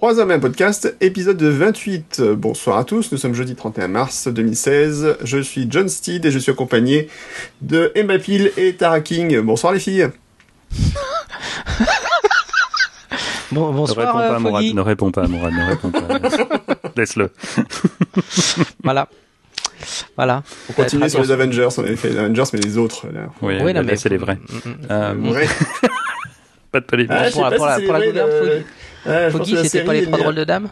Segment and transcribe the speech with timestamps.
[0.00, 2.22] Trois hommes et un podcast, épisode 28.
[2.34, 5.18] Bonsoir à tous, nous sommes jeudi 31 mars 2016.
[5.22, 7.08] Je suis John Steed et je suis accompagné
[7.60, 9.40] de Emma Peel et Tara King.
[9.40, 10.08] Bonsoir les filles.
[13.52, 16.90] Bon, Ne bonsoir, réponds pas, euh, Mourad, ne réponds pas, Mourad, ne réponds pas.
[16.96, 17.30] Laisse-le.
[18.84, 19.08] Voilà.
[20.16, 20.44] Voilà.
[20.68, 21.32] On continue sur les.
[21.32, 23.08] Avengers, on avait fait les Avengers mais les autres.
[23.08, 23.22] Là.
[23.42, 24.36] Oui, Oui, là, non, mais- c'est les vrais.
[24.36, 24.76] Mm, mm.
[24.88, 25.48] Euh, Ouais.
[26.70, 27.10] pas de polémique.
[27.12, 28.62] Ah, je sais pour la- pas pour si la- c'est pour la vrai, gouverne,
[29.04, 29.54] Foggy.
[29.54, 30.68] Ouais, c'était pas les il trois drôles de dames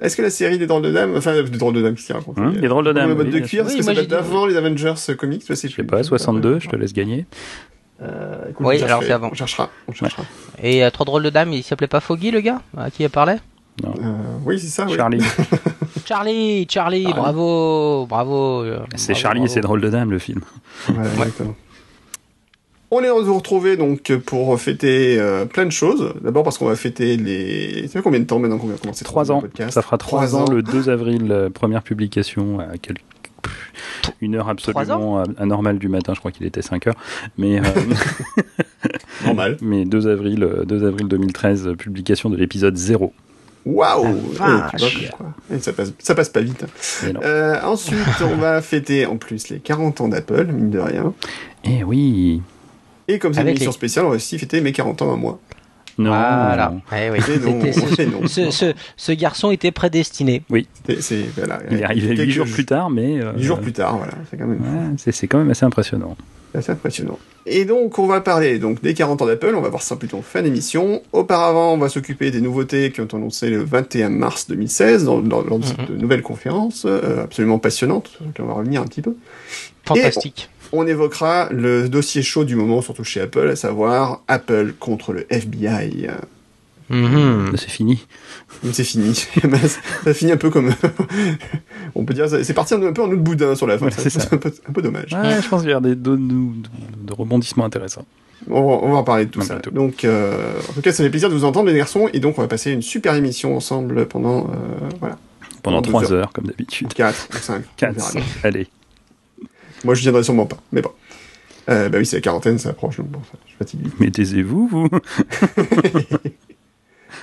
[0.00, 2.14] Est-ce que la série des drôles de dames, enfin des drôles de dames, qu'est-ce qu'il
[2.16, 4.06] raconte Hum, les drôles de dames, Le mode de cuir, est-ce Oui, que ça date
[4.08, 7.26] d'avant les Avengers comics Je sais Je sais pas, 62, je te laisse gagner.
[8.00, 9.30] Euh, écoute, Oui, on alors c'est avant.
[9.32, 9.70] On cherchera.
[9.88, 10.22] On cherchera.
[10.62, 13.10] Et euh, trois drôles de dames, il s'appelait pas Foggy, le gars À qui elle
[13.10, 13.38] parlait?
[13.84, 13.88] Euh,
[14.44, 14.86] oui, c'est ça.
[14.86, 14.94] Oui.
[14.96, 15.20] Charlie.
[16.06, 17.14] Charlie, Charlie, Ah.
[17.16, 18.62] bravo, bravo.
[18.62, 19.54] euh, C'est bravo, Charlie et bravo.
[19.54, 20.40] ses drôles de dames, le film.
[20.88, 21.56] Voilà, exactement.
[22.90, 26.14] On est heureux de vous retrouver donc pour fêter euh, plein de choses.
[26.22, 27.82] D'abord parce qu'on va fêter les.
[27.88, 29.40] Ça fait combien de temps maintenant qu'on va commencer Trois ans.
[29.42, 30.50] podcast Ça fera trois ans, ans.
[30.50, 33.02] le 2 avril, euh, première publication à quelques...
[34.20, 36.96] Une heure absolument anormale du matin, je crois qu'il était 5 heures.
[37.36, 37.62] Mais, euh,
[39.24, 39.58] Normal.
[39.60, 43.12] mais 2 avril, euh, 2 avril 2013, euh, publication de l'épisode 0.
[43.66, 44.06] Waouh
[44.80, 45.08] Eh.
[45.54, 46.64] Eh, ça, passe, ça passe pas vite.
[47.22, 51.12] Euh, ensuite, on va fêter en plus les 40 ans d'Apple, mine de rien.
[51.64, 52.40] Eh oui
[53.08, 55.16] Et comme c'est une émission les- spéciale, on va aussi fêter mes 40 ans à
[55.16, 55.40] moi.
[55.98, 56.74] Non Voilà.
[56.92, 57.18] Eh oui.
[57.42, 58.26] Non, ce, mais non.
[58.28, 60.42] ce, ce- ce garçon était prédestiné.
[60.86, 63.20] C'est- C'est, voilà, Il est arrivé quelques 8 jours plus tard, mais...
[63.20, 64.12] euh, Huit jours plus tard, voilà.
[64.30, 66.16] C'est quand même ouais, c'est- c'est quand même assez impressionnant.
[66.52, 67.18] C'est assez impressionnant.
[67.46, 70.18] Et donc, on va parler donc des 40 ans d'Apple, on va voir ça plutôt
[70.18, 71.02] en fin d'émission.
[71.12, 75.42] Auparavant, on va s'occuper des nouveautés qui ont annoncé le 21 mars 2016, dans, dans-
[75.42, 79.14] lors de cette nouvelle conférence, euh, absolument passionnante, on va revenir un petit peu.
[79.84, 80.48] Fantastique.
[80.72, 85.26] On évoquera le dossier chaud du moment, surtout chez Apple, à savoir Apple contre le
[85.32, 86.08] FBI.
[86.90, 87.52] Mhm.
[87.56, 88.06] C'est fini.
[88.72, 89.14] C'est fini.
[90.04, 90.72] ça finit un peu comme...
[91.94, 93.86] on peut dire, c'est parti un peu en autre boudin sur la fin.
[93.86, 94.26] Ouais, c'est ça.
[94.32, 95.12] un, peu, un peu dommage.
[95.12, 98.06] Ouais, je pense qu'il y a des de, de- de rebondissements intéressants.
[98.48, 99.56] On va, on va en parler de tout ça.
[99.72, 102.38] Donc, euh, en tout cas, ça fait plaisir de vous entendre, les garçons, et donc
[102.38, 105.18] on va passer une super émission ensemble pendant, euh, voilà,
[105.62, 106.12] Pendant Deux 3 heures.
[106.20, 106.94] heures, comme d'habitude.
[106.94, 107.62] 4 ou 5.
[107.76, 108.16] 4.
[108.44, 108.68] Allez.
[109.84, 110.90] Moi, je viendrai sûrement pas, mais bon.
[111.70, 113.90] Euh, bah oui, c'est la quarantaine, ça approche, donc bon, ça, je suis fatigué.
[114.00, 114.88] Mais taisez-vous, vous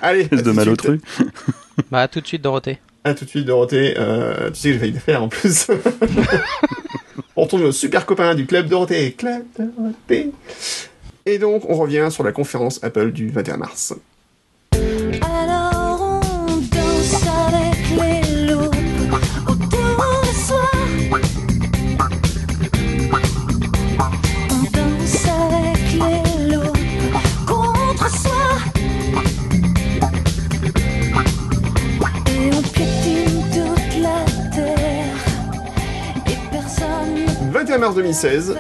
[0.02, 0.54] Allez, à de de suite.
[0.56, 1.02] malotru.
[1.92, 2.78] Bah, tout de suite, Dorothée.
[3.04, 3.96] À tout de suite, Dorothée.
[3.98, 5.68] Euh, tu sais que j'ai failli le faire, en plus.
[7.36, 9.12] on retrouve nos super copains du Club Dorothée.
[9.14, 10.32] Club Dorothée.
[11.26, 13.94] Et donc, on revient sur la conférence Apple du 21 mars.
[37.78, 38.58] mars 2016,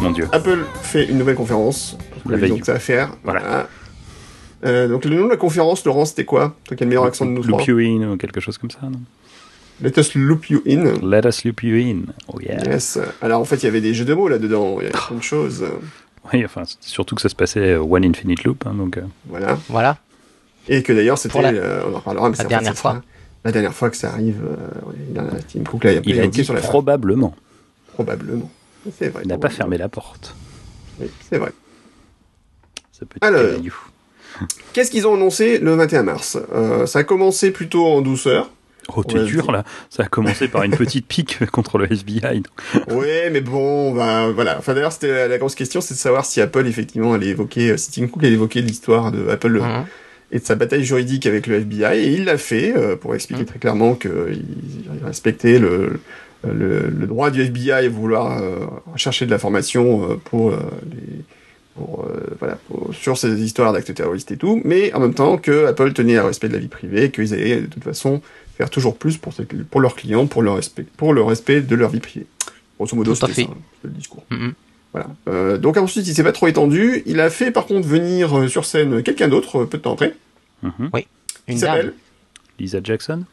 [0.00, 0.28] mon Dieu.
[0.32, 1.96] Apple fait une nouvelle conférence.
[2.28, 2.50] La veille.
[2.50, 3.10] Donc ça à faire.
[3.24, 3.68] Voilà.
[4.64, 6.56] Euh, donc le nom de la conférence, Laurent, c'était quoi?
[6.64, 7.58] Toi qui le meilleur accent de nous loop trois.
[7.60, 8.80] Loop you in ou quelque chose comme ça,
[9.82, 10.84] Let us loop you in.
[11.02, 12.12] Let us loop you in.
[12.28, 12.62] Oh yeah.
[12.64, 12.98] Yes.
[13.20, 14.76] Alors en fait, il y avait des jeux de mots là-dedans.
[14.80, 15.22] Il y avait plein de oh.
[15.22, 15.64] choses.
[16.32, 18.66] Oui, enfin, surtout que ça se passait euh, One Infinite Loop.
[18.66, 18.96] Hein, donc.
[18.96, 19.02] Euh.
[19.28, 19.58] Voilà.
[19.68, 19.98] Voilà.
[20.68, 21.40] Et que d'ailleurs, c'était.
[21.40, 21.52] La...
[21.52, 23.02] Dernière fois.
[23.44, 24.40] La dernière fois que ça arrive,
[25.14, 27.34] la Team Cook l'a Il a dit sur la probablement
[27.96, 28.50] probablement.
[28.50, 28.50] Probablement.
[28.98, 29.22] C'est vrai.
[29.24, 30.34] Il n'a pas fermé la porte.
[31.00, 31.52] Oui, c'est vrai.
[32.92, 33.42] Ce petit Alors.
[34.72, 36.38] Qu'est-ce qu'ils ont annoncé le 21 mars?
[36.54, 38.50] Euh, Ça a commencé plutôt en douceur.
[38.94, 39.64] Oh, t'es dur, là.
[39.90, 42.42] Ça a commencé par une petite pique contre le FBI.
[42.88, 44.56] Ouais, mais bon, bah, voilà.
[44.58, 47.70] Enfin, d'ailleurs, c'était la, la grosse question, c'est de savoir si Apple, effectivement, allait évoquer,
[47.72, 49.86] euh, si Tim Cook allait évoquer l'histoire de Apple Mhm.
[50.32, 53.40] et de sa bataille juridique avec le FBI, et il l'a fait, euh, pour expliquer
[53.42, 53.46] Mhm.
[53.48, 54.44] très clairement qu'il
[55.04, 55.98] respectait le,
[56.44, 58.66] le, le droit du FBI à vouloir euh,
[58.96, 60.58] chercher de l'information euh, pour euh,
[60.90, 61.22] les,
[61.74, 65.36] pour, euh, voilà, pour- sur ces histoires d'actes terroristes et tout, mais en même temps
[65.38, 68.22] que Apple tenait au respect de la vie privée, qu'ils allaient de toute façon
[68.56, 69.34] faire toujours plus pour,
[69.70, 72.26] pour leurs clients, pour le respect, pour le respect de leur vie privée.
[72.78, 73.48] Grosso modo, à c'était ça,
[73.84, 74.24] le discours.
[74.30, 74.52] Mhm.
[74.92, 75.08] Voilà.
[75.28, 77.02] Euh, donc ensuite, il s'est pas trop étendu.
[77.04, 79.92] Il a fait par contre venir euh, sur scène quelqu'un d'autre euh, peu de temps
[79.94, 80.14] après,
[80.62, 80.90] Mhm.
[80.92, 81.06] qui
[81.48, 81.94] Une s'appelle dame.
[82.58, 83.24] Lisa Jackson?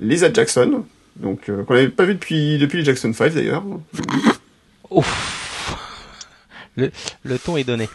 [0.00, 0.82] Lisa Jackson.
[1.20, 3.64] Donc euh, qu'on n'avait pas vu depuis depuis les Jackson 5 d'ailleurs.
[4.90, 5.74] Ouf.
[6.76, 6.90] Le,
[7.24, 7.88] le ton est donné.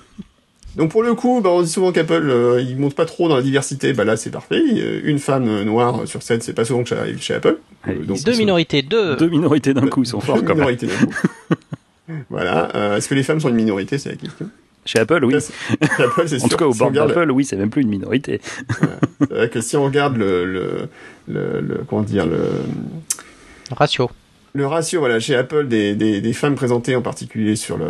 [0.76, 3.36] Donc pour le coup, bah, on dit souvent qu'Apple euh, il monte pas trop dans
[3.36, 3.94] la diversité.
[3.94, 4.62] Bah là c'est parfait.
[4.62, 7.58] Euh, Une femme euh, noire sur scène, c'est pas souvent que ça arrive chez Apple.
[7.84, 9.16] Allez, donc, ils Deux sont- minorités, deux.
[9.16, 10.58] Deux minorités d'un coup, ils sont Deux forts quand même.
[10.58, 11.14] minorités d'un coup.
[12.30, 12.76] voilà.
[12.76, 14.50] Euh, Est-ce que les femmes sont une minorité, c'est la question.
[14.86, 15.34] Chez Apple, oui.
[15.40, 16.50] Chez Apple, c'est En sûr.
[16.50, 18.42] tout cas, au Si on bord regarde- d'Apple, oui, c'est même plus une minorité.
[19.20, 20.90] C'est vrai que si on regarde le, le,
[21.30, 22.40] le, le- comment dire, le,
[23.74, 24.10] Ratio.
[24.54, 27.90] le ratio, voilà, chez Apple, des, des, des femmes présentées en particulier sur le,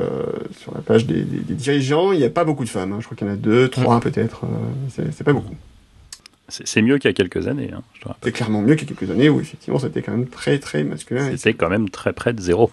[0.61, 2.93] sur la page des, des, des dirigeants, il n'y a pas beaucoup de femmes.
[2.93, 2.97] hein.
[2.99, 4.45] Je crois qu'il y en a deux, trois peut-être.
[4.45, 5.55] euh, c'est pas beaucoup.
[6.49, 7.71] C'est mieux qu'il y a quelques années.
[7.73, 7.81] Hein.
[8.23, 10.83] C'est clairement mieux qu'il y a quelques années où effectivement c'était quand même très très
[10.83, 11.31] masculin.
[11.35, 12.69] C'était quand même très près de zéro.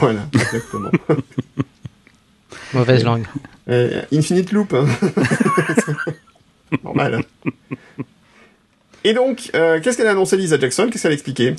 [0.00, 0.90] Voilà, exactement.
[2.74, 3.24] Mauvaise langue.
[3.70, 4.72] Euh, Infinite Loop.
[4.72, 4.86] hein.
[6.84, 7.22] Normal.
[9.04, 10.88] Et donc, euh, qu'est-ce qu'elle a annoncé Lisa Jackson?
[10.90, 11.54] Qu'est-ce qu'elle a expliqué?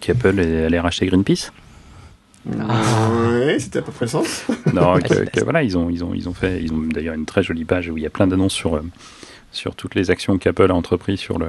[0.00, 1.50] Qu'Apple allait racheter Greenpeace.
[2.46, 4.46] Ouais, c'était à peu près le sens.
[4.72, 7.14] Non, que, c'est- que voilà, ils ont, ils ont, ils ont fait, ils ont d'ailleurs
[7.14, 8.82] une très jolie page où il y a plein d'annonces sur, euh,
[9.52, 11.46] sur toutes les actions qu'Apple a entreprises sur le,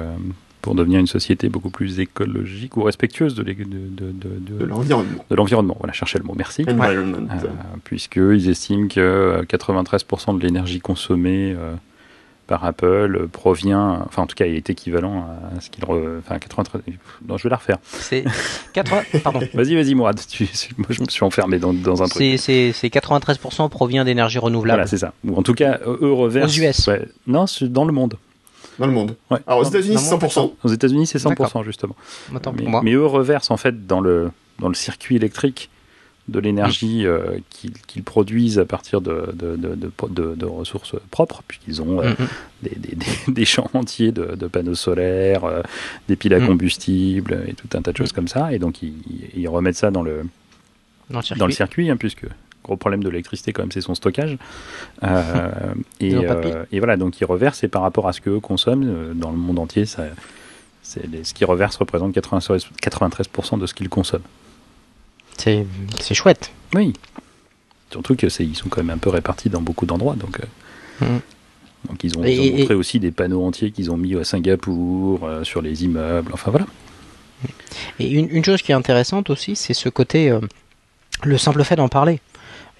[0.62, 4.58] pour devenir une société beaucoup plus écologique ou respectueuse de, l'é- de, de, de, De
[4.58, 5.24] de, l'environnement.
[5.30, 5.76] de l'environnement.
[5.78, 6.64] Voilà, cherchez le mot, merci.
[6.68, 7.26] Environment.
[7.32, 7.46] Euh,
[7.84, 11.74] puisqu'ils estiment que euh, 93% de l'énergie consommée euh,
[12.50, 15.24] par Apple euh, provient, enfin en tout cas, il est équivalent
[15.56, 15.84] à ce qu'il...
[15.84, 16.82] re- Enfin, 93...
[17.28, 17.78] Non, je vais la refaire.
[17.84, 18.24] C'est
[18.72, 19.02] 80...
[19.22, 19.38] Pardon.
[19.54, 20.20] Vas-y, vas-y, Mourad.
[20.28, 22.18] Tu- moi, je me suis enfermé dans, dans un truc.
[22.20, 24.78] C'est c'est- c'est 93% provient d'énergie renouvelable.
[24.78, 25.12] Voilà, c'est ça.
[25.24, 26.58] Ou en tout cas, eux reversent.
[26.58, 26.86] Aux US.
[26.88, 27.06] Ouais.
[27.28, 28.16] Non, c'est dans le monde.
[28.80, 29.14] Dans le monde.
[29.30, 29.38] Ouais.
[29.46, 30.52] Alors aux Dans- États-Unis, c'est le monde, 100%.
[30.64, 31.62] Aux États-Unis, c'est 100% D'accord.
[31.64, 31.94] justement.
[32.32, 32.80] Mais, pour moi.
[32.82, 35.70] mais eux reversent en fait dans le dans le circuit électrique
[36.30, 37.38] de l'énergie euh,
[37.86, 42.10] qu'ils produisent à partir de, de, de, de, de- de ressources propres, puisqu'ils ont euh,
[42.10, 42.26] Mhm.
[42.62, 45.62] des, des, des- des champs entiers de, panneaux solaires, euh,
[46.08, 46.46] des piles à Mm.
[46.46, 48.52] combustible et tout un tas de choses comme ça.
[48.52, 48.94] Et donc ils,
[49.36, 50.22] ils remettent ça dans le,
[51.10, 51.38] Dans le circuit.
[51.40, 52.24] dans le circuit, hein, puisque
[52.62, 54.36] gros problème de l'électricité quand même, c'est son stockage.
[56.00, 56.14] Et,
[56.78, 59.86] voilà, donc ils reversent et par rapport à ce qu'eux consomment dans le monde entier,
[59.86, 60.04] ça,
[61.10, 64.22] les- ce qu'ils reversent représente 93%, 93% de ce qu'ils consomment.
[65.40, 66.50] C'est chouette.
[66.74, 66.92] Oui.
[67.90, 70.38] Surtout que ils sont quand même un peu répartis dans beaucoup d'endroits, donc.
[70.40, 71.18] euh.
[71.88, 74.14] Donc ils ont, Et- ils ont et- montré aussi des panneaux entiers qu'ils ont mis
[74.16, 76.66] à Singapour, euh, sur les immeubles, enfin voilà.
[77.98, 80.40] Et une, une chose qui est intéressante aussi, c'est ce côté, euh,
[81.24, 82.20] le simple fait d'en parler.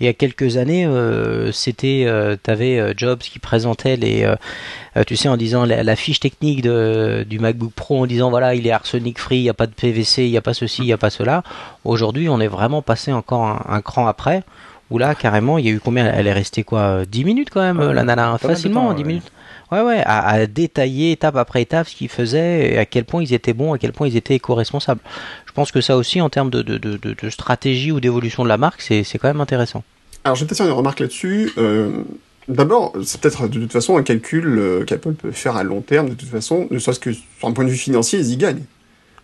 [0.00, 4.34] Il y a quelques années, euh, c'était, euh, t'avais euh, Jobs qui présentait les, euh,
[4.96, 8.30] euh, tu sais, en disant la, la fiche technique de, du MacBook Pro, en disant
[8.30, 10.54] voilà, il est arsenic free, il n'y a pas de PVC, il n'y a pas
[10.54, 11.42] ceci, il n'y a pas cela.
[11.84, 14.42] Aujourd'hui, on est vraiment passé encore un, un cran après,
[14.90, 16.06] où là, carrément, il y a eu combien?
[16.06, 16.80] Elle est restée quoi?
[16.80, 19.06] Euh, 10 minutes quand même, Ouais, la nana, facilement, temps, 10 ouais.
[19.06, 19.32] minutes.
[19.70, 23.22] Ouais, ouais, à, à détailler étape après étape ce qu'ils faisaient et à quel point
[23.22, 25.00] ils étaient bons, à quel point ils étaient éco-responsables.
[25.50, 28.44] Je pense que ça aussi, en termes de, de, de, de- de stratégie ou d'évolution
[28.44, 29.82] de la marque, c'est quand même intéressant.
[30.22, 31.50] Alors, je vais peut-être faire une remarque là-dessus.
[31.58, 31.90] Euh,
[32.46, 36.08] D'abord, c'est peut-être de toute façon un calcul euh, qu'Apple peut faire à long terme,
[36.10, 38.62] de toute façon, ne serait-ce que sur un point de vue financier, ils y gagnent.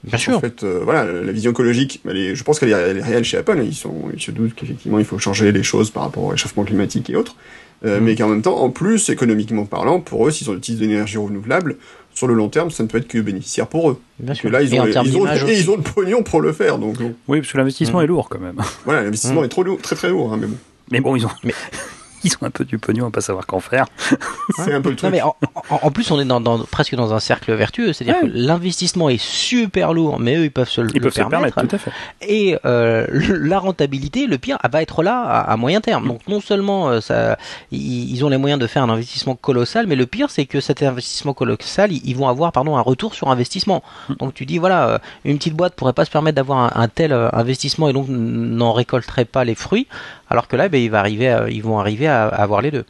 [0.03, 0.41] Bien En sûr.
[0.41, 3.25] fait, euh, voilà, la vision écologique, elle est- je pense qu'elle est, elle est réelle
[3.25, 3.61] chez Apple.
[3.65, 6.65] Ils, sont, ils se doutent qu'effectivement, il faut changer les choses par rapport au réchauffement
[6.65, 7.37] climatique et autres.
[7.85, 8.05] Euh, Mm.
[8.05, 11.77] Mais qu'en même temps, en plus, économiquement parlant, pour eux, s'ils utilisent de l'énergie renouvelable,
[12.17, 14.01] sur le long terme, ça ne peut être que bénéficiaire pour eux.
[14.19, 14.51] Bien Parce que sûr.
[14.51, 16.53] là, ils et ont, termes ils ont, d'image et ils ont le pognon pour le
[16.53, 16.79] faire.
[16.79, 16.97] Donc,
[17.29, 18.05] Oui, parce que l'investissement Mhm.
[18.05, 18.57] est lourd quand même.
[18.87, 19.45] voilà, l'investissement Mm.
[19.45, 20.33] est trop lourd, très très lourd.
[20.33, 20.57] Hein, mais bon,
[20.91, 21.53] Mais bon, ils ont, Mais-
[22.27, 23.87] ils ont un peu du pognon à pas savoir qu'en faire.
[24.57, 25.11] c'est un peu le Non truc.
[25.13, 25.35] mais en,
[25.71, 28.29] en- en plus on est dans, dans- presque dans un cercle vertueux, c'est-à-dire Ouais.
[28.29, 31.29] que l'investissement est super lourd, mais eux ils peuvent se le Ils peuvent se le
[31.29, 31.55] permettre.
[31.55, 31.91] permettre, tout à fait.
[32.23, 36.07] Et euh, le- la rentabilité, le pire, elle va être là à, à moyen terme.
[36.09, 37.39] Donc non seulement euh, ça,
[37.71, 40.61] ils, ils ont les moyens de faire un investissement colossal, mais le pire c'est que
[40.61, 43.83] cet investissement colossal, ils, ils vont avoir pardon un retour sur investissement.
[44.19, 46.89] Donc tu dis voilà, euh, une petite boîte pourrait pas se permettre d'avoir un, un
[46.89, 49.87] tel investissement et donc n'en récolterait pas les fruits,
[50.31, 52.71] alors que là, ben, il va arriver, à- ils vont arriver à, à avoir les
[52.71, 52.85] deux.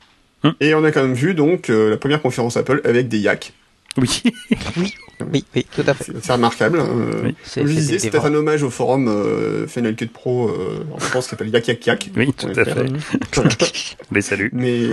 [0.61, 3.53] Et on a quand même vu donc euh, la première conférence Apple avec des yaks.
[3.99, 4.23] Oui.
[4.77, 4.93] Oui,
[5.33, 6.13] oui, oui, tout à fait.
[6.23, 6.79] C'est remarquable.
[6.79, 7.35] hein, euh, Oui.
[7.55, 11.31] Comme je disais, un hommage au forum euh, Final Cut Pro euh, en France qui
[11.31, 12.11] s'appelle Yak Yak Yak.
[12.15, 12.87] Oui, tout à fait.
[14.13, 14.49] Les salue.
[14.53, 14.89] Mais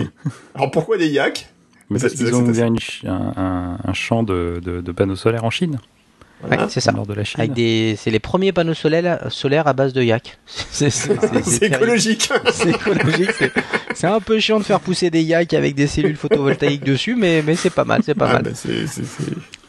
[0.56, 1.50] alors pourquoi des yaks?
[1.90, 2.68] Mais C'est- parce qu'ils ont ouvert
[3.06, 5.80] un, un- un champ de, de- de panneaux solaires en Chine,
[6.50, 6.92] Ouais, c'est ça.
[6.92, 7.40] nord de la Chine.
[7.40, 10.38] Avec des, c'est les premiers panneaux solaires, solaires à base de yak.
[10.72, 11.76] C'est c'est- c'est- C'est terrible.
[11.84, 12.30] écologique.
[12.54, 13.32] C'est écologique.
[13.38, 13.52] c'est-
[13.96, 17.42] C'est un peu chiant de faire pousser des yaks avec des cellules photovoltaïques dessus, mais,
[17.46, 18.44] mais c'est pas mal, c'est pas Ah, mal.
[18.44, 19.24] bah, c'est c'est- c'est-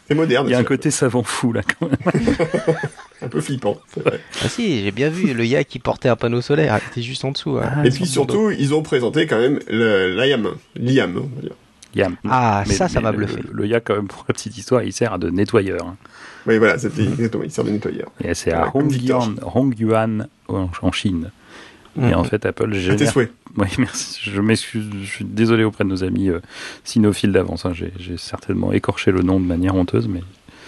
[0.08, 0.46] c'est moderne.
[0.48, 1.96] Il y a un côté savant fou là quand même.
[3.22, 3.78] un peu flippant.
[3.94, 4.18] c'est vrai.
[4.44, 7.24] Ah si, j'ai bien vu le yak qui portait un panneau solaire, il était juste
[7.24, 7.58] en dessous.
[7.62, 7.70] hein.
[7.76, 11.54] Ah, Et puis surtout, ils ont présenté quand même le- l'IAM, l'IAM, on va dire.
[11.94, 12.16] Yam.
[12.28, 13.40] Ah, ça, ça m'a bluffé.
[13.42, 15.86] Le, le yak, quand même, pour la petite histoire, il sert de nettoyeur.
[15.86, 15.96] hein.
[16.46, 18.10] Oui, voilà, exactement, il sert de nettoyeur.
[18.22, 18.70] Et c'est à.
[18.74, 21.30] Hongyuan, Hongyuan en, en Chine.
[21.96, 22.14] Et Mhm.
[22.14, 23.10] en fait, Apple À tes génère.
[23.12, 23.32] souhaits.
[23.56, 24.20] Oui, merci.
[24.28, 24.86] Je m'excuse.
[25.00, 26.40] Je suis désolé auprès de nos amis euh,
[26.82, 27.64] sinophiles d'avance.
[27.66, 27.72] hein.
[27.72, 30.20] J'ai certainement écorché le nom de manière honteuse, mais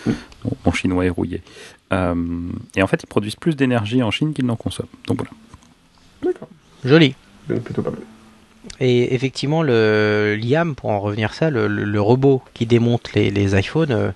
[0.06, 1.42] mon, mon chinois est rouillé.
[1.92, 2.14] Euh,
[2.76, 4.88] et en fait, ils produisent plus d'énergie en Chine qu'ils n'en consomment.
[5.08, 5.32] Donc voilà.
[6.22, 6.48] D'accord.
[6.84, 7.14] Joli.
[7.48, 8.00] Plutôt pas mal.
[8.80, 13.12] Et effectivement, le l'IAM, pour en revenir à ça, le, le- le robot qui démonte
[13.14, 14.10] les, les iPhones, euh,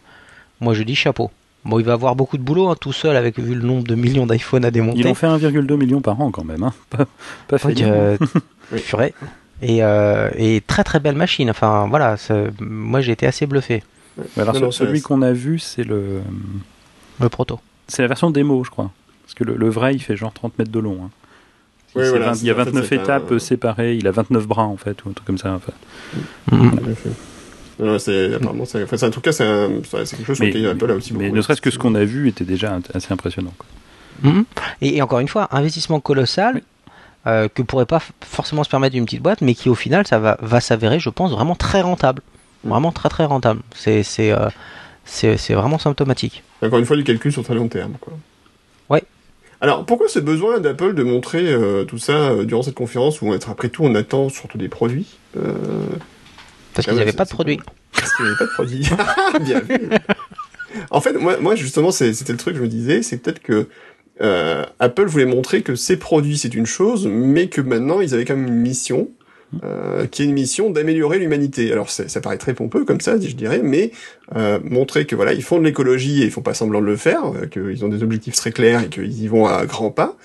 [0.61, 1.31] moi je dis chapeau.
[1.65, 3.95] Bon, il va avoir beaucoup de boulot hein, tout seul avec vu le nombre de
[3.95, 5.01] millions d'iPhones à démonter.
[5.01, 6.73] Ils ont fait 1,2 million par an quand même, hein.
[6.89, 7.07] pas,
[7.49, 8.17] pas fait euh,
[8.73, 8.81] Oui.
[8.87, 9.15] purée.
[9.63, 11.51] Et, euh, et très très belle machine.
[11.51, 12.17] Enfin voilà,
[12.61, 13.83] moi j'ai été assez bluffé.
[14.37, 16.21] Mais alors, Non, celui qu'on a vu, c'est le,
[17.21, 17.61] Le proto.
[17.89, 18.91] c'est la version démo, je crois.
[19.25, 20.99] Parce que le, le vrai, il fait genre 30 mètres de long.
[21.05, 21.11] hein.
[21.97, 24.13] Oui, voilà, il y a en fait, 29 c'est un- étapes euh, séparées, il a
[24.13, 25.59] 29 bras en fait, ou un truc comme ça.
[27.99, 30.95] c'est apparemment, c'est, enfin, en tout cas, c'est, quelque chose sur Mais, lequel Apple a
[30.95, 33.55] aussi mais ne serait-ce que ce qu'on a vu était déjà assez impressionnant.
[33.59, 33.67] quoi.
[34.31, 34.45] Mhm.
[34.83, 36.63] Et, et encore une fois, investissement colossal Oui.
[37.27, 40.19] euh, que pourrait pas forcément se permettre une petite boîte, mais qui au final ça
[40.19, 42.23] va, va s'avérer, je pense, vraiment très rentable.
[42.65, 42.71] Mhm.
[42.71, 43.63] Vraiment très très rentable.
[43.75, 44.49] C'est c'est euh,
[45.07, 46.43] c'est c'est vraiment symptomatique.
[46.63, 48.13] Encore une fois, du calcul sur très long terme, quoi.
[49.61, 53.33] Alors, pourquoi ce besoin d'Apple de montrer euh, tout ça euh, durant cette conférence où,
[53.33, 55.53] après tout, on attend surtout des produits euh,
[56.75, 57.61] Parce Ah qu'ils ouais, n'avaient c'est- pas de produits.
[57.93, 58.89] Parce qu'il n'y avait pas de produits.
[59.43, 59.77] Bien vu.
[60.91, 63.67] En fait, moi, moi justement, c'était le truc que je me disais, c'est peut-être que
[64.23, 68.25] euh, Apple voulait montrer que ses produits c'est une chose, mais que maintenant ils avaient
[68.25, 69.09] quand même une mission,
[69.65, 71.73] euh, qui est une mission d'améliorer l'humanité.
[71.73, 73.93] Alors ça paraît très pompeux comme ça, je dirais, mais
[74.37, 76.97] euh, montrer que voilà, ils font de l'écologie et ils font pas semblant de le
[76.97, 80.17] faire, euh, qu'ils ont des objectifs très clairs et qu'ils y vont à grands pas.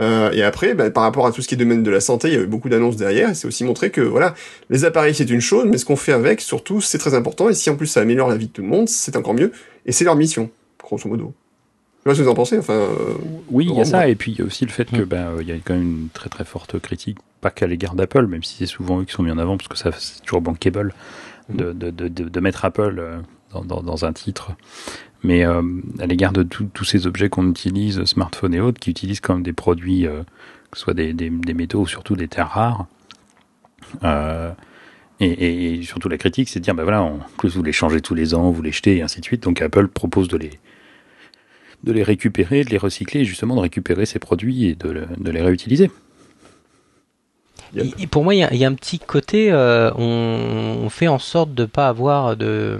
[0.00, 2.28] Euh, et après, bah, par rapport à tout ce qui est domaine de la santé,
[2.28, 4.34] il y avait beaucoup d'annonces derrière, et c'est aussi montrer que voilà,
[4.70, 7.54] les appareils c'est une chose, mais ce qu'on fait avec, surtout, c'est très important, et
[7.54, 9.52] si en plus ça améliore la vie de tout le monde, c'est encore mieux,
[9.86, 10.50] et c'est leur mission,
[10.82, 11.32] grosso modo.
[12.06, 12.72] Je sais pas ce que vous en pensez, enfin...
[12.74, 13.14] euh,
[13.50, 15.04] Oui, il y a ça, et puis il y a aussi le fait que Mm.
[15.06, 18.26] ben, il y a quand même une très très forte critique, pas qu'à l'égard d'Apple,
[18.26, 20.42] même si c'est souvent eux qui sont mis en avant, parce que ça c'est toujours
[20.42, 20.92] bankable
[21.48, 23.18] de, de, de, de, mettre Apple euh,
[23.52, 24.52] dans, dans, dans un titre,
[25.22, 25.62] mais euh,
[25.98, 29.42] à l'égard de tous ces objets qu'on utilise, smartphones et autres, qui utilisent quand même
[29.42, 30.22] des produits, euh,
[30.70, 32.86] que ce soit des, des, des métaux ou surtout des terres rares.
[35.20, 37.72] Et, et- et surtout la critique, c'est de dire, ben voilà, en plus vous les
[37.72, 39.42] changez tous les ans, vous les jetez et ainsi de suite.
[39.44, 40.50] Donc Apple propose de les
[41.84, 45.06] de les récupérer, de les recycler, et justement de récupérer ces produits et de, le-
[45.18, 45.90] de les réutiliser.
[47.74, 47.94] Yep.
[47.98, 50.88] Et- pour moi, il y, a- il y a un petit côté, euh, on, on
[50.90, 52.78] fait en sorte de pas avoir de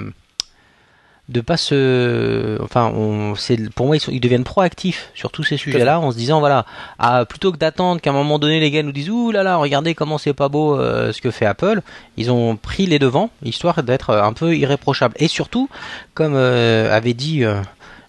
[1.31, 5.43] de pas se enfin on c'est pour moi ils, sont, ils deviennent proactifs sur tous
[5.43, 6.67] ces sujets-là en se disant voilà
[6.99, 9.57] ah, plutôt que d'attendre qu'à un moment donné les gars nous disent ouh là là
[9.57, 11.81] regardez comment c'est pas beau euh, ce que fait Apple
[12.19, 15.71] ils ont pris les devants histoire d'être un peu irréprochable et surtout
[16.13, 17.63] comme euh, avait dit euh,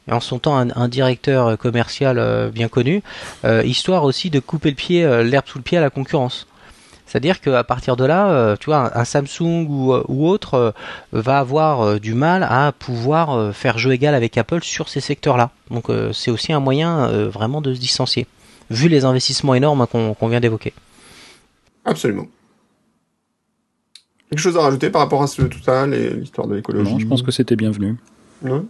[0.09, 3.01] en son temps un, un directeur commercial euh, bien connu
[3.43, 6.47] euh, histoire aussi de couper le pied euh, l'herbe sous le pied à la concurrence
[7.05, 10.55] c'est-à-dire qu'à partir de là, euh, tu vois, un, un Samsung ou, euh, ou autre
[10.55, 10.71] euh,
[11.11, 15.01] va avoir euh, du mal à pouvoir euh, faire jeu égal avec Apple sur ces
[15.01, 15.51] secteurs-là.
[15.69, 18.25] Donc euh, c'est aussi un moyen euh, vraiment de se distancier,
[18.71, 20.73] vu les investissements énormes hein, qu'on vient d'évoquer.
[21.85, 22.25] Absolument.
[24.29, 26.93] Quelque chose à rajouter par rapport à ce, tout ça, l'histoire de l'écologie?
[26.93, 27.95] Non, je pense que c'était bienvenu.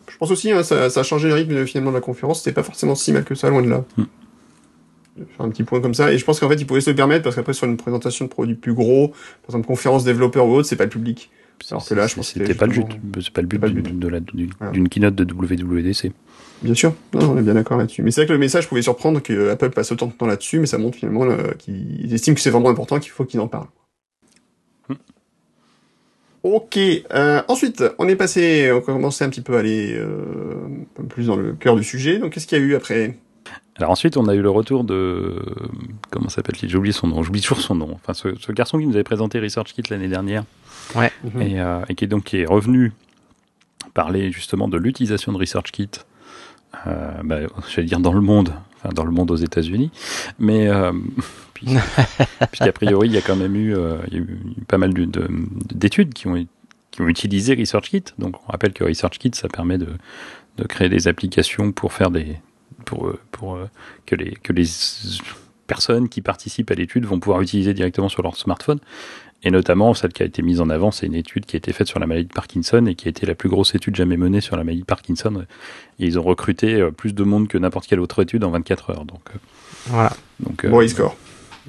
[0.08, 2.40] Je pense aussi, hein, ça, ça a changé le rythme finalement de la conférence.
[2.44, 3.84] C'était pas forcément si mal que ça, loin de là.
[3.98, 6.12] De Faire un petit point comme ça.
[6.12, 8.26] Et je pense qu'en fait, ils pouvaient se le permettre parce qu'après, sur une présentation
[8.26, 11.30] de produits plus gros, par exemple, conférence développeur ou autre, c'est pas le public.
[11.72, 12.82] Alors que là, je pense que c'était pas le but.
[12.82, 14.90] justement- pas le but pas le d'une Voilà.
[14.90, 16.12] keynote de WWDC.
[16.62, 16.94] Bien sûr.
[17.14, 18.02] Non, on est bien d'accord là-dessus.
[18.04, 20.60] Mais c'est vrai que le message pouvait surprendre que Apple passe autant de temps là-dessus,
[20.60, 23.48] mais ça montre finalement euh, qu'ils estiment que c'est vraiment important, qu'il faut qu'ils en
[23.48, 23.68] parlent.
[26.48, 26.78] Ok.
[26.78, 31.04] Euh, ensuite, on est passé, on commençait un petit peu à aller euh, un peu
[31.04, 32.20] plus dans le cœur du sujet.
[32.20, 33.18] Donc, qu'est-ce qu'il y a eu après?
[33.78, 35.42] Alors ensuite, on a eu le retour de
[36.12, 36.70] comment s'appelle-t-il?
[36.70, 37.24] J'ai oublié son nom.
[37.24, 37.90] J'oublie toujours son nom.
[37.96, 40.44] Enfin, ce, ce garçon qui nous avait présenté ResearchKit l'année dernière
[40.96, 41.42] Mhm.
[41.42, 42.94] et, euh, et qui est donc qui est revenu
[43.96, 45.90] parler justement de l'utilisation de ResearchKit.
[46.86, 47.38] Euh, bah,
[47.74, 49.90] j'allais dire dans le monde, enfin dans le monde aux États-Unis,
[50.38, 50.92] mais euh,
[51.56, 51.66] puis-
[52.52, 54.94] puisqu'a priori il y a quand même eu, euh, il y a eu pas mal
[54.94, 55.28] de- de-
[55.74, 56.46] d'études qui ont
[56.92, 58.04] qui ont utilisé ResearchKit.
[58.20, 59.88] Donc on rappelle que ResearchKit ça permet de,
[60.58, 62.38] de créer des applications pour faire des
[62.86, 63.66] pour euh, pour euh,
[64.06, 64.66] que les que les
[65.68, 68.80] personnes qui participent à l'étude vont pouvoir utiliser directement sur leur smartphone.
[69.44, 71.72] Et notamment, celle qui a été mise en avant, c'est une étude qui a été
[71.72, 74.18] faite sur la maladie de Parkinson et qui a été la plus grosse étude jamais
[74.18, 75.46] menée sur la maladie de Parkinson.
[76.00, 78.90] Et ils ont recruté euh, plus de monde que n'importe quelle autre étude en 24
[78.92, 79.06] heures.
[79.06, 79.38] Donc, euh,
[79.88, 80.14] Voilà.
[80.40, 81.16] donc, euh, Bon, il score.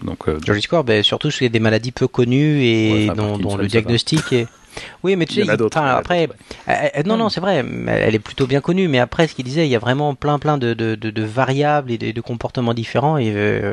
[0.02, 4.32] Donc, euh, score, ben, surtout sur des maladies peu connues et Ouais, dont, le diagnostic
[4.32, 4.46] est.
[5.02, 6.28] Oui, mais tu sais, après.
[6.68, 9.46] Euh, euh, non, non, c'est vrai, elle est plutôt bien connue, mais après, ce qu'il
[9.46, 12.74] disait, il y a vraiment plein, plein de, de, de, de variables et de, comportements
[12.74, 13.72] différents, et, euh,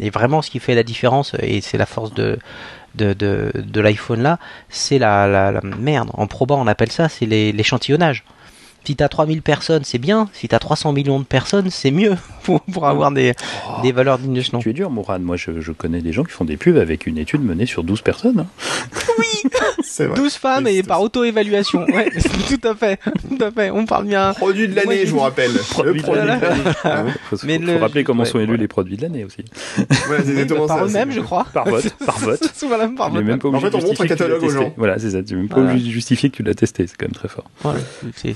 [0.00, 2.38] et vraiment, ce qui fait la différence, et c'est la force de,
[2.94, 4.38] de, l'iPhone là,
[4.68, 6.10] c'est la, la, la merde.
[6.14, 8.24] En proba, on appelle ça, c'est l'échantillonnage.
[8.84, 10.28] Si t'as 3000 personnes, c'est bien.
[10.32, 13.32] Si t'as 300 millions de personnes, c'est mieux pour, pour avoir des,
[13.82, 14.58] des valeurs dignes de ce nom.
[14.60, 15.22] Tu es dur, Mourad.
[15.22, 17.82] Moi, je, je connais des gens qui font des pubs avec une étude menée sur
[17.84, 18.40] 12 personnes.
[18.40, 18.46] hein.
[19.82, 20.16] C'est vrai.
[20.16, 21.84] 12 femmes et par auto-évaluation.
[21.86, 22.98] Ouais, tout à fait.
[23.28, 23.70] Tout à fait.
[23.70, 24.32] On parle bien.
[24.34, 25.52] Produit de l'année, je vous rappelle.
[25.70, 26.42] Produit le de produit de l'année.
[26.84, 28.56] Ah, Faut, Mais faut le- rappeler comment ouais, sont élus ouais.
[28.58, 29.44] les produits de l'année aussi.
[29.76, 31.46] C'est exactement par eux-mêmes, c'est- je crois.
[31.52, 32.40] Par vote, par vote.
[32.66, 33.26] voilà, par Tu n'es vote.
[33.28, 34.74] même pas En fait, on montre un justifier que tu l'as catalogue aux gens.
[34.76, 35.22] Voilà, c'est ça.
[35.22, 36.86] Tu n'es même pas obligé de justifier que tu l'as testé.
[36.86, 37.44] C'est quand même très fort.
[37.62, 37.80] Voilà,
[38.16, 38.34] c'est-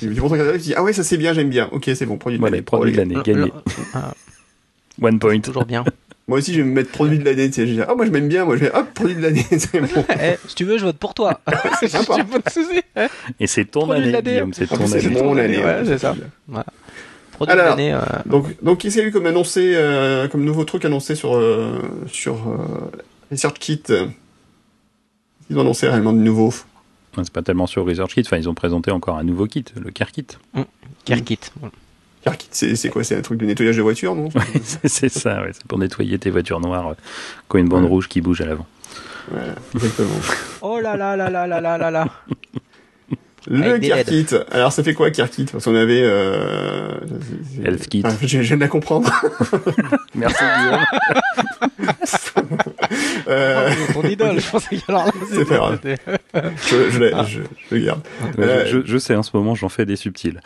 [0.54, 1.68] Tu dis, ah ouais, ça c'est bien, j'aime bien.
[1.73, 2.62] Ok, c'est bon, produit de Voilà, l'année.
[2.64, 3.52] produit de l'année, gagné.
[3.95, 4.12] Ah,
[5.02, 5.38] One point.
[5.40, 5.85] toujours bien.
[6.26, 7.95] Moi aussi, je vais me mettre produit de l'année, tu sais, je vais dire, ah,
[7.95, 10.04] moi je m'aime bien, moi je vais, hop, produit de l'année, c'est bon.
[10.21, 11.40] Eh, si tu veux, je vote pour toi.
[11.88, 12.16] sympa.
[12.23, 12.83] De souci.
[13.40, 14.30] Et c'est ton Produit de année, l'année.
[14.33, 14.52] Guillaume.
[14.52, 15.09] C'est ton plus, c'est année.
[15.14, 15.57] mon ton année.
[15.57, 16.14] année, ouais, c'est ça.
[17.33, 17.76] Produit de Alors.
[17.76, 20.85] l'année, euh, Donc, donc qu'est-ce qu'il y a eu comme annoncé, euh, comme nouveau truc
[20.85, 22.90] annoncé sur, euh, sur euh,
[23.30, 24.07] ResearchKit euh,
[25.49, 26.52] Ils ont annoncé réellement de nouveau?
[27.25, 28.23] C'est pas tellement sur ResearchKit.
[28.27, 30.27] Enfin, ils ont présenté encore un nouveau kit, le CareKit.
[31.05, 31.39] Kerkit.
[32.23, 33.05] CarKit, c'est c'est quoi?
[33.05, 34.29] C'est un truc de nettoyage de voiture, non?
[34.35, 35.41] Ouais, c'est ça.
[35.43, 35.51] Ouais.
[35.53, 36.95] C'est pour nettoyer tes voitures noires euh,
[37.49, 37.89] quand une bande Ouais.
[37.89, 38.67] rouge qui bouge à l'avant.
[39.31, 40.09] Voilà, exactement.
[40.63, 42.09] Oh là là là là là là là là.
[43.47, 44.26] Le CarKit.
[44.50, 46.02] Alors, ça fait quoi CarKit Parce qu'on avait.
[46.02, 46.99] Euh...
[47.64, 48.02] HealthKit.
[48.04, 49.11] Ah, je, je viens de la comprendre.
[50.14, 50.85] Merci Guillaume.
[53.28, 55.78] Euh, Ton idole, je pensais que alors là, C'est pas grave.
[56.66, 56.90] je,
[57.71, 58.00] je, garde.
[58.38, 60.40] Ouais, Euh, je, je- sais, en ce moment, j'en fais des subtils.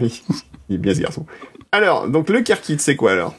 [0.00, 0.22] Oui,
[0.68, 1.26] il est bien ce garçon.
[1.72, 3.34] Alors, donc le CarKit, c'est quoi alors?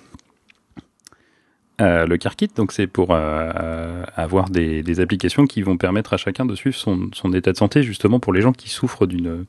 [1.82, 6.18] Euh, le CareKit, donc c'est pour euh, euh, avoir des, applications qui vont permettre à
[6.18, 9.46] chacun de suivre son, état de santé, justement pour les gens qui souffrent d'une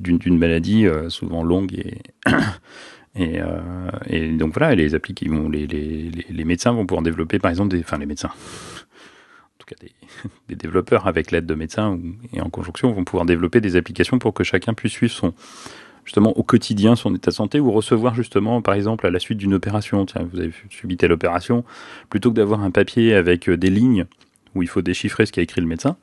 [0.00, 2.02] d'une maladie euh, souvent longue et
[4.10, 7.80] et, donc voilà, les vont les, les, les, médecins vont pouvoir développer par exemple des
[7.80, 8.30] enfin les médecins.
[8.30, 9.76] En tout cas
[10.48, 11.98] des, développeurs avec l'aide de médecins
[12.32, 15.32] et en conjonction vont pouvoir développer des applications pour que chacun puisse suivre son
[16.08, 19.36] justement au quotidien son état de santé ou recevoir justement par exemple à la suite
[19.36, 20.06] d'une opération.
[20.06, 21.64] Tiens vous avez subi telle opération.
[22.08, 24.06] Plutôt que d'avoir un papier avec euh, des lignes
[24.54, 25.98] où il faut déchiffrer ce qu'a écrit le médecin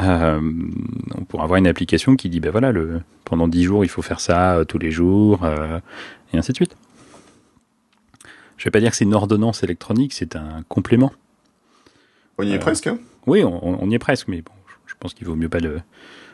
[0.00, 0.40] euh,
[1.14, 4.02] on pourra avoir une application qui dit ben voilà le pendant 10 jours il faut
[4.02, 5.78] faire ça euh, tous les jours euh,
[6.32, 6.76] et ainsi de suite.
[8.56, 11.12] Je vais pas dire que c'est une ordonnance électronique c'est un complément.
[12.38, 12.88] On y est presque.
[12.88, 12.98] Hein?
[13.26, 14.52] oui, on, on y est presque, mais bon,
[14.86, 15.80] je pense qu'il vaut mieux pas le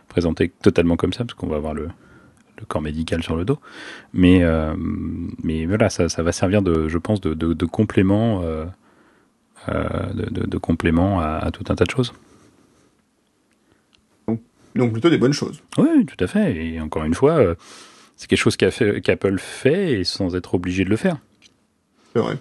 [0.08, 1.88] présenter totalement comme ça, parce qu'on va avoir le,
[2.62, 3.58] le corps médical sur le dos.
[4.14, 4.74] Mais, euh,
[5.42, 8.64] mais voilà, ça, ça va servir de, je pense, de, de, de complément, euh,
[9.68, 12.12] euh, de, de- de complément à, à tout un tas de choses.
[14.74, 15.62] Donc plutôt des bonnes choses.
[15.76, 16.56] Oui, tout à fait.
[16.56, 17.38] Et encore une fois,
[18.16, 21.18] c'est quelque chose qu'Apple fait et sans être obligé de le faire.
[22.14, 22.38] C'est vrai.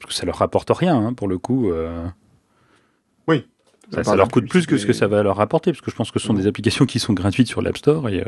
[0.00, 1.70] Parce que ça leur rapporte rien, hein, pour le coup.
[1.70, 2.04] euh,
[4.02, 6.10] ça, leur coûte plus que ce que ça va leur rapporter, parce que je pense
[6.10, 6.40] que ce sont Mhm.
[6.40, 8.24] des applications qui sont gratuites sur l'App Store et, euh,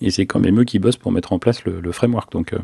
[0.00, 2.32] et c'est quand même eux qui bossent pour mettre en place le, le framework.
[2.32, 2.58] Donc, euh.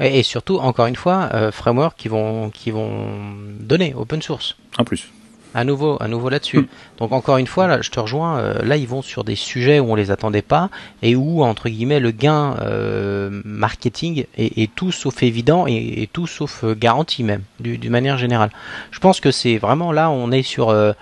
[0.00, 3.08] Et et surtout, encore une fois, euh, framework qui vont, qui vont
[3.58, 4.56] donner open source.
[4.78, 5.08] en plus.
[5.54, 6.60] À nouveau, à nouveau là-dessus.
[6.60, 6.66] Hmm.
[6.98, 8.38] Donc encore une fois, là, je te rejoins.
[8.38, 10.70] euh, là, ils vont sur des sujets où on les attendait pas
[11.02, 16.06] et où entre guillemets le gain euh, marketing est, est tout sauf évident et, et
[16.06, 18.50] tout sauf euh, garanti même, du- d'une manière générale.
[18.92, 20.92] Je pense que c'est vraiment là, on est sur euh,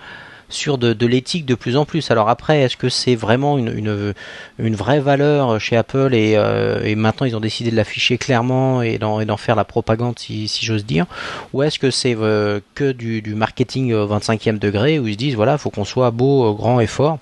[0.51, 2.11] sur de, de l'éthique de plus en plus.
[2.11, 4.13] Alors après, est-ce que c'est vraiment une, une,
[4.59, 8.81] une vraie valeur chez Apple et, euh, et maintenant ils ont décidé de l'afficher clairement
[8.81, 11.05] et d'en, faire la propagande si, si j'ose dire?
[11.53, 15.17] Ou est-ce que c'est euh, que du, du marketing euh, 25e degré où ils se
[15.17, 17.19] disent voilà, faut qu'on soit beau, euh, grand et fort?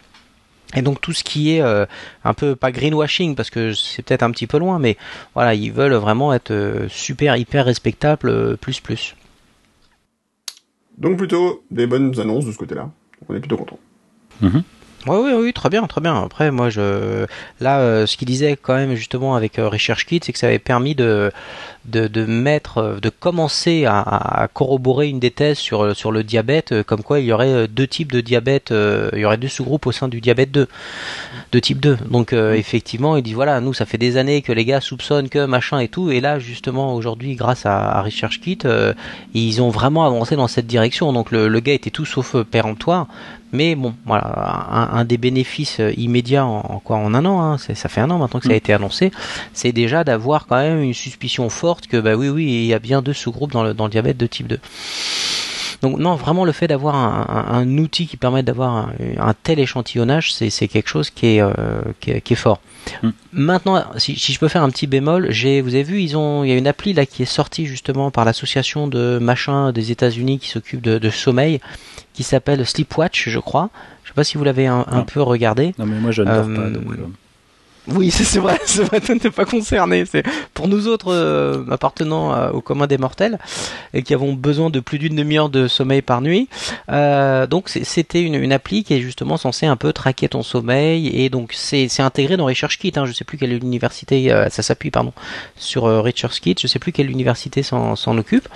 [0.75, 1.85] Et donc tout ce qui est euh,
[2.23, 4.97] un peu pas greenwashing parce que c'est peut-être un petit peu loin, mais
[5.33, 9.15] voilà, ils veulent vraiment être euh, super hyper respectables euh, plus plus.
[10.97, 12.91] Donc plutôt des bonnes annonces de ce côté-là.
[13.27, 13.79] On est plutôt content.
[15.07, 16.23] Oui, oui, oui, très bien, très bien.
[16.23, 17.25] Après, moi, je
[17.61, 20.59] là, euh, ce qu'il disait quand même justement avec euh, ResearchKit, c'est que ça avait
[20.59, 21.31] permis de
[21.85, 26.23] de, de mettre, euh, de commencer à, à corroborer une des thèses sur sur le
[26.23, 29.25] diabète, euh, comme quoi il y aurait euh, deux types de diabète, euh, il y
[29.25, 30.67] aurait deux sous-groupes au sein du diabète 2,
[31.51, 31.97] de type 2.
[32.09, 35.29] Donc euh, effectivement, il dit voilà, nous, ça fait des années que les gars soupçonnent
[35.29, 38.05] que machin et tout, et là, justement, aujourd'hui, grâce à, à
[38.65, 38.93] euh,
[39.33, 41.13] ils ont vraiment avancé dans cette direction.
[41.13, 43.07] Donc le, le gars était tout sauf euh, péremptoire.
[43.51, 44.27] Mais bon, voilà,
[44.71, 47.99] un, un des bénéfices euh, immédiats en, en quoi en un an, hein, ça fait
[48.01, 48.57] un an maintenant que ça a Mm.
[48.57, 49.11] été annoncé,
[49.53, 52.79] c'est déjà d'avoir quand même une suspicion forte que bah oui oui il y a
[52.79, 54.59] bien deux sous-groupes dans le, dans le diabète de type 2.
[55.81, 59.33] Donc non, vraiment le fait d'avoir un, un- un outil qui permet d'avoir un, un
[59.33, 61.53] tel échantillonnage, c'est quelque chose qui est, euh,
[62.01, 62.59] qui est, qui est fort.
[63.01, 63.09] Mm.
[63.31, 66.43] Maintenant, si, si je peux faire un petit bémol, j'ai, vous avez vu, ils ont,
[66.43, 69.91] il y a une appli là qui est sortie justement par l'association de machin des
[69.91, 71.61] États-Unis qui s'occupe de, de sommeil,
[72.13, 73.69] qui s'appelle Sleepwatch, je crois.
[74.03, 75.03] Je sais pas si vous l'avez un, Non.
[75.05, 75.73] peu regardé.
[75.77, 76.69] Non, mais moi, je ne dors Euh, pas.
[76.71, 77.05] Donc, euh,
[77.93, 80.05] Oui, c'est vrai, vrai, toi t'es pas concerné.
[80.05, 80.23] C'est
[80.53, 83.39] pour nous autres euh, appartenant au commun des mortels
[83.93, 86.49] et qui avons besoin de plus d'une demi-heure de sommeil par nuit.
[86.91, 91.29] Euh, donc c'était une, appli qui est justement censée un peu traquer ton sommeil et
[91.29, 92.93] donc c'est intégré dans ResearchKit.
[92.95, 95.13] Hein, je sais plus quelle université euh, ça s'appuie pardon
[95.55, 96.55] sur ResearchKit.
[96.59, 98.47] Je sais plus quelle université s'en occupe.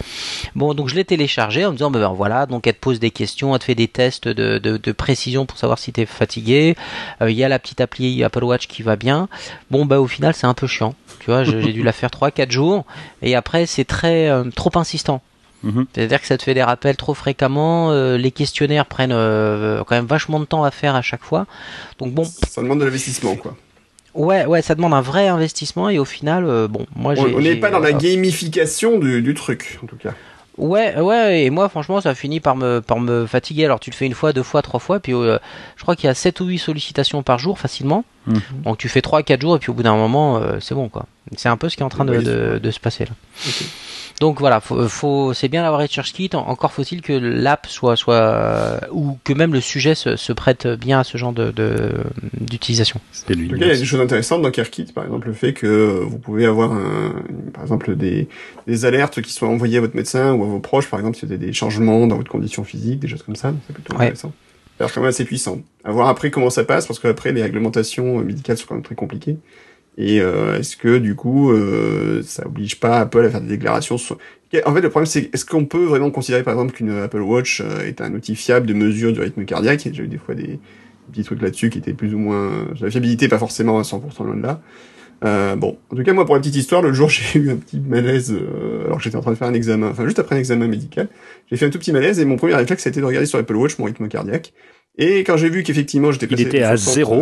[0.56, 3.00] Bon, donc je l'ai téléchargé en me disant, ben, ben, voilà, donc elle te pose
[3.00, 6.76] des questions, elle te fait des tests de, de, précision pour savoir si t'es fatigué.
[7.22, 9.23] Euh, Il y a la petite appli Apple Watch qui va bien.
[9.72, 10.96] Bon, bah au final, c'est un peu chiant.
[11.20, 12.86] Tu vois, j'ai dû la faire 3-4 jours
[13.22, 15.22] et après, c'est très euh, trop insistant.
[15.64, 15.86] Mhm.
[15.96, 17.92] C'est-à-dire que ça te fait des rappels trop fréquemment.
[17.92, 21.46] euh, les questionnaires prennent euh, quand même vachement de temps à faire à chaque fois.
[22.00, 23.56] Donc bon, Ça demande de l'investissement, quoi.
[24.14, 27.36] ouais, ouais, ça demande un vrai investissement et au final, euh, bon, moi On j'ai.
[27.36, 30.14] on n'est pas dans la gamification du, du truc, en tout cas.
[30.58, 33.66] Ouais, ouais, et moi franchement ça finit par me par me fatiguer.
[33.66, 35.40] Alors tu le fais une fois, deux fois, trois fois, puis euh,
[35.76, 38.06] je crois qu'il y a 7 ou 8 sollicitations par jour facilement.
[38.28, 38.42] Mhm.
[38.66, 40.90] Donc tu fais 3 4 jours et puis au bout d'un moment euh, c'est bon
[40.90, 41.06] quoi.
[41.38, 43.12] C'est un peu ce qui est en train de, Oui, de, de se passer là.
[44.20, 48.80] Donc voilà, faut, faut c'est bien d'avoir ResearchKit, en- encore faut-il que l'app soit soit
[48.92, 51.92] ou que même le sujet se, se prête bien à ce genre de de-
[52.40, 53.00] d'utilisation.
[53.12, 53.50] C'est lui.
[53.52, 56.20] Il y a des choses intéressantes dans CareKit, par exemple le fait que euh, vous
[56.20, 57.16] pouvez avoir, un,
[57.54, 58.28] par exemple, des,
[58.68, 61.30] des alertes qui soient envoyées à votre médecin ou à vos proches, par exemple, s'il
[61.30, 64.02] y a des, changements dans votre condition physique, des choses comme ça, c'est plutôt Ouais.
[64.06, 64.32] intéressant.
[64.80, 65.60] C'est quand même assez puissant.
[65.84, 68.84] À voir après comment ça passe, parce qu'après les réglementations euh, médicales sont quand même
[68.84, 69.38] très compliquées.
[69.98, 73.98] Et euh, est-ce que du coup, euh, ça oblige pas Apple à faire des déclarations
[73.98, 74.18] sur...
[74.66, 77.62] En fait, le problème, c'est est-ce qu'on peut vraiment considérer, par exemple, qu'une Apple Watch
[77.62, 79.90] euh, est un outil fiable de mesure du rythme cardiaque?
[79.92, 80.60] J'ai eu des fois des,
[81.12, 82.68] petits trucs là-dessus qui étaient plus ou moins...
[82.80, 84.62] La fiabilité, pas forcément à 100% loin de là.
[85.24, 87.56] Euh, bon, en tout cas, moi, pour la petite histoire, l'autre jour, j'ai eu un
[87.56, 90.40] petit malaise, euh, alors j'étais en train de faire un examen, enfin, juste après un
[90.40, 91.08] examen médical.
[91.50, 93.56] J'ai fait un tout petit malaise et mon premier réflexe, c'était de regarder sur Apple
[93.56, 94.54] Watch mon rythme cardiaque.
[94.98, 97.14] Et quand j'ai vu qu'effectivement, j'étais Il passé était de à 60, zéro.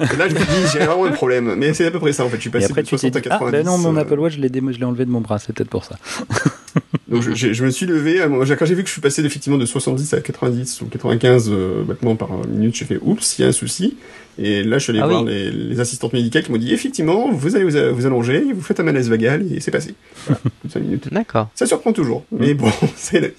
[0.00, 1.54] euh, là, je me dis, j'ai vraiment un problème.
[1.58, 2.36] Mais c'est à peu près ça, en fait.
[2.36, 3.52] Je suis passé après, de tu t'es 60 à dit, ah, 90.
[3.52, 5.38] ben non, mon euh, Apple Watch, je l'ai démo- je l'ai enlevé de mon bras,
[5.38, 5.98] c'est peut-être pour ça.
[7.08, 8.20] Donc je, je me suis levé,
[8.58, 11.82] quand j'ai vu que je suis passé effectivement de 70 à 90 ou 95 euh,
[11.84, 13.98] battements par minute, j'ai fait oups, il y a un souci.
[14.38, 15.28] Et là, je suis allé Ah voir oui.
[15.30, 18.80] les, les assistantes médicales qui m'ont dit effectivement, vous allez vous, vous allonger, vous faites
[18.80, 19.94] un malaise vagal et c'est passé.
[20.26, 21.08] Voilà, toutes 5 minutes.
[21.12, 21.50] D'accord.
[21.54, 23.34] Ça surprend toujours, mais bon, c'est la vie.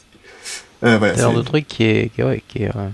[0.84, 2.68] Euh, voilà, C'est le genre c'est- de truc qui est qui est, ouais, qui est
[2.70, 2.90] euh,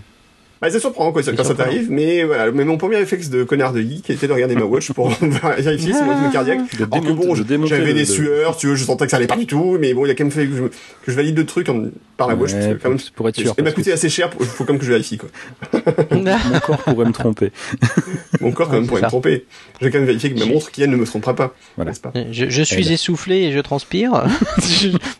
[0.62, 1.72] bah, ça surprend quoi, ça- C'est quand ça surprenant.
[1.72, 2.52] t'arrive, mais voilà.
[2.52, 5.94] Mais mon premier réflexe de connard de geek était de regarder ma watch pour vérifier
[5.94, 6.60] si mon rythme cardiaque.
[6.78, 9.38] De Alors que bon, j'avais des sueurs, tu vois, je sentais que ça allait pas
[9.38, 10.72] du tout, mais bon, il a quand même fallu que je, que
[11.12, 11.86] je valide le truc en-
[12.18, 13.54] par la watch, Ouais, quand même, pour être sûr.
[13.58, 15.30] il m'a coûté assez cher, il faut quand même que je vérifie, quoi.
[16.12, 17.52] Mon corps pourrait me tromper.
[18.42, 19.46] Mon corps, quand même, c'est pourrait me tromper.
[19.82, 21.54] J'ai quand même vérifié que ma montre, qui elle, ne me trompera pas.
[21.78, 21.92] Voilà.
[22.02, 22.12] Pas?
[22.32, 22.92] Je, je suis Elle.
[22.94, 24.24] essoufflé et je transpire.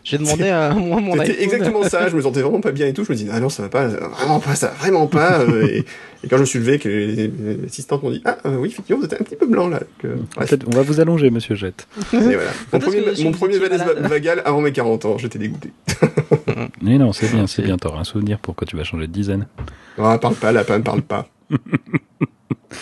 [0.04, 2.92] J'ai demandé à moi mon C'était exactement ça, je me sentais vraiment pas bien et
[2.92, 5.29] tout, je me dis, ah non, ça va pas, vraiment pas, ça va vraiment pas,
[5.38, 5.84] euh, et,
[6.24, 8.68] et quand je me suis levé, que les, les assistantes m'ont dit, ah, euh, oui,
[8.68, 9.80] effectivement, vous êtes un petit peu blanc, là.
[9.98, 10.08] Que.
[10.36, 11.86] Peut-être- on va vous allonger, monsieur Jette.
[12.12, 12.50] Et voilà.
[12.72, 15.70] Mon premier, mon premier malaise vagal avant mes 40 ans, j'étais dégoûté.
[16.82, 17.76] Mais non, c'est bien, c'est bien.
[17.76, 19.46] T'auras un souvenir pour quand tu vas changer de dizaine.
[19.98, 21.28] Ah, parle pas, lapin, parle pas.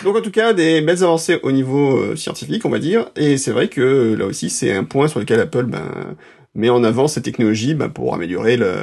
[0.03, 3.37] Donc en tout cas, des belles avancées au niveau euh, scientifique, on va dire, et
[3.37, 6.15] c'est vrai que euh, là aussi, c'est un point sur lequel Apple ben,
[6.53, 8.73] met en avant ces technologies ben, pour améliorer le,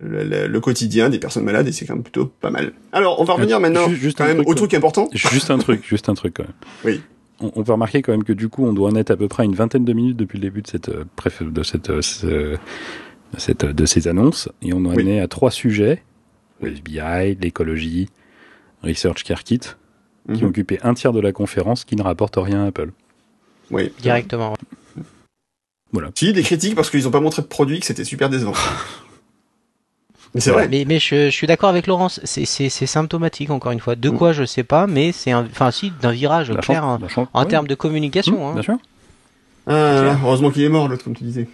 [0.00, 2.72] le, le- le quotidien des personnes malades, et c'est quand même plutôt pas mal.
[2.92, 4.56] Alors, on va revenir Euh, maintenant ju- juste quand un même truc, au quoi.
[4.56, 5.08] truc important.
[5.12, 6.52] Juste un truc, juste un truc quand même.
[6.84, 7.00] Oui.
[7.42, 9.28] On, on peut remarquer quand même que du coup, on doit en être à peu
[9.28, 11.04] près une vingtaine de minutes depuis le début de cette, euh,
[11.40, 12.56] de cette, euh, ce-
[13.38, 15.08] cette, euh, de ces annonces, et on en Oui.
[15.08, 16.02] est à trois sujets
[16.60, 18.08] le FBI, l'écologie,
[18.82, 20.44] Research Care Kit, qui Mhm.
[20.44, 22.90] ont occupé un tiers de la conférence, qui ne rapporte rien à Apple.
[23.70, 23.92] Oui.
[24.02, 24.54] Directement.
[26.14, 28.52] Si, des critiques parce qu'ils ont pas montré de produit, que c'était super décevant.
[30.34, 30.68] Mais c'est vrai.
[30.68, 33.96] Mais, mais je, je suis d'accord avec Laurence, c'est- c'est c'est symptomatique encore une fois.
[33.96, 34.16] De Mm.
[34.16, 36.98] quoi je sais pas, mais c'est un, enfin si d'un virage La clair hein,
[37.32, 38.38] en termes de communication.
[38.38, 38.52] Mmh, hein.
[38.54, 38.76] Bien sûr.
[39.66, 41.48] Ah, heureusement qu'il est mort, l'autre, comme tu disais.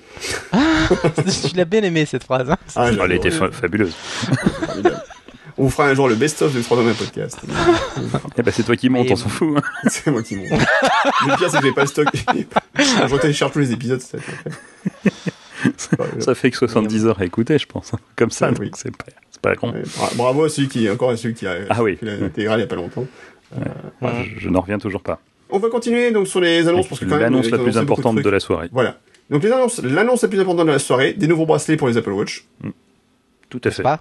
[1.48, 2.50] tu l'as bien aimé cette phrase.
[2.50, 2.56] hein.
[2.76, 3.94] Ah, Elle était fa- fabuleuse.
[5.58, 7.38] On fera un jour le best-of de Trois Hommes un podcast.
[8.36, 9.56] Eh ben, c'est toi qui montes, on s'en fout.
[9.56, 9.62] hein.
[9.88, 10.50] c'est moi qui monte.
[10.50, 12.06] Le pire, c'est que j'ai pas le stock.
[12.78, 15.10] Je télécharge tous les épisodes, c'est ça.
[15.98, 17.94] Ouais, Ça fait que 70 heures à écouter, je pense.
[17.94, 17.98] hein.
[18.16, 18.70] Comme ça, Ah, oui.
[18.74, 19.04] c'est pas,
[19.42, 19.72] pas con.
[20.16, 21.96] Bravo à celui qui, encore à celui qui a Ah oui.
[21.96, 23.04] fait l'intégrale il y a pas longtemps.
[24.00, 25.20] Moi, je, je n'en reviens toujours pas.
[25.50, 28.28] On va continuer donc sur les annonces parce que quand L'annonce la plus importante de
[28.30, 28.68] la soirée.
[28.72, 28.98] Voilà.
[29.30, 31.96] Donc les annonces, l'annonce la plus importante de la soirée, des nouveaux bracelets pour les
[31.96, 32.44] Apple Watch,
[33.48, 33.82] Tout à fait.
[33.82, 34.00] Pas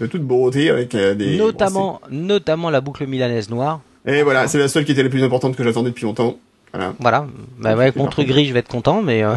[0.00, 3.80] de toute beauté avec euh, des notamment, notamment la boucle milanaise noire.
[4.06, 6.36] Et voilà, c'est la seule qui était la plus importante que j'attendais depuis longtemps.
[6.72, 6.94] Voilà.
[6.98, 7.26] Voilà.
[7.60, 9.34] Bah ouais, truc gris, je vais être content, mais euh,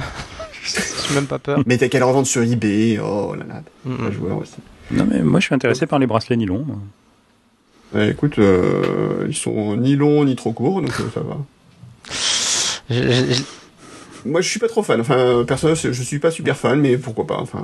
[1.10, 1.62] j'ai même pas peur.
[1.66, 3.00] Mais t'as qu'à le revendre sur eBay.
[3.00, 4.12] Oh là là, Mm, un mm.
[4.12, 4.56] joueur aussi.
[4.92, 6.66] Non, mais moi, je suis intéressé par les bracelets nylon.
[6.66, 8.04] moi.
[8.06, 11.38] Écoute, euh, ils sont ni longs ni trop courts, donc euh, ça va.
[12.90, 13.44] Je- je- je-
[14.30, 15.00] Moi, je suis pas trop fan.
[15.02, 17.38] Enfin, personnellement, je suis pas super fan, mais pourquoi pas.
[17.40, 17.64] Enfin,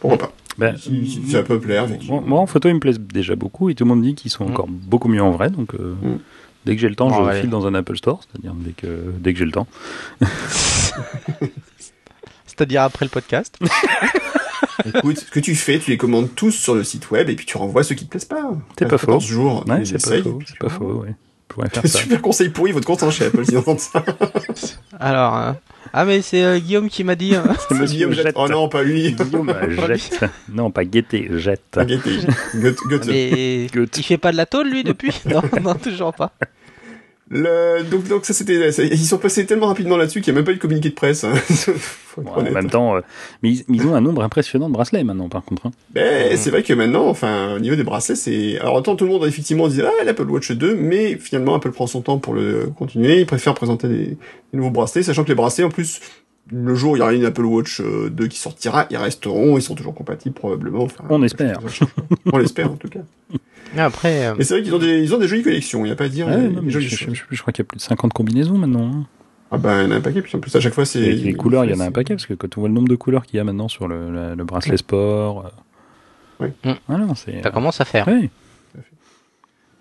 [0.00, 0.32] pourquoi pas.
[0.58, 3.68] Ben, Si, si ça peut plaire, moi, moi, en photo, ils me plaisent déjà beaucoup
[3.70, 4.50] et tout le monde dit qu'ils sont Mm.
[4.52, 5.50] encore beaucoup mieux en vrai.
[5.50, 6.18] Donc, euh, Mm.
[6.66, 8.86] dès que j'ai le temps, je file dans un Apple Store, c'est-à-dire dès que,
[9.20, 9.66] dès que j'ai le temps.
[12.56, 13.58] C'est-à-dire après le podcast.
[14.84, 17.46] Écoute, ce que tu fais, tu les commandes tous sur le site web et puis
[17.46, 18.50] tu renvoies ceux qui te plaisent pas.
[18.78, 19.32] C'est pas 14 faux.
[19.32, 19.64] jours.
[19.68, 20.38] Ouais, c'est pas faux.
[20.46, 21.14] C'est pas faux, ouais.
[21.72, 21.98] Faire ça.
[21.98, 24.02] Super conseil pourri, votre compte en chez Apple, si on entend ça.
[24.98, 25.52] Alors, euh,
[25.92, 27.34] ah mais c'est euh, Guillaume qui m'a dit.
[27.34, 28.28] euh, C'est Guillaume jette.
[28.28, 28.36] Jette.
[28.38, 29.12] Oh non, pas lui.
[29.12, 29.52] Guillaume
[29.86, 30.24] jette.
[30.50, 31.78] Non, pas guetter, jette.
[32.54, 33.06] Goethe.
[33.06, 33.98] mais Goethe.
[33.98, 35.12] il fait pas de la tôle lui depuis?
[35.26, 36.32] Non, non toujours pas.
[37.32, 37.82] Le...
[37.90, 40.52] Donc, donc ça c'était, ils sont passés tellement rapidement là-dessus qu'il n'y a même pas
[40.52, 41.24] eu de communiqué de presse.
[41.24, 41.32] hein.
[42.26, 43.00] En même temps, euh,
[43.42, 45.64] mais ils, ils ont un nombre impressionnant de bracelets maintenant, par contre.
[45.68, 45.70] hein.
[45.94, 48.58] Mais c'est vrai que maintenant, enfin, au niveau des bracelets, c'est.
[48.58, 51.86] Alors autant tout le monde effectivement disait ah l'Apple Watch 2, mais finalement Apple prend
[51.86, 53.20] son temps pour le continuer.
[53.20, 54.16] Il préfère présenter des, des
[54.52, 56.00] nouveaux bracelets, sachant que les bracelets, en plus,
[56.52, 59.56] le jour où il y aura une Apple Watch euh, 2 qui sortira, ils resteront,
[59.56, 60.82] ils sont toujours compatibles probablement.
[60.82, 61.60] Enfin, On espère.
[62.30, 63.00] On l'espère en tout cas.
[63.76, 65.84] Après, euh, Mais c'est vrai qu'ils ont des, ils ont des jolies collections.
[65.84, 66.26] Il y a pas à dire.
[66.28, 67.14] Ouais, non, je, jolies je- choses.
[67.14, 68.90] je- je crois qu'il y a plus de 50 combinaisons maintenant.
[68.94, 69.06] hein.
[69.50, 70.22] Ah ben, il y en a un paquet.
[70.22, 71.00] Puis en plus à chaque fois c'est.
[71.00, 72.74] Et les couleurs, il y en a un paquet, parce que quand on voit le
[72.74, 75.46] nombre de couleurs qu'il y a maintenant sur le, le- le bracelet sport.
[76.40, 76.72] euh, Oui.
[76.88, 77.42] Voilà, c'est.
[77.42, 78.08] ça commence à faire.
[78.08, 78.30] Ouais.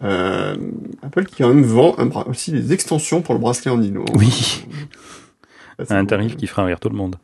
[0.03, 0.55] Euh,
[1.03, 4.05] Apple qui quand même vend un bra- aussi des extensions pour le bracelet en nylon.
[4.15, 4.63] Oui,
[5.89, 6.09] à un beau.
[6.09, 7.17] tarif qui fera rire tout le monde.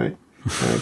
[0.00, 0.10] Euh,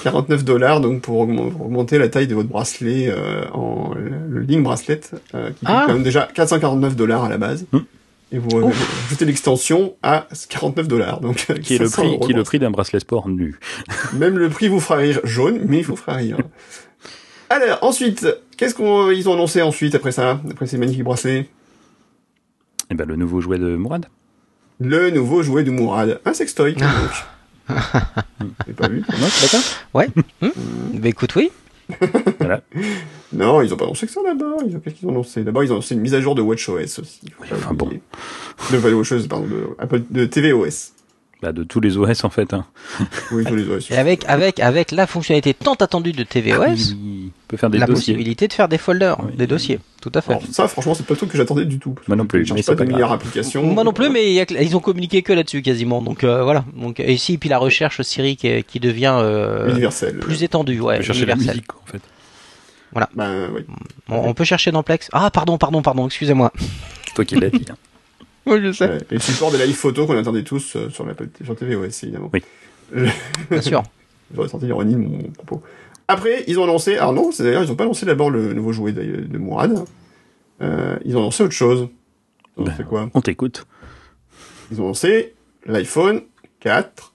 [0.03, 4.41] 49 dollars donc pour augm- pour augmenter la taille de votre bracelet euh, en le,
[4.41, 5.01] Link Bracelet
[5.35, 5.85] euh, qui coûte Ah.
[5.87, 7.79] quand même déjà 449 dollars à la base Hmm.
[8.33, 8.71] et vous euh,
[9.07, 12.59] ajoutez l'extension à 49 dollars donc Qui est le 500 prix, qui est le prix
[12.59, 13.59] d'un bracelet sport nu.
[14.15, 16.39] même le prix vous fera rire jaune mais il vous fera rire
[17.51, 18.27] alors ensuite
[18.57, 21.49] qu'est-ce qu'on ils ont annoncé ensuite après ça après ces magnifiques bracelets?
[22.91, 24.07] Et ben, le nouveau jouet de Mourad.
[24.81, 26.85] le nouveau jouet de Mourad un sextoy donc
[27.67, 30.07] pas vu Non, c'est pas ça
[30.95, 31.51] Bah écoute, oui.
[32.41, 32.63] Voilà.
[33.33, 35.63] non ils ont pas annoncé que ça d'abord ils ont qu'est-ce qu'ils ont annoncé d'abord
[35.63, 38.03] ils ont annoncé une mise à jour de WatchOS aussi Oui, enfin oublier.
[38.73, 40.93] de de WatchOS pardon de de tvOS
[41.43, 42.55] Bah, de tous les OS, en fait.
[42.55, 42.65] Hein.
[43.31, 43.91] Oui, tous les OS.
[43.91, 47.85] Et avec, avec, avec la fonctionnalité tant attendue de TVOS, Il peut faire des la
[47.87, 48.15] dossiers.
[48.15, 49.37] possibilité de faire des folders, Oui.
[49.37, 49.79] des dossiers.
[50.01, 50.31] Tout à fait.
[50.33, 51.95] Alors, ça, franchement, c'est pas le truc que j'attendais du tout.
[52.09, 53.63] Moi non plus, mais pas de meilleure application.
[53.65, 56.01] Moi non plus, mais y a ils ont communiqué que là-dessus quasiment.
[56.01, 56.65] Donc euh, voilà.
[56.75, 60.19] Donc et ici, puis la recherche Siri qui, qui devient euh, Universel.
[60.21, 61.57] plus étendue, ouais, On peut chercher la universelle.
[61.57, 62.03] musique, en fait.
[63.15, 63.61] Ben, oui.
[64.09, 65.11] On, on peut chercher dans Plex.
[65.13, 66.07] Ah pardon, pardon, pardon.
[66.07, 66.51] Excusez-moi.
[67.09, 67.67] C'est toi qui l'as dit.
[67.71, 67.75] hein.
[68.47, 68.99] Oui, je sais.
[69.11, 72.31] Et le support des live photos qu'on attendait tous euh, sur, la, sur tvOS, évidemment.
[72.33, 72.43] Oui.
[73.51, 73.83] Bien sûr.
[74.35, 75.63] J'aurais senti l'ironie de mon propos.
[76.09, 78.73] Après, ils ont annoncé, alors non, c'est d'ailleurs, ils ont pas annoncé d'abord le nouveau
[78.73, 79.85] jouet de, de Mourad.
[80.63, 81.89] Euh, ils ont annoncé autre chose.
[82.57, 83.67] Ils ont Ben, quoi On t'écoute.
[84.71, 86.23] Ils ont annoncé l'iPhone
[86.61, 87.13] 4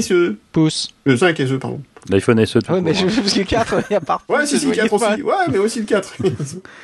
[0.00, 0.36] SE.
[0.52, 0.94] Pouce.
[1.04, 1.80] Le 5 SE, pardon.
[2.10, 3.10] L'iPhone SE tout Ouais, mais je, hein.
[3.16, 4.20] parce que 4, il y a pas.
[4.28, 5.22] Ouais, si, si, le 4 aussi.
[5.22, 6.14] Ouais, mais aussi le 4.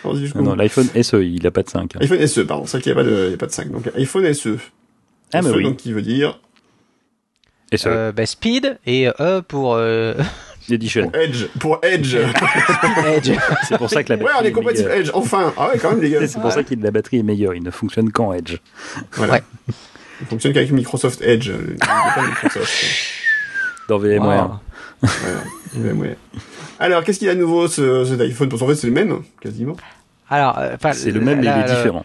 [0.04, 1.96] Allons-y jusqu'au Ah non, l'iPhone SE, il a pas de 5.
[1.96, 1.98] hein.
[2.00, 2.64] iPhone SE, pardon.
[2.66, 3.70] C'est vrai qu'il n'y a, pas de- il y a pas de 5.
[3.70, 4.56] Donc, iPhone SE.
[5.33, 5.62] Ah, mais SE, oui.
[5.64, 6.40] donc, qui veut dire
[7.72, 10.14] SE, Euh, bah, speed et E pour euh,
[10.70, 11.11] Edition.
[11.14, 11.46] Edge.
[11.59, 12.16] Pour Edge.
[13.06, 13.30] Edge.
[13.68, 15.00] C'est pour ça que la ouais, batterie on est compatible meilleure.
[15.02, 15.11] Edge.
[15.14, 15.52] Enfin.
[15.56, 16.26] Ah ouais, quand même, les gars.
[16.26, 17.54] C'est pour ça que la batterie est meilleure.
[17.54, 18.56] Il ne fonctionne qu'en Edge.
[19.12, 19.35] Voilà.
[19.35, 19.42] Ouais.
[20.22, 21.48] Il fonctionne qu'avec Microsoft Edge.
[21.59, 22.85] Il n'y a pas Microsoft.
[23.88, 24.48] Dans VMware.
[24.48, 24.54] Wow.
[25.03, 25.41] Voilà.
[25.77, 26.17] Ouais, ouais.
[26.79, 28.49] Alors, qu'est-ce qu'il y a de nouveau, ce, cet iPhone?
[28.49, 29.77] Parce qu'en fait, c'est le même, quasiment.
[30.29, 32.05] Alors, euh, C'est le même, mais la- il est différent.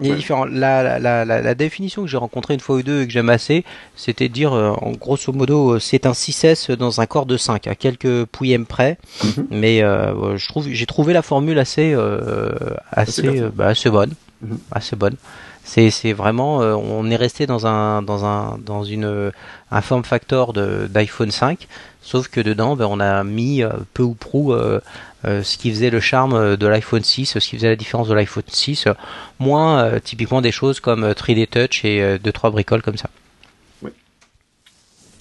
[0.00, 0.16] Il est Ouais.
[0.16, 0.44] différent.
[0.46, 3.12] La, la, la, la, la définition que j'ai rencontrée une fois ou deux et que
[3.12, 3.64] j'aime assez,
[3.94, 7.36] c'était de dire, euh, en grosso modo, euh, c'est un 6S dans un corps de
[7.36, 8.96] 5, à quelques pouillèmes près.
[9.22, 9.46] Mhm.
[9.50, 12.52] Mais euh, je trouve, j'ai trouvé la formule assez, euh,
[12.90, 14.58] assez, euh, bah, assez bonne, Mhm.
[14.70, 15.16] assez bonne.
[15.64, 19.30] C'est, c'est vraiment, euh, on est resté dans un, dans un, dans une,
[19.70, 21.68] un form factor de, d'iPhone 5,
[22.02, 24.80] sauf que dedans, ben, on a mis euh, peu ou prou euh,
[25.24, 28.14] euh, ce qui faisait le charme de l'iPhone 6, ce qui faisait la différence de
[28.14, 28.94] l'iPhone 6, euh,
[29.38, 32.96] moins euh, typiquement des choses comme euh, 3D Touch et euh, deux trois bricoles comme
[32.96, 33.08] ça.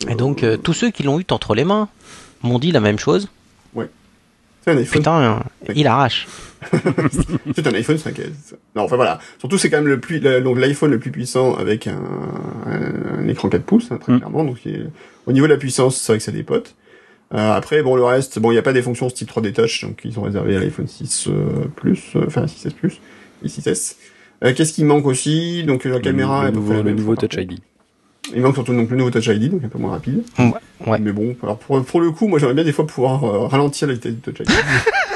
[0.09, 1.87] Et donc tous ceux qui l'ont eu entre les mains
[2.41, 3.29] m'ont dit la même chose.
[4.63, 4.99] C'est un iPhone.
[4.99, 5.73] Putain, Oui.
[5.75, 6.27] il arrache.
[7.55, 8.55] C'est un iPhone 5S.
[8.75, 9.19] Non, enfin voilà.
[9.39, 11.99] Surtout, c'est quand même le plus, le- donc l'iPhone le plus puissant avec un,
[12.67, 14.17] un, un écran 4 pouces, hein, très Mm.
[14.19, 14.43] clairement.
[14.43, 14.85] Donc, est-
[15.25, 16.75] au niveau de la puissance, c'est vrai que ça dépote.
[17.33, 19.85] Euh, après, bon, le reste, bon, il n'y a pas des fonctions type 3D Touch,
[19.85, 22.99] donc ils sont réservés à l'iPhone 6 euh, Plus, euh, enfin 6S Plus
[23.43, 23.95] et 6S.
[24.43, 25.63] Euh, Qu'est-ce qui manque aussi?
[25.63, 27.59] Donc la caméra, le, nouveau, le nouveau fois, Touch ID.
[28.35, 30.23] Il manque surtout donc le nouveau Touch ID, donc un peu moins rapide.
[30.85, 30.99] Ouais.
[30.99, 33.87] Mais bon, alors pour, pour le coup, moi j'aimerais bien des fois pouvoir euh, ralentir
[33.87, 34.49] la vitesse du Touch ID.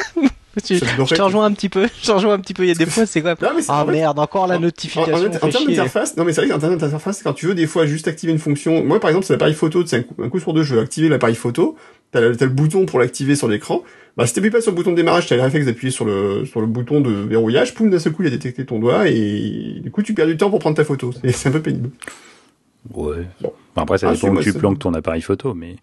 [0.63, 1.87] Tu- je te rejoins un petit peu.
[2.01, 2.63] Je te rejoins un petit peu.
[2.63, 5.13] Il y a des fois, c'est quoi c'est- Ah merde, encore la notification.
[5.13, 7.47] En, en- en fait termes d'interface, non mais c'est vrai qu'en termes d'interface, quand tu
[7.47, 10.01] veux des fois juste activer une fonction, moi par exemple sur l'appareil photo, c'est un
[10.03, 11.75] coup, un coup sur deux, je veux activer l'appareil photo,
[12.11, 13.83] t'as le, bouton pour l'activer sur l'écran,
[14.17, 16.45] bah si t'appuies pas sur le bouton de démarrage, t'as le réflexe d'appuyer sur le,
[16.45, 19.79] sur le bouton de verrouillage, poum d'un seul coup il a détecté ton doigt et
[19.83, 21.89] du coup tu perds du temps pour prendre ta photo, c'est c'est un peu pénible.
[22.93, 23.25] Ouais.
[23.41, 23.51] Bon.
[23.75, 25.75] Après, ça Ah, dépend si, où tu c'est- planques ton appareil photo, mais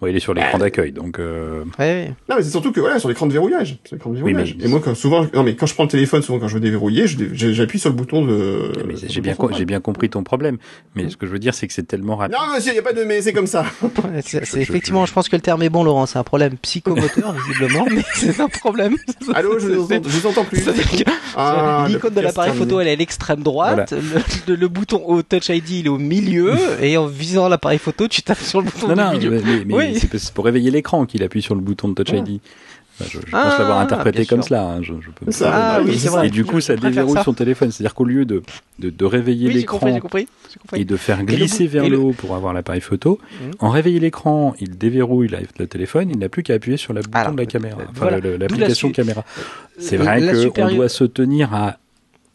[0.00, 2.12] ouais, il est sur l'écran d'accueil, donc euh, Ouais, ouais.
[2.28, 4.56] Non mais c'est surtout que voilà sur l'écran de verrouillage, sur l'écran de Oui, verrouillage.
[4.58, 6.54] mais- Et moi quand souvent, non mais quand je prends le téléphone, souvent quand je
[6.54, 8.72] veux déverrouiller, j'appuie sur le bouton de.
[9.06, 10.58] j'ai bien, j'ai bien compris ton problème.
[10.94, 12.36] Mais ce que je veux dire, c'est que c'est tellement rapide.
[12.38, 13.64] Non monsieur, y a pas de mais, c'est comme ça.
[14.22, 16.06] C'est- effectivement, je pense que le terme est bon, Laurent.
[16.06, 18.96] C'est un problème psychomoteur, visiblement, mais c'est un problème.
[19.34, 20.58] Allô, je vous entends, je vous entends plus.
[20.60, 23.92] C'est-à-dire que Ah, L'icône de l'appareil photo, elle est à l'extrême droite.
[23.92, 26.54] Le, le- le bouton au Touch ID, il est au milieu.
[26.80, 29.30] et en visant l'appareil photo, tu tapes sur le bouton Non, du non, milieu.
[29.30, 30.18] mais, mais- mais Oui.
[30.18, 32.16] c'est pour réveiller l'écran qu'il appuie sur le bouton de Touch Ah.
[32.16, 32.40] ID.
[33.00, 34.48] Enfin, je je Ah, pense l'avoir interprété comme sûr.
[34.48, 34.64] cela.
[34.64, 35.52] hein, Je, je peux C'est ça.
[35.54, 36.26] Ah oui, c'est vrai.
[36.26, 37.22] Et du coup, ça déverrouille ça.
[37.22, 37.70] son téléphone.
[37.70, 38.42] C'est-à-dire qu'au lieu de,
[38.80, 39.78] de, de réveiller Oui, l'écran
[40.74, 43.50] et de faire glisser vers le le- haut pour avoir l'appareil photo, Mhm.
[43.60, 47.02] en réveiller l'écran, il déverrouille la- le téléphone, il n'a plus qu'à appuyer sur le
[47.02, 49.24] bouton de la caméra, enfin la l'application caméra.
[49.78, 51.76] C'est La- vrai la qu'on doit se tenir à,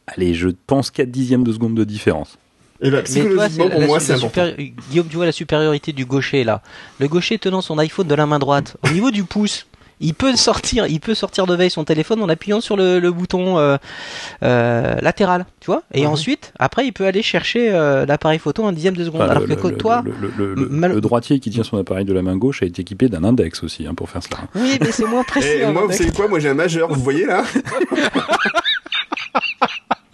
[0.07, 2.37] allez, je pense 4 dixièmes de seconde de différence.
[2.83, 3.23] Et toi, c'est
[3.69, 4.45] pour la- moi, la c'est important.
[4.45, 6.61] supéri- Guillaume, tu vois la supériorité du gaucher là.
[6.99, 9.65] Le gaucher tenant son iPhone de la main droite, au niveau du pouce,
[10.01, 13.11] il peut sortir, il peut sortir de veille son téléphone en appuyant sur le, le
[13.11, 13.77] bouton euh,
[14.43, 15.83] euh, latéral, tu vois.
[15.93, 16.07] Et Mhm.
[16.07, 19.21] ensuite, après, il peut aller chercher euh, l'appareil photo un dixième de seconde.
[19.21, 22.21] Enfin, Alors le, que le- toi, le, mal- droitier qui tient son appareil de la
[22.21, 24.39] main gauche a été équipé d'un index aussi hein, pour faire cela.
[24.55, 25.47] oui, mais c'est moins précis.
[25.47, 26.27] Et moi, vous savez quoi?
[26.27, 27.43] Moi, j'ai un majeur, vous voyez là?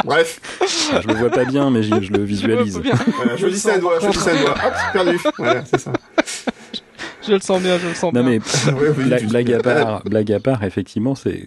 [0.10, 0.42] Bref,
[1.04, 2.74] je le vois pas bien, mais je le visualise.
[2.74, 3.14] Je, le sens bien.
[3.16, 4.56] voilà, je dis ça un doigt, je dis ça un doigt.
[4.66, 5.20] Hop, perdu.
[5.38, 5.94] Voilà, c'est ça.
[7.28, 8.40] Je le sens bien, je le sens Non bien.
[8.40, 11.46] mais Ouais, oui, blague à part, blague à part, effectivement, c'est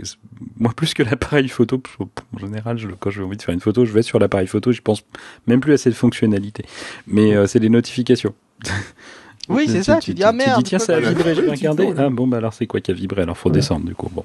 [0.60, 1.82] moi plus que l'appareil photo.
[1.98, 4.70] En général, je, quand j'ai envie de faire une photo, je vais sur l'appareil photo.
[4.70, 5.02] Je pense
[5.48, 6.64] même plus à cette fonctionnalité.
[7.08, 8.32] Mais euh, c'est les notifications.
[9.48, 11.86] Oui, c'est ça, tu dis, ah, merde, Tu dis tiens, ça a vibré, regarder.
[11.86, 14.08] peux, Ah bon, bah alors c'est quoi qui a vibré Alors faut descendre du coup.
[14.12, 14.24] Bon.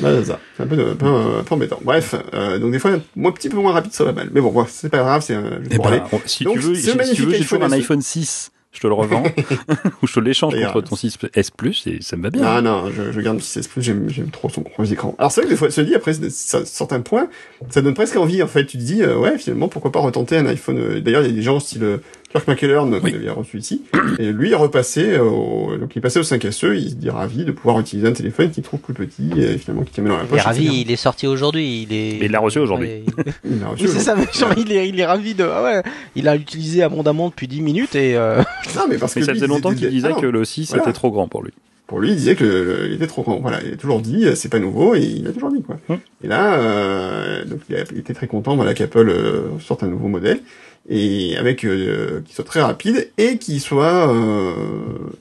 [0.00, 0.38] Bah, c'est ça.
[0.56, 1.78] C'est un peu, un peu, un peu embêtant.
[1.82, 4.28] Bref, euh, donc des fois, un petit peu moins rapide, ça va mal.
[4.32, 6.00] Mais bon, voilà, c'est pas grave, c'est euh, ben, aller.
[6.12, 6.82] on- si Donc, tu veux, si
[7.14, 8.52] tu veux, j'ai toujours un iPhone 6.
[8.70, 9.22] Je te le revends
[10.02, 12.42] ou je te l'échange contre ton 6S Plus et ça me va bien.
[12.44, 15.14] Ah non, je, je garde le 16 Plus, j'aime, j'aime trop son gros écran.
[15.18, 17.28] Alors c'est vrai que des fois, se dit après ça- certains points,
[17.70, 18.66] ça donne presque envie en fait.
[18.66, 20.76] Tu te dis, euh, ouais, finalement, pourquoi pas retenter un iPhone.
[20.78, 21.96] euh, D'ailleurs, il y a des gens style euh,
[22.30, 23.14] Kirk McKellern Oui.
[23.14, 23.82] avait reçu ici,
[24.18, 27.44] et lui est repassé, au, donc il est passé au 5SE, il se dit ravi
[27.46, 30.22] de pouvoir utiliser un téléphone qu'il trouve plus petit et finalement qui tient dans la
[30.22, 30.40] Il est poche.
[30.42, 30.80] ravi, etc.
[30.82, 31.82] il est sorti aujourd'hui.
[31.88, 32.08] Il est.
[32.16, 32.90] Et il l'a reçu aujourd'hui.
[33.44, 35.44] Il l'a reçu Oui, c'est ça, mais genre, il est, il est ravi de.
[35.44, 35.82] Ah ouais,
[36.16, 38.16] il a utilisé abondamment depuis 10 minutes et.
[38.16, 38.42] euh,
[38.76, 40.44] Non, mais parce Mais que ça lui, faisait il longtemps qu'il disait ah que le
[40.44, 40.82] 6 Voilà.
[40.82, 41.52] était trop grand pour lui.
[41.86, 43.40] Pour lui, il disait que le- il était trop grand.
[43.40, 45.78] Voilà, il a toujours dit, euh, c'est pas nouveau, et il a toujours dit quoi.
[45.88, 45.98] Hum.
[46.22, 49.86] Et là, euh, donc il, a, il était très content, voilà, qu'Apple euh, sorte un
[49.86, 50.40] nouveau modèle
[50.88, 54.54] et avec euh, qui soit très rapide et qui soit euh,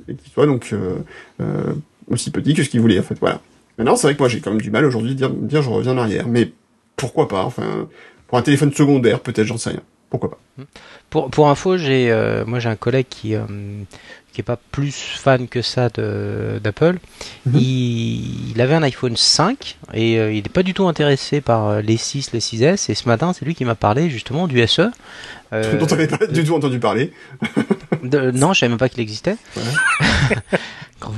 [0.08, 0.95] et qui soit donc euh,
[1.41, 1.73] euh,
[2.10, 3.19] aussi petit que ce qu'il voulait en fait.
[3.19, 3.41] Voilà.
[3.77, 5.62] Maintenant, c'est vrai que moi j'ai quand même du mal aujourd'hui de dire, de dire
[5.62, 6.51] je reviens en arrière, mais
[6.95, 7.88] pourquoi pas Enfin,
[8.27, 9.82] pour un téléphone secondaire, peut-être, j'en sais rien.
[10.10, 10.39] Pourquoi pas
[11.10, 12.12] Pour, pour info, j'ai,
[12.47, 13.36] moi j'ai un collègue qui,
[14.38, 16.99] qui est pas plus fan que ça de, d'Apple.
[17.45, 17.58] Mhm.
[17.60, 21.82] il, il avait un iPhone 5 et euh, il n'est pas du tout intéressé par
[21.82, 22.91] les 6, les 6S.
[22.91, 24.89] Et ce matin, c'est lui qui m'a parlé justement du SE.
[25.53, 27.13] Euh, Dont on n'avait pas du tout entendu parler.
[28.03, 29.38] de- non, je savais même pas qu'il existait.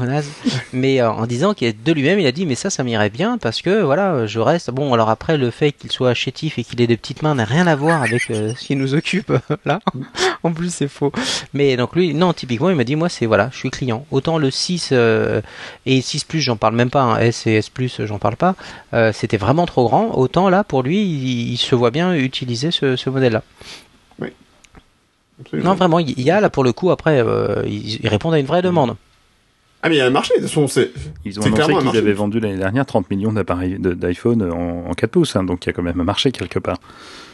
[0.01, 0.29] Naze.
[0.71, 3.09] Mais euh, en disant qu'il est de lui-même, il a dit mais ça, ça m'irait
[3.09, 4.69] bien parce que voilà, je reste.
[4.71, 7.43] Bon, alors après le fait qu'il soit chétif et qu'il ait des petites mains n'a
[7.45, 9.33] rien à voir avec euh, ce qui nous occupe
[9.65, 9.79] là.
[10.43, 11.11] en plus, c'est faux.
[11.53, 14.05] Mais donc lui, non, typiquement, il m'a dit moi c'est voilà, je suis client.
[14.11, 15.41] Autant le 6 euh,
[15.85, 17.01] et 6 plus, j'en parle même pas.
[17.01, 18.55] hein, S et S plus, j'en parle pas.
[19.13, 20.11] C'était vraiment trop grand.
[20.17, 23.43] Autant là, pour lui, il, il se voit bien utiliser ce, ce modèle-là.
[25.41, 25.69] Absolument.
[25.69, 26.91] Non, vraiment, il y a là pour le coup.
[26.91, 28.95] Après, euh, ils, ils répondent à une vraie demande.
[29.81, 30.33] Ah mais il y a un marché.
[30.35, 30.91] De toute façon, c'est
[31.23, 34.43] Ils ont C'est annoncé clairement un qu'ils avaient vendu l'année dernière 30 millions d'appareils d'iPhone
[34.51, 36.77] en, en 4 pouces, hein, donc il y a quand même un marché quelque part.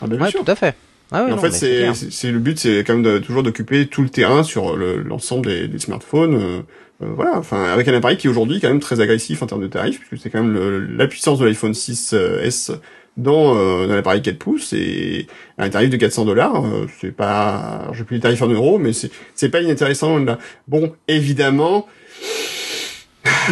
[0.02, 0.44] ah, ben, bien Ouais, sûr.
[0.46, 0.76] tout à fait.
[1.12, 1.96] Ah ouais, Et en non, fait, mais c'est clair.
[1.96, 5.02] c'est- c'est le but, c'est quand même de, toujours d'occuper tout le terrain sur le-
[5.02, 6.36] l'ensemble des, des smartphones.
[6.36, 6.60] euh,
[7.04, 9.62] euh, voilà, enfin, avec un appareil qui est aujourd'hui quand même très agressif en termes
[9.62, 12.72] de tarifs, puisque c'est quand même le- la puissance de l'iPhone 6S
[13.18, 16.64] dans, euh, dans l'appareil 4 pouces et à un tarif de 400 dollars.
[17.00, 20.38] c'est pas, j'ai plus les tarifs en euros, mais c'est c'est pas inintéressant là.
[20.68, 21.88] Bon, évidemment,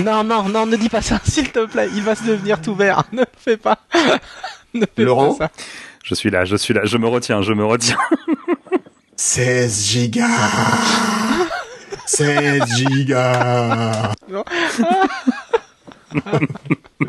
[0.04, 1.88] Non, non, non, ne dis pas ça, s'il te plaît.
[1.96, 3.04] Il va se devenir tout vert.
[3.14, 3.80] Ne fais pas.
[4.74, 5.52] ne fais Laurent pas ça.
[6.04, 7.98] Je suis là, je suis là, je me retiens, je me retiens.
[9.16, 10.28] 16 gigas,
[12.06, 14.12] 16 gigas.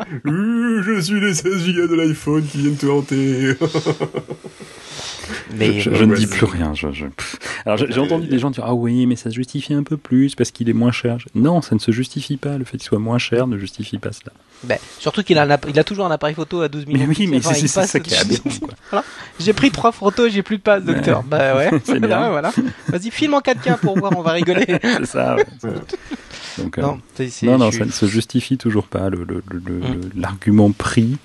[0.27, 3.53] Euh, je suis les 16 Go de l'iPhone qui viennent te hanter.
[5.57, 6.73] Mais Je, ne ouais, dis plus rien.
[6.73, 7.37] Je, je- pff.
[7.65, 10.35] Alors j'ai entendu des gens dire ah oui mais ça se justifie un peu plus
[10.35, 11.17] parce qu'il est moins cher.
[11.35, 12.57] Non, ça ne se justifie pas.
[12.57, 14.31] Le fait qu'il soit moins cher ne justifie pas cela.
[14.63, 17.07] ben, surtout qu'il a, il toujours un appareil photo à 12 Mais millions.
[17.17, 18.49] oui, mais Enfin, c'est ça qui est aberrant.
[18.89, 19.03] Quoi.
[19.39, 21.23] J'ai pris trois photos, j'ai plus de passe, docteur.
[21.23, 21.69] Bah ouais.
[21.83, 22.21] C'est bien.
[22.25, 22.51] Ouais, voilà.
[22.87, 24.65] Vas-y, filme en 4K pour voir, on va rigoler.
[24.81, 25.35] C'est ça.
[25.35, 25.45] ouais.
[25.61, 25.79] Voilà.
[26.57, 26.81] Donc, euh,
[27.43, 29.09] non, non, ça ne se justifie toujours pas.
[29.09, 30.01] Le- le- le- le- Mm.
[30.15, 31.17] L'argument prix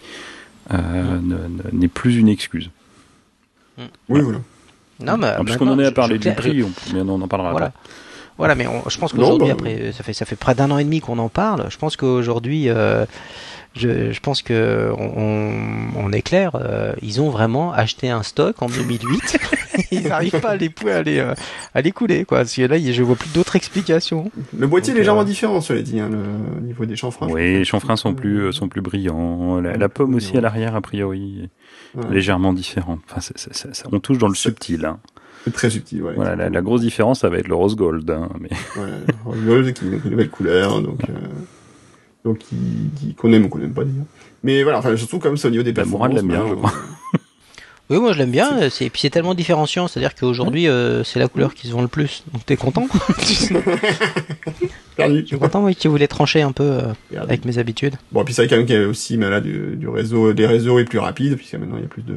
[0.72, 2.70] euh, ne- ne- n'est plus une excuse.
[4.08, 4.38] Oui, voilà.
[5.02, 7.28] Non, mais Puisqu'on en est à je- parler je- du prix, on, mais on en
[7.28, 7.66] parlera Voilà.
[7.68, 7.78] après.
[8.38, 10.78] Voilà, mais on- je pense qu'aujourd'hui, bah, après, ça fait ça fait près d'un an
[10.78, 11.66] et demi qu'on en parle.
[11.70, 13.04] Je pense qu'aujourd'hui, euh,
[13.74, 16.52] je, je pense que on, on- est clair.
[16.54, 19.38] euh, ils ont vraiment acheté un stock en 2008.
[19.92, 21.34] ils n'arrivent pas à les à les, euh,
[21.74, 22.38] à les couler, quoi.
[22.38, 24.30] Parce que là, je vois plus d'autres explications.
[24.58, 26.18] Le boîtier est légèrement euh, différent, cela dit, hein, le
[26.58, 27.28] au niveau des chanfreins.
[27.28, 29.60] je Oui, les chanfreins sont plus, sont plus brillants.
[29.60, 31.48] La, la pomme aussi à l'arrière, a priori,
[31.95, 32.05] Ouais.
[32.14, 32.55] légèrement.
[32.57, 34.84] Enfin, c'est- on touche dans le subtil.
[34.84, 34.99] hein.
[35.55, 36.12] Très subtil, ouais.
[36.14, 38.09] Voilà, la, la grosse différence, ça va être le rose gold.
[38.11, 38.51] hein, mais...
[38.76, 41.12] Ouais, rigole, qui une nouvelle couleur, donc, euh,
[42.24, 42.41] donc
[43.16, 44.05] qu'on aime ou qu'on n'aime pas d'ailleurs.
[44.45, 46.38] Mais voilà, enfin, surtout comme c'est au niveau des Bah, Mourad performances.
[46.38, 46.78] l'aime bien, maintenant,
[47.91, 48.70] Oui, moi je l'aime bien.
[48.70, 49.88] C'est, et puis c'est tellement différenciant.
[49.88, 52.22] C'est-à-dire qu'aujourd'hui, euh, c'est la couleur qui se vend le plus.
[52.32, 52.86] Donc t'es content
[54.97, 55.20] Perdu.
[55.22, 56.82] Je suis content, oui, tu voulais trancher un peu euh,
[57.20, 57.95] avec mes habitudes.
[58.12, 60.47] Bon, puis c'est quand même qu'il y a aussi mais là, du, du réseau, des
[60.47, 62.14] réseaux est plus rapide, puisque maintenant il y a plus de,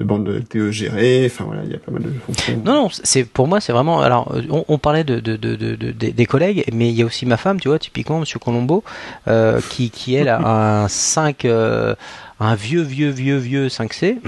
[0.00, 2.60] de bandes de LTE gérées, enfin voilà, il y a pas mal de fonctions.
[2.64, 4.00] Non, non, c'est pour moi, c'est vraiment.
[4.00, 7.02] Alors, on, on parlait de, de, de, de- de- des- des collègues, mais il y
[7.02, 8.82] a aussi ma femme, tu vois, typiquement, Monsieur Colombo,
[9.28, 11.94] euh, qui, qui elle a un 5, euh,
[12.38, 14.16] un vieux, vieux, vieux, vieux 5C.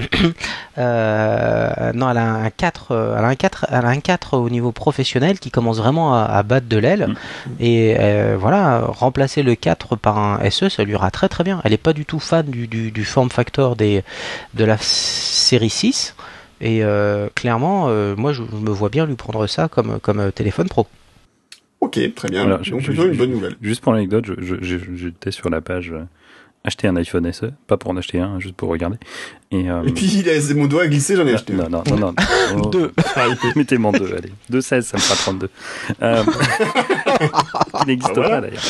[0.77, 4.37] Euh, non, elle a un 4, euh, elle a un 4, elle a un 4
[4.37, 7.07] au niveau professionnel qui commence vraiment à, à battre de l'aile.
[7.09, 7.51] Mm.
[7.59, 11.59] Et euh, voilà, remplacer le 4 par un SE, ça lui ira très très bien.
[11.65, 14.03] Elle est pas du tout fan du, du, du form factor des,
[14.53, 16.15] de la série 6.
[16.61, 20.19] Et euh, clairement, euh, moi, je, je me vois bien lui prendre ça comme, comme
[20.21, 20.87] euh, téléphone pro.
[21.81, 22.43] Ok, très bien.
[22.43, 23.55] Voilà, je- donc je- plutôt je- une bonne nouvelle.
[23.61, 25.93] Juste pour l'anecdote, je- je- je- j'étais sur la page
[26.69, 28.97] euh, acheter un iPhone SE, pas pour en acheter un, juste pour regarder.
[29.51, 31.57] Et, euh, Et puis il a laissé mon doigt glissé, j'en ai acheté un.
[31.57, 32.13] non, non, non, non,
[32.57, 32.69] non.
[32.69, 32.91] Deux.
[33.55, 34.31] Mettez-moi deux, allez.
[34.49, 35.49] 2 16, ça me fera 32.
[36.01, 36.23] Euh,
[37.81, 38.29] qui n'existe Ah, voilà.
[38.29, 38.63] pas d'ailleurs.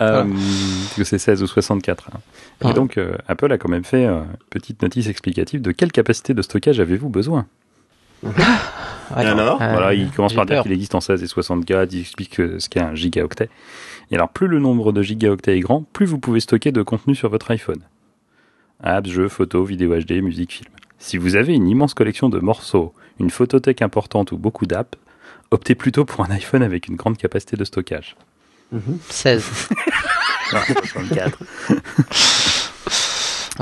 [0.00, 2.08] Euh, parce que c'est 16 ou 64.
[2.14, 2.18] hein.
[2.62, 2.72] Et Ah.
[2.72, 6.32] donc, euh, Apple a quand même fait euh, une petite notice explicative de quelle capacité
[6.32, 7.46] de stockage avez-vous besoin?
[9.14, 12.00] alors euh, Voilà, il commence j'ai par dire qu'il existe en 16 et 64, il
[12.00, 13.48] explique euh, ce qu'est un gigaoctet.
[14.10, 17.14] Et alors, plus le nombre de gigaoctets est grand, plus vous pouvez stocker de contenu
[17.14, 17.82] sur votre iPhone.
[18.82, 20.70] Apps, jeux, photos, vidéos HD, musique, film.
[20.98, 24.98] Si vous avez une immense collection de morceaux, une photothèque importante ou beaucoup d'apps,
[25.50, 28.16] optez plutôt pour un iPhone avec une grande capacité de stockage.
[29.08, 29.44] 16.
[30.52, 31.42] Non, 64.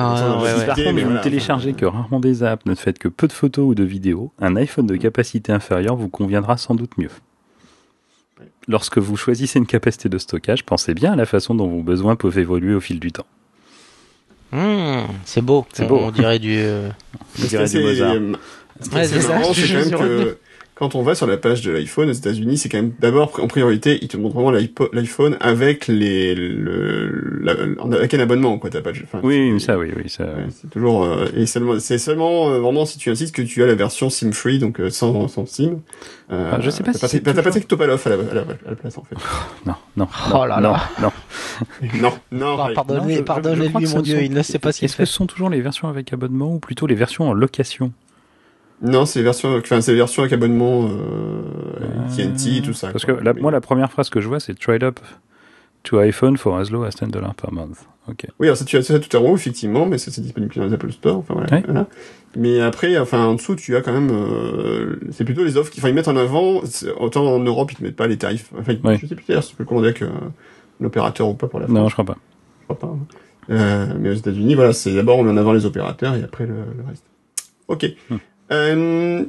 [0.01, 0.67] Ah, ouais, ouais.
[0.67, 3.33] Par mais contre, vous ne téléchargez que rarement des apps, ne faites que peu de
[3.33, 7.11] photos ou de vidéos, un iPhone de capacité inférieure vous conviendra sans doute mieux.
[8.69, 12.17] Lorsque vous choisissez une capacité de stockage, pensez bien à la façon dont vos besoins
[12.17, 13.27] peuvent évoluer au fil du temps.
[14.53, 15.67] Mmh, c'est beau.
[15.73, 15.97] C'est on, beau.
[16.03, 16.55] on dirait du.
[16.57, 16.91] euh,
[17.43, 18.15] On dirait du Mozart.
[18.93, 20.39] Ouais, c'est ça, marrant, c'est quand suis même que
[20.79, 23.49] quand on va sur la page de l'iPhone aux États-Unis, c'est quand même d'abord en
[23.49, 24.53] priorité, ils te montrent vraiment
[24.93, 27.55] l'iPhone avec les le, la-
[27.97, 28.71] avec un abonnement quoi.
[28.71, 30.25] T'as pas de- enfin, Oui, ça, oui, oui, ça.
[30.25, 33.63] ouais, c'est toujours euh, et seulement c'est seulement euh, vraiment si tu insistes que tu
[33.63, 35.81] as la version SIM free donc euh, sans sans SIM.
[36.31, 38.41] Euh, Ah, je sais pas t'as si pas, passé que Topalov à la, à, la,
[38.43, 39.17] à la place en fait.
[39.67, 40.07] Non, non.
[40.35, 40.83] Oh là non, là.
[41.03, 41.13] non.
[42.01, 42.57] non, non.
[42.61, 44.87] Ah, pardonnez- Non, Pardonnez-lui, que ce mon Dieu, sont- il ne sait pas ce qu'il
[44.87, 45.07] Est-ce que fait.
[45.07, 47.93] ce sont toujours les versions avec abonnement ou plutôt les versions en location?
[48.83, 51.43] Non, c'est les versions, enfin c'est les versions avec abonnement euh,
[52.17, 52.89] TNT tout ça.
[52.93, 55.01] Parce que la- moi, la première phrase que je vois, c'est Trade up
[55.83, 57.87] to iPhone for as low as 10 dollars per month.
[58.09, 58.27] Ok.
[58.39, 60.65] Oui, alors ça, tu as ça tout en haut, effectivement, mais ça, c'est disponible dans
[60.65, 61.87] les Apple Store, enfin voilà.
[62.37, 65.81] Mais après, enfin, en dessous, tu as quand même, euh, c'est plutôt les offres qui,
[65.81, 66.63] enfin, ils mettent en avant,
[67.01, 68.97] autant en Europe, ils te mettent pas les tarifs, enfin, Ouais.
[68.99, 70.09] je sais plus d'ailleurs si tu peux commander avec euh,
[70.81, 72.17] un opérateur ou pas pour la France, Non, je crois pas.
[72.61, 72.95] je crois pas.
[72.95, 72.99] hein.
[73.51, 76.47] Euh, mais aux États-Unis, voilà, c'est d'abord on met en avant les opérateurs et après
[76.47, 77.05] le, le reste.
[77.67, 77.87] Ok.
[78.11, 78.17] Hmm.
[78.53, 79.25] Euh,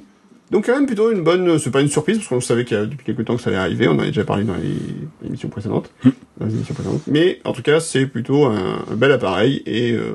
[0.51, 2.79] donc quand même plutôt une bonne, c'est pas une surprise parce qu'on savait qu'il y
[2.79, 5.27] a depuis quelques temps que ça allait arriver, on en avait déjà parlé dans les
[5.27, 6.09] émissions précédentes, Hmm.
[6.39, 7.01] dans les émissions précédentes.
[7.07, 10.11] Mais en tout cas, c'est plutôt un, un bel appareil et euh,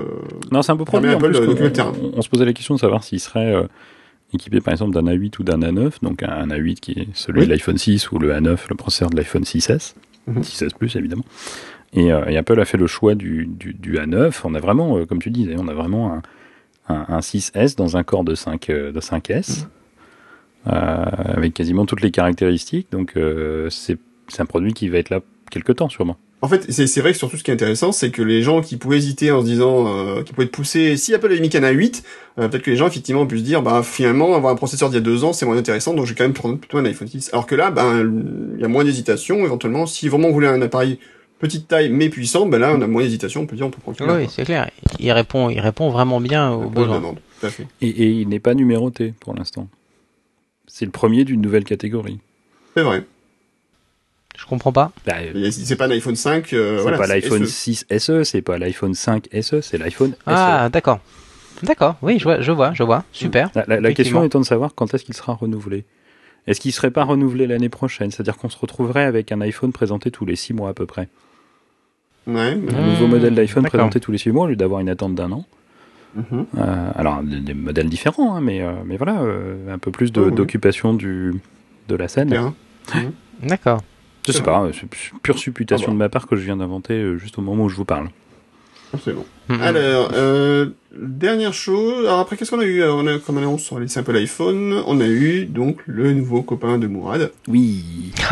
[0.50, 1.10] Non, c'est un peu Permet produit.
[1.12, 1.92] un en peu plus, de qu'on- documenter le terrain.
[2.14, 3.62] on, on se posait la question de savoir s'il serait euh,
[4.32, 7.46] équipé par exemple d'un A8 ou d'un A9, donc un A8 qui est celui Oui.
[7.46, 9.94] de l'iPhone 6 ou le A9, le processeur de l'iPhone 6S,
[10.26, 10.42] Mhm.
[10.42, 11.24] 6S Plus évidemment.
[11.92, 14.40] Et, euh, et Apple a fait le choix du, du, du A9.
[14.42, 16.22] On a vraiment, euh, comme tu disais, on a vraiment un,
[16.88, 19.66] un, un 6S dans un corps de 5 euh, de 5S,
[20.66, 22.88] euh, avec quasiment toutes les caractéristiques.
[22.92, 23.98] Donc euh, c'est
[24.38, 25.20] un produit qui va être là
[25.50, 26.16] quelque temps sûrement.
[26.40, 28.76] en fait, c'est vrai que surtout ce qui est intéressant, c'est que les gens qui
[28.76, 31.60] pouvaient hésiter en se disant, euh, qui pouvaient être poussés, si Apple avait mis qu'un
[31.60, 32.02] A8,
[32.38, 34.88] euh, peut-être que les gens effectivement ont pu se dire, bah finalement avoir un processeur
[34.90, 36.84] d'il y a deux ans, c'est moins intéressant, donc j'ai quand même prendre plutôt un
[36.84, 37.30] iPhone 6.
[37.32, 38.10] Alors que là, ben
[38.56, 39.44] il y a moins d'hésitation.
[39.44, 40.98] Éventuellement, si vraiment on voulait un appareil
[41.38, 43.42] petite taille mais puissant, ben là on a moins d'hésitation.
[43.42, 44.70] On peut dire, on peut prendre celui-là, Oui, c'est clair.
[44.98, 46.96] Il répond, il répond vraiment bien aux besoins.
[46.96, 47.66] demande, tout à fait.
[47.80, 49.68] Et, et il n'est pas numéroté pour l'instant.
[50.66, 52.18] C'est le premier d'une nouvelle catégorie.
[52.76, 53.04] C'est vrai.
[54.36, 54.90] Je comprends pas.
[55.06, 55.14] Bah,
[55.50, 56.52] si C'est pas un iPhone 5.
[56.52, 57.52] euh, c'est voilà, pas l'iPhone SE.
[57.52, 60.16] 6 SE, c'est pas l'iPhone 5 SE, c'est l'iPhone SE.
[60.26, 60.98] Ah, d'accord.
[61.62, 61.96] D'accord.
[62.02, 63.04] Oui, je vois, je vois, je vois.
[63.12, 63.50] Super.
[63.68, 65.84] La, la- question étant de savoir quand est-ce qu'il sera renouvelé.
[66.48, 68.10] Est-ce qu'il serait pas renouvelé l'année prochaine?
[68.10, 71.08] C'est-à-dire qu'on se retrouverait avec un iPhone présenté tous les 6 mois à peu près.
[72.26, 72.52] Ouais.
[72.52, 75.14] Un Mmh, nouveau modèle d'iPhone présenté tous les 6 mois au lieu d'avoir une attente
[75.14, 75.44] d'un an.
[76.16, 76.46] Mhm.
[76.58, 80.10] Euh, alors, des, des modèles différents, hein, mais, euh, mais voilà, euh, un peu plus
[80.16, 80.32] Oh, oui.
[80.32, 81.34] d'occupation du
[81.88, 82.30] de la scène.
[82.30, 82.54] Bien.
[83.42, 83.82] D'accord.
[84.26, 84.88] Je sais C'est pas, c'est
[85.22, 85.92] pure supputation Ah bah.
[85.94, 88.08] de ma part que je viens d'inventer juste au moment où je vous parle.
[89.04, 89.26] C'est bon.
[89.48, 89.60] Mhm.
[89.60, 90.66] Alors, euh,
[90.96, 92.06] dernière chose.
[92.06, 94.82] Alors après, qu'est-ce qu'on a eu On a comme annonce sur les simples l'iPhone.
[94.86, 97.32] On a eu donc le nouveau copain de Mourad.
[97.48, 98.12] Oui.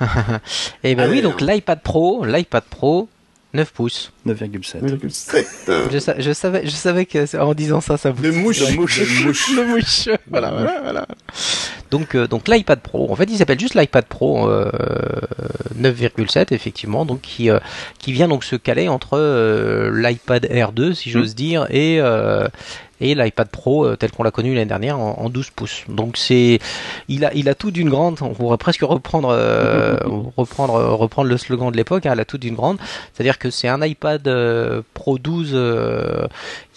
[0.84, 3.08] Et ben Allez, oui, donc l'iPad Pro, l'iPad Pro,
[3.54, 4.12] 9 pouces.
[4.26, 4.82] 9,7.
[4.82, 5.90] 9,7.
[5.92, 8.22] Je, sa- je savais, je savais que en disant ça, ça vous.
[8.22, 8.60] De mouche.
[8.60, 8.98] De mouche.
[9.00, 10.08] De mouche.
[10.30, 11.06] Voilà, voilà, voilà.
[11.90, 13.10] Donc, euh, donc l'iPad Pro.
[13.10, 14.70] En fait, il s'appelle juste l'iPad Pro euh,
[15.80, 17.58] 9,7 effectivement, donc qui euh,
[17.98, 22.46] qui vient donc se caler entre euh, l'iPad Air 2, si j'ose dire, et euh,
[23.00, 25.84] et l'iPad Pro euh, tel qu'on l'a connu l'année dernière en, en 12 pouces.
[25.88, 26.58] Donc c'est
[27.08, 28.18] il a il a tout d'une grande.
[28.20, 29.96] On pourrait presque reprendre euh,
[30.36, 32.06] reprendre reprendre le slogan de l'époque.
[32.06, 32.78] Hein, il a tout d'une grande.
[33.12, 36.26] C'est-à-dire que c'est un iPad euh, Pro 12 euh,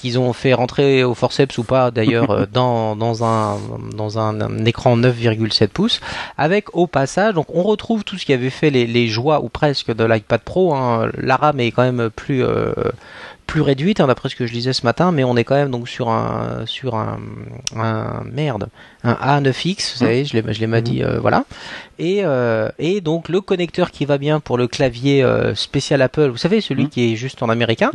[0.02, 3.58] qu'ils ont fait rentrer au forceps ou pas d'ailleurs euh, dans dans un
[3.96, 6.02] dans un, un écran 9,7 pouces
[6.38, 9.50] avec au passage donc on retrouve tout ce qui avait fait les, les joies ou
[9.50, 11.10] presque de l'iPad Pro hein.
[11.18, 12.74] la RAM est quand même plus euh,
[13.52, 15.72] plus réduite hein, d'après ce que je lisais ce matin mais on est quand même
[15.72, 17.20] donc sur un sur un,
[17.76, 18.70] un merde
[19.04, 21.44] un A9X vous savez je l'ai je l'ai mal dit euh, voilà
[22.00, 26.30] et euh, et donc le connecteur qui va bien pour le clavier euh, spécial Apple
[26.30, 26.90] vous savez celui Mhm.
[26.90, 27.92] qui est juste en américain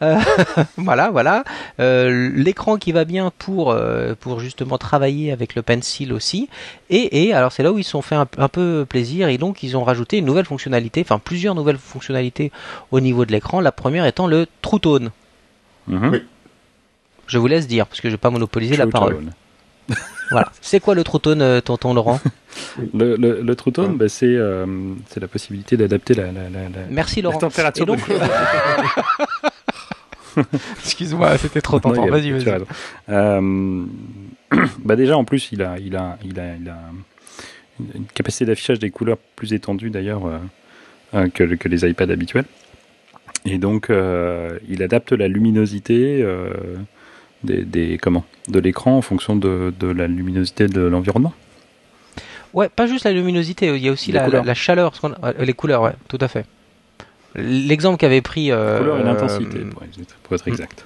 [0.76, 1.44] voilà, voilà.
[1.78, 3.74] L'écran qui va bien pour
[4.20, 6.48] pour justement travailler avec le pencil aussi.
[6.90, 9.38] Et, et alors c'est là où ils se sont fait un, un peu plaisir et
[9.38, 12.52] donc ils ont rajouté une nouvelle fonctionnalité, enfin plusieurs nouvelles fonctionnalités
[12.90, 13.60] au niveau de l'écran.
[13.60, 15.10] La première étant le True Tone.
[15.86, 16.10] Mhm.
[16.12, 16.22] Oui.
[17.26, 19.26] Je vous laisse dire parce que je vais pas monopoliser la parole.
[20.30, 20.52] Voilà.
[20.60, 22.20] C'est quoi le True Tone, euh, tonton Laurent?
[22.94, 23.96] Le, le, le True Tone, Ouais.
[23.96, 24.64] bah, c'est euh,
[25.08, 27.38] c'est la possibilité d'adapter la, la, la, la- Merci la Laurent.
[27.40, 28.14] température Et donc, de
[30.84, 32.06] excuse-moi, c'était trop tentant.
[32.06, 32.62] Vas-y, vas-y.
[33.08, 33.84] Euh,
[34.84, 36.78] bah déjà, en plus, il a, il a, il a, il a
[37.96, 40.22] une, capacité d'affichage des couleurs plus étendue d'ailleurs
[41.14, 42.44] euh, que, que les iPads habituels.
[43.44, 46.52] Et donc, euh, il adapte la luminosité euh,
[47.42, 51.32] des, des- comment, de l'écran en fonction de, de la luminosité de l'environnement.
[52.52, 55.32] Ouais, pas juste la luminosité, il y a aussi la, la, la chaleur, ce euh,
[55.38, 56.44] les couleurs, ouais, tout à fait.
[57.36, 58.50] L'exemple qu'avait pris.
[58.50, 60.84] euh, Couleur et l'intensité, euh, pour, être- pour être exact.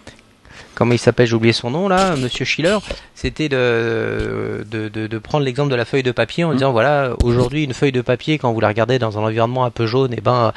[0.75, 2.79] Comment il s'appelle, j'ai oublié son nom là, Monsieur Schiller,
[3.15, 6.55] c'était de, de, de, de prendre l'exemple de la feuille de papier en Mhm.
[6.57, 9.71] disant voilà, aujourd'hui une feuille de papier, quand vous la regardez dans un environnement un
[9.71, 10.53] peu jaune, et ben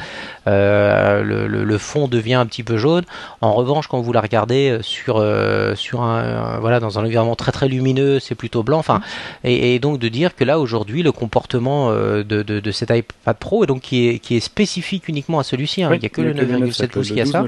[0.47, 3.03] euh, le, le, le fond devient un petit peu jaune.
[3.41, 7.51] En revanche, quand vous la regardez sur, euh, sur un, voilà, dans un environnement très
[7.51, 8.79] très lumineux, c'est plutôt blanc.
[8.79, 9.01] Enfin,
[9.43, 13.37] et, et donc de dire que là aujourd'hui le comportement euh, de, de, cet iPad
[13.37, 16.05] Pro et donc qui est, qui est spécifique uniquement à celui-ci, hein, Oui, il n'y
[16.05, 17.45] a que le 9,7 pouces qui a 12 ça.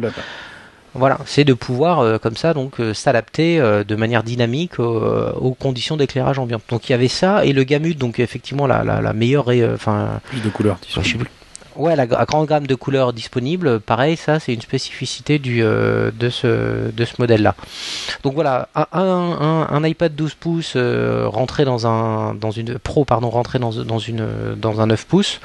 [0.96, 5.56] Voilà, c'est de pouvoir euh, comme ça donc euh, s'adapter euh, de manière dynamique aux
[5.60, 6.60] conditions d'éclairage ambiant.
[6.70, 9.76] Donc il y avait ça et le Gamut donc effectivement la, la, la meilleure euh,
[9.76, 10.78] enfin Plus de couleurs.
[10.88, 11.30] je sais plus.
[11.76, 16.30] Ouais, la, la grande gamme de couleurs disponibles, pareil, ça c'est une spécificité du, de
[16.30, 17.56] ce, de ce modèle-là.
[18.24, 23.30] Donc voilà, un, un, un, iPad 12 pouces rentré dans un, dans une Pro, pardon,
[23.30, 24.28] rentré dans, dans une,
[24.58, 25.40] dans un 9 pouces.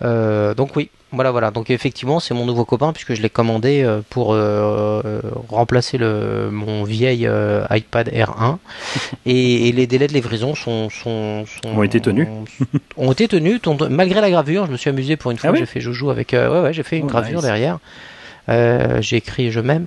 [0.00, 1.50] Donc oui, voilà, voilà.
[1.50, 5.98] Donc effectivement, c'est mon nouveau copain puisque je l'ai commandé euh, pour euh, euh, remplacer
[5.98, 8.58] le, mon vieil euh, iPad R1
[9.26, 12.28] et, et les délais de livraison sont, sont, sont Ont été tenus.
[12.96, 14.66] ont été tenus, ton- malgré la gravure.
[14.66, 15.50] Je me suis amusé pour une fois.
[15.50, 16.34] Ah oui j'ai fait joujou avec.
[16.34, 17.44] euh, ouais, ouais, j'ai fait une Oh, gravure nice.
[17.44, 17.78] derrière.
[18.48, 19.86] Euh, J'ai écrit je m'aime.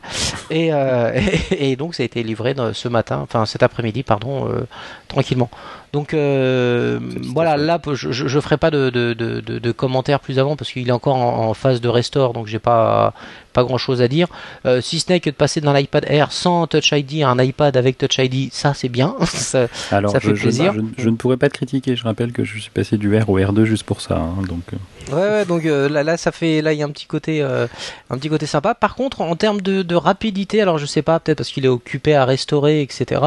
[0.50, 1.12] Et, euh,
[1.52, 4.66] et, et donc ça a été livré dans- ce matin, enfin cet après-midi, pardon, euh,
[5.10, 5.50] tranquillement.
[5.92, 7.00] Donc euh,
[7.34, 10.88] voilà, là je, je, je ferai pas de, de, de, commentaires plus avant parce qu'il
[10.88, 13.14] est encore en, en phase de restore, donc j'ai pas
[13.54, 14.28] pas grand chose à dire.
[14.68, 17.40] Euh, si ce n'est que de passer d'un iPad Air sans Touch ID à un
[17.44, 19.16] iPad avec Touch ID, ça c'est bien.
[19.26, 20.74] Ça- Alors, Ça je, fait je- plaisir.
[21.00, 21.96] Je, ne pourrais pas te critiquer.
[21.96, 24.18] Je rappelle que je suis passé du R au R2 juste pour ça.
[24.18, 24.78] hein, donc, euh,
[25.16, 27.42] Ouais, ouais, donc euh, là, là, ça fait, là, il y a un petit côté,
[27.42, 28.76] un petit côté sympa.
[28.76, 32.14] Par contre, en termes de, rapidité, alors je sais pas, peut-être parce qu'il est occupé
[32.14, 33.20] à restaurer, etc.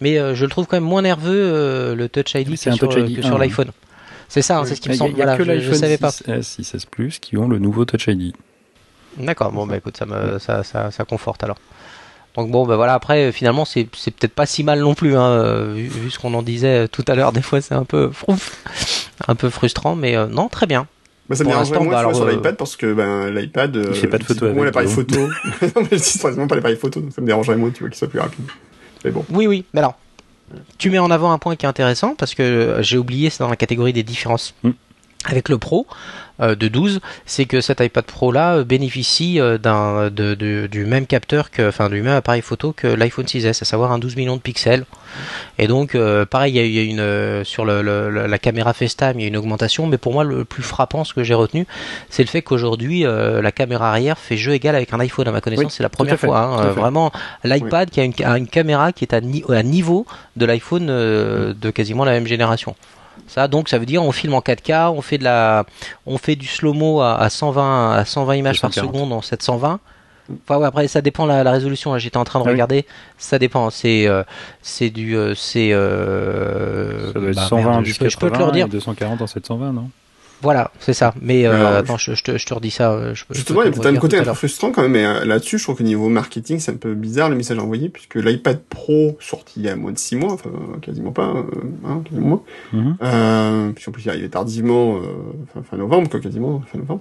[0.00, 2.88] Mais je le trouve quand même moins nerveux euh, le Touch ID que un sur,
[2.88, 3.38] Touch euh, ID que sur un.
[3.38, 3.70] l'iPhone.
[4.28, 5.12] C'est ça, hein, c'est ce qui me semble.
[5.12, 6.10] il y a Voilà, que je, je l'iPhone savais pas.
[6.10, 8.34] 6S, 6S Plus qui ont le nouveau Touch ID.
[9.16, 11.58] D'accord, bon, bah écoute, ça, me, ça, ça, ça conforte alors.
[12.36, 15.16] Donc bon, bah voilà, après, euh, finalement, c'est c'est peut-être pas si mal non plus,
[15.16, 17.74] hein, euh, vu, vu ce qu'on en disait euh, tout à l'heure, des fois c'est
[17.74, 18.62] un peu frouf,
[19.26, 20.86] un peu frustrant, mais euh, non, très bien.
[21.28, 23.76] Bah, ça me l'instant, moins bah, sur alors, euh, l'iPad parce que ben, l'iPad.
[23.90, 25.18] Il fait pas de photo avec, l'appareil photo.
[25.62, 27.98] non, mais c'est vraiment pas l'appareil photo, donc ça me dérangerait moins, tu vois, qu'il
[27.98, 28.44] soit plus rapide.
[29.04, 29.24] Mais bon.
[29.30, 29.98] Oui, oui, mais alors,
[30.78, 33.40] tu mets en avant un point qui est intéressant, parce que euh, j'ai oublié, c'est
[33.40, 34.54] dans la catégorie des différences.
[34.62, 34.70] Mm.
[35.24, 35.84] Avec le Pro
[36.40, 40.68] euh, de 12, c'est que cet iPad Pro là euh, bénéficie euh, d'un de, de-
[40.70, 43.98] du même capteur que, enfin du même appareil photo que l'iPhone 6s, à savoir un
[43.98, 44.84] 12 millions de pixels.
[45.58, 47.82] Et donc, euh, pareil, il y a, une sur le,
[48.28, 51.12] la caméra FaceTime, il y a une augmentation, mais pour moi le plus frappant, ce
[51.14, 51.66] que j'ai retenu,
[52.10, 55.26] c'est le fait qu'aujourd'hui euh, la caméra arrière fait jeu égal avec un iPhone.
[55.26, 56.38] À ma connaissance, Oui, c'est la première fait, fois.
[56.42, 57.10] hein, vraiment,
[57.42, 60.06] l'iPad qui a une, a une caméra qui est à, ni- à niveau
[60.36, 62.76] de l'iPhone de quasiment la même génération.
[63.26, 65.64] Ça, donc, ça veut dire on filme en 4K, on fait de la,
[66.06, 68.94] on fait du slow-mo à, à 120, à 120 images par 240.
[68.94, 69.80] seconde en 720.
[70.44, 71.92] Enfin, ouais, après, ça dépend la, la résolution.
[71.92, 72.52] là, J'étais en train de Ah oui.
[72.52, 72.84] regarder.
[73.16, 73.70] Ça dépend.
[73.70, 74.22] C'est, euh,
[74.62, 78.68] c'est du, euh, c'est, euh, bah, 120 merde, je, peux, je peux te le redire.
[78.68, 79.90] 240 en 720, non?
[80.40, 81.12] Voilà, c'est ça.
[81.20, 82.92] Mais euh, attends, je, je te, je te redis ça.
[82.92, 84.82] euh, Je, Justement, il y a peut-être un côté tout à un peu frustrant quand
[84.82, 87.58] même, mais euh, là-dessus, je trouve qu'au niveau marketing, c'est un peu bizarre le message
[87.58, 91.26] envoyé, puisque l'iPad Pro, sorti il y a moins de 6 mois, enfin, quasiment pas,
[91.34, 91.42] euh,
[91.84, 92.96] hein, quasiment moins, Mhm.
[93.02, 95.00] euh, puis en plus il est arrivé tardivement, euh,
[95.54, 97.00] fin, fin novembre, quoi, quasiment, fin novembre,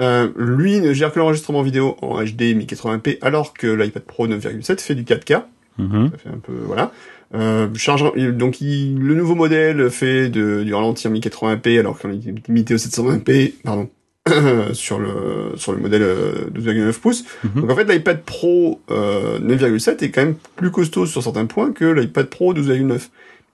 [0.00, 4.80] euh, lui ne gère que l'enregistrement vidéo en HD 1080p, alors que l'iPad Pro 9,7
[4.80, 5.42] fait du 4K,
[5.78, 6.10] Mhm.
[6.10, 6.90] ça fait un peu, voilà.
[7.34, 11.98] Euh, charge, il- donc il- le nouveau modèle fait de, du ralenti en 1080p alors
[11.98, 13.88] qu'on est limité au 720p, pardon,
[14.74, 17.24] sur le sur le modèle euh, 12,9 pouces.
[17.44, 17.62] Mhm.
[17.62, 21.72] Donc en fait l'iPad Pro euh, 9,7 est quand même plus costaud sur certains points
[21.72, 23.08] que l'iPad Pro 12,9.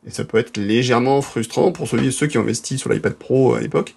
[0.06, 3.54] Et ça peut être légèrement frustrant pour ceux, ceux qui ont investi sur l'iPad Pro
[3.54, 3.94] à l'époque,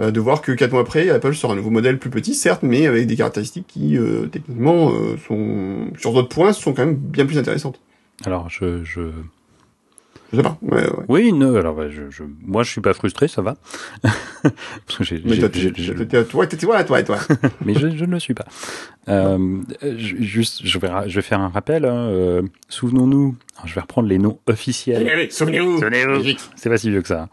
[0.00, 2.62] euh, de voir que quatre mois après, Apple sort un nouveau modèle plus petit, certes,
[2.62, 6.96] mais avec des caractéristiques qui, euh, techniquement, euh, sont sur d'autres points, sont quand même
[6.96, 7.80] bien plus intéressantes.
[8.26, 9.00] Alors, je, je...
[10.32, 10.56] Je sais pas.
[10.62, 11.04] Ouais, ouais.
[11.08, 12.22] Oui, non, alors, ouais, je, je...
[12.40, 13.56] moi, je suis pas frustré, ça va.
[14.02, 17.18] Parce que j'ai, Mais toi, toi, toi, toi, toi.
[17.66, 18.46] mais je, je ne le suis pas.
[19.08, 21.84] Euh, je- juste, je vais, je vais faire un rappel.
[21.84, 25.06] hein, euh, souvenons-nous, je vais reprendre les noms officiels.
[25.06, 25.78] Allez, souvenez-vous.
[25.80, 26.38] Souvenez-vous.
[26.56, 27.28] C'est pas si vieux que ça.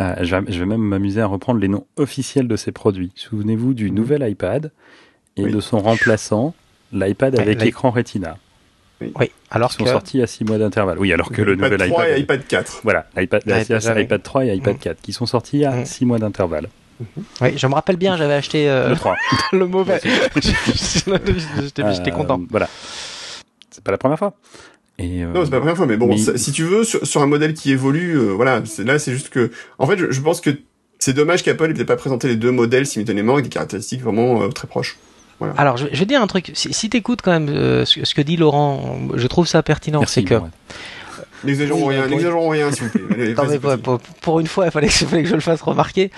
[0.00, 3.12] Euh, je, vais, je vais même m'amuser à reprendre les noms officiels de ces produits.
[3.16, 4.72] Souvenez-vous du nouvel iPad
[5.36, 5.52] et Oui.
[5.52, 6.54] de son remplaçant,
[6.90, 8.38] l'iPad avec l'i- écran Retina,
[9.00, 10.98] Oui, alors qui sont que sortis à 6 mois d'intervalle.
[10.98, 12.18] Oui, alors que le iPad nouvel 3 iPad.
[12.18, 12.80] et iPad 4.
[12.84, 14.78] Voilà, iPad, iPad, j'avais- iPad 3 et iPad Mm.
[14.78, 15.86] 4 qui sont sortis à Mm.
[15.86, 16.68] 6 mois d'intervalle.
[17.40, 19.16] oui, je me rappelle bien, j'avais acheté euh, Le 3.
[19.52, 20.00] le mauvais.
[20.42, 22.40] J'étais j'étais Euh, content.
[22.50, 22.68] Voilà.
[23.70, 24.34] C'est pas la première fois.
[24.98, 26.84] Et, euh, Non, c'est pas la première fois, mais bon, mais- ça- si tu veux,
[26.84, 29.96] sur, sur un modèle qui évolue, euh, voilà, c'est, là, c'est juste que, en fait,
[29.96, 30.50] je, je pense que
[30.98, 34.42] c'est dommage qu'Apple ait peut-être pas présenté les deux modèles simultanément avec des caractéristiques vraiment
[34.42, 34.98] euh, très proches.
[35.56, 36.50] Alors, je, je vais dire un truc.
[36.54, 40.00] Si, si t'écoutes quand même euh, ce, ce que dit Laurent, je trouve ça pertinent.
[40.00, 40.48] merci, C'est que ouais.
[41.44, 43.06] N'exagérons Oui, rien, n'exagérons rien, s'il vous plaît.
[43.22, 43.78] Allez, Non, vas-y, mais pour, vas-y.
[43.80, 46.10] pour- pour une fois, il fallait que, il fallait que je le fasse remarquer.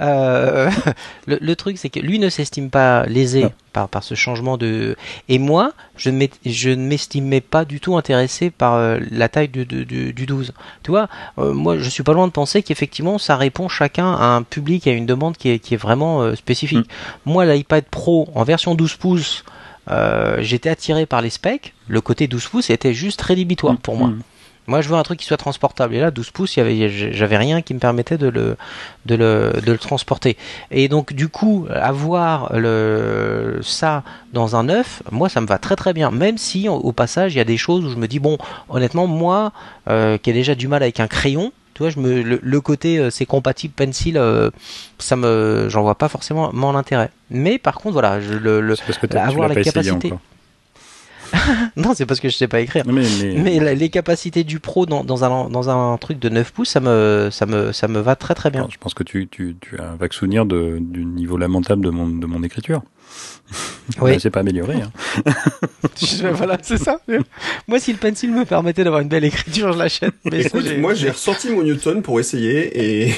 [0.00, 0.70] Euh,
[1.26, 3.52] le, le truc, c'est que lui ne s'estime pas lésé Non.
[3.72, 4.96] par, par ce changement de.
[5.28, 9.84] Et moi, je ne m'estimais pas du tout intéressé par euh, la taille du, du,
[9.84, 10.52] du- du 12.
[10.82, 11.08] Tu vois,
[11.38, 14.86] euh, moi, je suis pas loin de penser qu'effectivement, ça répond chacun à un public,
[14.86, 16.88] à une demande qui est, qui est vraiment euh, spécifique.
[17.26, 19.44] Moi, l'iPad Pro en version 12 pouces.
[19.90, 24.08] euh, j'étais attiré par les specs, le côté 12 pouces était juste rédhibitoire pour moi.
[24.08, 24.20] Mm.
[24.70, 25.96] Moi, je veux un truc qui soit transportable.
[25.96, 28.56] Et là, 12 pouces, il y avait, j'avais rien qui me permettait de le,
[29.04, 30.36] de le, de le transporter.
[30.70, 35.74] Et donc, du coup, avoir le, ça dans un œuf, moi, ça me va très
[35.74, 36.12] très bien.
[36.12, 39.08] Même si, au, passage, il y a des choses où je me dis, bon, honnêtement,
[39.08, 39.52] moi,
[39.88, 42.60] euh, qui ai déjà du mal avec un crayon, tu vois, je me, le, le
[42.60, 44.50] côté euh, c'est compatible pencil, euh,
[45.00, 47.10] ça me, j'en vois pas forcément mon l'intérêt.
[47.28, 50.12] Mais par contre, voilà, je, le, le, C'est parce que avoir la essayé capacité.
[51.76, 52.84] Non, c'est parce que je sais pas écrire.
[52.86, 56.28] Mais, mais, Mais la- les capacités du Pro dans, dans un, dans un truc de
[56.28, 58.60] 9 pouces, ça me, ça me, ça me va très très bien.
[58.60, 61.84] Alors, je pense que tu, tu, tu as un vague souvenir de, du niveau lamentable
[61.84, 62.82] de mon, de mon écriture.
[64.00, 64.12] Oui.
[64.12, 64.76] Ben, c'est pas amélioré.
[64.82, 64.90] Hein.
[66.32, 67.00] Voilà, c'est ça.
[67.68, 70.14] Moi, si le pencil me permettait d'avoir une belle écriture, je l'achète.
[70.24, 73.14] Mais ça, Écoute, moi j'ai ressorti mon Newton pour essayer et,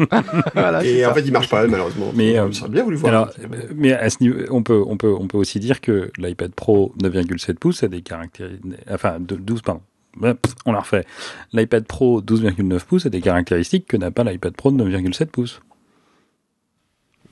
[0.54, 1.10] voilà, et ça.
[1.10, 2.10] en fait il marche pas malheureusement.
[2.14, 3.12] Mais, euh, j'aurais bien voulu voir.
[3.12, 3.30] Alors,
[3.74, 6.92] mais à ce niveau, on peut, on peut, on peut aussi dire que l'iPad Pro
[7.00, 9.82] 9,7 pouces a des caractéristiques, enfin, de 12, pardon.
[10.64, 11.04] On la refait.
[11.52, 15.60] L'iPad Pro 12,9 pouces a des caractéristiques que n'a pas l'iPad Pro de 9,7 pouces.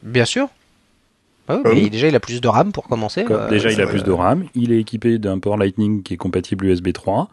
[0.03, 0.49] Bien sûr.
[1.47, 3.25] Ah oui, Ah mais déjà, il a plus de RAM pour commencer.
[3.25, 4.45] Comme euh, Déjà, il a plus de RAM.
[4.55, 7.29] Il est équipé d'un port Lightning qui est compatible USB 3.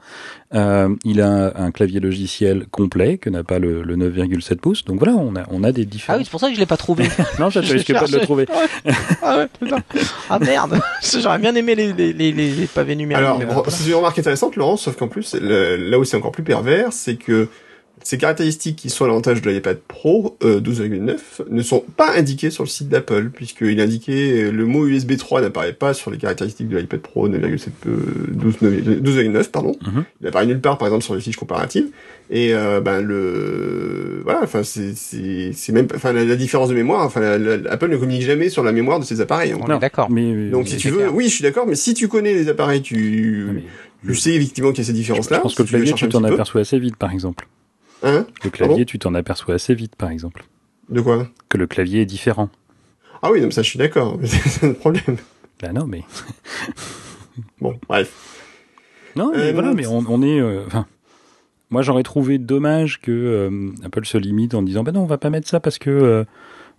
[0.53, 4.83] Euh, il a un clavier logiciel complet que n'a pas le, le 9,7 pouces.
[4.83, 6.17] Donc voilà, on a, on a des Ah différences.
[6.19, 7.05] oui, c'est pour ça que je l'ai pas trouvé.
[7.39, 8.47] non, ça, tu risques pas de le trouver.
[9.23, 9.77] ah ouais, putain.
[10.29, 10.79] Ah merde.
[11.21, 13.25] J'aurais bien aimé les, les, les, pavés numériques.
[13.25, 16.43] Alors, c'est une remarque intéressante, Laurent, sauf qu'en plus, le- là où c'est encore plus
[16.43, 17.47] pervers, c'est que
[18.03, 21.17] ces caractéristiques qui sont à l'avantage de l'iPad Pro euh, 12,9
[21.49, 25.17] ne sont pas indiquées sur le site d'Apple, puisqu'il est indiqué euh, le mot USB
[25.17, 27.91] 3 n'apparaît pas sur les caractéristiques de l'iPad Pro 9,7 euh,
[28.29, 29.75] 12 12,9 pardon.
[29.85, 30.03] Mhm.
[30.21, 31.87] Il apparaît nulle part, par exemple, sur les fiches comparatives.
[32.29, 36.69] Et euh, ben le voilà, enfin c'est c'est c'est même, pas- enfin la, la différence
[36.69, 39.51] de mémoire, enfin la- la- Apple ne communique jamais sur la mémoire de ses appareils.
[39.51, 39.57] hein.
[39.61, 40.09] On est d'accord.
[40.09, 41.13] Mais, Donc mais- si tu veux, clair.
[41.15, 43.63] oui, je suis d'accord, mais si tu connais les appareils, tu mais-
[44.07, 45.37] tu sais effectivement qu'il y a ces je, différences-là.
[45.37, 47.47] je pense que le si clavier, chercher tu t'en aperçois assez vite, par exemple.
[48.03, 50.45] Hein Le clavier, tu t'en aperçois assez vite, par exemple.
[50.89, 52.49] De quoi Que le clavier est différent.
[53.21, 54.17] Ah oui, mais ça je suis d'accord.
[54.23, 55.17] C'est un problème.
[55.61, 56.03] Bah non, mais
[57.61, 58.11] Bon, bref.
[59.15, 60.39] non, mais Euh, voilà, non, mais on, on est.
[60.39, 60.61] euh,
[61.69, 65.17] moi, j'aurais trouvé dommage que euh, Apple se limite en disant, bah non, on va
[65.17, 66.25] pas mettre ça parce que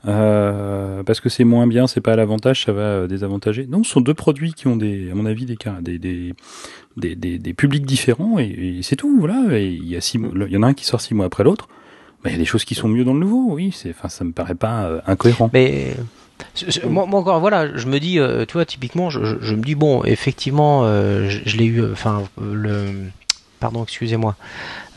[0.07, 3.67] euh, parce que c'est moins bien, c'est pas à l'avantage, ça va euh, désavantager.
[3.69, 8.97] Non, ce sont deux produits qui ont à mon avis, des publics différents et, c'est
[8.97, 9.17] tout.
[9.19, 11.45] Voilà, il y a six, il y en a un qui sort six mois après
[11.45, 11.69] l'autre.
[12.25, 13.53] Bah, il y a des choses qui sont mieux dans le nouveau.
[13.53, 15.51] Oui, c'est, enfin, ça me paraît pas euh, incohérent.
[15.53, 15.95] Mais
[16.89, 21.57] moi, encore, voilà, je me dis, tu vois, typiquement, je, me dis bon, effectivement, je,
[21.57, 22.25] l'ai eu, enfin,
[23.61, 24.35] pardon, excusez-moi,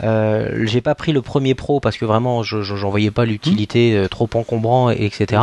[0.03, 3.25] euh, j'ai pas pris le premier pro parce que vraiment, je, je- j'en voyais pas
[3.25, 5.41] l'utilité euh, trop encombrant, et, etc.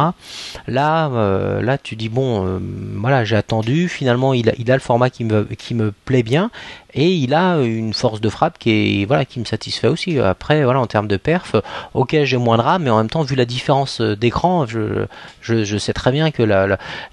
[0.67, 2.61] Là, euh, là, tu dis bon,
[2.97, 3.89] voilà, j'ai attendu.
[3.89, 6.51] Finalement, il a, il a le format qui me, qui me plaît bien
[6.95, 10.19] et il a une force de frappe qui est, voilà, qui me satisfait aussi.
[10.19, 11.57] Après, voilà, en termes de perf,
[11.95, 15.07] ok, j'ai moins de RAM, mais en même temps, vu la différence d'écran, je,
[15.41, 16.43] je, je sais très bien que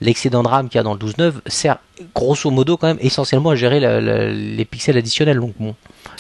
[0.02, 1.78] l'excédent de RAM qu'il y a dans le 12.9 sert
[2.14, 5.40] grosso modo quand même essentiellement à gérer la- la- les pixels additionnels.
[5.40, 5.76] Donc bon,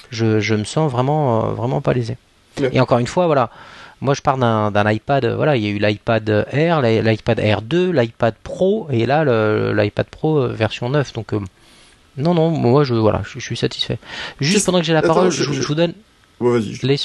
[0.10, 2.18] je, je me sens vraiment, euh, vraiment pas lésé.
[2.60, 2.70] Ouais.
[2.74, 3.50] Et encore une fois, voilà.
[4.02, 5.26] Moi, je pars d'un iPad.
[5.26, 9.06] euh, Voilà, il y a eu l'iPad Air, l'i- l'iPad Air 2, l'iPad Pro, et
[9.06, 9.24] là,
[9.74, 11.12] l'iPad Pro euh, version 9.
[11.14, 11.40] Donc, euh,
[12.18, 14.00] non, non, moi, je, voilà, je, je suis satisfait.
[14.40, 15.94] Juste pendant que j'ai la Attends, parole, je- je, je- je vous donne
[16.42, 16.98] je- les,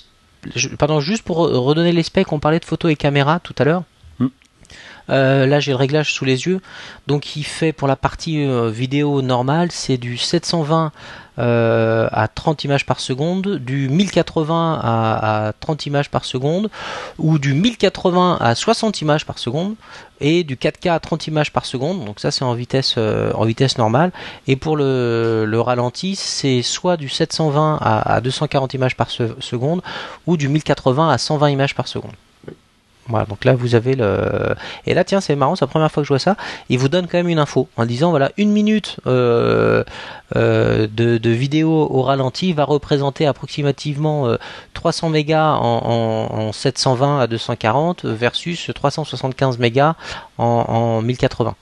[0.78, 3.64] pardon, juste pour re- redonner les specs, on parlait de photo et caméra tout à
[3.64, 3.82] l'heure.
[5.10, 6.60] Euh, là, j'ai le réglage sous les yeux.
[7.06, 10.92] Donc, il fait pour la partie euh, vidéo normale, c'est du 720
[11.38, 16.70] euh, à 30 images par seconde, du 1080 à, à 30 images par seconde,
[17.18, 19.74] ou du 1080 à 60 images par seconde,
[20.20, 22.04] et du 4K à 30 images par seconde.
[22.04, 24.12] Donc ça, c'est en vitesse en vitesse normale.
[24.46, 29.34] Et pour le, le ralenti, c'est soit du 720 à, à 240 images par se-
[29.40, 29.82] seconde,
[30.26, 32.12] ou du 1080 à 120 images par seconde.
[33.08, 34.54] Voilà, donc là vous avez le.
[34.86, 36.36] Et là, tiens, c'est marrant, c'est la première fois que je vois ça.
[36.70, 39.84] Il vous donne quand même une info en disant voilà, une minute euh,
[40.36, 44.36] euh, de, de vidéo au ralenti va représenter approximativement euh,
[44.72, 49.94] 300 mégas en, en, en 720 à 240 versus 375 mégas
[50.38, 51.54] en, en 1080.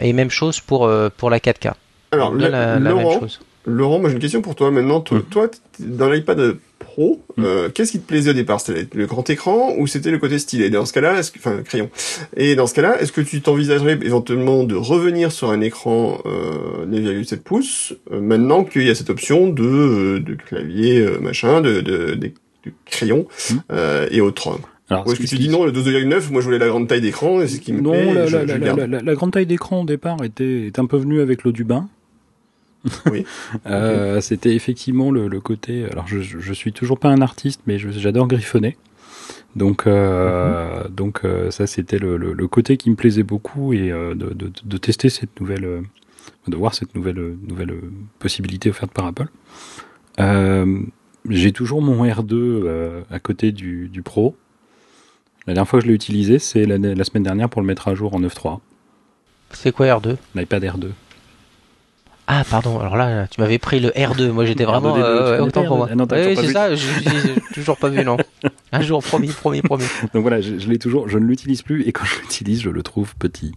[0.00, 1.72] Et même chose pour, euh, pour la 4K.
[2.12, 3.40] Alors, la- la même Laurent, chose.
[3.64, 5.00] Laurent, moi j'ai une question pour toi maintenant.
[5.00, 5.24] Toi, Mhm.
[5.24, 5.46] toi,
[5.80, 6.56] dans l'iPad
[6.94, 7.44] Pro, Mhm.
[7.44, 8.60] euh, qu'est-ce qui te plaisait au départ?
[8.60, 10.70] C'était le grand écran ou c'était le côté stylé?
[10.70, 11.90] Dans ce cas-là, est-ce que, enfin crayon.
[12.36, 16.86] Et dans ce cas-là, est-ce que tu t'envisagerais éventuellement de revenir sur un écran euh,
[16.86, 21.60] 9,7 pouces euh, maintenant qu'il y a cette option de, euh, de clavier euh, machin,
[21.60, 22.28] de, de, de,
[22.64, 23.60] de crayon Mhm.
[23.72, 24.56] euh, et autres?
[24.88, 26.86] Alors, Ou est-ce ce que tu dis non, le 12,9, moi je voulais la grande
[26.86, 28.78] taille d'écran et c'est ce qui me Non, plaît, la, je, la- je la- garde.
[28.78, 31.50] la- la- la grande taille d'écran au départ était est un peu venue avec l'eau
[31.52, 31.88] du bain.
[33.10, 33.24] Oui.
[33.66, 35.84] Euh, C'était effectivement le, le côté.
[35.90, 38.76] Alors, je, je suis toujours pas un artiste, mais j'adore griffonner.
[39.56, 43.90] Donc, euh, donc euh, ça, c'était le, le, le côté qui me plaisait beaucoup et
[43.90, 45.80] euh, de, de, de tester cette nouvelle, euh,
[46.48, 47.74] de voir cette nouvelle, nouvelle
[48.18, 49.28] possibilité offerte par Apple.
[50.20, 50.80] Euh,
[51.28, 54.36] J'ai toujours mon R2 euh, à côté du, du Pro.
[55.46, 57.88] La dernière fois que je l'ai utilisé, c'est la, la semaine dernière pour le mettre
[57.88, 58.58] à jour en 9.3,
[59.52, 60.86] C'est quoi R2 l'iPad R2.
[62.26, 65.42] Ah pardon, alors là tu m'avais pris le R2, moi j'étais vraiment R2D2, tu euh,
[65.42, 65.86] autant pour moi.
[65.88, 65.90] R2?
[65.92, 68.16] Ah non, Oui, c'est ça, je j'ai toujours pas vu non.
[68.72, 69.84] Un jour promis, promis, promis.
[70.14, 72.70] Donc voilà, je, je l'ai toujours, je ne l'utilise plus et quand je l'utilise, je
[72.70, 73.52] le trouve petit.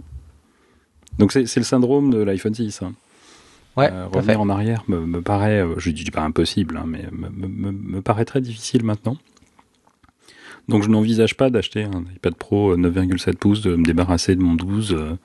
[1.17, 2.81] Donc c'est le syndrome de l'iPhone 6.
[2.81, 2.93] hein.
[3.77, 7.05] Ouais, Euh, revenir en arrière me, me paraît, euh, je dis pas impossible, hein, mais
[7.11, 9.17] me, me- me- paraît très difficile maintenant.
[10.67, 14.41] Donc je n'envisage pas d'acheter un iPad Pro euh, 9,7 pouces, de me débarrasser de
[14.41, 14.93] mon 12.
[14.93, 15.15] euh,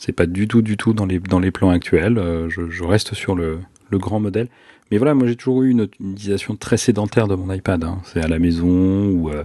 [0.00, 2.18] c'est pas du tout, du tout dans les, dans les plans actuels.
[2.18, 3.58] euh, je, je reste sur le,
[3.90, 4.48] le grand modèle.
[4.90, 7.82] Mais voilà, moi j'ai toujours eu une, une utilisation très sédentaire de mon iPad.
[7.84, 8.00] hein.
[8.04, 9.44] C'est à la maison ou, euh,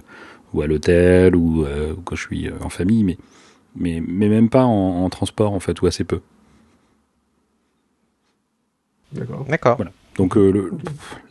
[0.54, 3.18] ou à l'hôtel ou, euh, ou quand je suis en famille, mais,
[3.76, 6.22] mais, mais même pas en, en transport en fait, ou assez peu.
[9.12, 9.46] D'accord.
[9.46, 9.76] D'accord.
[9.78, 9.92] Voilà.
[10.16, 10.72] Donc euh, le-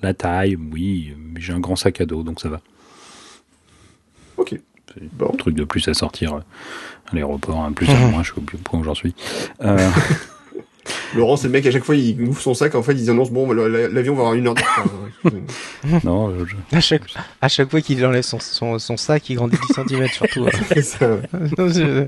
[0.02, 2.60] la taille, oui, mais j'ai un grand sac à dos, donc ça va.
[4.36, 4.58] Ok.
[4.94, 5.30] C'est Bon.
[5.32, 6.40] un truc de plus à sortir euh,
[7.10, 9.14] à l'aéroport, un plus à moins, je sais au point où j'en suis.
[9.62, 9.90] Euh,
[11.14, 13.30] Laurent, c'est le mec, à chaque fois, il ouvre son sac, en fait, ils annoncent,
[13.30, 14.86] bon, l'avion va avoir une heure de retard.
[16.04, 17.02] non, je- À chaque,
[17.40, 20.46] à chaque fois qu'il enlève son, son, son sac, il grandit 10 cm surtout.
[20.68, 21.20] C'est ça, ouais.
[21.58, 22.06] Non, je-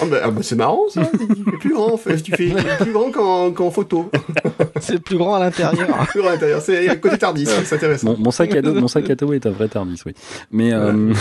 [0.00, 1.10] Ah bah, ah bah, c'est marrant, ça.
[1.14, 2.20] Il est plus grand, en fait.
[2.22, 3.10] Tu fais plus grand
[3.52, 4.10] qu'en photo.
[4.80, 6.06] C'est plus grand à l'intérieur.
[6.08, 6.60] Plus grand à l'intérieur.
[6.60, 8.10] C'est à côté tardis, c'est intéressant.
[8.10, 10.12] mon, mon sac à dos, mon sac à dos est un vrai Tardis, oui.
[10.52, 11.12] Mais euh,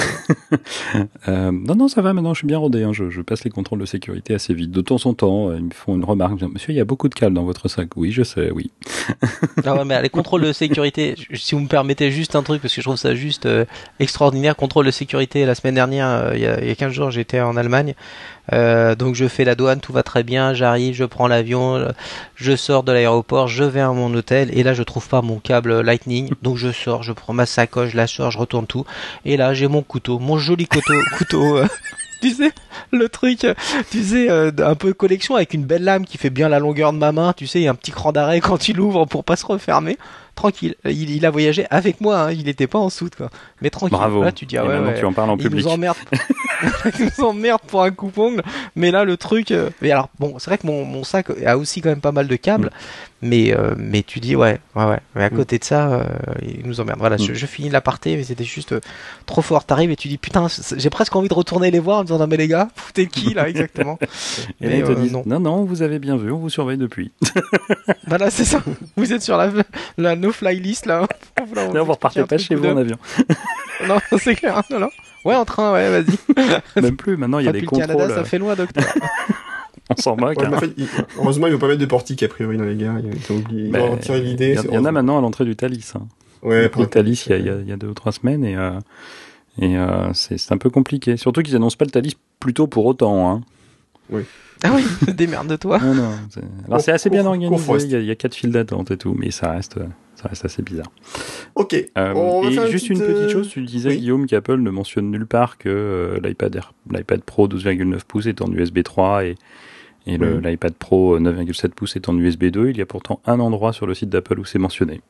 [1.28, 2.14] euh, non, non, ça va.
[2.14, 2.84] Maintenant, je suis bien rodé.
[2.84, 4.72] hein, je, je passe les contrôles de sécurité assez vite.
[4.72, 6.42] De temps en temps, euh, ils me font une remarque.
[6.42, 7.90] Monsieur, il y a beaucoup de câbles dans votre sac.
[7.96, 8.52] Oui, je sais.
[8.52, 8.70] Oui.
[9.66, 12.82] Ah mais les contrôles de sécurité, si vous me permettez juste un truc, parce que
[12.82, 13.66] je trouve ça juste euh,
[14.00, 16.92] extraordinaire, contrôle de sécurité, la semaine dernière, euh, il y, a, il y a 15
[16.92, 17.96] jours, j'étais en Allemagne,
[18.54, 21.88] Euh, donc je fais la douane, tout va très bien, j'arrive, je prends l'avion,
[22.36, 25.40] je sors de l'aéroport, je vais à mon hôtel, et là je trouve pas mon
[25.40, 28.86] câble Lightning, donc je sors, je prends ma sacoche, je la sors, je retourne tout,
[29.26, 31.60] et là j'ai mon couteau, mon joli couteau, couteau
[32.26, 32.52] tu sais,
[32.92, 33.54] le truc, euh,
[33.92, 36.92] tu sais, euh, un peu collection avec une belle lame qui fait bien la longueur
[36.92, 39.06] de ma main, tu sais, il y a un petit cran d'arrêt quand tu l'ouvres
[39.06, 39.98] pour pas se refermer.
[40.36, 43.30] Tranquille, il, il a voyagé avec moi, hein, il était pas en soute quoi.
[43.62, 44.22] Mais tranquille, Bravo.
[44.22, 45.64] là tu dis ah ouais, tu en parles en il public.
[45.66, 45.96] nous emmerde,
[47.00, 48.44] il nous emmerde pour un coupongle.
[48.76, 51.58] Mais là le truc, euh, mais alors bon, c'est vrai que mon, mon sac a
[51.58, 52.70] aussi quand même pas mal de câbles,
[53.22, 55.00] mais euh, mais tu dis ouais, ouais ouais.
[55.16, 55.36] Mais à Mm.
[55.38, 56.04] côté de ça, euh,
[56.42, 57.00] il nous emmerde.
[57.00, 57.36] Voilà, je, Mm.
[57.36, 58.82] je finis l'aparté, mais c'était juste euh,
[59.26, 59.64] trop fort.
[59.66, 62.20] T'arrives et tu dis putain, j'ai presque envie de retourner les voir en me disant
[62.20, 63.98] non mais les gars, foutez qui là exactement.
[64.62, 65.24] Et là, ils te euh, disent, non.
[65.26, 67.12] non, non, vous avez bien vu, on vous surveille depuis.
[68.08, 68.62] Voilà, c'est ça.
[68.98, 69.52] Vous êtes sur la,
[69.98, 71.08] la no-fly list là.
[71.48, 72.98] Voilà, on Là, vous repartez pas chez vous en avion.
[73.88, 74.62] Non, c'est clair.
[74.72, 74.90] Non, non.
[75.26, 76.82] Ouais, en train, ouais, vas-y.
[76.82, 77.88] Même plus, maintenant, il y a des le contrôles.
[77.88, 78.86] Canada, ça euh, fait loin, docteur.
[79.90, 80.40] On s'en moque.
[80.40, 80.50] Ouais, hein.
[80.50, 82.76] mais en fait, il- heureusement, ils vont pas mettre de portique, a priori, dans les
[82.78, 83.00] gares.
[83.00, 83.68] Ils ont oublié.
[83.70, 83.76] Ils
[84.12, 84.54] ont Il l'idée.
[84.54, 85.92] y, en- c'est il y en a maintenant à l'entrée du Thalys.
[85.96, 86.08] Hein.
[86.42, 88.80] Ouais, Le Thalys, il y a, il y deux ou trois semaines et, euh,
[89.60, 91.18] et euh, c'est un peu compliqué.
[91.18, 93.30] Surtout qu'ils annoncent pas le Thalys plutôt pour autant.
[93.30, 93.42] Hein.
[94.68, 95.80] Ah oui, démerde-toi.
[95.80, 98.34] Non, non, c'est- Alors c'est assez bien organisé, il y, a, il y a quatre
[98.36, 99.78] files d'attente et tout, mais ça reste,
[100.16, 100.92] ça reste assez bizarre.
[101.56, 101.74] Ok.
[101.98, 103.98] Euh, On et juste une petite, petite euh, chose, tu disais oui.
[103.98, 108.82] Guillaume qu'Apple ne mentionne nulle part que euh, l'iPad Pro 12,9 pouces est en USB
[108.84, 109.36] 3 et,
[110.08, 110.50] et le- Oui.
[110.52, 112.70] l'iPad Pro 9,7 pouces est en USB 2.
[112.70, 115.02] Il y a pourtant un endroit sur le site d'Apple où c'est mentionné.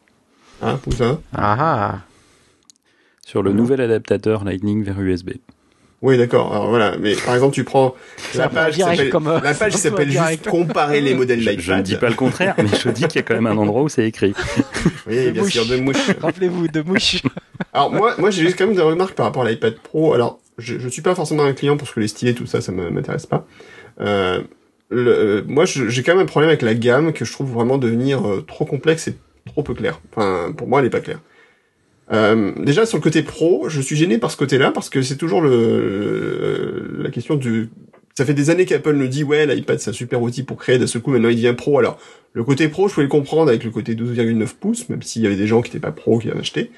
[0.62, 2.00] Hein, où ça Ah ah.
[3.26, 3.58] Sur le Mhm.
[3.58, 5.32] nouvel adaptateur Lightning vers USB.
[6.06, 6.54] Oui, d'accord.
[6.54, 7.96] Alors voilà, mais par exemple, tu prends
[8.36, 10.48] la page, qui direct s'appelle- comme, euh, la page s'appelle juste direct.
[10.48, 11.60] comparer les modèles d'iPad.
[11.60, 13.58] je ne dis pas le contraire, mais je dis qu'il y a quand même un
[13.58, 14.34] endroit où c'est écrit.
[15.08, 15.52] Oui, bien mouche.
[15.52, 15.98] sûr, de mouche.
[16.22, 17.22] Rappelez-vous, de mouche.
[17.74, 20.14] Alors moi, moi j'ai juste quand même des remarques par rapport à l'iPad Pro.
[20.14, 22.72] Alors, je, je suis pas forcément un client parce que les stylés, tout ça, ça
[22.72, 23.46] me- m'intéresse pas.
[24.02, 24.42] Euh,
[24.90, 27.78] le, euh, moi, j'ai quand même un problème avec la gamme que je trouve vraiment
[27.80, 29.16] devenir euh, trop complexe et
[29.48, 30.00] trop peu claire.
[30.16, 31.20] Enfin, pour moi, elle est pas claire.
[32.12, 35.16] Euh, déjà sur le côté pro, je suis gêné par ce côté-là parce que c'est
[35.18, 35.50] toujours le,
[36.98, 37.70] le- la question du.
[38.18, 40.78] Ça fait des années qu'Apple nous dit ouais l'iPad c'est un super outil pour créer.
[40.78, 41.80] D'un seul coup maintenant il devient pro.
[41.80, 41.98] Alors
[42.34, 45.26] le côté pro, je pouvais le comprendre avec le côté 12,9 pouces, même s'il y
[45.26, 46.70] avait des gens qui n'étaient pas pro qui en achetaient.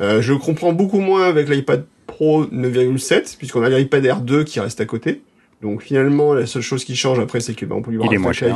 [0.00, 4.60] Euh, je comprends beaucoup moins avec l'iPad Pro 9,7 puisqu'on a l'iPad Air 2 qui
[4.60, 5.22] reste à côté.
[5.62, 8.08] Donc finalement la seule chose qui change après c'est que ben, on peut lui moins
[8.30, 8.54] un cher.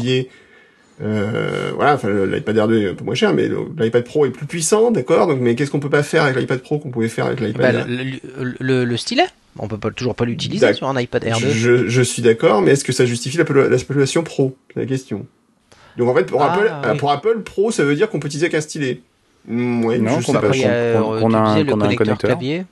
[1.00, 4.30] Euh, voilà, enfin l'iPad Air 2 est un peu moins cher, mais l'iPad Pro est
[4.30, 5.26] plus puissant, d'accord.
[5.28, 7.60] Donc mais qu'est-ce qu'on peut pas faire avec l'iPad Pro qu'on pouvait faire avec l'iPad
[7.74, 9.26] Bah, Air le, le- le- le stylet,
[9.58, 11.50] on peut pas, toujours pas l'utiliser sur un iPad Air 2.
[11.50, 14.56] je, je suis d'accord, mais est-ce que ça justifie l'appel- l'appellation Pro?
[14.74, 15.24] C'est la question.
[15.96, 16.90] Donc en fait, pour, Ah, Apple, oui.
[16.90, 19.00] euh, pour Apple, Pro, ça veut dire qu'on peut utiliser qu'un stylet.
[19.46, 22.64] Hmm, ouais, Non, je qu'on a, euh, qu'on tu a un- a un connecteur clavier.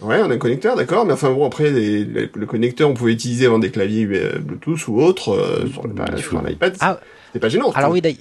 [0.00, 2.94] Ouais, on a un connecteur, d'accord, mais enfin bon, après, les- le, le connecteur, on
[2.94, 5.82] pouvait utiliser avant des claviers euh, Bluetooth ou autres euh, sur,
[6.22, 6.74] sur l'iPad.
[6.80, 6.98] Ah.
[7.34, 7.70] C'est pas gênant.
[7.72, 8.18] je Alors oui, d'ailleurs.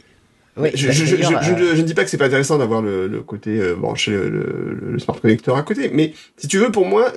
[0.76, 2.59] Je, je, je, d'ailleurs, je- je- euh, je ne dis pas que c'est pas intéressant
[2.59, 6.47] d'avoir le, le côté euh, branché le, le, le smart connector à côté, mais si
[6.47, 7.11] tu veux, pour moi,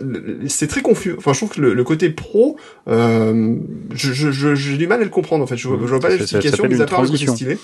[0.48, 1.14] c'est très confus.
[1.18, 2.56] Enfin, je trouve que le, le côté pro,
[2.88, 3.56] euh,
[3.94, 5.58] je, je, je- j'ai du mal à le comprendre en fait.
[5.58, 6.08] Je, vois- je vois pas
[6.56, 7.58] s'appelle mis à part le côté stylé.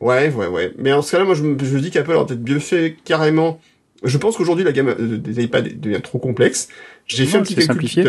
[0.00, 0.72] Ouais, ouais, ouais.
[0.78, 3.60] Mais en ce cas-là, moi, je me, je dis qu'Apple aurait peut-être mieux fait carrément.
[4.02, 6.68] Je pense qu'aujourd'hui, la gamme euh, des iPads devient trop complexe.
[7.06, 7.86] J'ai fait un petit c'est calcul.
[7.88, 8.04] simplifié.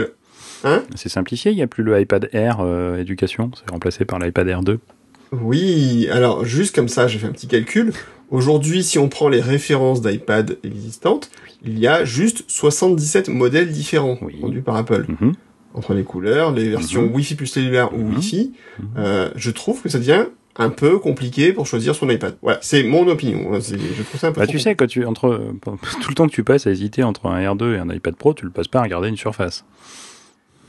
[0.63, 0.83] Hein?
[0.95, 4.47] C'est simplifié, il n'y a plus le iPad Air euh, éducation, c'est remplacé par l'iPad
[4.47, 4.79] Air 2.
[5.31, 7.93] Oui, alors juste comme ça, j'ai fait un petit calcul.
[8.31, 11.31] Aujourd'hui, si on prend les références d'iPad existantes,
[11.65, 14.37] il y a juste 77 modèles différents Oui.
[14.41, 15.05] vendus par Apple.
[15.19, 15.33] Mhm.
[15.73, 17.13] Entre les couleurs, les versions Mhm.
[17.13, 18.15] Wi-Fi plus cellulaire ou Mhm.
[18.15, 18.51] Wi-Fi,
[18.97, 20.25] euh, je trouve que ça devient
[20.57, 22.35] un peu compliqué pour choisir son iPad.
[22.41, 23.53] Voilà, c'est mon opinion.
[23.53, 25.41] hein, Je trouve ça un peu Bah, tu sais, quand tu, entre,
[26.01, 28.33] tout le temps que tu passes à hésiter entre un R2 et un iPad Pro,
[28.33, 29.63] tu le passes pas à regarder une surface.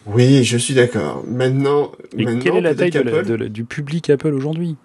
[0.07, 1.25] Oui, je suis d'accord.
[1.29, 4.11] Maintenant, Et maintenant quelle est la taille peut-être de la- qu'Apple- de la- du public
[4.11, 4.77] Apple aujourd'hui?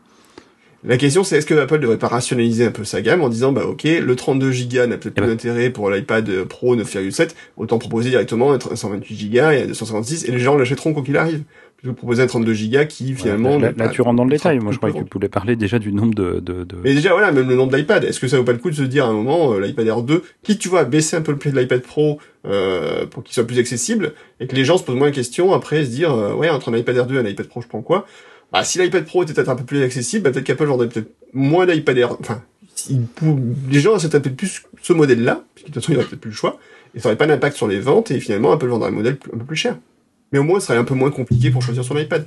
[0.84, 3.52] La question c'est est-ce que Apple devrait pas rationaliser un peu sa gamme en disant
[3.52, 5.30] bah ok le 32 Go n'a peut-être Eh pas ben.
[5.30, 10.32] d'intérêt pour l'iPad Pro 9,7 autant proposer directement un 128 Go et un 256 et
[10.32, 11.42] les gens l'achèteront quoi qu'il arrive
[11.78, 14.60] plutôt proposer un 32 Go qui finalement là, tu rentres dans le détail.
[14.60, 16.40] Moi, je croyais que tu voulais parler déjà du nombre de.
[16.40, 18.58] de, de- mais déjà voilà même le nombre d'iPad est-ce que ça vaut pas le
[18.58, 21.16] coup de se dire à un moment euh, l'iPad Air 2 quitte tu vois baisser
[21.16, 24.56] un peu le prix de l'iPad Pro euh, pour qu'il soit plus accessible et que
[24.56, 26.96] les gens se posent moins de questions après se dire euh, ouais entre un iPad
[26.98, 28.06] Air 2 et un iPad Pro je prends quoi?
[28.52, 31.12] Bah, si l'iPad Pro était peut-être un peu plus accessible, bah, peut-être qu'Apple vendrait peut-être
[31.34, 32.16] moins d'iPad Air.
[32.22, 32.42] Enfin,
[32.90, 33.38] il pou-
[33.70, 36.08] les gens achèteraient peut-être plus ce modèle-là, parce que de toute façon, il n'y aurait
[36.10, 36.58] peut-être plus le choix,
[36.96, 39.38] et ça n'aurait pas d'impact sur les ventes, et finalement, Apple vendrait un modèle un
[39.38, 39.78] peu plus cher.
[40.32, 42.26] Mais au moins, ce serait un peu moins compliqué pour choisir son iPad.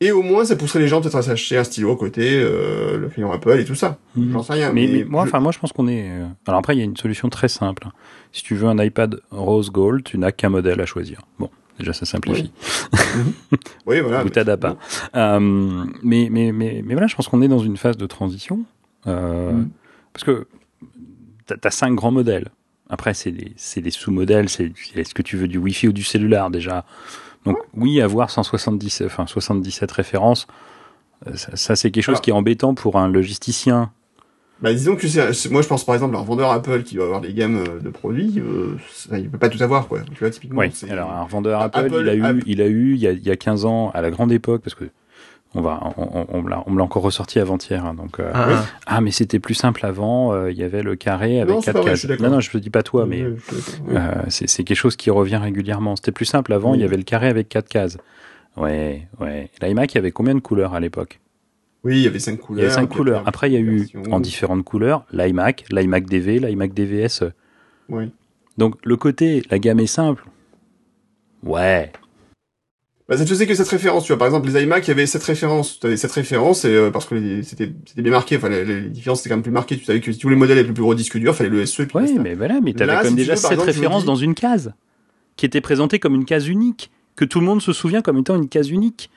[0.00, 2.96] Et au moins, ça pousserait les gens peut-être à s'acheter un stylo à côté, euh,
[2.98, 3.98] le crayon Apple et tout ça.
[4.14, 4.30] Mhm.
[4.32, 4.72] J'en sais rien.
[4.72, 6.08] Mais, mais moi, je- enfin, moi, je pense qu'on est.
[6.08, 7.88] euh, Alors après, il y a une solution très simple.
[8.30, 11.22] Si tu veux un iPad rose gold, tu n'as qu'un modèle à choisir.
[11.40, 11.50] Bon,
[11.80, 12.52] déjà, ça simplifie.
[13.86, 14.24] oui, voilà.
[14.24, 14.76] Ou t'as pas.
[15.16, 15.40] Euh,
[16.02, 18.60] mais, mais, mais, mais voilà, je pense qu'on est dans une phase de transition.
[19.08, 19.68] euh, Mhm.
[20.12, 20.46] Parce que
[21.46, 22.48] t'as as cinq grands modèles.
[22.90, 24.48] Après, c'est des, c'est des sous-modèles.
[24.48, 26.84] C'est est-ce que tu veux du Wi-Fi ou du cellulaire déjà
[27.44, 30.46] Donc oui, avoir 170, enfin 77 références,
[31.26, 33.90] euh, ça, ça, c'est quelque chose Alors- qui est embêtant pour un logisticien.
[34.60, 35.06] Bah, disons que
[35.52, 37.78] moi, je pense par exemple à un vendeur Apple qui doit avoir des gammes euh,
[37.78, 40.00] de produits, euh, ça, il peut pas tout avoir, quoi.
[40.12, 40.60] Tu vois, typiquement.
[40.62, 40.72] Oui.
[40.90, 43.06] Alors un revendeur Ah, Apple, Apple- il a eu, Apple- il a eu, il y
[43.06, 44.84] a, il y a 15 ans, à la grande époque, parce que
[45.54, 48.20] on va, on, on- on me l'a- encore ressorti avant-hier, hein, donc.
[48.20, 48.64] euh, Ah, ah.
[48.86, 50.32] Ah, mais c'était plus simple avant.
[50.32, 52.04] euh, Il y avait le carré avec Non, quatre cases.
[52.20, 55.96] non, non, je te dis pas toi, mais euh, c'est quelque chose qui revient régulièrement.
[55.96, 56.74] C'était plus simple avant.
[56.74, 57.96] Il y avait le carré avec quatre cases.
[58.56, 59.50] Ouais, ouais.
[59.62, 61.20] L'iMac, il y avait combien de couleurs à l'époque?
[61.84, 62.62] Oui, il y avait cinq Il couleurs.
[62.64, 63.22] y avait cinq couleurs.
[63.26, 67.30] Après, il y a eu en différentes couleurs l'iMac, l'iMac DV, l'iMac DVSE.
[67.88, 68.10] Oui.
[68.58, 70.24] Donc le côté, la gamme est simple.
[71.44, 71.92] Ouais.
[73.08, 74.18] Bah, ça te faisait que cette référence, tu vois.
[74.18, 75.80] Par exemple, les iMac, il y avait cette référence.
[75.80, 78.36] Tu avais cette référence, et, euh, parce que les- c'était, bien marqué.
[78.36, 79.78] Enfin, les, les différences étaient quand même plus marquées.
[79.78, 81.64] Tu savais que si tous les modèles avaient le plus gros disque dur, fallait le
[81.64, 82.20] SE Ouais, basta.
[82.20, 84.16] mais voilà, mais t'avais quand même si tu déjà veux, cette exemple, référence dis- dans
[84.16, 84.74] une case
[85.36, 88.36] qui était présentée comme une case unique, que tout le monde se souvient comme étant
[88.36, 89.08] une case unique.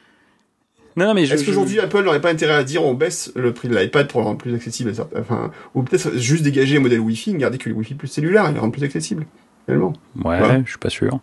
[0.96, 3.54] Non, non, mais Est-ce je- qu'aujourd'hui Apple n'aurait pas intérêt à dire on baisse le
[3.54, 6.78] prix de l'iPad pour le rendre plus accessible à certains, enfin, ou peut-être juste dégager
[6.78, 9.26] un modèle Wi-Fi, garder que le Wi-Fi plus cellulaire et le rendre plus accessible,
[9.66, 9.94] finalement.
[10.24, 10.62] Ouais, Ouais.
[10.66, 11.20] je suis pas sûr.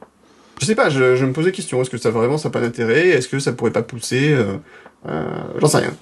[0.60, 2.60] Je sais pas, je, je me posais question, est-ce que ça vraiment ça n'a pas
[2.60, 3.08] d'intérêt?
[3.08, 4.56] Est-ce que ça pourrait pas pousser euh,
[5.06, 5.28] euh,
[5.58, 5.92] J'en sais rien.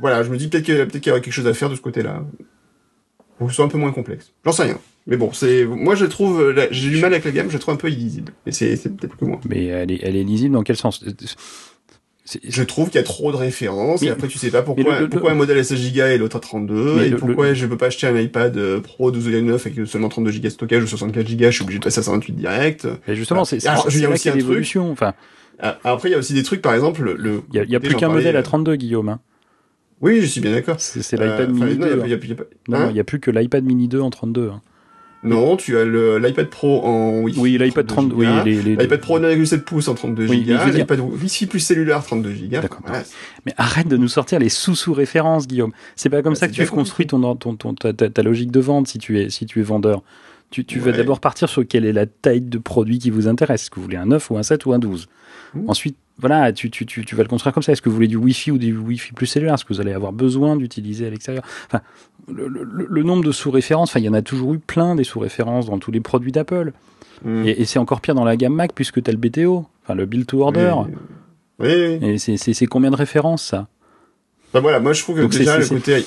[0.00, 2.22] Voilà, je me dis peut-être qu'il y, aurait quelque chose à faire de ce côté-là.
[3.38, 4.32] Pour que ce soit un peu moins complexe.
[4.44, 4.78] J'en sais rien.
[5.06, 7.58] Mais bon, c'est moi je trouve, euh, j'ai du mal avec la gamme, je la
[7.58, 8.32] trouve un peu illisible.
[8.46, 9.40] Et c'est peut-être que moi.
[9.48, 11.04] Mais elle est, elle est lisible dans quel sens?
[12.46, 14.90] Je trouve qu'il y a trop de références et après tu sais pas pourquoi, mais
[14.98, 17.52] le- le- pourquoi un modèle à 16 Go et l'autre à 32 Mais et pourquoi
[17.54, 20.82] je peux pas acheter un iPad euh, Pro 12,9 avec seulement 32 Go de stockage
[20.82, 22.86] ou 64 Go, je suis obligé de passer à 128 direct.
[23.08, 23.46] Mais justement, Voilà.
[23.46, 24.76] c'est c'est- là aussi un truc.
[24.92, 25.14] Enfin,
[25.64, 27.70] Ah, Après il y a aussi des trucs par exemple le il y a, il
[27.70, 29.08] y a plus qu'un modèle euh, à 32 Guillaume.
[29.10, 29.20] hein.
[30.00, 30.76] Oui, je suis bien d'accord.
[30.80, 31.92] C'est Euh, l'iPad enfin, mini non, 2.
[31.92, 32.06] il y a- hein.
[32.06, 32.36] il y a- il y a
[32.68, 34.48] Non, hein non, il n'y a plus que l'iPad mini 2 en 32.
[34.48, 34.60] hein.
[35.24, 37.38] Non, tu as l'iPad Pro en Wi-Fi.
[37.38, 40.70] Oui, l'iPad 30, oui, les, les- L'iPad Pro 9,7 pouces en 32 Oui, mais je
[40.72, 42.36] Go, l'iPad Wi-Fi plus cellulaire 32 Go.
[42.50, 42.80] D'accord.
[42.84, 43.04] Voilà.
[43.46, 45.72] Mais arrête de nous sortir les sous-sous-références, Guillaume.
[45.94, 48.88] C'est pas comme Bah, ça que tu construis ton, ton, ton- ta, logique de vente
[48.88, 50.02] si tu es, si tu es vendeur.
[50.50, 50.96] Tu, tu vas Ouais.
[50.98, 53.62] d'abord partir sur quelle est la taille de produit qui vous intéresse.
[53.62, 55.06] Est-ce que vous voulez un 9 ou un 7 ou un 12
[55.54, 55.64] Mhm.
[55.68, 57.72] Ensuite, voilà, tu, tu, tu, tu vas le construire comme ça.
[57.72, 59.54] Est-ce que vous voulez du Wi-Fi ou du Wi-Fi plus cellulaire?
[59.54, 61.42] Est-ce que vous allez avoir besoin d'utiliser à l'extérieur?
[61.66, 61.80] Enfin,
[62.32, 65.04] le, le- le nombre de sous-références, enfin, il y en a toujours eu plein des
[65.04, 66.72] sous-références dans tous les produits d'Apple.
[67.24, 67.46] Mm.
[67.46, 69.94] Et, et c'est encore pire dans la gamme Mac puisque tu as le BTO, enfin
[69.94, 70.74] le Build to Order.
[71.58, 71.68] Oui,
[72.00, 72.08] oui.
[72.08, 73.68] Et c'est- combien de références ça?
[74.52, 76.04] Bah voilà, moi je trouve que Donc déjà le côté,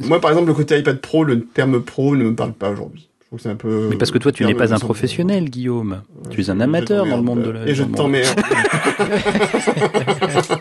[0.00, 3.08] moi par exemple le côté iPad Pro, le terme Pro ne me parle pas aujourd'hui.
[3.20, 3.88] Je trouve que c'est un peu.
[3.90, 6.02] Mais parce que toi, tu n'es pas un professionnel, Guillaume.
[6.30, 7.66] Tu es un amateur dans le monde de la.
[7.66, 8.38] Et je t'emmerde.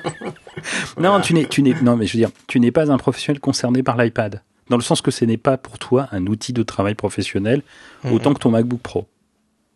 [0.99, 3.39] Non, tu n'es, tu n'es, non, mais je veux dire, tu n'es pas un professionnel
[3.39, 4.41] concerné par l'iPad.
[4.69, 7.61] Dans le sens que ce n'est pas pour toi un outil de travail professionnel
[8.03, 8.13] Mhm.
[8.13, 9.07] autant que ton MacBook Pro.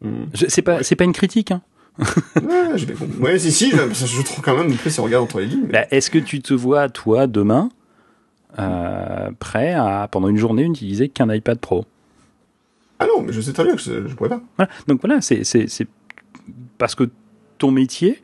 [0.01, 0.09] Mm.
[0.34, 1.51] Je- C'est pas, c'est pas une critique.
[1.51, 1.62] Hein.
[1.99, 3.18] Ouais, bien compris.
[3.20, 5.68] Ouais, si, si, je, je trouve quand même, après, si on regarde entre les lignes.
[5.68, 7.70] Bah, est-ce que tu te vois, toi, demain,
[8.59, 11.86] euh, prêt à, pendant une journée, n'utiliser qu'un iPad Pro?
[12.99, 14.41] Ah non, mais je sais très bien que je, je pourrais pas.
[14.57, 14.72] Voilà.
[14.88, 15.88] Donc voilà, c'est c'est- c'est
[16.78, 17.09] parce que
[17.57, 18.18] ton métier Mhm.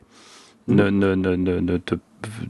[0.68, 1.94] Ne, ne, ne, ne, ne te,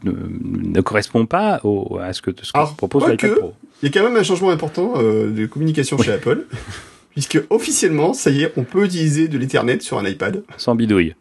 [0.05, 3.55] ne, ne correspond pas au, à ce que, ce que Alors, propose l'iPad Pro.
[3.83, 6.47] Il y a quand même un changement important euh, de communication chez Apple,
[7.11, 10.43] puisque officiellement, ça y est, on peut utiliser de l'Ethernet sur un iPad.
[10.57, 11.15] Sans bidouille.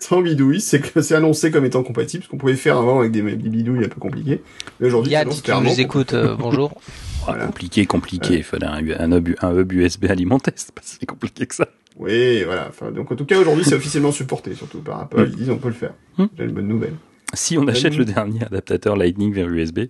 [0.00, 3.12] Sans bidouille, c'est que c'est annoncé comme étant compatible, ce qu'on pouvait faire avant avec
[3.12, 4.40] des, des bidouilles un peu compliquées.
[4.80, 6.72] Mais aujourd'hui, Yann, si tu nous écoutes, euh, bonjour.
[6.74, 6.80] Ah,
[7.26, 7.46] Voilà.
[7.46, 8.38] Compliqué, compliqué.
[8.38, 10.52] Il fallait un, un, hub, un hub USB alimenté.
[10.56, 11.68] C'est pas si compliqué que ça.
[12.00, 12.66] Oui, voilà.
[12.68, 15.28] Enfin, donc en tout cas, aujourd'hui, c'est officiellement supporté, surtout par Apple.
[15.30, 15.92] Ils disent on peut le faire.
[16.16, 16.26] Hmm.
[16.36, 16.94] J'ai une bonne nouvelle.
[17.34, 19.80] Si on achète le dernier adaptateur Lightning vers USB,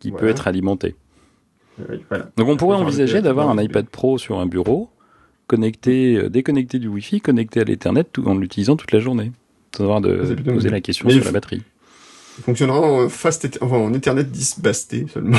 [0.00, 0.96] qui peut être alimenté.
[1.78, 2.30] Oui, voilà.
[2.36, 4.90] Donc on pourrait envisager d'avoir un iPad Pro sur un bureau,
[5.46, 9.32] connecté, euh, déconnecté du Wi-Fi, connecté à l'Ethernet, tout en l'utilisant toute la journée.
[9.76, 11.62] Sans avoir de c'est poser la question sur la batterie.
[12.38, 15.38] Il fonctionnera en fast, enfin, en Ethernet 10 basté seulement.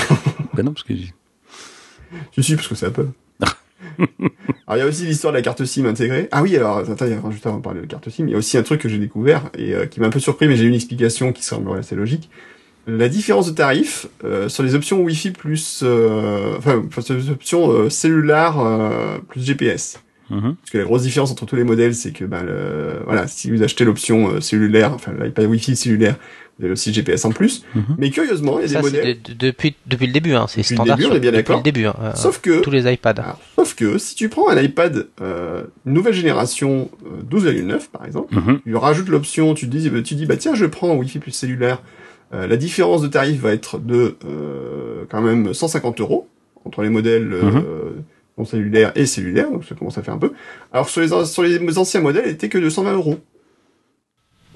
[0.54, 0.94] Ben non, parce que
[2.34, 3.08] Si, si, parce que c'est Apple.
[4.68, 6.28] alors, il y a aussi l'histoire de la carte SIM intégrée.
[6.32, 8.58] Ah oui, alors, attends, juste avant de parler de carte SIM, il y a aussi
[8.58, 10.70] un truc que j'ai découvert et euh, qui m'a un peu surpris, mais j'ai eu
[10.70, 12.30] une explication qui semble assez logique.
[12.88, 17.72] La différence de tarif euh, sur les options Wi-Fi plus, euh, enfin, sur les options
[17.72, 20.00] euh, cellulaires euh, plus GPS.
[20.30, 20.56] Mhm.
[20.56, 23.50] Parce que la grosse différence entre tous les modèles, c'est que ben, le, voilà, si
[23.50, 26.18] vous achetez l'option euh, cellulaire, enfin l'iPad Wi-Fi cellulaire,
[26.64, 27.64] avez aussi le GPS en plus.
[27.76, 27.84] Mhm.
[27.98, 29.22] Mais curieusement, il y a Ça, des modèles.
[29.22, 30.98] de- de- depuis, depuis le début, hein, c'est Depuis le standard.
[30.98, 31.58] début, on est bien depuis d'accord.
[31.58, 33.10] le début, hein, euh, Sauf que, tous les iPads.
[33.22, 38.34] alors, sauf que si tu prends un iPad euh, nouvelle génération euh, 12,9 par exemple,
[38.36, 38.62] Mhm.
[38.66, 41.32] tu rajoutes l'option, tu te dis, bah, tu dis bah tiens je prends Wi-Fi plus
[41.32, 41.82] cellulaire,
[42.34, 46.28] euh, la différence de tarif va être de euh, quand même 150 euros
[46.64, 47.64] entre les modèles euh, Mhm.
[48.38, 50.32] non cellulaires et cellulaires, donc ça commence à faire un peu.
[50.74, 53.20] Alors sur les sur les anciens modèles, elle était que de 120 euros.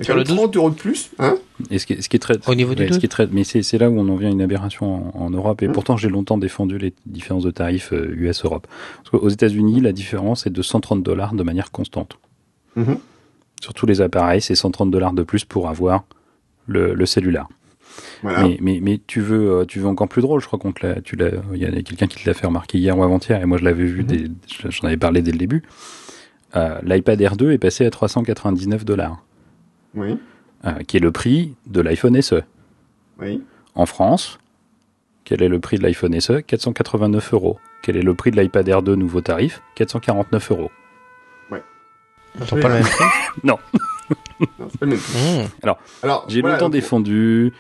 [0.02, 1.38] Sur le même 30 euros de plus, hein
[1.70, 3.00] Et ce qui, est- ce qui est très, Au niveau du ouais, ce 12.
[3.00, 5.26] qui est très, mais c'est c'est là où on en vient à une aberration en,
[5.26, 5.62] en Europe.
[5.62, 5.74] Et Mhm.
[5.74, 8.68] pourtant, j'ai longtemps défendu les différences de tarifs euh, US-Europe.
[8.98, 12.18] Parce qu'aux États-Unis, la différence est de 130 dollars de manière constante.
[12.76, 12.98] Mhm.
[13.62, 16.06] Sur tous les appareils, c'est 130 dollars de plus pour avoir
[16.68, 17.48] le, le cellulaire.
[18.24, 18.44] Voilà.
[18.44, 20.40] Mais, mais, mais tu veux, euh, tu veux encore plus drôle.
[20.40, 22.48] Je crois qu'on te l'a, tu l'as, il y a quelqu'un qui te l'a fait
[22.48, 24.28] remarquer hier ou avant-hier, et moi je l'avais vu, dès-
[24.70, 25.64] j'en avais parlé dès le début.
[26.56, 29.24] Euh, L'iPad Air 2 est passé à 399 dollars,
[29.96, 30.18] Oui,
[30.66, 32.42] euh, qui est le prix de l'iPhone SE.
[33.20, 33.44] oui.
[33.76, 34.40] En France,
[35.24, 37.60] quel est le prix de l'iPhone SE 489 euros.
[37.82, 39.62] Quel est le prix de l'iPad Air 2 nouveau tarif?
[39.76, 40.72] 449 euros.
[42.40, 43.06] Ils sont pas le même prix?
[43.44, 43.58] Non,
[44.40, 45.20] c'est pas le même prix.
[45.44, 45.48] Mmh.
[45.64, 47.54] Alors, J'ai voilà, longtemps défendu.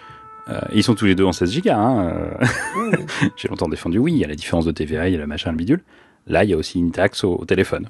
[0.50, 1.70] euh, ils sont tous les deux en 16 Go.
[1.72, 2.10] Hein,
[2.41, 2.45] euh,
[2.76, 3.30] Mmh.
[3.38, 3.97] J'ai longtemps défendu.
[3.97, 5.82] Oui, il y a la différence de TVA, il y a le machin, le bidule.
[6.28, 7.88] Là, il y a aussi une taxe au, au téléphone.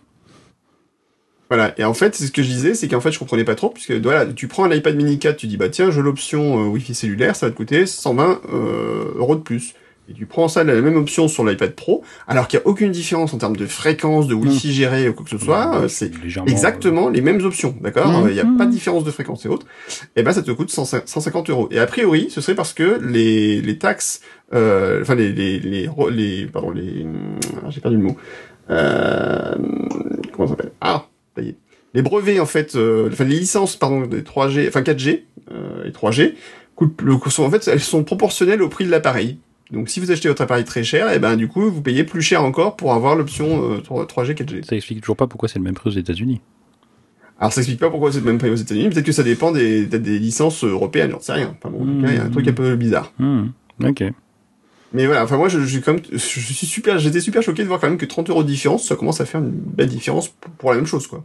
[1.50, 3.56] Voilà, et en fait, c'est ce que je disais, c'est qu'en fait, je comprenais pas
[3.56, 6.60] trop, puisque voilà, tu prends un iPad mini 4, tu dis, bah tiens, j'ai l'option
[6.64, 9.74] euh, Wi-Fi cellulaire, ça va te coûter 120 euh, euros de plus.
[10.10, 12.92] Et tu prends ça, la même option sur l'iPad Pro, alors qu'il n'y a aucune
[12.92, 16.12] différence en termes de fréquence, de Wi-Fi géré ou quoi que ce soit, euh, c'est
[16.48, 18.30] exactement les mêmes options, d'accord Mhm.
[18.30, 19.68] Il n'y a pas de différence de fréquence et autres.
[20.16, 21.68] Et ben, ça te coûte 100 150 euros.
[21.72, 24.22] Et a priori, ce serait parce que les, les taxes,
[24.54, 27.06] euh, enfin les, les, les, les, pardon, les,
[27.64, 28.18] ah, j'ai perdu le mot.
[28.72, 29.56] Euh,
[30.34, 30.72] comment ça s'appelle?
[30.82, 31.06] Ah,
[31.94, 35.92] Les brevets, en fait, euh, enfin les licences, pardon, des 3G, enfin 4G euh, et
[35.92, 36.34] 3G,
[36.76, 39.40] coûtent, le, sont, en fait, elles sont proportionnelles au prix de l'appareil.
[39.72, 42.22] Donc, si vous achetez votre appareil très cher, et ben du coup, vous payez plus
[42.22, 44.64] cher encore pour avoir l'option euh, 3- 3G, 4G.
[44.64, 46.42] Ça explique toujours pas pourquoi c'est le même prix aux États-Unis.
[47.40, 48.90] Alors, ça explique pas pourquoi c'est le même prix aux États-Unis.
[48.90, 51.56] Peut-être que ça dépend des, licences européennes, j'en sais rien.
[51.58, 53.14] Enfin bon, il y a un truc un peu bizarre.
[53.18, 53.48] Hmm,
[53.84, 54.04] Ok.
[54.94, 57.68] Mais voilà, enfin moi, je, je, suis comme, je suis super, j'étais super choqué de
[57.68, 60.30] voir quand même que 30 euros de différence, ça commence à faire une belle différence
[60.30, 61.24] pour, pour la même chose, quoi.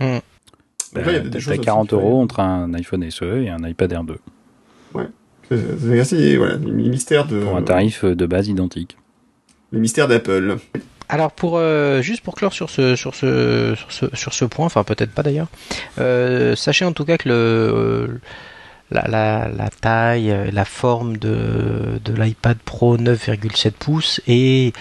[0.00, 2.74] Donc là, il y a des choses T'as aussi 40 qu'il faut- euros entre un
[2.74, 4.18] iPhone SE et un iPad Air 2
[5.48, 8.96] C'est c'est assez, voilà, les mystères de, pour un tarif de base identique.
[9.72, 10.56] les mystères d'Apple.
[11.08, 14.64] Alors pour euh, juste pour clore sur ce sur ce sur ce, sur ce point,
[14.66, 15.48] enfin peut-être pas d'ailleurs.
[15.98, 18.20] euh, sachez en tout cas que le
[18.92, 24.74] la, la, la taille, euh, la forme de, de l'iPad Pro 9,7 pouces est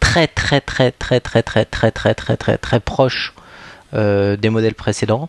[0.00, 3.34] très très très très très très très très très très très proche
[3.94, 5.28] euh, des modèles précédents.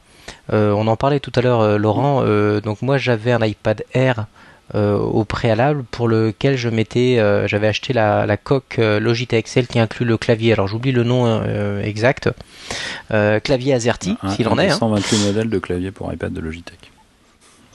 [0.54, 2.22] Euh, on en parlait tout à l'heure, euh, Laurent.
[2.26, 4.28] euh, donc moi j'avais un iPad Air
[4.76, 9.48] euh, au préalable pour lequel je m'étais, euh, j'avais acheté la, la coque euh, Logitech,
[9.48, 10.52] celle qui inclut le clavier.
[10.54, 12.30] Alors j'oublie le nom euh, exact.
[13.12, 14.68] Euh, clavier AZERTY, s'il en est.
[14.68, 14.78] des hein.
[14.78, 16.92] 128 modèles de clavier pour iPad de Logitech.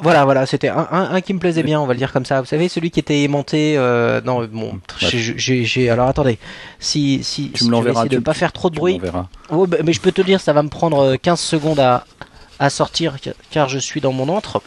[0.02, 2.24] Voilà, voilà, c'était un, un, un qui me plaisait bien, on va le dire comme
[2.24, 2.40] ça.
[2.40, 3.74] Vous savez, celui qui était aimanté.
[3.78, 6.38] Euh, non, bon, j'ai- j'ai, alors attendez.
[6.80, 8.06] Si, si, Tu si me l'enverras.
[8.06, 9.00] de pas faire trop de bruit.
[9.50, 12.04] Oh, bah, mais je peux te dire, ça va me prendre euh, 15 secondes à,
[12.58, 13.16] à sortir
[13.50, 14.60] car- je suis dans mon antre.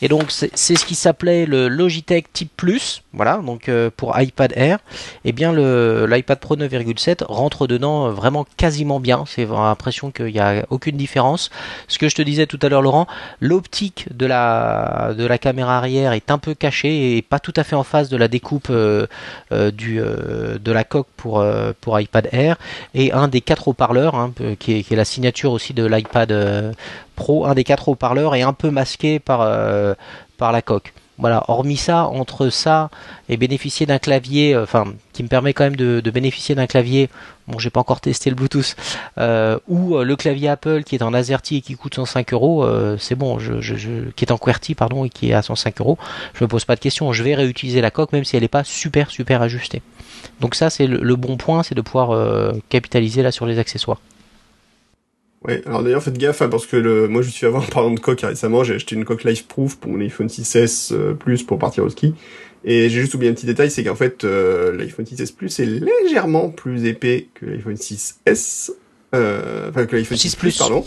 [0.00, 4.18] Et donc c'est c'est ce qui s'appelait le Logitech Type Plus, voilà, donc euh, pour
[4.18, 4.78] iPad Air.
[5.24, 9.24] Et bien l'iPad Pro 9,7 rentre dedans euh, vraiment quasiment bien.
[9.26, 11.50] C'est l'impression qu'il n'y a aucune différence.
[11.88, 13.06] Ce que je te disais tout à l'heure, Laurent,
[13.40, 17.64] l'optique de la de la caméra arrière est un peu cachée et pas tout à
[17.64, 19.06] fait en face de la découpe euh,
[19.50, 22.56] de la coque pour iPad Air
[22.94, 26.74] et un des quatre haut-parleurs hein, qui, est, la signature aussi de l'iPad
[27.14, 30.94] Pro, un des quatre haut-parleurs est un peu masqué par la coque.
[31.18, 32.90] Voilà, hormis ça, entre ça
[33.28, 37.10] et bénéficier d'un clavier, euh, enfin, qui me permet quand même de, bénéficier d'un clavier,
[37.48, 38.74] bon, j'ai pas encore testé le Bluetooth,
[39.18, 42.66] euh, ou euh, le clavier Apple qui est en AZERTY et qui coûte 105 euros,
[42.98, 45.98] c'est bon, je, qui est en QWERTY, pardon, et qui est à 105 euros,
[46.34, 48.48] je me pose pas de questions, je vais réutiliser la coque même si elle n'est
[48.48, 49.82] pas super, super ajustée.
[50.40, 53.98] Donc ça, c'est le, bon point, c'est de pouvoir capitaliser là sur les accessoires.
[55.44, 57.66] Ouais, alors d'ailleurs faites gaffe hein, parce que le, moi je me suis avoir en
[57.66, 61.14] parlant de coque récemment, j'ai acheté une coque Life Proof pour mon iPhone 6s euh,
[61.14, 62.14] Plus pour partir au ski.
[62.64, 65.66] Et j'ai juste oublié un petit détail, c'est qu'en fait euh, l'iPhone 6s Plus est
[65.66, 68.70] légèrement plus épais que l'iPhone 6s.
[69.14, 70.84] Euh, enfin que l'iPhone 6 6 Plus, pardon.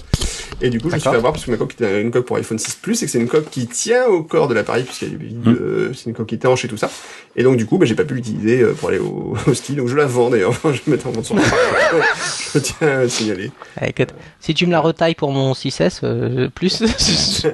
[0.62, 2.26] Et du coup, je me suis fait avoir parce que ma coque était une coque
[2.26, 4.84] pour iPhone 6 Plus et que c'est une coque qui tient au corps de l'appareil
[4.84, 5.50] puisqu'elle est vide, Mm.
[5.62, 6.90] euh, c'est une coque étanche et tout ça.
[7.36, 9.76] Et donc du coup, bah, j'ai pas pu l'utiliser euh, pour aller au, au ski.
[9.76, 10.54] Donc je la vends d'ailleurs.
[10.64, 11.36] je vais mettre en vente sur.
[12.56, 13.52] Je tiens à le signaler.
[13.82, 16.82] Eh, écoute, si tu me la retailles pour mon 6S, euh, plus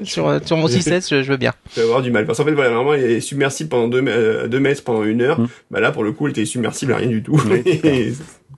[0.04, 1.54] sur, sur mon 6S, je, je veux bien.
[1.76, 2.26] Je vais avoir du mal.
[2.28, 5.22] Parce qu'en fait, voilà, vraiment, elle est submersible pendant 2 deux, deux mètres pendant une
[5.24, 5.40] heure.
[5.40, 5.48] Mm.
[5.72, 7.42] Bah là, pour le coup, elle était submersible à rien du tout.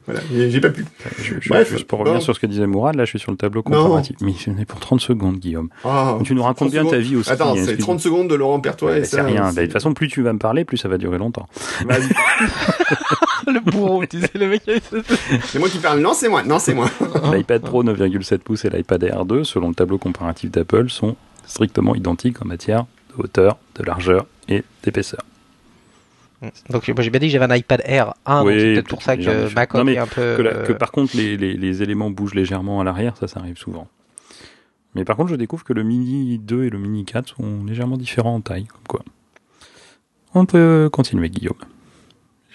[0.05, 0.85] Voilà, j'ai pas pu.
[1.21, 2.23] Je, je- Bref, juste pour revenir bon.
[2.23, 4.15] sur ce que disait Mourad, là je suis sur le tableau comparatif.
[4.21, 5.69] Mais je n'ai pour 30 secondes, Guillaume.
[5.85, 7.29] Ah, Tu nous racontes 30 bien ta vie aussi.
[7.31, 7.85] Attends, hein, c'est excuse-moi.
[7.85, 9.17] 30 secondes de Laurent Pertois Ouais, et bah, ça.
[9.17, 9.51] c'est rien.
[9.51, 11.47] c'est- De toute façon, plus tu vas me parler, plus ça va durer longtemps.
[11.87, 12.09] Vas-y.
[13.53, 14.63] le bourreau, tu sais, le mec.
[15.45, 15.99] C'est moi qui parle.
[15.99, 16.43] Non, c'est moi.
[16.43, 16.89] Non, c'est moi.
[17.33, 21.15] L'iPad Pro 9,7 pouces et l'iPad Air 2, selon le tableau comparatif d'Apple, sont
[21.45, 22.85] strictement identiques en matière
[23.17, 25.21] de hauteur, de largeur et d'épaisseur.
[26.69, 28.87] Donc moi, j'ai bien dit que j'avais un iPad Air 1, Oui, donc c'est peut-être
[28.89, 29.49] pour ça que différent.
[29.55, 30.35] ma coque Non, mais est un peu.
[30.37, 33.27] Que, la- que euh, par contre, les, les- les éléments bougent légèrement à l'arrière, ça,
[33.27, 33.87] ça arrive souvent.
[34.95, 37.97] Mais par contre, je découvre que le Mini 2 et le Mini 4 sont légèrement
[37.97, 38.65] différents en taille.
[38.65, 39.01] Comme quoi.
[40.35, 41.57] On peut continuer, Guillaume.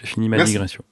[0.01, 0.53] J'ai fini ma Merci.
[0.53, 0.85] digression.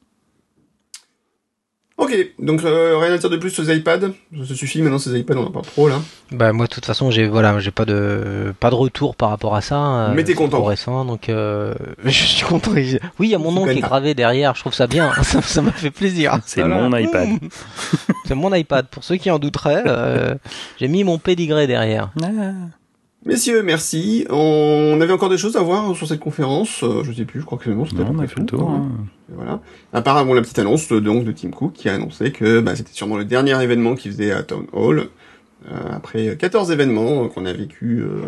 [1.98, 4.10] Ok, donc euh, rien à dire de plus sur les iPads.
[4.46, 4.82] Ça suffit.
[4.82, 5.96] Maintenant, ces iPads, on en a pas trop là.
[6.30, 9.54] Bah moi de toute façon j'ai voilà j'ai pas de pas de retour par rapport
[9.54, 9.76] à ça.
[9.78, 10.58] euh, Mais t'es c'est content.
[10.58, 11.72] trop récent donc euh,
[12.04, 12.72] je suis content.
[12.72, 14.54] Oui il y a mon nom qui est gravé derrière.
[14.54, 15.10] Je trouve ça bien.
[15.22, 16.38] ça ça m'a fait plaisir.
[16.44, 16.86] C'est Voilà.
[16.88, 17.28] mon iPad.
[18.26, 18.86] C'est mon iPad.
[18.88, 20.34] Pour ceux qui en douteraient, euh,
[20.78, 22.10] j'ai mis mon pédigré derrière.
[23.26, 24.24] Messieurs, merci.
[24.30, 26.84] On avait encore des choses à voir sur cette conférence.
[26.84, 27.40] Euh, je sais plus.
[27.40, 27.84] Je crois que c'est bon.
[27.84, 28.70] C'était on a fait le tour.
[28.70, 28.88] hein.
[28.88, 29.04] hein.
[29.34, 29.60] Voilà.
[29.92, 32.60] À part bon, la petite annonce euh, donc de Tim Cook qui a annoncé que
[32.60, 35.08] bah, c'était sûrement le dernier événement qu'il faisait à Town Hall.
[35.68, 38.20] euh, après 14 événements euh, qu'on a vécu euh,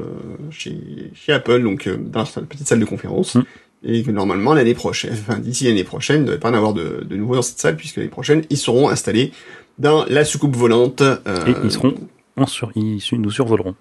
[0.51, 0.77] chez,
[1.15, 3.37] chez Apple, donc euh, dans sa petite salle de conférence.
[3.37, 3.43] Mm.
[3.85, 6.75] Et que normalement l'année prochaine, enfin d'ici l'année prochaine, il ne devrait pas en avoir
[6.75, 9.31] de, de nouveau dans cette salle, puisque l'année prochaine, ils seront installés
[9.79, 11.01] dans la soucoupe volante.
[11.03, 11.95] Et ils seront,
[12.37, 13.77] on sur, ils nous survoleront.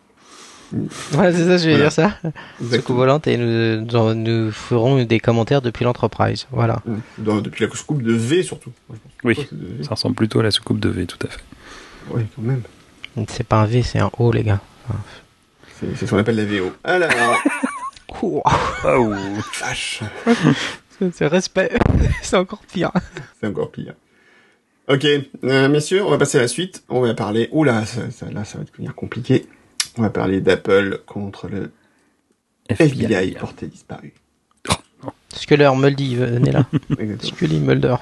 [0.73, 1.77] Ouais c'est ça je vais Voilà.
[1.85, 2.17] dire ça.
[2.59, 2.71] exactement.
[2.81, 6.45] Soucoupe volante et nous, nous nous ferons des commentaires depuis l'entreprise.
[6.51, 6.81] Voilà.
[7.17, 8.71] Dans- depuis la soucoupe de V surtout.
[9.23, 9.35] Oui.
[9.51, 9.83] V.
[9.83, 11.39] Ça ressemble plutôt à la soucoupe de V, tout à fait.
[12.11, 12.61] Oui, quand même.
[13.29, 14.59] C'est pas un V c'est un O les gars.
[15.79, 16.71] C'est c'est ce qu'on appelle la VO.
[16.83, 17.09] Alors,
[18.23, 18.41] Ouh,
[18.85, 19.13] Oh.
[19.61, 20.01] vache.
[21.13, 21.69] C'est respect.
[22.23, 22.89] c'est encore pire.
[23.39, 23.93] C'est encore pire.
[24.87, 25.05] Ok,
[25.43, 26.83] euh, messieurs, on va passer à la suite.
[26.89, 27.49] On va parler.
[27.51, 29.45] Oula, ça, ça, là, ça va devenir compliqué.
[29.97, 31.71] On va parler d'Apple contre le
[32.69, 34.13] FBI porté disparu.
[35.33, 36.65] Sculler Muldy venez là.
[37.21, 37.95] Scully Mulder.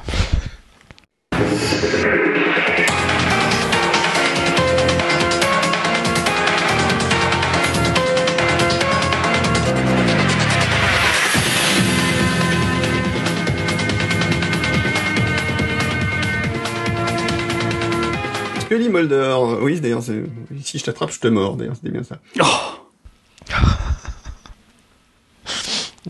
[18.65, 19.35] Scully Mulder.
[19.61, 21.55] Oui, d'ailleurs, si je t'attrape, je te mords.
[21.55, 22.17] D'ailleurs, c'était bien ça.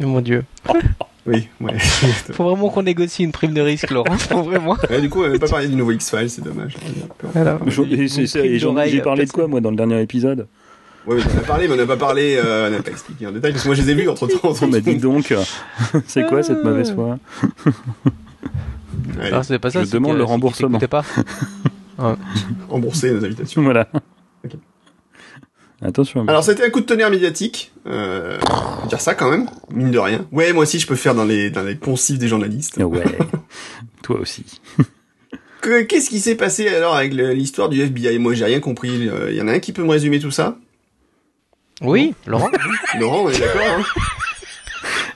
[0.01, 0.43] Oh mon dieu.
[1.27, 1.79] Oui, ouais.
[1.79, 4.15] Faut vraiment qu'on négocie une prime de risque, Laurent.
[4.19, 4.77] Faut vraiment.
[4.91, 6.75] Ouais, du coup, on n'avait pas parlé du nouveau X-Files, c'est dommage.
[7.33, 7.57] Voilà.
[7.65, 10.45] J'ai parlé de quoi, moi, dans le dernier épisode?
[11.07, 13.25] Ouais, mais on a parlé, mais on n'a pas parlé, euh, on n'a pas expliqué
[13.25, 14.53] en détail, parce que moi, je les ai vus entre temps.
[14.61, 15.33] On m'a dit donc,
[16.05, 17.17] c'est quoi cette mauvaise foi?
[19.19, 19.83] Allez, Ah, c'est pas ça.
[19.83, 20.77] Je demande que- le remboursement.
[20.77, 21.01] t'écoutait
[21.97, 22.17] pas.
[22.69, 23.61] rembourser nos invitations.
[23.63, 23.87] Voilà.
[24.43, 24.51] Ok.
[25.81, 26.25] Attention.
[26.27, 27.71] Alors, c'était un coup de tonnerre médiatique.
[27.85, 28.37] Euh,
[28.87, 30.25] dire ça quand même, mine de rien.
[30.31, 32.77] Ouais, moi aussi, je peux faire dans les dans les poncifs des journalistes.
[32.77, 33.03] Ouais.
[34.03, 34.45] Toi aussi.
[35.61, 39.09] Que- Qu'est-ce qui s'est passé alors avec l'histoire du FBI Moi, j'ai rien compris.
[39.09, 40.57] Euh, Il y en a un qui peut me résumer tout ça?
[41.81, 42.49] Oui, Laurent
[42.99, 43.83] Laurent, on est d'accord, hein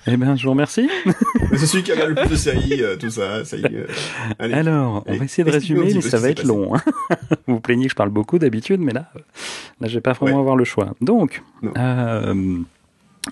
[0.08, 0.90] Eh bien, je vous remercie.
[1.60, 3.44] C'est celui qui regarde le plus de séries, euh, tout ça.
[3.46, 3.86] ça y euh,
[4.40, 4.54] allez.
[4.54, 6.76] Alors, on va essayer de résumer, mais ça va être long.
[6.76, 6.82] hein.
[7.48, 9.20] vous vous plaignez que je parle beaucoup d'habitude, mais là, euh,
[9.82, 10.40] là, je vais pas vraiment Ouais.
[10.42, 10.94] avoir le choix.
[11.02, 11.44] Donc,
[11.78, 12.60] euh,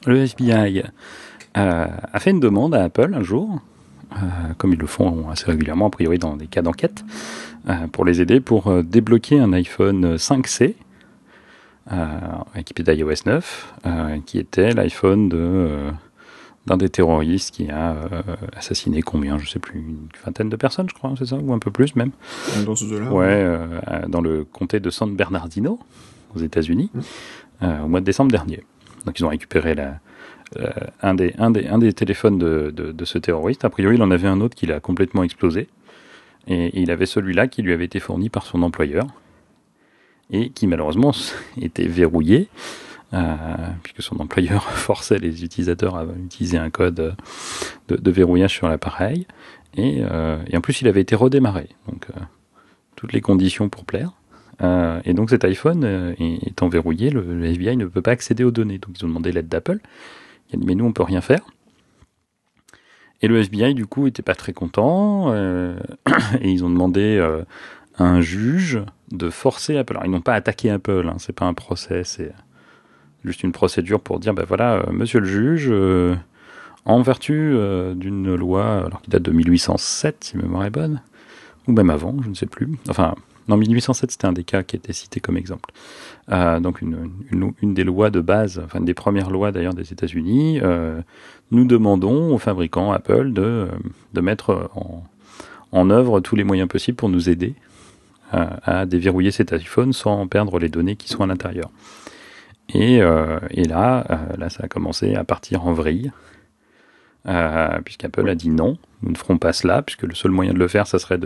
[0.06, 0.84] le FBI
[1.54, 3.62] a fait une demande à Apple un jour,
[4.58, 7.04] comme ils le font assez régulièrement, a priori dans des cas d'enquête,
[7.92, 10.76] pour les aider pour débloquer un iPhone 5C
[11.92, 12.06] euh,
[12.56, 15.70] équipé d'iOS 9, euh, qui était l'iPhone de
[16.68, 18.22] d'un des terroristes qui a euh,
[18.56, 21.60] assassiné combien, je sais plus, une vingtaine de personnes, je crois, c'est ça, ou un
[21.60, 22.12] peu plus même.
[22.66, 23.12] Dans ce jeu-là.
[23.12, 25.80] Ouais, euh, dans le comté de San Bernardino,
[26.36, 27.00] aux États-Unis, Mm.
[27.64, 28.64] euh, au mois de décembre dernier.
[29.06, 30.00] Donc ils ont récupéré la,
[31.02, 33.64] un, des, un, des, un des téléphones de, de, de ce terroriste.
[33.66, 35.68] A priori, il en avait un autre qui l'a complètement explosé.
[36.48, 39.08] Et il avait celui-là qui lui avait été fourni par son employeur
[40.32, 41.12] et qui malheureusement
[41.62, 42.50] était verrouillé.
[43.14, 47.16] Euh, puisque son employeur forçait les utilisateurs à utiliser un code
[47.88, 49.26] de, verrouillage sur l'appareil.
[49.76, 51.70] Et, euh, et en plus, il avait été redémarré.
[51.88, 52.20] Donc, euh,
[52.96, 54.12] toutes les conditions pour plaire.
[55.06, 58.80] Et donc, cet iPhone étant verrouillé, le, FBI ne peut pas accéder aux données.
[58.80, 59.80] Donc, ils ont demandé l'aide d'Apple.
[60.50, 61.42] Il a dit, mais nous, on peut rien faire.
[63.22, 65.32] Et le FBI, du coup, était pas très content.
[65.36, 67.20] et ils ont demandé
[68.00, 68.82] à un juge
[69.12, 69.94] de forcer Apple.
[69.94, 71.08] Alors, ils n'ont pas attaqué Apple.
[71.08, 72.04] Hein, c'est pas un procès.
[73.28, 76.16] Juste une procédure pour dire, ben voilà, euh, monsieur le juge, euh,
[76.86, 81.02] en vertu euh, d'une loi, qui date de 1807, si ma mémoire est bonne,
[81.68, 82.70] ou même avant, je ne sais plus.
[82.90, 83.14] Enfin,
[83.48, 85.72] non, 1807, c'était un des cas qui était cité comme exemple.
[86.30, 87.10] Donc, une,
[87.62, 90.60] une, des lois de base, enfin, des premières lois d'ailleurs des États-Unis,
[91.52, 93.70] nous demandons aux fabricants Apple de,
[94.22, 94.70] mettre
[95.72, 97.56] en, œuvre tous les moyens possibles pour nous aider
[98.34, 101.70] à déverrouiller cet iPhone sans perdre les données qui sont à l'intérieur.
[102.74, 106.12] Et, euh, et là, euh, là, ça a commencé à partir en vrille,
[107.28, 110.60] euh, puisqu'Apple a dit non, nous ne ferons pas cela, puisque le seul moyen de
[110.60, 111.20] le faire, ça serait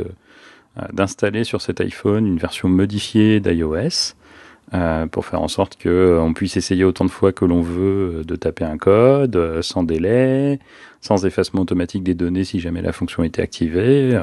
[0.93, 4.15] d'installer sur cet iPhone une version modifiée d'iOS
[5.11, 8.35] pour faire en sorte que on puisse essayer autant de fois que l'on veut de
[8.37, 10.59] taper un code sans délai,
[11.01, 14.17] sans effacement automatique des données si jamais la fonction était activée,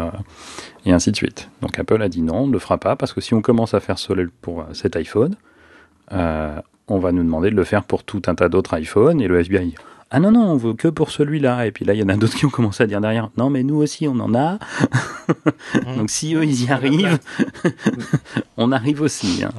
[0.86, 1.50] et ainsi de suite.
[1.60, 3.74] Donc Apple a dit non, on ne le fera pas parce que si on commence
[3.74, 5.36] à faire cela pour cet iPhone,
[6.88, 9.40] on va nous demander de le faire pour tout un tas d'autres iPhones et le
[9.40, 9.74] FBI.
[10.10, 11.66] Ah non, non, on veut que pour celui-là.
[11.66, 13.50] Et puis là, il y en a d'autres qui ont commencé à dire derrière, non,
[13.50, 14.58] mais nous aussi, on en a.
[15.98, 17.18] Donc si eux, ils y arrivent,
[18.56, 19.44] on arrive aussi.
[19.44, 19.50] hein.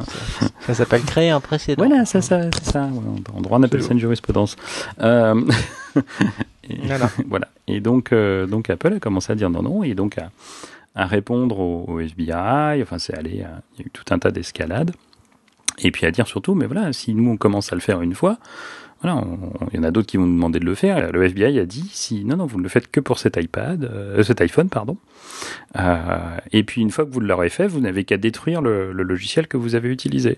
[0.62, 1.86] Ça s'appelle créer un précédent.
[1.86, 2.90] Voilà, ça, ça, c'est ça.
[3.36, 4.56] En droit, on appelle ça une jurisprudence.
[5.02, 5.40] Euh,
[6.68, 7.10] et, Voilà.
[7.28, 7.48] voilà.
[7.68, 10.32] Et donc, euh, donc Apple a commencé à dire non, non, et donc à,
[10.96, 12.82] à répondre au, au FBI.
[12.82, 14.92] Enfin, c'est allé, à- il y a eu tout un tas d'escalades.
[15.80, 18.16] Et puis à dire surtout, mais voilà, si nous on commence à le faire une
[18.16, 18.38] fois,
[19.02, 19.24] voilà,
[19.72, 21.12] il y en a d'autres qui vont nous demander de le faire.
[21.12, 23.86] Le FBI a dit, si non, non, vous ne le faites que pour cet iPad,
[23.86, 24.98] euh, cet iPhone, pardon.
[25.78, 29.04] Euh, et puis une fois que vous l'aurez fait, vous n'avez qu'à détruire le, le
[29.04, 30.38] logiciel que vous avez utilisé.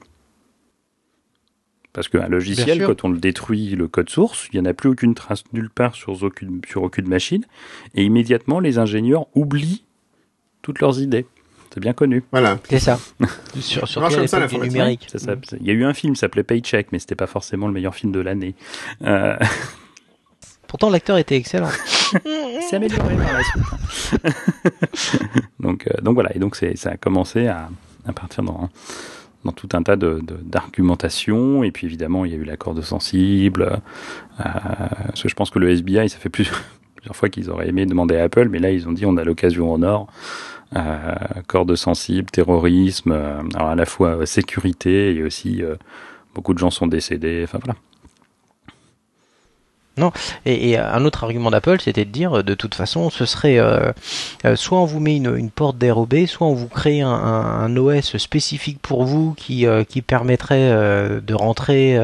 [1.93, 4.89] Parce qu'un logiciel, quand on le détruit, le code source, il n'y en a plus
[4.89, 7.43] aucune trace nulle part sur aucune, sur aucune machine.
[7.95, 9.83] Et immédiatement, les ingénieurs oublient
[10.61, 11.25] toutes leurs idées.
[11.73, 12.23] C'est bien connu.
[12.31, 12.59] Voilà.
[12.69, 12.99] C'est ça.
[13.59, 15.07] Sur, à comme ça, numérique.
[15.15, 15.33] Ça.
[15.59, 17.95] Il y a eu un film qui s'appelait Paycheck, mais c'était pas forcément le meilleur
[17.95, 18.55] film de l'année.
[19.03, 19.37] Euh,
[20.67, 21.69] Pourtant, l'acteur était excellent.
[22.69, 23.63] c'est amélioré par la suite.
[24.23, 24.29] hein.
[25.59, 27.69] donc, euh, donc voilà, et donc c'est, ça a commencé à,
[28.05, 28.69] à partir dans,
[29.43, 32.73] dans tout un tas de, de- d'argumentations, et puis évidemment il y a eu l'accord
[32.73, 34.45] de sensible, euh,
[35.07, 36.61] parce que je pense que le SBI, ça fait plusieurs,
[36.95, 39.23] plusieurs fois qu'ils auraient aimé demander à Apple, mais là ils ont dit on a
[39.25, 40.07] l'occasion en or,
[40.75, 41.15] euh,
[41.47, 45.61] corde sensible, terrorisme, euh, alors à la fois euh, sécurité et aussi
[46.33, 47.77] beaucoup de gens sont décédés, enfin voilà.
[50.45, 53.91] Et, et un autre argument d'Apple, c'était de dire, de toute façon, ce serait euh,
[54.45, 58.79] euh, soit on vous met une, porte dérobée, soit on vous crée un, OS spécifique
[58.81, 61.99] pour vous qui, euh, qui permettrait de rentrer.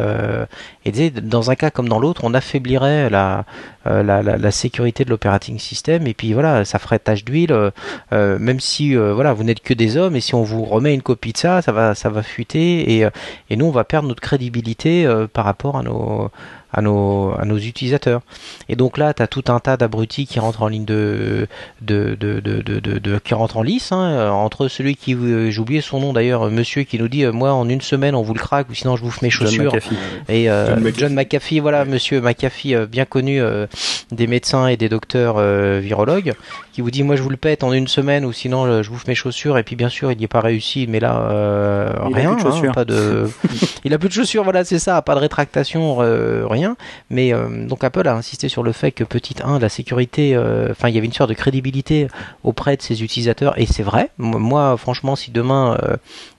[0.85, 3.45] et dans un cas comme dans l'autre, on affaiblirait la,
[3.85, 6.07] la, sécurité de l'operating system.
[6.07, 7.71] Et puis voilà, ça ferait tache d'huile.
[8.11, 11.33] même si voilà, vous n'êtes que des hommes, et si on vous remet une copie
[11.33, 12.97] de ça, ça va, ça va fuiter.
[12.97, 13.07] Et,
[13.49, 16.29] et nous, on va perdre notre crédibilité par rapport à nos
[16.73, 18.21] à nos, à nos utilisateurs.
[18.69, 21.47] Et donc là, tu as tout un tas d'abrutis qui rentrent en ligne de,
[21.81, 25.81] de, de, de, qui rentrent en lice, hein, euh, entre celui qui, euh, j'ai oublié
[25.81, 28.39] son nom d'ailleurs, euh, monsieur qui nous dit, moi en une semaine on vous le
[28.39, 29.71] craque ou sinon je vous fais mes John chaussures.
[29.73, 29.95] McAfee.
[30.29, 30.99] Et euh, John McAfee.
[30.99, 33.67] John McAfee, voilà, monsieur McAfee, bien connu euh,
[34.11, 35.39] des médecins et des docteurs
[35.79, 36.33] virologues,
[36.77, 39.07] qui vous dit moi je vous le pète en une semaine ou sinon je bouffe
[39.07, 42.13] mes chaussures et puis bien sûr il n'y est pas réussi mais là euh, Il
[42.13, 43.27] a rien plus de hein, pas de
[43.83, 46.77] il a plus de chaussures voilà c'est ça pas de rétractation euh, rien.
[47.09, 50.67] Mais euh, donc Apple a insisté sur le fait que petite 1 la sécurité euh,
[50.69, 52.09] enfin il y avait une sorte de crédibilité
[52.43, 54.11] auprès de ses utilisateurs et c'est vrai.
[54.19, 55.79] Moi franchement si demain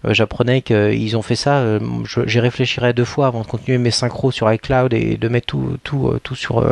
[0.04, 1.64] j'apprenais qu'ils ont fait ça
[2.26, 5.78] j'y réfléchirais deux fois avant de continuer mes synchros sur iCloud et de mettre tout
[5.82, 6.64] tout tout sur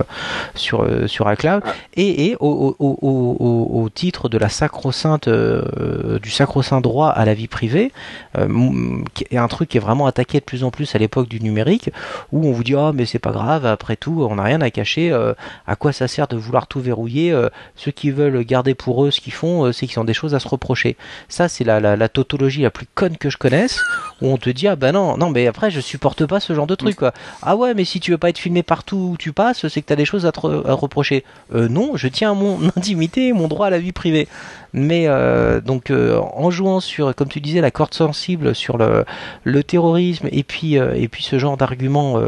[0.55, 1.63] sur sur iCloud.
[1.65, 1.75] Ah.
[1.95, 7.09] et, et au, au, au, au, au titre de la sacro-sainte euh, du sacro-saint droit
[7.09, 7.93] à la vie privée
[8.39, 11.41] euh, est un truc qui est vraiment attaqué de plus en plus à l'époque du
[11.41, 11.91] numérique
[12.33, 14.71] où on vous dit oh mais c'est pas grave après tout on n'a rien à
[14.71, 15.35] cacher euh,
[15.67, 19.11] à quoi ça sert de vouloir tout verrouiller euh, ceux qui veulent garder pour eux
[19.11, 20.97] ce qu'ils font c'est qu'ils ont des choses à se reprocher.
[21.29, 23.81] Ça c'est la, tautologie la plus conne que je connaisse
[24.23, 26.67] où on te dit ah ben non non mais après je supporte pas ce genre
[26.67, 27.13] de truc quoi.
[27.43, 29.87] Ah ouais mais si tu veux pas être filmé partout où tu passes c'est que
[29.87, 31.25] t'as des choses à te reprocher.
[31.53, 34.29] Non je tiens à mon intimité mon droit à la vie privée.
[34.73, 39.63] Mais euh, donc euh, en jouant sur comme tu disais la corde sensible sur le,
[39.65, 42.21] terrorisme et puis euh, et puis ce genre d'arguments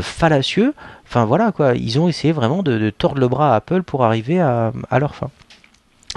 [0.00, 0.74] fallacieux
[1.06, 1.74] enfin voilà quoi.
[1.74, 5.30] Ils ont essayé vraiment de, tordre le bras à Apple pour arriver à leur fin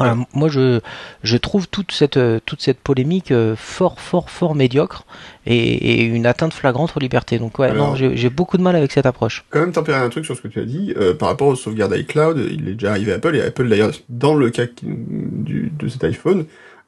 [0.01, 0.79] Euh, moi, je,
[1.21, 5.05] je trouve toute cette, euh, toute cette polémique euh, fort, fort, fort médiocre
[5.45, 7.37] et, et une atteinte flagrante aux libertés.
[7.37, 9.45] Donc, ouais, Alors- non, j'ai j'ai beaucoup de mal avec cette approche.
[9.51, 11.55] quand même tempérer un truc sur ce que tu as dit euh, par rapport aux
[11.55, 12.39] sauvegardes iCloud.
[12.51, 16.03] Il est déjà arrivé à Apple et Apple d'ailleurs dans le cas du, de cet
[16.05, 16.45] iPhone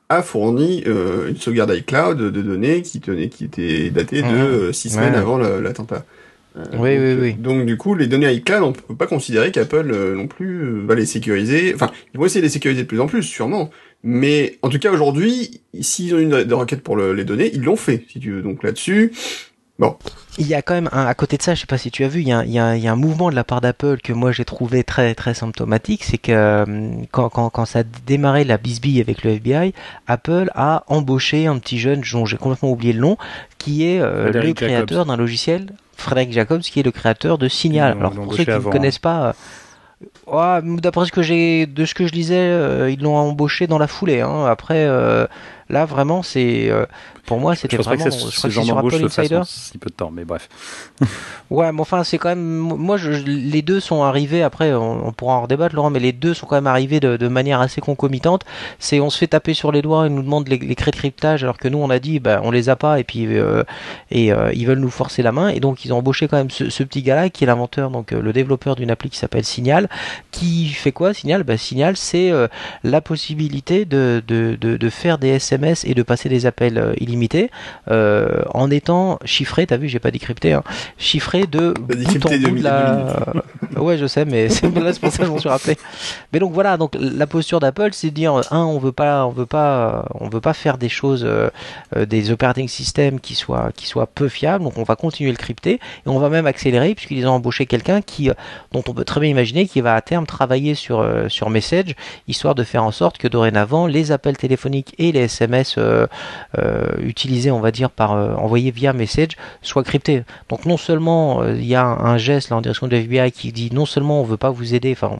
[0.09, 4.71] a fourni euh, une sauvegarde iCloud de données qui tenait qui était datée de euh,
[4.73, 5.19] six semaines Ouais.
[5.19, 6.05] avant la- l'attentat.
[6.57, 7.33] Euh, Oui, donc, oui, oui.
[7.33, 10.83] Donc du coup, les données iCloud, on peut pas considérer qu'Apple euh, non plus euh,
[10.85, 11.73] va les sécuriser.
[11.75, 13.69] Enfin, ils vont essayer de les sécuriser de plus en plus, sûrement.
[14.03, 17.63] Mais en tout cas, aujourd'hui, s'ils ont une de requête pour le- les données, ils
[17.63, 18.41] l'ont fait, si tu veux.
[18.41, 19.11] Donc là-dessus,
[20.37, 22.03] Il y a quand même un, à côté de ça, je sais pas si tu
[22.05, 23.29] as vu, il y a, un- il y a un- il y a un mouvement
[23.29, 26.65] de la part d'Apple que moi j'ai trouvé très très symptomatique, c'est que euh,
[27.11, 29.73] quand, quand, quand ça a démarré la bisbille avec le FBI,
[30.07, 33.17] Apple a embauché un petit jeune dont j'ai complètement oublié le nom,
[33.57, 37.97] qui est euh, le créateur d'un logiciel, Frédéric Jacobs, qui est le créateur de Signal.
[37.99, 39.35] Alors pour ceux qui ne avant, connaissent pas,
[40.27, 43.77] ouais, d'après ce que j'ai, de ce que je lisais, euh, ils l'ont embauché dans
[43.77, 44.21] la foulée.
[44.21, 44.45] Hein.
[44.45, 45.27] Après, euh,
[45.69, 46.85] là vraiment, c'est euh,
[47.25, 48.05] pour moi c'était vraiment.
[48.05, 49.35] que je ce crois que c'est genre sur d'embauche Apple se fasse Insider.
[49.37, 50.49] en si peu de temps, mais bref.
[51.51, 52.39] Ouais, mais enfin, c'est quand même.
[52.41, 54.41] Moi, je, les deux sont arrivés.
[54.41, 57.17] Après, on, on pourra en redébattre, Laurent, mais les deux sont quand même arrivés de,
[57.17, 58.43] de manière assez concomitante.
[58.79, 61.59] C'est on se fait taper sur les doigts et nous demande les, les cryptage, alors
[61.59, 63.63] que nous, on a dit, bah, on les a pas, et puis euh,
[64.09, 65.49] et euh, ils veulent nous forcer la main.
[65.49, 68.09] Et donc, ils ont embauché quand même ce, ce petit gars-là, qui est l'inventeur, donc
[68.09, 69.87] le développeur d'une appli qui s'appelle Signal,
[70.31, 71.43] qui fait quoi Signal?
[71.43, 72.31] Bah, Signal, c'est
[72.83, 75.54] la possibilité de, de, de, de faire des SMS
[75.85, 77.49] et de passer des appels euh, illimités
[77.91, 79.65] euh, en étant chiffré.
[79.65, 80.53] T'as vu, j'ai pas décrypté.
[80.53, 80.63] Hein,
[80.97, 81.93] chiffré de bout
[82.25, 83.33] en bout de mi- la.
[83.77, 85.77] ouais, je sais, mais c'est pour ça que je m'en suis rappelé.
[86.33, 89.31] Mais donc voilà, donc la posture d'Apple, c'est de dire un, on veut pas, on
[89.31, 91.49] veut pas, on veut pas faire des choses, euh,
[92.05, 94.63] des operating systems qui soient, qui soient peu fiables.
[94.63, 95.79] Donc on va continuer le crypter et
[96.09, 98.29] on va même accélérer puisqu'ils ont embauché quelqu'un qui,
[98.71, 101.95] dont on peut très bien imaginer qu'il va à terme travailler sur sur Message,
[102.27, 105.44] histoire de faire en sorte que dorénavant les appels téléphoniques et les SMS
[105.77, 106.07] euh,
[106.57, 109.31] euh, utilisés, on va dire par euh, envoyés via Message,
[109.61, 110.23] soient cryptés.
[110.49, 113.69] Donc non seulement il y a un, geste là en direction de FBI qui dit
[113.73, 115.19] non seulement on veut pas vous aider, enfin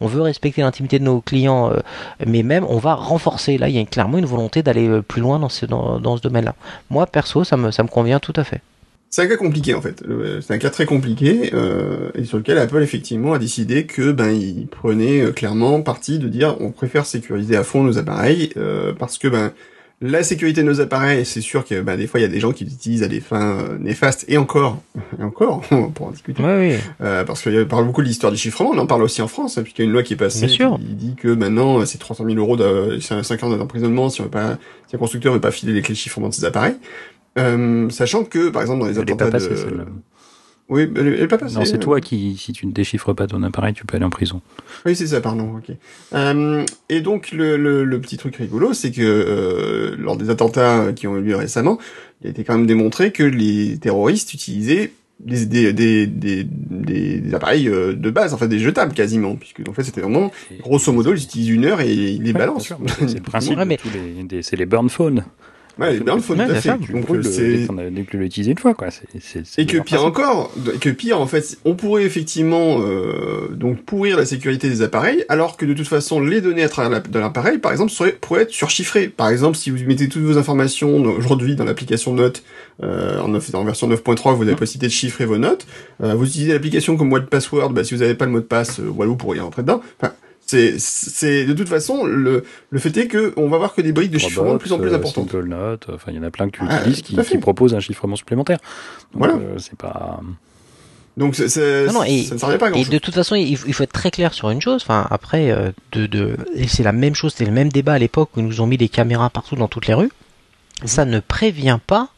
[0.00, 1.72] on, veut respecter l'intimité de nos clients,
[2.26, 3.58] mais même on va renforcer.
[3.58, 6.54] Là, il y a clairement une volonté d'aller plus loin dans ce, dans ce domaine-là.
[6.90, 8.60] Moi, perso, ça me, ça me convient tout à fait.
[9.14, 10.02] C'est un cas compliqué en fait.
[10.40, 14.32] C'est un cas très compliqué euh, et sur lequel Apple effectivement a décidé que ben
[14.32, 18.92] il prenait euh, clairement parti de dire on préfère sécuriser à fond nos appareils euh,
[18.92, 19.52] parce que ben
[20.00, 22.40] la sécurité de nos appareils, c'est sûr que ben des fois il y a des
[22.40, 24.82] gens qui l'utilisent à des fins euh, néfastes et encore
[25.18, 26.42] et encore on pourra en discuter.
[26.42, 26.74] Oui, oui.
[27.00, 29.56] Euh, parce qu'on parle beaucoup de l'histoire du chiffrement, on en parle aussi en France,
[29.56, 30.58] hein, puisqu'il y a une loi qui est passée qui
[30.94, 34.30] dit que maintenant c'est 300 000 euros, de, c'est 5 ans d'emprisonnement si on veut
[34.30, 34.58] pas,
[34.88, 36.74] si un constructeur veut pas filer les clés de chiffrement de ses appareils.
[37.38, 39.56] Euh, sachant que, par exemple, dans les Elle est pas attentats passée, de...
[39.56, 39.84] celle-là.
[40.70, 41.56] Oui, elle est, pas passée.
[41.56, 44.10] Non, c'est toi qui, si tu ne déchiffres pas ton appareil, tu peux aller en
[44.10, 44.40] prison.
[44.86, 45.76] Oui, c'est ça, pardon, ok.
[46.14, 50.92] Euh, et donc, le, le, le petit truc rigolo, c'est que euh, lors des attentats
[50.96, 51.78] qui ont eu lieu récemment,
[52.22, 56.06] il a été quand même démontré que les terroristes utilisaient des, des, des,
[56.46, 60.32] des, appareils euh, de base, en fait des jetables quasiment, puisque en fait c'était vraiment,
[60.60, 62.72] grosso modo, ils utilisent une heure et ils les Ouais, balancent.
[63.06, 63.58] C'est le principe.
[63.58, 63.90] Ouais, mais- de tous
[64.30, 65.24] les, c'est les burn phones.
[65.78, 66.78] Ouais, les burn phones, Ouais, tout à c'est fait.
[66.78, 67.30] Tu Donc, brûles euh, le-
[67.78, 68.90] a- l'as utilisé une fois, quoi.
[68.92, 73.48] C'est- c'est- c'est Et que pire encore, que pire en fait, on pourrait effectivement euh,
[73.50, 77.02] donc pourrir la sécurité des appareils, alors que de toute façon les données à travers
[77.12, 79.08] l'appareil, par exemple, seraient, pourraient être surchiffrées.
[79.08, 82.44] Par exemple, si vous mettez toutes vos informations dans- aujourd'hui dans l'application Notes
[82.82, 85.66] euh, en, version 9.3, vous avez la possibilité de chiffrer vos notes.
[86.02, 88.40] Euh, vous utilisez l'application comme mot de password, bah, si vous n'avez pas le mot
[88.40, 89.80] de passe, Walou pourrait y rentrer dedans.
[90.00, 90.12] Enfin,
[90.54, 93.92] C'est, c'est de toute façon le le fait est que on va voir que des
[93.92, 95.34] briques de chiffrement de plus en plus euh, importantes.
[95.34, 97.80] Note, enfin il y en a plein que tu Ah, utilises qui, qui proposent un
[97.80, 98.58] chiffrement supplémentaire.
[99.12, 99.34] Donc, Voilà.
[99.34, 100.20] euh, c'est pas.
[101.16, 102.92] Donc c'est, c'est- Non, non, et- ça ne servait pas à grand Et chose.
[102.92, 104.82] de toute façon, il faut, il faut être très clair sur une chose.
[104.82, 107.98] Enfin, après, euh, de, de, et c'est la même chose, c'était le même débat à
[107.98, 110.10] l'époque où ils nous ont mis des caméras partout dans toutes les rues.
[110.84, 112.08] Ça ne prévient pas,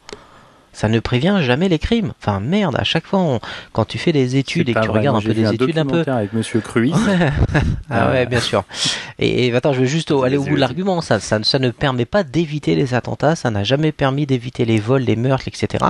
[0.77, 2.13] ça ne prévient jamais les crimes.
[2.21, 3.39] Enfin, merde, à chaque fois, on-
[3.73, 4.99] quand tu fais des études et que tu vrai.
[4.99, 6.03] regardes un peu des études un peu.
[6.05, 6.93] avec Monsieur Cruis.
[7.89, 8.63] ah Euh, ouais, bien sûr.
[9.17, 11.01] Et, et attends, je veux juste aller au bout de l'argument.
[11.01, 14.79] Ça, ça, ça ne permet pas d'éviter les attentats, ça n'a jamais permis d'éviter les
[14.79, 15.83] vols, les meurtres, etc.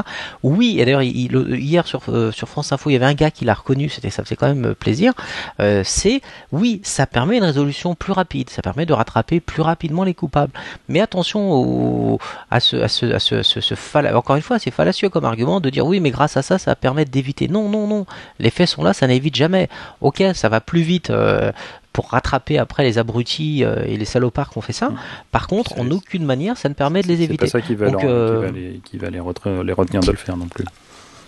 [0.44, 3.14] Oui, et d'ailleurs, il- il- hier sur, euh, sur France Info, il y avait un
[3.14, 5.12] gars qui l'a reconnu, c'était, ça faisait quand même euh, plaisir.
[5.60, 6.22] Euh, c'est,
[6.54, 10.54] oui, ça permet une résolution plus rapide, ça permet de rattraper plus rapidement les coupables.
[10.88, 12.20] Mais attention au,
[12.52, 15.26] à ce, à ce, à ce, ce, ce falla- encore une fois, c'est fallacieux comme
[15.26, 17.48] argument de dire oui, mais grâce à ça, ça va permettre d'éviter.
[17.48, 18.06] Non, non, non.
[18.40, 19.68] Les faits sont là, ça n'évite jamais.
[20.02, 21.10] Ok, ça va plus vite.
[21.10, 21.52] euh,
[21.94, 24.92] pour rattraper après les abrutis euh, et les salopards qui ont fait ça.
[25.32, 27.48] Par contre, en aucune manière, ça ne permet de les C'est pas éviter.
[27.48, 30.18] ça qui va, Donc, leur- euh, qui va les, qui va les, retenir de le
[30.18, 30.64] faire non plus.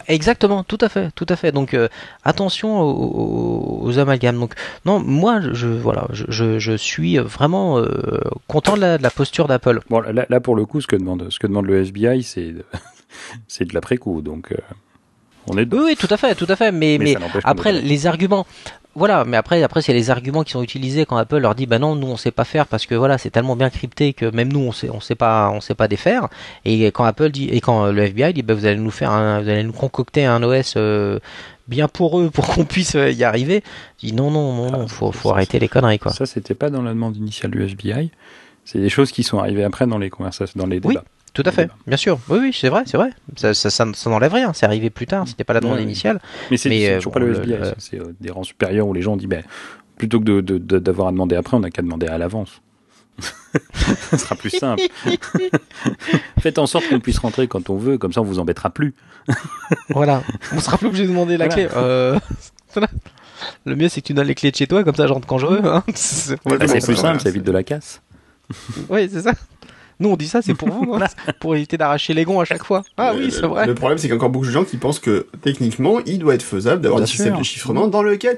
[0.08, 1.52] Exactement, tout à fait, tout à fait.
[1.52, 1.88] Donc euh,
[2.24, 4.40] attention aux, amalgames.
[4.40, 4.54] Donc
[4.86, 9.80] non, moi je voilà, je, suis vraiment euh, content de la, de la posture d'Apple.
[9.90, 12.54] Bon, là, là, pour le coup, ce que demande, ce que demande le FBI, c'est
[13.48, 14.22] c'est de l'après-coup.
[14.22, 14.58] Donc, euh,
[15.48, 16.72] on est Oui, oui, tout à fait, tout à fait.
[16.72, 18.46] Mais, après les arguments,
[18.96, 19.26] voilà.
[19.26, 21.96] Mais après, après c'est les arguments qui sont utilisés quand Apple leur dit, bah non,
[21.96, 24.60] nous on sait pas faire parce que voilà, c'est tellement bien crypté que même nous
[24.60, 26.28] on sait, on sait pas, on sait pas défaire.
[26.66, 29.42] Et quand Apple dit, et quand le FBI dit, bah vous allez nous faire, un,
[29.42, 30.74] vous allez nous concocter un OS.
[30.78, 31.20] euh,
[31.70, 33.64] bien pour eux pour qu'on puisse euh, y arriver.
[34.00, 36.12] Dis non non non non, faut faut ça, arrêter les conneries quoi.
[36.12, 38.12] Ça, c'était pas dans la demande initiale du FBI.
[38.66, 40.98] C'est des choses qui sont arrivées après dans les conversations, dans les Oui.
[41.34, 42.20] Tout à fait, bien sûr.
[42.30, 43.12] Oui, oui, c'est vrai, c'est vrai.
[43.38, 44.52] Ça, ça, ça, ça n'enlève rien.
[44.54, 45.28] C'est arrivé plus tard.
[45.28, 46.20] C'était pas la demande Ouais, initiale.
[46.52, 47.58] Mais c'est euh, toujours bon, pas le FBI.
[47.58, 49.44] le- C'est euh, des rangs supérieurs où les gens dit, ben,
[49.98, 52.62] plutôt que d'avoir à demander après, on n'a qu'à demander à l'avance.
[54.12, 54.82] Ce sera plus simple.
[56.40, 58.94] Faites en sorte qu'on puisse rentrer quand on veut, comme ça on vous embêtera plus.
[59.90, 60.24] Voilà.
[60.54, 61.68] On sera plus obligé de demander la Voilà.
[61.68, 61.78] clé.
[61.78, 62.18] Euh.
[63.66, 65.28] Le mieux, c'est que tu donnes les clés de chez toi, comme ça, je rentre
[65.28, 65.66] quand je veux.
[65.66, 65.84] Hein.
[65.96, 68.02] C'est plus simple, ça évite de la casse.
[68.90, 69.34] Oui, c'est ça.
[70.00, 71.06] Nous, on dit ça, c'est pour vous, hein.
[71.40, 72.84] pour éviter d'arracher les gonds à chaque fois.
[72.98, 73.68] Ah Le- oui, c'est vrai.
[73.68, 76.20] Le problème, c'est qu'il y a encore beaucoup de gens qui pensent que techniquement, il
[76.20, 78.38] doit être faisable d'avoir un système de chiffrement dans lequel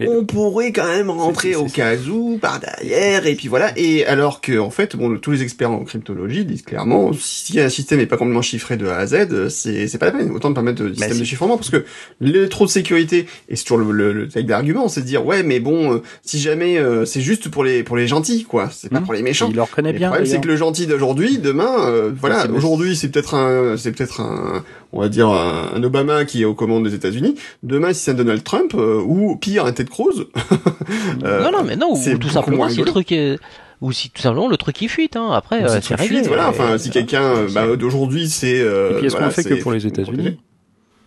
[0.00, 3.72] Mais- on pourrait quand même rentrer au cas où par derrière et puis voilà.
[3.76, 7.68] Et alors que en fait, bon, tous les experts en cryptologie disent clairement, si un
[7.68, 10.30] système n'est pas complètement chiffré de A à Z, c'est c'est pas la peine.
[10.32, 11.84] Autant de permettre de système c'est- de chiffrement parce que
[12.20, 15.24] le trop de sécurité et c'est toujours le, le, le type d'argument, c'est de dire
[15.26, 18.70] ouais, mais bon, euh, si jamais euh, c'est juste pour les pour les gentils, quoi,
[18.72, 19.04] c'est pas Mhm.
[19.04, 19.48] pour les méchants.
[19.50, 23.34] Il le problème, c'est que le gentil d'aujourd'hui, demain, euh, voilà, c'est- aujourd'hui, c'est peut-être
[23.34, 26.94] un, c'est peut-être un, on va dire un, un Obama qui est aux commandes des
[26.94, 27.34] États-Unis.
[27.62, 30.26] Demain, si c'est un Donald Trump euh, ou pire, un Ted Cruz.
[31.24, 33.38] euh, non, non, mais non, c'est ou tout simplement, si le truc est...
[33.80, 35.32] Ou si tout simplement le truc il fuite, hein.
[35.32, 36.18] après euh, si c'est réglé.
[36.18, 36.48] fuite, voilà.
[36.48, 38.60] Enfin, Euh, si quelqu'un, bah, d'aujourd'hui, c'est.
[38.60, 40.38] Euh, Et puis est-ce voilà, qu'on fait que pour les États-Unis.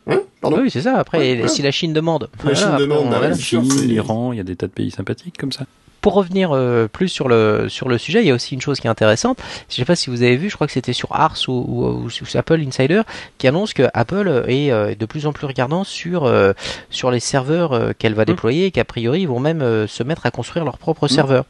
[0.08, 0.20] Hein?
[0.42, 0.58] Pardon?
[0.62, 0.98] Oui, c'est ça.
[0.98, 1.48] Après, Ouais, et voilà.
[1.48, 3.28] si la Chine demande, La Chine après, demande, on- bah, voilà.
[3.34, 5.66] bien sûr, Chine, l'Iran, il y a des tas de pays sympathiques comme ça.
[6.06, 8.80] Pour revenir euh, plus sur le sur le sujet, il y a aussi une chose
[8.80, 9.40] qui est intéressante.
[9.70, 12.08] Je sais pas si vous avez vu, je crois que c'était sur Ars ou, ou,
[12.36, 13.02] Apple Insider
[13.40, 16.54] qui annonce que Apple est euh, de plus en plus regardant sur euh,
[16.92, 20.30] sur les serveurs qu'elle va déployer et qu'a priori ils vont même se mettre à
[20.30, 21.46] construire leurs propres serveurs,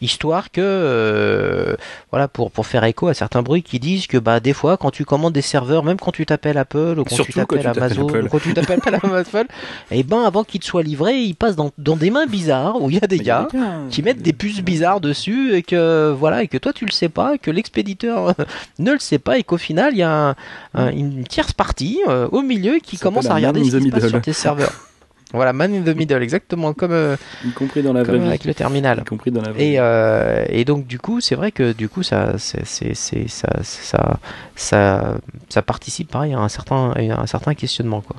[0.00, 1.76] histoire que
[2.10, 4.90] voilà pour pour faire écho à certains bruits qui disent que bah des fois quand
[4.90, 8.08] tu commandes des serveurs, même quand tu t'appelles Apple ou quand Surtout tu t'appelles Amazon
[8.08, 9.46] ou quand tu t'appelles pas Apple,
[9.92, 12.90] et ben avant qu'il te soit livré, il passe dans dans des mains bizarres où
[12.90, 14.60] il y a des Mais il y a gars des gars, qui mettent des puces
[14.62, 18.44] bizarres dessus et que voilà et que toi tu le sais pas que l'expéditeur euh,
[18.78, 20.34] ne le sait pas et qu'au final il y a un-
[20.74, 23.84] un- une tierce partie euh, au milieu qui Ça commence à regarder ce qui the
[23.86, 24.72] se passe sur tes serveurs.
[25.32, 28.28] voilà, man in the middle, exactement comme, euh, y compris dans la vraie comme vie.
[28.28, 28.98] avec le terminal.
[29.00, 32.02] Y compris dans la Et, euh, et donc du coup, c'est vrai que du coup,
[32.02, 34.18] ça, c'est, c'est, c'est- ça, ça,
[34.56, 35.14] ça,
[35.48, 38.16] ça participe pareil à un certain, à un certain questionnement quoi.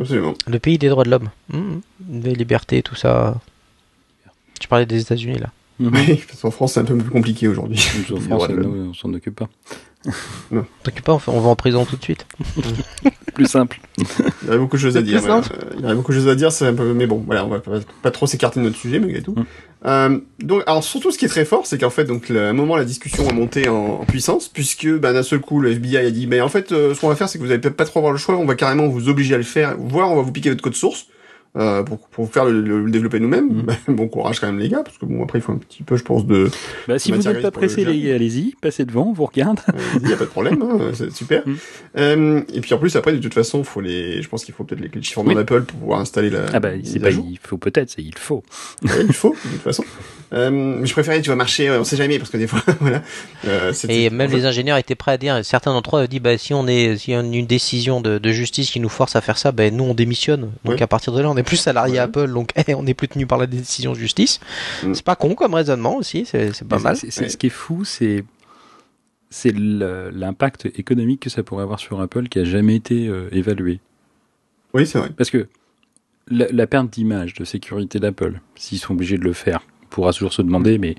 [0.00, 0.34] Absolument.
[0.48, 1.80] Le pays des droits de l'homme, Mhm.
[2.00, 3.36] des libertés, tout ça.
[4.60, 5.48] Tu parlais des États-Unis là.
[5.80, 5.90] Mhm.
[5.94, 7.84] Oui, parce qu'en France, c'est un peu plus compliqué aujourd'hui.
[8.30, 8.38] En
[8.90, 9.48] on s'en occupe pas.
[10.82, 12.26] T'inquiète pas, on fait- on va en prison tout de suite.
[13.34, 13.80] Plus simple.
[13.98, 14.04] Il
[14.44, 15.20] y aurait beaucoup de choses à dire.
[15.20, 15.48] simple.
[15.52, 17.44] Euh, Il y aurait beaucoup de choses à dire, c'est un peu, mais bon, voilà,
[17.44, 19.32] on va pas, pas trop s'écarter de notre sujet malgré tout.
[19.32, 19.44] Mm.
[19.86, 22.48] Euh, donc, alors surtout, ce qui est très fort, c'est qu'en fait, donc, le- à
[22.48, 25.72] un moment, la discussion a monté en, en puissance, puisque, bah, d'un seul coup, le
[25.72, 27.60] FBI a dit, mais en fait, euh, ce qu'on va faire, c'est que vous allez
[27.60, 30.12] peut-être pas trop avoir le choix, on va carrément vous obliger à le faire, voire
[30.12, 31.06] on va vous piquer votre code source.
[31.56, 33.62] Euh, pour, pour faire le, le- le développer nous-mêmes.
[33.62, 35.82] Bah, bon courage quand même les gars, parce que bon après il faut un petit
[35.82, 36.50] peu, je pense, de.
[36.88, 39.60] Bah, si vous n'êtes pas pressé, les gars, allez-y, passez devant, on vous regarde.
[40.02, 41.46] Il y a pas de problème, hein, c'est super.
[41.46, 41.56] Mhm.
[41.98, 44.64] Euh, et puis en plus après de toute façon, faut les, je pense qu'il faut
[44.64, 45.34] peut-être les clés de chiffrement Oui.
[45.36, 46.46] d'Apple pour pouvoir installer la.
[46.52, 48.42] Ah bah, c'est pas il faut peut-être, c'est il faut.
[48.82, 49.84] Ouais, il faut de toute façon.
[50.34, 53.02] Euh, mais je préférais, tu vas marcher, on sait jamais parce que des fois, voilà.
[53.46, 56.36] Euh, Et même les ingénieurs étaient prêts à dire, certains d'entre eux ont dit, bah,
[56.38, 59.20] si on est, s'il y a une décision de, de justice qui nous force à
[59.20, 60.50] faire ça, ben nous on démissionne.
[60.64, 60.82] Donc Ouais.
[60.82, 61.98] à partir de là, on est plus salarié Ouais.
[62.00, 64.40] Apple, donc eh, on n'est plus tenu par la décision de justice.
[64.82, 64.94] Mm.
[64.94, 66.96] C'est pas con comme raisonnement aussi, c'est pas mal.
[67.02, 67.10] Ouais.
[67.28, 68.24] Ce qui est fou, c'est
[69.30, 73.80] c'est l'impact économique que ça pourrait avoir sur Apple qui a jamais été euh, évalué.
[74.74, 75.10] Oui, c'est vrai.
[75.16, 75.48] Parce que
[76.28, 80.12] la, la perte d'image, de sécurité d'Apple, s'ils sont obligés de le faire, on pourra
[80.12, 80.96] toujours se demander, mais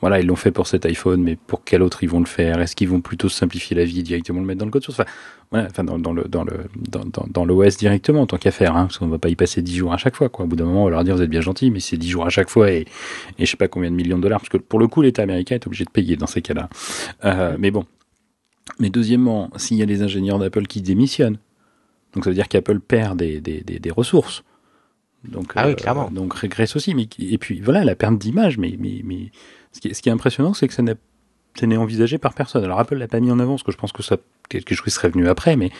[0.00, 2.60] voilà, ils l'ont fait pour cet iPhone, mais pour quel autre ils vont le faire?
[2.60, 4.98] Est-ce qu'ils vont plutôt simplifier la vie et directement le mettre dans le code source?
[4.98, 5.08] Enfin,
[5.52, 8.74] voilà, enfin dans, dans le dans le dans, dans, dans l'OS directement, tant qu'à faire,
[8.76, 10.28] hein, parce qu'on va pas y passer 10 jours à chaque fois.
[10.28, 10.44] Quoi.
[10.44, 12.08] Au bout d'un moment, on va leur dire vous êtes bien gentil, mais c'est 10
[12.08, 12.80] jours à chaque fois et,
[13.38, 15.22] et je sais pas combien de millions de dollars, parce que pour le coup, l'État
[15.22, 16.68] américain est obligé de payer dans ces cas-là.
[17.24, 17.84] Euh, mais bon.
[18.80, 21.38] Mais deuxièmement, s'il y a des ingénieurs d'Apple qui démissionnent,
[22.14, 24.42] donc ça veut dire qu'Apple perd des, des, des, des ressources.
[25.24, 26.10] Donc, Ah oui, clairement.
[26.10, 26.94] donc régresse aussi.
[26.94, 28.58] Mais, qui- et puis voilà, la perte d'image.
[28.58, 29.30] Mais, mais, mais
[29.72, 30.96] ce, qui est, ce qui est impressionnant, c'est que ça n'est
[31.58, 32.64] ça n'est envisagé par personne.
[32.64, 34.16] Alors Apple l'a pas mis en avant, parce que je pense que ça
[34.48, 35.70] quelque chose qui serait venu après, mais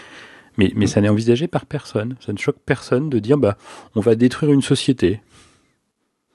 [0.59, 2.17] mais, mais ça n'est envisagé par personne.
[2.21, 3.57] Ça ne choque personne de dire bah
[3.95, 5.21] on va détruire une société.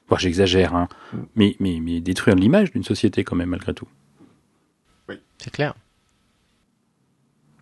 [0.10, 0.88] Bon, j'exagère, hein.
[1.36, 3.88] Mais, mais, mais détruire l'image d'une société quand même malgré tout.
[5.38, 5.76] C'est clair.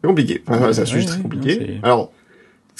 [0.01, 0.43] C'est compliqué.
[0.47, 1.79] Enfin, c'est un Ouais, sujet ouais, très compliqué.
[1.83, 2.11] Alors,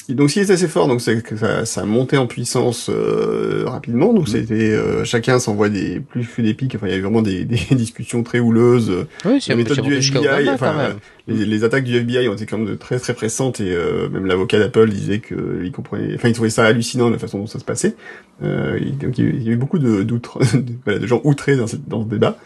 [0.09, 4.13] donc, qui est assez fort, donc, c'est que ça, ça monté en puissance euh, rapidement.
[4.13, 4.33] Donc, Mhm.
[4.35, 6.75] c'était euh, chacun s'envoie des plus des pics.
[6.75, 9.07] Enfin, il y avait vraiment des, des discussions très houleuses.
[9.25, 10.97] Oui, c'est La méthode du FBI, enfin, quand même.
[11.27, 14.27] Les, les attaques du FBI ont été quand même très très pressantes et euh, même
[14.27, 17.57] l'avocat d'Apple disait que il comprenait, enfin, il trouvait ça hallucinant la façon dont ça
[17.57, 17.95] se passait.
[18.43, 21.55] Euh, il, donc, il y a eu- beaucoup de d'outre, de, voilà, de gens outrés
[21.55, 22.37] dans, cette, dans ce débat.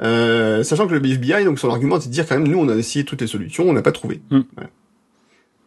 [0.00, 2.68] Euh, sachant que le FBI, donc son argument, c'est de dire quand même, nous, on
[2.70, 4.22] a essayé toutes les solutions, on n'a pas trouvé.
[4.30, 4.40] Mm.
[4.56, 4.70] Voilà.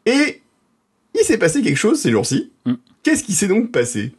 [0.07, 0.41] Et
[1.21, 2.51] il s'est passé quelque chose ces jours-ci.
[2.65, 2.73] Mm.
[3.03, 4.13] Qu'est-ce qui s'est donc passé?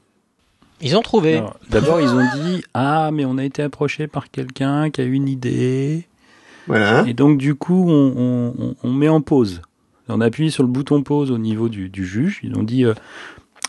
[0.82, 1.42] Ils ont trouvé.
[1.70, 5.28] D'abord, ils ont dit Ah, mais on a été approché par quelqu'un qui a une
[5.28, 6.06] idée.
[6.66, 7.04] Voilà.
[7.06, 9.62] Et donc, du coup, on, on- on- on met en pause.
[10.08, 12.40] On appuie sur le bouton pause au niveau du, du juge.
[12.42, 12.94] Ils ont dit euh,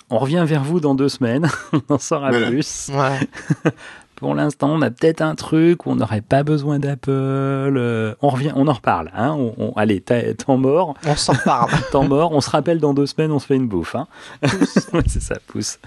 [0.10, 1.48] On revient vers vous dans deux semaines.
[1.74, 2.50] on en saura Voilà.
[2.50, 2.90] plus.
[2.94, 3.72] Ouais.
[4.18, 7.10] Pour l'instant, on a peut-être un truc où on n'aurait pas besoin d'Apple.
[7.12, 9.12] euh, on revient, on en reparle.
[9.16, 11.70] Hein on, on- allez, temps mort, On s'en parle.
[11.92, 12.32] temps mort.
[12.32, 13.94] On se rappelle dans deux semaines, on se fait une bouffe.
[13.96, 14.08] Hein
[15.06, 15.78] c'est ça, pousse.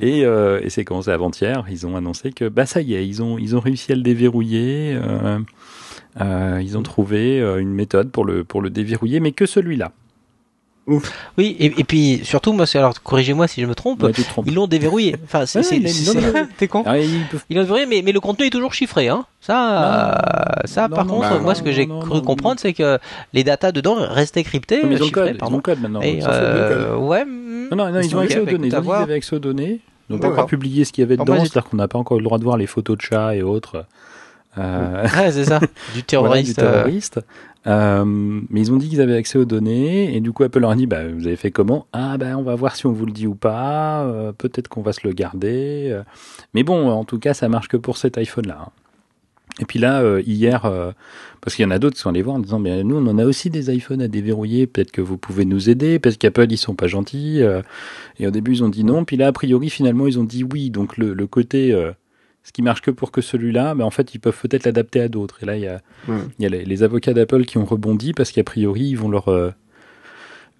[0.00, 1.64] Et, euh, et c'est commencé avant-hier.
[1.70, 4.02] Ils ont annoncé que bah ça y est, ils ont ils ont réussi à le
[4.02, 4.98] déverrouiller.
[6.20, 9.92] euh, ils ont trouvé une méthode pour le pour le déverrouiller, mais que celui-là.
[10.86, 14.04] Oui, et, et puis surtout, moi, c'est alors corrigez-moi si je me trompe.
[14.46, 15.16] Ils l'ont déverrouillé.
[15.24, 16.82] Enfin, c'est Ouais, c'est- ils l'ont- c'est- non, non, t'es con.
[16.84, 19.24] Ah, ils peuvent- Ils l'ont déverrouillé, mais, mais le contenu est toujours chiffré, hein.
[19.40, 22.20] Ça, ça, non, par non, contre, bah, moi, non, ce que j'ai non, cru non,
[22.20, 22.98] comprendre, c'est que
[23.32, 25.56] les datas dedans restaient cryptées, mais ils ont le code, ils ont pardon.
[25.56, 26.00] le code maintenant.
[26.02, 27.24] Et euh, ouais.
[27.24, 28.68] Non, non, non, ils ont accès aux données.
[28.68, 29.80] Ils ont accès aux données.
[30.10, 32.18] Ils n'ont pas encore publié ce qu'il y avait dedans, c'est-à-dire qu'on n'a pas encore
[32.18, 33.86] eu le droit de voir les photos de chats et autres.
[34.58, 35.58] Euh, Ouais, c'est ça.
[35.94, 36.58] Du voilà, terroriste.
[36.60, 37.20] du euh, terroriste.
[37.66, 40.70] Euh, mais ils ont dit qu'ils avaient accès aux données et du coup Apple leur
[40.72, 41.86] a dit bah vous avez fait comment?
[41.94, 44.04] Ah bah on va voir si on vous le dit ou pas.
[44.04, 45.88] euh, Peut-être qu'on va se le garder.
[45.90, 46.02] euh.
[46.52, 48.68] Mais bon, en tout cas ça marche que pour cet iPhone là.
[49.60, 50.92] Et puis là euh, hier, euh,
[51.40, 53.06] parce qu'il y en a d'autres qui sont allés voir en disant mais nous on
[53.06, 54.66] en a aussi des iPhones à déverrouiller.
[54.66, 57.40] Peut-être que vous pouvez nous aider parce qu'Apple ils sont pas gentils.
[58.18, 59.06] et au début ils ont dit non.
[59.06, 60.68] Puis là a priori finalement ils ont dit oui.
[60.70, 61.72] Donc le, le côté
[62.44, 65.08] ce qui marche que pour que celui-là, mais en fait, ils peuvent peut-être l'adapter à
[65.08, 65.42] d'autres.
[65.42, 66.18] Et là, il y a, Ouais.
[66.38, 69.08] il y a les, les avocats d'Apple qui ont rebondi parce qu'a priori, ils vont
[69.08, 69.28] leur.
[69.28, 69.50] euh,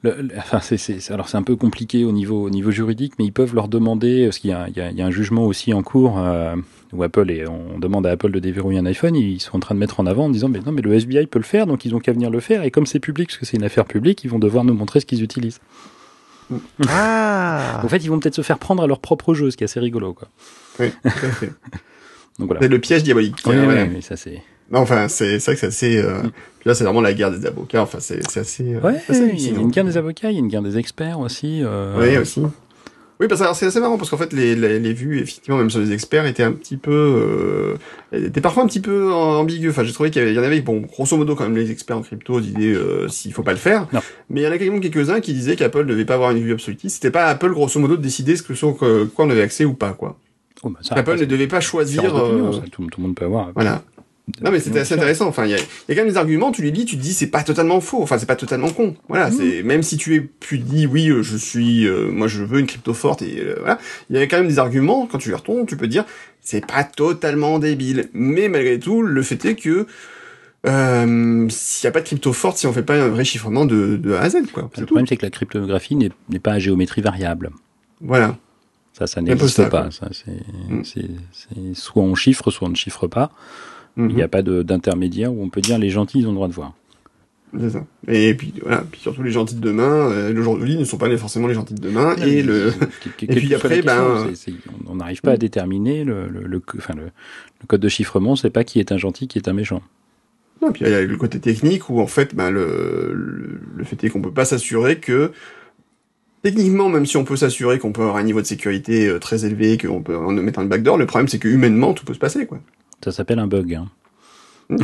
[0.03, 3.15] le- le- enfin, c'est, c'est- alors c'est un peu compliqué au niveau, au niveau juridique,
[3.19, 4.67] mais ils peuvent leur demander, parce qu'il y a
[5.07, 6.57] un jugement aussi en cours euh,
[6.93, 9.75] où Apple et on demande à Apple de déverrouiller un iPhone, ils sont en train
[9.75, 11.85] de mettre en avant en disant mais non mais le FBI peut le faire, donc
[11.87, 12.63] ils ont qu'à venir le faire.
[12.65, 15.01] Et comme c'est public, parce que c'est une affaire publique, ils vont devoir nous montrer
[15.01, 15.61] ce qu'ils utilisent.
[16.89, 17.81] Ah.
[17.83, 19.67] En fait, ils vont peut-être se faire prendre à leur propre jeu, ce qui est
[19.67, 20.29] assez rigolo, quoi.
[20.81, 21.53] Oui, tout à fait.
[22.39, 22.61] Donc voilà.
[22.63, 23.37] C'est le piège diabolique.
[23.47, 24.43] Oui, Euh, oui, ça c'est.
[24.71, 25.99] Non, enfin, c'est vrai que c'est assez.
[25.99, 26.31] Euh, Mm.
[26.61, 27.83] puis Là, c'est vraiment la guerre des avocats.
[27.83, 28.75] Enfin, c'est c'est assez.
[28.75, 30.63] euh, Ouais, assez il y a une guerre des avocats, il y a une guerre
[30.63, 31.61] des experts aussi.
[31.63, 32.43] euh, Oui, aussi.
[33.21, 35.71] Oui, parce que c'est assez marrant parce qu'en fait, les, les, les vues, effectivement, même
[35.71, 37.77] sur les experts, étaient un petit peu, euh,
[38.27, 39.71] étaient parfois un petit peu ambiguës.
[39.71, 42.03] Enfin, j'ai trouvé qu'il y, en avait, bon, grosso modo, quand même, les experts en
[42.03, 43.87] crypto disaient euh, s'il faut pas le faire.
[43.93, 44.01] Non.
[44.31, 46.33] Mais il y en a quand même quelques-uns qui disaient qu'Apple ne devait pas avoir
[46.33, 46.97] une vue absolutiste.
[46.97, 48.89] C'était pas à Apple, grosso modo, de décider ce que sur quoi
[49.19, 50.19] on avait accès ou pas, quoi.
[50.65, 52.15] Oh, bah, ça, Apple après, ne devait pas choisir.
[52.17, 53.53] euh, ça, tout, tout le monde peut avoir.
[53.55, 53.83] voilà.
[54.43, 55.29] Non, mais c'était assez intéressant.
[55.29, 56.97] Enfin, il y a, il y a quand même des arguments, tu les lis, tu
[56.97, 58.03] te dis, c'est pas totalement faux.
[58.03, 58.97] Enfin, c'est pas totalement con.
[59.09, 62.43] Voilà, c'est, même si tu es, tu dis, oui, euh, je suis, euh, moi, je
[62.43, 63.79] veux une crypto forte et euh, voilà.
[64.09, 66.07] Il y a quand même des arguments, quand tu les retournes, tu peux dire,
[66.41, 68.09] c'est pas totalement débile.
[68.15, 69.87] Mais malgré tout, le fait est que,
[70.67, 73.67] euh, s'il y a pas de crypto forte, si on fait pas un vrai chiffrement
[73.67, 74.71] de, de A à Z, quoi.
[74.75, 74.87] Le tout.
[74.87, 77.51] problème, c'est que la cryptographie n'est pas à géométrie variable.
[78.01, 78.39] Voilà.
[78.95, 79.91] Ça, ça n'existe pas.
[79.91, 80.31] Ça, c'est,
[80.73, 80.83] Mm.
[80.85, 83.31] c'est, c'est soit on chiffre, soit on ne chiffre pas.
[83.97, 84.13] Il Mhm.
[84.15, 86.53] n'y a pas d'intermédiaire où on peut dire les gentils, ils ont le droit de
[86.53, 86.73] voir.
[87.59, 87.85] C'est ça.
[88.09, 91.47] Et puis voilà, puis surtout les gentils de demain, euh, d'aujourd'hui ne sont pas forcément
[91.47, 92.17] les gentils de demain.
[92.17, 92.73] et le
[93.23, 94.27] et puis après, ben,
[94.89, 98.35] on n'arrive pas à déterminer le, le, le, enfin, le, le code de chiffrement.
[98.35, 99.83] Sait pas qui est un gentil, qui est un méchant.
[100.63, 103.85] Non, puis il y a le côté technique où en fait, ben, le, le, le
[103.85, 105.31] fait est qu'on peut pas s'assurer que
[106.45, 109.45] techniquement, même si on peut s'assurer qu'on peut avoir un niveau de sécurité euh, très
[109.45, 112.21] élevé, qu'on peut en mettre un backdoor, le problème c'est que humainement tout peut se
[112.21, 112.61] passer quoi.
[113.05, 113.75] Ça s'appelle un bug.
[113.75, 113.89] Hein.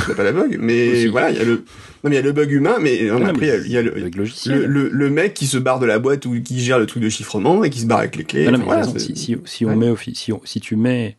[0.07, 1.07] C'est pas la bug, mais Aussi.
[1.09, 1.63] voilà, il y a le, non
[2.05, 4.67] mais il y a le bug humain, mais Ah, après il y a- le, le,
[4.67, 7.09] le, le mec qui se barre de la boîte ou qui gère le truc de
[7.09, 8.45] chiffrement et qui se barre avec les clés.
[8.47, 9.77] Non, non, Enfin, mais voilà, raison, c'est- si, si, si on Ouais.
[9.77, 11.17] met si, on- si tu mets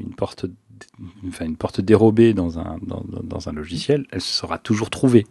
[0.00, 0.46] une porte,
[1.28, 5.26] enfin une porte dérobée dans un dans, un logiciel, elle sera toujours trouvée.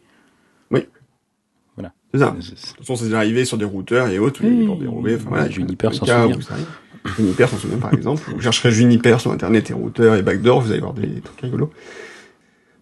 [2.14, 2.36] C'est ça.
[2.40, 4.80] C'est- De toute façon, c'est déjà arrivé sur des routeurs et autres, Oui, les portes
[4.80, 5.50] dérobées, enfin voilà.
[5.50, 6.28] Juniper s'en souvient.
[6.28, 7.10] où.
[7.18, 8.22] Juniper s'en souvient, par exemple.
[8.34, 11.72] Vous chercherez Juniper sur Internet et routeur et backdoor, vous allez voir des trucs rigolos.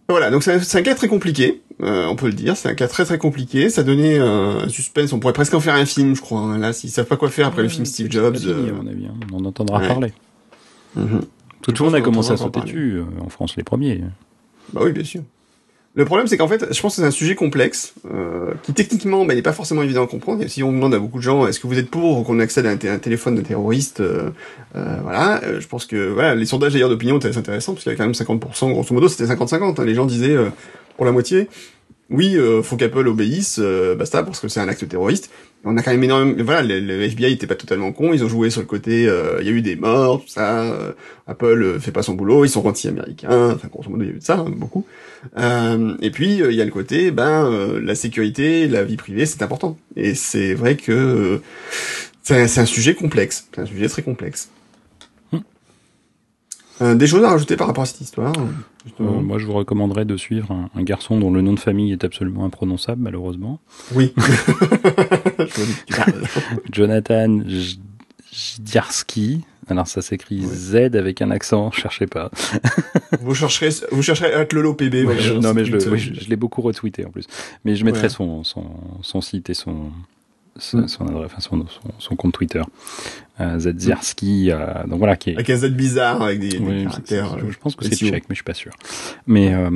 [0.10, 2.90] Voilà, donc c'est un, cas très compliqué, euh, on peut le dire, c'est un cas
[2.90, 6.18] très très compliqué, ça donnait euh, un suspense, on pourrait presque en faire un film,
[6.18, 6.58] je crois, hein.
[6.58, 8.36] là, s'ils savent pas quoi faire après le film Steve Jobs.
[8.36, 9.14] fini, euh, à mon avis, hein.
[9.32, 9.88] On en entendra ouais.
[9.88, 10.12] parler.
[10.98, 11.22] mhm.
[11.62, 14.04] Tout le monde a commencé à sauter dessus, euh, en France les premiers.
[14.74, 15.22] Bah oui, bien sûr.
[15.94, 19.26] Le problème, c'est qu'en fait, je pense que c'est un sujet complexe, euh, qui techniquement,
[19.26, 20.42] bah, n'est pas forcément évident à comprendre.
[20.42, 22.66] Et si on demande à beaucoup de gens, est-ce que vous êtes pour qu'on accède
[22.66, 24.30] à un, té- un téléphone de terroriste, euh,
[24.78, 27.92] euh, voilà, je pense que voilà, les sondages d'ailleurs d'opinion étaient assez intéressants, parce qu'il
[27.92, 29.82] y avait quand même 50%, grosso modo, c'était 50-50.
[29.82, 29.86] hein.
[29.86, 30.38] les gens disaient,
[30.96, 31.50] pour la moitié,
[32.12, 35.32] oui, euh, faut qu'Apple obéisse, euh, basta, parce que c'est un acte terroriste.
[35.64, 38.50] On a quand même énormément, voilà, le, FBI était pas totalement con, ils ont joué
[38.50, 40.92] sur le côté, euh, il y a eu des morts, tout ça, euh,
[41.28, 44.16] Apple euh, fait pas son boulot, ils sont anti-américains, enfin grosso modo il y a
[44.16, 44.86] eu de ça, hein, beaucoup.
[45.38, 49.78] Et puis il y a le côté, ben la sécurité, la vie privée, c'est important.
[49.96, 51.42] Et c'est vrai que
[52.24, 54.50] c'est un, un sujet complexe, c'est un sujet très complexe.
[56.82, 58.42] Euh, des choses à rajouter par rapport à cette histoire Euh,
[58.86, 61.92] justement moi, je vous recommanderais de suivre un, un garçon dont le nom de famille
[61.92, 63.60] est absolument imprononçable, malheureusement.
[63.94, 64.14] Oui.
[66.72, 67.80] Jonathan J-
[68.32, 69.42] Jdziarski.
[69.68, 72.32] Alors, ça s'écrit Z avec un accent, cherchez pas.
[73.22, 75.04] vous chercherez, vous chercherez Atlolo PB.
[75.04, 77.26] voilà, Je- non, mais je, oui, euh, l'ai beaucoup retweeté en plus.
[77.64, 78.10] Mais je mettrai Ouais.
[78.10, 78.66] son, son,
[79.02, 79.92] son site et son,
[80.58, 80.88] son, Mm.
[80.88, 82.62] son adresse, enfin, son, son, son compte Twitter.
[83.40, 86.84] Euh, Zdziarski, euh, donc voilà, qui est, Avec un Z bizarre, avec des, des Oui,
[86.84, 87.34] caractères.
[87.34, 88.72] euh, je pense que c'est tchèque, mais je suis pas sûr.
[89.26, 89.70] Mais euh,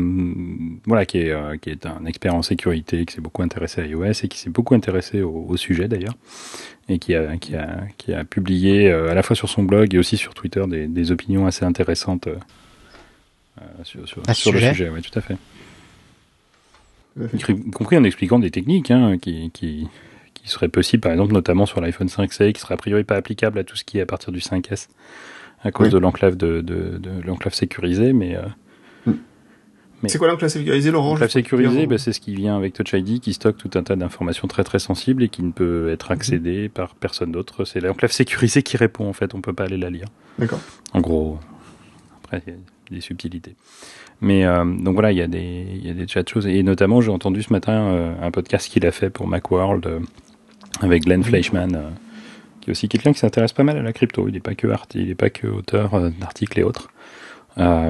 [0.86, 3.86] voilà, qui est, euh, qui est un expert en sécurité, qui s'est beaucoup intéressé à
[3.88, 6.14] iOS et qui s'est beaucoup intéressé au, au sujet d'ailleurs,
[6.90, 9.96] et qui a, qui a, qui a publié euh, à la fois sur son blog
[9.96, 12.28] et aussi sur Twitter des, des opinions assez intéressantes
[13.84, 14.90] sur, le sujet.
[14.90, 15.38] Ouais, tout à fait.
[17.34, 19.88] Y compris en expliquant des techniques hein, qui, qui,
[20.46, 23.58] qui seraient possibles, par exemple, notamment sur l'iPhone 5C, qui seraient a priori pas applicables
[23.60, 24.88] à tout ce qui est à partir du 5S,
[25.64, 25.94] à cause Oui.
[25.94, 28.42] de l'enclave de, de, de l'enclave sécurisée, mais euh,
[30.04, 32.94] mais- C'est quoi l'enclave sécurisée, Laurent l'enclave sécurisée, bah, c'est ce qui vient avec Touch
[32.94, 36.12] ID, qui stocke tout un tas d'informations très très sensibles et qui ne peut être
[36.12, 37.64] accédé par personne d'autre.
[37.66, 40.08] C'est l'enclave sécurisée qui répond en fait, on peut pas aller la lire.
[40.38, 40.60] D'accord.
[40.94, 41.40] En gros,
[42.24, 42.60] après, il y a
[42.92, 43.56] des subtilités.
[44.22, 46.46] Mais euh, donc voilà, il y, a des, il y a des tas de choses.
[46.48, 50.00] Et notamment, j'ai entendu ce matin euh, un podcast qu'il a fait pour Macworld euh,
[50.82, 51.90] avec Glenn Fleischman, euh,
[52.62, 54.28] qui est aussi quelqu'un qui s'intéresse pas mal à la crypto.
[54.28, 56.90] Il n'est pas que art, il n'est pas que auteur euh, d'articles et autres.
[57.58, 57.90] Euh,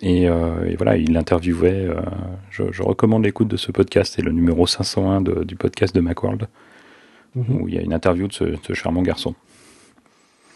[0.00, 1.86] et, euh, et voilà, il interviewait.
[1.88, 2.00] euh,
[2.50, 4.14] je, je recommande l'écoute de ce podcast.
[4.16, 6.48] C'est le numéro 501 de- du podcast de Macworld,
[7.36, 7.60] Mhm.
[7.60, 9.34] où il y a une interview de ce, de ce charmant garçon.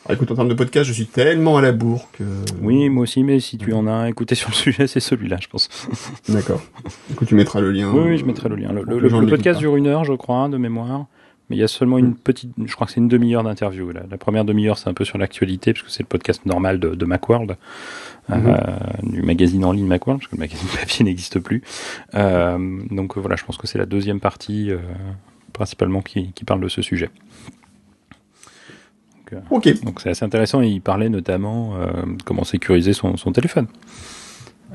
[0.07, 2.25] Alors, écoute, en termes de podcast, je suis tellement à la bourre que.
[2.63, 4.99] Oui, moi aussi, mais si tu en as un à écouter sur le sujet, c'est
[4.99, 5.69] celui-là, je pense.
[6.29, 6.63] D'accord.
[7.11, 7.91] Du coup, tu mettras le lien.
[7.93, 8.73] Oui, oui, je mettrai le lien.
[8.73, 11.05] Le, podcast l'écoutent dure une heure, je crois, de mémoire.
[11.51, 13.91] Mais il y a seulement une petite, je crois que c'est une demi-heure d'interview.
[13.91, 16.79] La, la première demi-heure, c'est un peu sur l'actualité, parce que c'est le podcast normal
[16.79, 17.57] de, de Macworld,
[18.31, 19.11] euh, Mhm.
[19.11, 21.63] du magazine en ligne Macworld, parce que le magazine papier n'existe plus.
[22.15, 24.79] Euh, donc voilà, je pense que c'est la deuxième partie, euh,
[25.53, 27.11] principalement, qui, qui parle de ce sujet.
[29.33, 29.83] Donc, Ok.
[29.85, 30.63] donc c'est assez intéressant.
[30.63, 31.75] Et il parlait notamment
[32.25, 33.67] comment sécuriser son, son téléphone.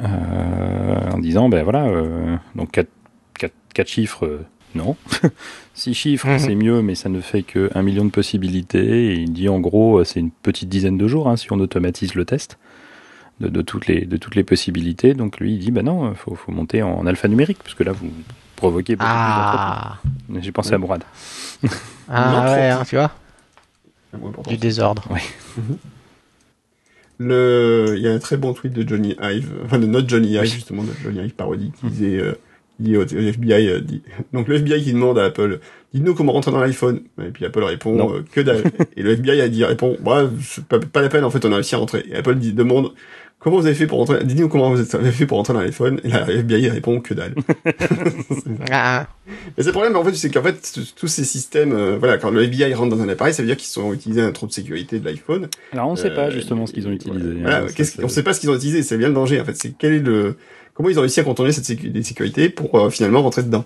[0.03, 1.89] En disant, ben voilà,
[2.55, 2.71] donc
[3.73, 4.41] 4, chiffres,
[4.75, 4.95] non.
[5.73, 6.39] 6 chiffres, Mhm.
[6.39, 9.07] c'est mieux, mais ça ne fait que 1 million de possibilités.
[9.11, 11.59] Et il dit, en gros, euh, c'est une petite dizaine de jours hein, si on
[11.59, 12.57] automatise le test.
[13.41, 15.13] de, de toutes les de toutes les possibilités.
[15.13, 18.09] Donc lui, il dit bah non, faut faut monter en alphanumérique parce que là vous
[18.55, 19.97] provoquez beaucoup Ah.
[20.39, 21.03] J'ai pensé à Mourad.
[22.07, 23.11] ah ouais, hein, tu vois,
[24.47, 25.03] du désordre.
[27.17, 30.31] Le, il y a un très bon tweet de Johnny Ive, enfin de notre Johnny
[30.33, 30.47] Ive Oui.
[30.47, 32.33] justement, de Johnny Ive parodie, qui disait, euh,
[32.79, 34.01] dit au, au FBI, euh, dit,
[34.33, 35.59] donc le FBI qui demande à Apple,
[35.93, 37.01] dites-nous comment rentrer dans l'iPhone.
[37.21, 38.63] Et puis Apple répond, euh, que dalle.
[38.97, 40.29] et le FBI a dit, répond, bah,
[40.69, 42.05] pas, pas la peine, en fait, on a réussi à rentrer.
[42.09, 42.91] Et Apple dit, demande,
[43.39, 46.01] comment vous avez fait pour rentrer, dites-nous comment vous avez fait pour rentrer dans l'iPhone.
[46.03, 47.35] Et là, le FBI répond, que dalle.
[48.71, 52.17] Ah, Mais c'est le problème, en fait, c'est qu'en fait, tous ces systèmes, euh, voilà,
[52.17, 54.47] quand le FBI rentre dans un appareil, ça veut dire qu'ils sont utilisés un trou
[54.47, 55.47] de sécurité de l'iPhone.
[55.71, 57.35] Alors on ne sait pas justement ce qu'ils ont utilisé.
[57.41, 59.45] Voilà, hein, ça, on sait pas ce qu'ils ont utilisé, c'est bien le danger en
[59.45, 59.55] fait.
[59.55, 60.35] C'est quel est le
[60.75, 63.65] comment ils ont réussi à contourner cette sécu- des sécurités pour euh, finalement rentrer dedans.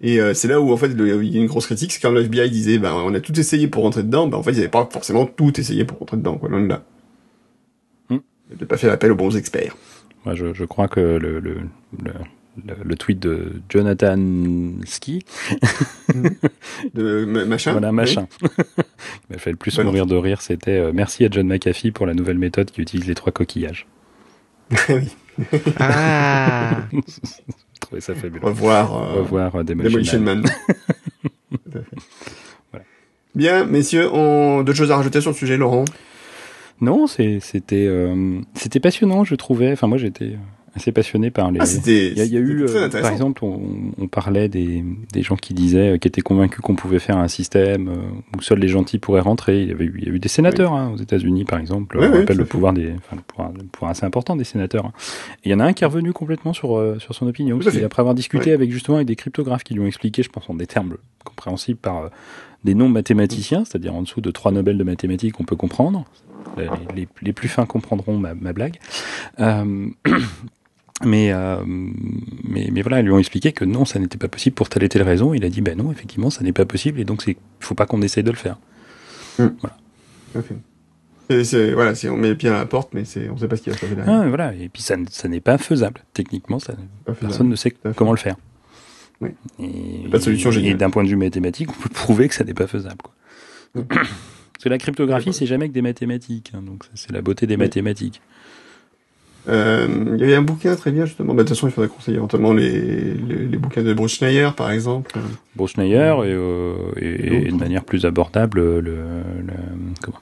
[0.00, 2.00] Et euh, c'est là où en fait le- il y a une grosse critique, c'est
[2.00, 4.52] quand le FBI disait ben on a tout essayé pour rentrer dedans, ben en fait
[4.52, 6.84] ils n'avaient pas forcément tout essayé pour rentrer dedans quoi, loin de là.
[8.10, 8.18] Hmm.
[8.50, 9.74] Ils n'avaient pas fait appel aux bons experts.
[10.24, 11.54] Moi, je, je crois que le, le,
[12.04, 12.12] le,
[12.64, 14.16] le, le tweet de Jonathan
[14.84, 15.24] Ski,
[16.94, 17.72] De ma- machin.
[17.72, 17.94] voilà, oui.
[17.96, 19.88] machin, qui m'a fait le plus Bah non.
[19.90, 23.06] mourir de rire, c'était euh, merci à John McAfee pour la nouvelle méthode qui utilise
[23.08, 23.86] les trois coquillages.
[24.90, 25.08] oui.
[25.78, 26.78] Ah.
[26.92, 28.44] Je trouvais ça fabuleux.
[28.46, 28.94] Revoir.
[28.94, 30.42] euh, Revoir euh, Demolition Man.
[30.42, 31.84] Man.
[32.70, 32.84] Voilà.
[33.34, 34.62] Bien, messieurs, on...
[34.62, 35.84] d'autres choses à rajouter sur le sujet, Laurent?
[36.80, 37.40] Non, c'était
[37.72, 39.72] euh, c'était passionnant, je trouvais.
[39.72, 40.36] Enfin, moi, j'étais
[40.74, 41.60] assez passionné par les.
[41.60, 41.64] Ah.
[41.86, 43.60] Il y a, il y a eu, euh, par exemple, on,
[43.98, 44.82] on parlait des,
[45.12, 47.96] des gens qui disaient, euh, qui étaient convaincus qu'on pouvait faire un système euh,
[48.36, 49.62] où seuls les gentils pourraient rentrer.
[49.62, 51.98] Il y avait eu, il y a eu des sénateurs hein, aux États-Unis, par exemple.
[51.98, 54.44] Oui, on oui, rappelle le pouvoir des, enfin, le pouvoir, le pouvoir assez important des
[54.44, 54.86] sénateurs.
[54.86, 54.92] hein.
[55.44, 57.58] Et il y en a un qui est revenu complètement sur euh, sur son opinion,
[57.84, 60.54] après avoir discuté avec justement avec des cryptographes qui lui ont expliqué, je pense en
[60.54, 62.08] des termes compréhensibles par euh,
[62.64, 66.04] des non mathématiciens, c'est-à-dire en dessous de trois Nobel de mathématiques, on peut comprendre.
[66.56, 68.76] Les, les- les plus fins comprendront ma, ma blague.
[69.40, 69.86] Euh,
[71.04, 74.54] mais, euh, mais, mais voilà, ils lui ont expliqué que non, ça n'était pas possible
[74.54, 75.34] pour telle et telle raison.
[75.34, 77.86] Il a dit, ben non, effectivement, ça n'est pas possible, et donc il faut pas
[77.86, 78.58] qu'on essaye de le faire.
[79.36, 79.50] Tout
[80.34, 80.54] à fait.
[81.30, 83.48] C'est- c'est- voilà, c'est- on met les pieds à la porte, mais c'est, on sait
[83.48, 84.20] pas ce qui va se passer derrière.
[84.22, 86.02] Ah, voilà, et puis ça, ça n'est pas faisable.
[86.12, 86.74] Techniquement, ça,
[87.04, 87.18] Pas faisable.
[87.20, 88.36] personne ne sait comment le faire.
[89.20, 89.30] Oui.
[89.60, 92.44] Et, Pas de solution et d'un point de vue mathématique, on peut prouver que ça
[92.44, 92.96] n'est pas faisable.
[93.02, 93.14] Quoi.
[93.76, 93.82] Oui.
[93.88, 96.52] Parce que la cryptographie, c'est jamais que des mathématiques.
[96.54, 97.60] hein, donc c'est la beauté des Oui.
[97.60, 98.20] mathématiques.
[99.48, 101.34] Euh, il y avait un bouquin très bien justement.
[101.34, 104.50] Bah, de toute façon, il faudrait conseiller éventuellement les, les, les bouquins de Bruce Schneier,
[104.56, 105.18] par exemple.
[105.56, 108.94] Bruce Schneier et, euh, et, Et et de manière plus abordable le, le
[110.00, 110.18] comment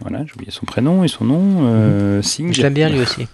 [0.00, 3.26] voilà j'ai oublié son prénom et son nom euh, Singh Je l'aime bien lui aussi.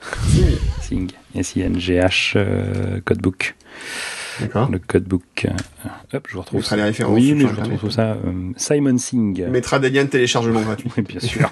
[0.82, 3.54] Singh S-I-N-G-H euh, codebook.
[4.70, 7.14] Le codebook euh, hop je vous retrouve les références.
[7.14, 10.90] oui mais je retrouve ça euh, Simon Singh mettra des liens de téléchargement gratuits.
[10.96, 11.50] oui bien sûr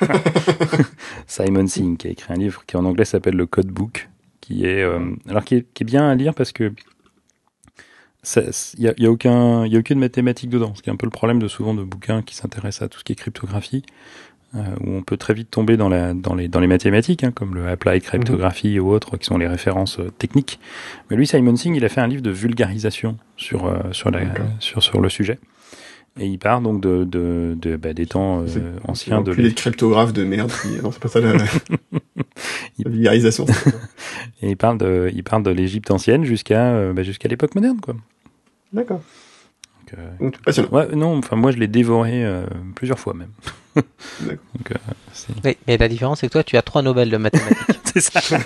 [1.26, 4.08] Simon Singh qui a écrit un livre qui en anglais s'appelle le codebook
[4.40, 6.72] qui est euh, alors qui est, qui est bien à lire parce que
[8.34, 10.92] il y a, y a aucun il y a aucune mathématique dedans ce qui est
[10.92, 13.16] un peu le problème de souvent de bouquins qui s'intéressent à tout ce qui est
[13.16, 13.90] cryptographie euh,
[14.55, 17.55] où on peut très vite tomber dans la dans les dans les mathématiques hein, comme
[17.55, 20.60] le applied cryptographie ou autres qui sont les références euh, techniques
[21.10, 24.24] mais lui Simon Singh il a fait un livre de vulgarisation sur euh, sur la
[24.24, 24.47] D'accord.
[24.60, 25.39] sur sur le sujet
[26.18, 30.12] et il part donc de de, de bah, des temps euh, anciens de les cryptographes
[30.12, 30.51] de merde.
[30.62, 30.82] Qui...
[30.82, 31.44] Non, c'est pas ça la, la
[32.86, 33.44] vulgarisation.
[34.43, 37.81] Et il parle de, il parle de l'Égypte ancienne jusqu'à euh, bah, jusqu'à l'époque moderne,
[37.81, 37.94] quoi.
[38.73, 39.02] D'accord.
[39.86, 40.68] Donc, euh, Donc, passionnant.
[40.70, 42.44] ouais, non, enfin moi je l'ai dévoré euh,
[42.74, 43.30] plusieurs fois même.
[44.20, 44.44] D'accord.
[44.54, 44.74] Donc euh,
[45.44, 47.58] Oui, mais la différence, c'est que toi, tu as trois Nobel de mathématiques.
[47.84, 48.20] c'est ça.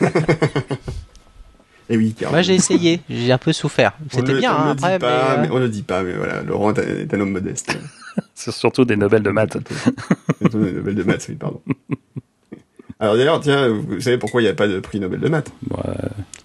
[1.88, 3.94] Et oui, car Moi, j'ai essayé, j'ai un peu souffert.
[4.10, 6.12] C'était bien, on hein, le après, dit pas, mais, mais on le dit pas, mais
[6.12, 7.76] voilà, Laurent est un, homme modeste.
[8.34, 9.56] C'est surtout des Nobel de maths.
[10.40, 11.60] C'est un Nobel de maths, oui, pardon.
[13.00, 15.50] Alors d'ailleurs, tiens, vous savez pourquoi il n'y a pas de prix Nobel de maths?
[15.72, 15.92] Euh,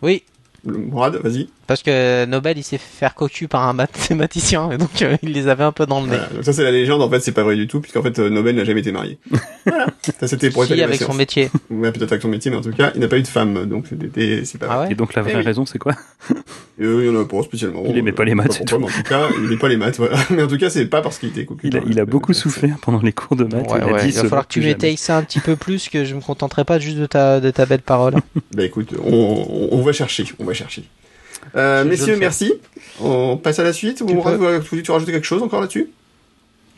[0.01, 0.23] Oui,
[0.65, 1.47] Mourad, vas-y.
[1.67, 5.31] parce que Nobel, il s'est fait faire cocu par un mathématicien, et donc euh, il
[5.33, 6.17] les avait un peu dans le nez.
[6.17, 6.29] Voilà.
[6.33, 8.29] Donc ça c'est la légende, en fait c'est pas vrai du tout, puisqu'en fait euh,
[8.29, 9.17] Nobel n'a jamais été marié.
[9.65, 9.87] voilà.
[10.19, 11.49] Ça c'était pour Si, avec son métier.
[11.69, 13.65] Ouais, peut-être avec son métier, mais en tout cas, il n'a pas eu de femme,
[13.65, 14.85] donc c'était, c'est pas Ah vrai.
[14.87, 15.43] ouais et donc la vraie Eh oui.
[15.43, 15.93] raison c'est quoi?
[16.79, 17.83] Et eux, il y en a pas spécialement.
[17.87, 19.77] Il aimait euh, pas les maths, c'est mais en tout cas, il aimait pas les
[19.77, 20.17] maths, voilà.
[20.29, 21.67] Mais en tout cas, c'est pas parce qu'il était cocu.
[21.69, 23.71] il a, il beaucoup souffert pendant les cours de maths.
[23.71, 25.55] Ouais, il a ouais, dit il va falloir que tu m'étayes ça un petit peu
[25.55, 28.15] plus, que je me contenterai pas juste de ta, de ta belle parole.
[28.55, 29.11] Bah écoute, on,
[29.71, 30.83] on, on va chercher, on va chercher.
[31.55, 32.53] Euh, messieurs, merci.
[32.99, 34.01] On passe à la suite.
[34.01, 34.57] Ou Tu peux.
[34.57, 35.89] vous, tu rajouter quelque chose encore là-dessus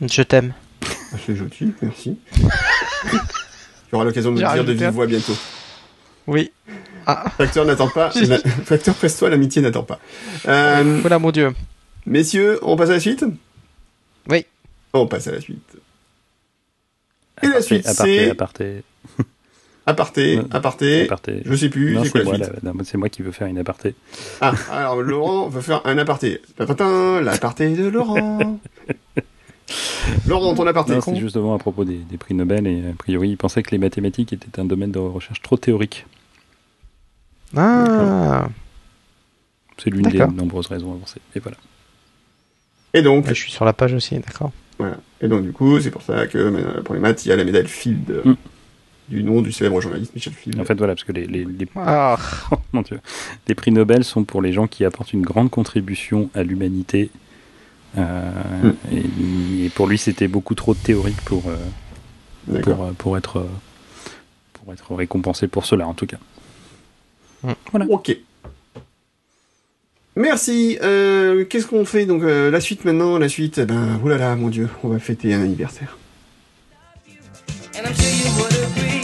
[0.02, 0.52] Je t'aime.
[0.82, 2.18] Ah, C'est gentil, merci.
[3.88, 5.36] tu auras l'occasion de le dire de vive voix bientôt.
[6.26, 6.50] Oui.
[7.06, 8.10] Ah, Facteur n'attend pas.
[8.26, 9.98] La- Facteur presse-toi, l'amitié n'attend pas.
[10.46, 11.54] Euh, voilà mon dieu.
[12.04, 13.24] messieurs, on passe à la suite
[14.28, 14.44] Oui.
[14.92, 15.62] On passe à la suite.
[17.42, 18.34] Et la suite, c'est...
[19.88, 20.40] aparté.
[20.50, 23.46] Aparté, aparté, je sais plus, Non, c'est quoi c'est la moi, moi qui veux faire
[23.46, 23.94] une aparté.
[24.40, 26.40] Ah, alors Laurent veut faire un aparté.
[26.58, 28.58] L'aparté de Laurent.
[30.26, 30.92] Laurent, ton aparté.
[30.94, 33.70] Non, c'est justement à propos des, des prix Nobel et a priori, il pensait que
[33.70, 36.06] les mathématiques étaient un domaine de recherche trop théorique.
[37.56, 38.48] Ah,
[39.78, 41.20] C'est l'une des nombreuses raisons avancées.
[41.34, 41.56] Et voilà.
[42.94, 44.52] Et donc, je suis sur la page aussi, d'accord.
[44.78, 44.96] voilà.
[45.20, 47.36] Et donc, du coup, c'est pour ça que euh, pour les maths, il y a
[47.36, 48.34] la médaille Field Mm.
[49.08, 50.60] Du nom du célèbre journaliste Michel Field.
[50.60, 52.16] En fait, voilà, parce que les, les, les- Ah,
[52.72, 53.00] mon Dieu.
[53.46, 57.10] les prix Nobel sont pour les gens qui apportent une grande contribution à l'humanité.
[57.96, 58.30] Euh,
[58.62, 58.72] Mm.
[58.92, 63.46] et, et pour lui, c'était beaucoup trop théorique pour, euh, pour, euh, pour, être,
[64.52, 66.18] pour être récompensé pour cela, en tout cas.
[67.88, 68.16] Ok.
[70.16, 70.76] Merci.
[70.82, 74.48] Euh, Qu'est-ce qu'on fait donc euh, la suite maintenant La suite, eh ben, oulala, mon
[74.48, 75.96] dieu, on va fêter un anniversaire.
[77.76, 78.97] And I'm sure you would agree.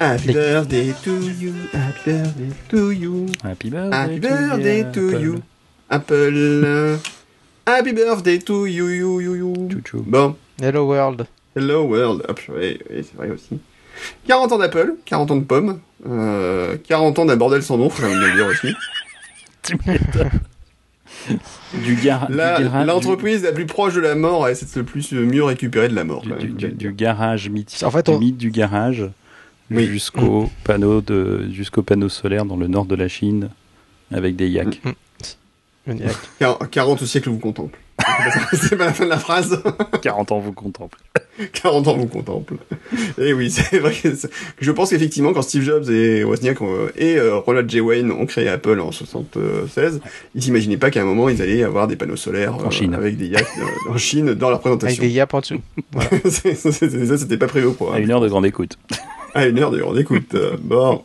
[0.00, 5.20] Happy birthday to you, happy birthday to you, Happy birthday, happy birthday to Apple.
[5.20, 5.42] you,
[5.90, 6.98] Apple.
[7.66, 9.52] Happy birthday to you, you, you, you.
[9.68, 10.02] Chouchou.
[10.06, 11.26] Bon, Hello World.
[11.54, 12.24] hello world.
[12.28, 13.60] Hop, ouais, ouais, c'est vrai aussi.
[14.26, 18.02] 40 ans d'Apple, 40 ans de pommes, euh, 40 ans d'un bordel sans nom, faut
[18.02, 18.74] le dire aussi.
[21.84, 25.12] Du, gar La- du gara- L'entreprise la plus proche de la mort c'est le plus
[25.12, 26.22] mieux récupéré de la mort.
[26.24, 29.04] du, du, garage mythique, En fait, du on- mythe du garage
[29.70, 29.86] Oui.
[29.86, 33.50] jusqu'au panneau de jusqu'au panneau solaire dans le nord de la Chine
[34.12, 34.80] avec des yaks.
[35.86, 36.16] Maniaque.
[36.40, 37.78] Quar- 40 au siècle vous contemple.
[38.52, 39.62] c'est pas la fin de la phrase.
[40.02, 40.98] 40 ans vous contemple.
[41.52, 42.54] 40 ans vous contemple.
[43.18, 44.08] Et oui, c'est vrai que
[44.60, 47.80] je pense qu'effectivement, quand Steve Jobs et Wozniak ont- et euh, Ronald J.
[47.80, 50.00] Wayne ont créé Apple en 76,
[50.34, 52.94] ils s'imaginaient pas qu'à un moment, ils allaient avoir des panneaux solaires euh, En Chine.
[52.94, 55.02] avec des yaks euh, en Chine dans leur Avec présentation.
[55.02, 55.60] des yaps en dessous.
[56.24, 58.02] C'est- c'est- c'est- ça, c'était pas prévu au À programme.
[58.02, 58.78] une heure de grande écoute.
[59.34, 60.34] À une heure de grande écoute.
[60.62, 61.02] bon.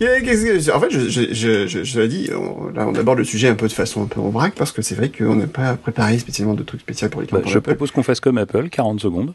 [0.00, 3.24] Que- En fait, je, je, je, je, je l'ai dit, on- là, on aborde le
[3.24, 5.46] sujet un peu de façon un peu en vrac, parce que c'est vrai qu'on n'a
[5.46, 8.18] pas préparé spécialement de trucs spéciaux pour les Bah, 40 ans je propose qu'on fasse
[8.18, 9.32] comme Apple, 40 secondes.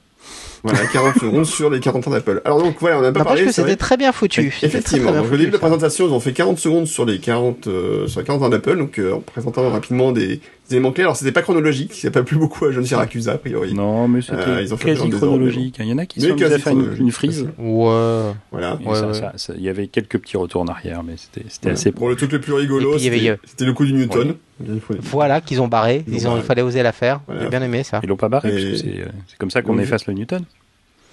[0.64, 2.42] Voilà, 40 secondes sur les 40 ans d'Apple.
[2.44, 4.48] Alors donc, voilà, on n'a pas N'empêche parlé, que c'est c'était très bien foutu.
[4.64, 6.88] Effectivement, très, très bien donc au début de la présentation, ils ont fait 40 secondes
[6.88, 10.28] sur les 40, euh, sur les 40 ans d'Apple, donc euh, en présentant rapidement des,
[10.28, 10.42] des
[10.72, 11.04] éléments clés.
[11.04, 13.74] Alors c'était pas chronologique, ça pas plus beaucoup à John Siracusa, a priori.
[13.76, 15.76] Non, mais c'était Euh, ils ont fait quasi chronologique.
[15.80, 17.48] Il y en a qui Mais sont quasi faire une, une frise.
[17.60, 18.32] Ouais.
[18.52, 18.80] Voilà.
[18.84, 19.14] Ouais, ça- ouais.
[19.14, 21.74] ça- ça- Il y avait quelques petits retours en arrière, mais c'était c'était Ouais.
[21.74, 24.36] assez Bon, le truc le plus rigolo, avait, euh, c'était le coup du Newton.
[25.02, 26.04] Voilà, qu'ils ont barré.
[26.08, 26.42] Ils Ils ont, barré.
[26.42, 27.22] il fallait oser la faire.
[27.28, 27.44] Voilà.
[27.44, 28.00] J'ai bien aimé ça.
[28.04, 30.06] Ils l'ont pas barré, Et- parce que c'est euh, c'est comme ça qu'on Donc, efface
[30.08, 30.44] le Newton.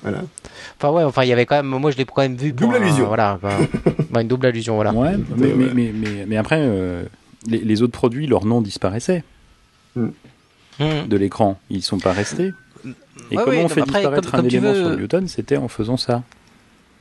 [0.02, 0.22] Voilà.
[0.78, 2.52] Enfin ouais, enfin il y avait quand même, moi je l'ai quand même vu.
[2.52, 3.06] Double un- allusion.
[3.06, 4.92] Voilà, enfin, une double allusion, voilà.
[4.92, 7.04] Ouais, mais, mais, mais, mais, mais après, euh,
[7.46, 9.24] les, les autres produits, leur nom disparaissait
[9.96, 10.12] Mhm.
[11.08, 11.58] de l'écran.
[11.70, 12.52] Ils sont pas restés.
[13.30, 14.96] Et Ouais, comment oui, on fait après, disparaître comme- un comme élément veux- sur le
[14.96, 15.28] Newton?
[15.28, 16.22] C'était en faisant ça.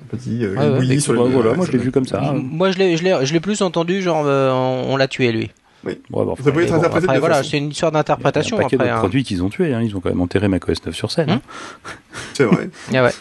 [0.01, 0.99] Un petit euh, Ouais, ouais.
[0.99, 2.33] Sur le voilà, moi je l'ai vu comme ça.
[2.33, 5.31] Moi je l'ai, je l'ai, je l'ai plus entendu, genre euh, on, on l'a tué
[5.31, 5.51] lui.
[5.85, 7.49] Ouais, enfin, Ça peut il être interprété de après voilà, façons.
[7.49, 8.57] c'est une histoire y a un d'interprétation.
[8.57, 8.99] paquet d'autres hein.
[8.99, 9.73] produits qu'ils ont tués.
[9.73, 9.81] Hein.
[9.83, 11.29] Ils ont quand même enterré macOS 9 sur scène.
[11.29, 11.41] Hein.
[12.33, 12.69] C'est vrai.
[12.93, 13.11] Ah ouais.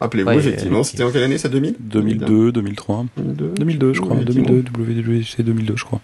[0.00, 3.06] Rappelez-vous, Ouais, effectivement, euh, c'était en quelle année ça 2000 2002, 2003.
[3.16, 4.16] 2002, 2002, je crois.
[4.16, 6.00] Oui, 2002, WWDC 2002, je crois.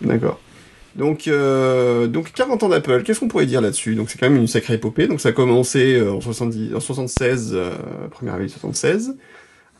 [0.00, 0.38] D'accord.
[0.98, 3.94] Donc, euh, donc 40 ans d'Apple, qu'est-ce qu'on pourrait dire là-dessus?
[3.94, 5.06] Donc c'est quand même une sacrée épopée.
[5.06, 7.70] Donc ça a commencé euh, en, 70, en 76, euh,
[8.10, 9.16] première année 76,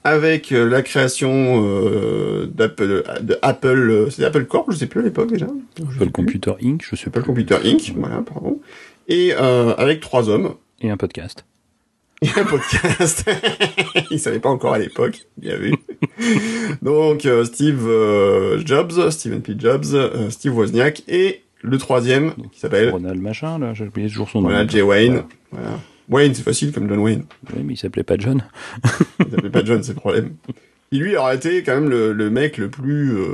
[0.04, 3.02] avec euh, la création euh, d'Apple,
[3.42, 5.46] Apple, euh, c'était Apple Corp, je sais plus à l'époque déjà.
[5.76, 6.10] Sais Apple.
[6.10, 7.26] Computer Inc., je sais Apple pas.
[7.26, 7.92] Computer Inc.
[7.96, 8.60] Voilà, pardon.
[9.08, 11.44] Et euh, avec trois hommes Et un podcast.
[12.22, 13.28] et un podcast.
[14.10, 15.74] Il savait pas encore à l'époque, bien vu.
[16.82, 17.86] Donc euh, Steve
[18.64, 19.54] Jobs, Stephen P.
[19.58, 19.84] Jobs,
[20.30, 24.48] Steve Wozniak et le troisième qui s'appelle Ronald machin, là, j'ai oublié toujours son nom.
[24.48, 25.24] voilà Jay Wayne.
[25.50, 25.78] Voilà.
[26.10, 27.24] Wayne, c'est facile comme John Wayne.
[27.54, 28.42] Oui, mais il s'appelait pas John.
[29.20, 30.30] Il s'appelait pas John, c'est le problème.
[30.90, 33.26] Il lui aurait été quand même le, le mec le plus euh,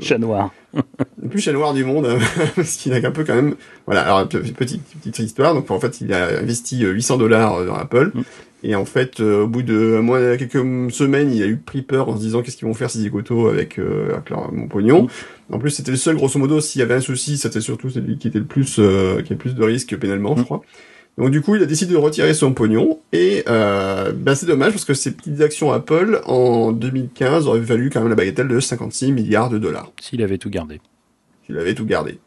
[0.00, 0.52] Chat noir.
[0.74, 2.18] le plus chat noir du monde, hein,
[2.56, 3.54] parce qu'il a un peu quand même.
[3.86, 5.54] Voilà, alors pe- petite petite histoire.
[5.54, 8.22] Donc en fait, il a investi euh, 800 dollars dans Apple, Mm.
[8.64, 12.08] et en fait, euh, au bout de moins quelques semaines, il a eu pris peur
[12.08, 15.04] en se disant qu'est-ce qu'ils vont faire ces écotos avec euh, avec leur, mon pognon.
[15.04, 15.54] Mm.
[15.54, 18.18] En plus, c'était le seul, grosso modo, s'il y avait un souci, c'était surtout celui
[18.18, 20.44] qui était le plus euh, qui avait le plus de risques pénalement, je Mm.
[20.46, 20.62] crois.
[21.18, 24.70] Donc du coup, il a décidé de retirer son pognon et euh, ben, c'est dommage
[24.72, 28.60] parce que ces petites actions Apple en 2015 auraient valu quand même la bagatelle de
[28.60, 30.80] 56 milliards de dollars S'il avait tout gardé.
[31.48, 32.20] il avait tout gardé.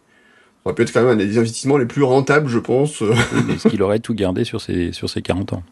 [0.66, 3.02] aurait pu être quand même un des investissements les plus rentables, je pense.
[3.50, 5.64] Est-ce qu'il aurait tout gardé sur ses, sur ses 40 ans?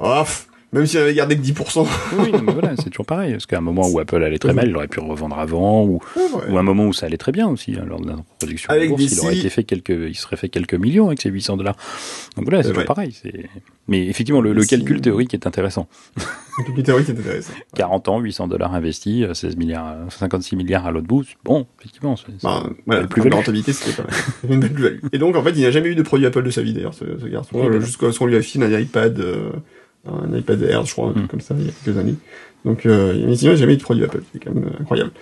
[0.00, 1.86] Ah, pff, même s'il avait gardé que 10%.
[2.18, 3.32] Oui, non, mais voilà, c'est toujours pareil.
[3.32, 5.84] Parce qu'à un moment où Apple allait très mal, il aurait pu le revendre avant,
[5.84, 6.00] ou,
[6.48, 8.90] ou un moment où ça allait très bien aussi, hein, lors de la production Avec
[8.90, 11.56] de bourse, il aurait été fait quelques, il serait fait quelques millions avec ses 800
[11.56, 11.76] dollars.
[12.36, 13.14] Donc voilà, c'est toujours pareil.
[13.88, 15.88] Mais effectivement, le, le calcul théorique est intéressant.
[16.76, 17.54] Une théorie qui est intéressante.
[17.74, 21.24] 40 ans, 800 dollars investis, euh, 16 milliards, euh, 56 milliards à l'autre bout.
[21.44, 23.32] Bon, effectivement, c'est- Bah, voilà, Le le plus value.
[23.32, 24.12] rentabilité, c'était pas mal.
[24.52, 24.98] une belle plus-value.
[25.12, 26.94] Et donc, en fait, il n'a jamais eu de produit Apple de sa vie, d'ailleurs,
[26.94, 27.56] ce, ce garçon.
[27.58, 27.80] Euh.
[27.80, 29.50] Jusqu'à ce qu'on lui a filé un iPad, euh,
[30.06, 31.26] un iPad Air, je crois, Mm.
[31.28, 32.14] comme ça, il y a quelques années.
[32.64, 34.22] Donc, euh, mais sinon, il n'a jamais eu de produit Apple.
[34.32, 35.12] C'est quand même euh, incroyable.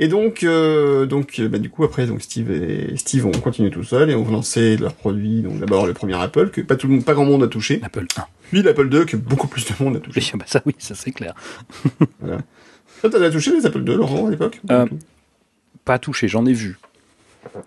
[0.00, 3.70] Et donc, euh, donc, euh, bah, du coup, après, donc, Steve et Steve ont continué
[3.70, 5.42] tout seuls et ont lancé leurs produits.
[5.42, 7.78] Donc, d'abord, le premier Apple, que pas tout le monde, pas grand monde a touché.
[7.84, 8.24] Apple 1.
[8.50, 10.20] Puis l'Apple 2, que beaucoup plus de monde a touché.
[10.32, 11.34] Oui, bah ça, oui, ça c'est clair.
[13.00, 14.60] Toi, t'en as touché les Apple 2, Laurent, à l'époque?
[14.70, 14.86] Euh,
[15.84, 16.78] Pas touché, j'en ai vu.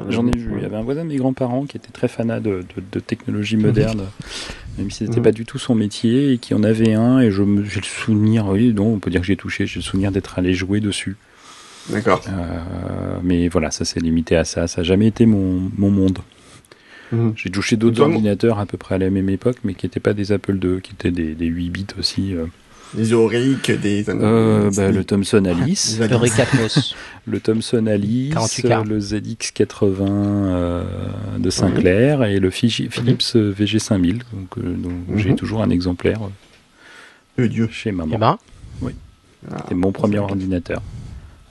[0.09, 0.51] J'en ai vu.
[0.57, 2.99] Il y avait un voisin de mes grands-parents qui était très fanat de, de, de
[2.99, 4.03] technologie moderne,
[4.77, 5.23] même si c'était Mhm.
[5.23, 7.19] pas du tout son métier, et qui en avait un.
[7.19, 9.65] Et je j'ai le souvenir, oui, non, on peut dire que j'ai touché.
[9.67, 11.15] J'ai le souvenir d'être allé jouer dessus.
[11.89, 12.23] D'accord.
[12.29, 14.67] Euh, mais voilà, ça s'est limité à ça.
[14.67, 16.19] Ça n'a jamais été mon, mon monde.
[17.11, 17.33] Mhm.
[17.35, 20.13] J'ai touché d'autres ordinateurs à peu près à la même époque, mais qui n'étaient pas
[20.13, 22.33] des Apple II, qui étaient des, des 8 bits aussi.
[22.35, 22.45] euh.
[22.93, 24.03] Des Auric, des...
[24.09, 25.99] Euh, bah, le Thomson Alice.
[26.39, 26.95] Atmos.
[27.25, 28.85] le Thomson Alice, 48K.
[28.87, 30.83] le ZX80 euh,
[31.39, 34.19] de Sinclair et le Fiji- Philips euh, VG5000.
[34.33, 35.17] Donc, euh, donc Mhm.
[35.19, 36.19] j'ai toujours un exemplaire
[37.39, 37.69] euh, Dieu.
[37.71, 38.17] chez maman.
[38.19, 38.37] Ben,
[39.51, 40.81] Ah, C'était mon premier ordinateur.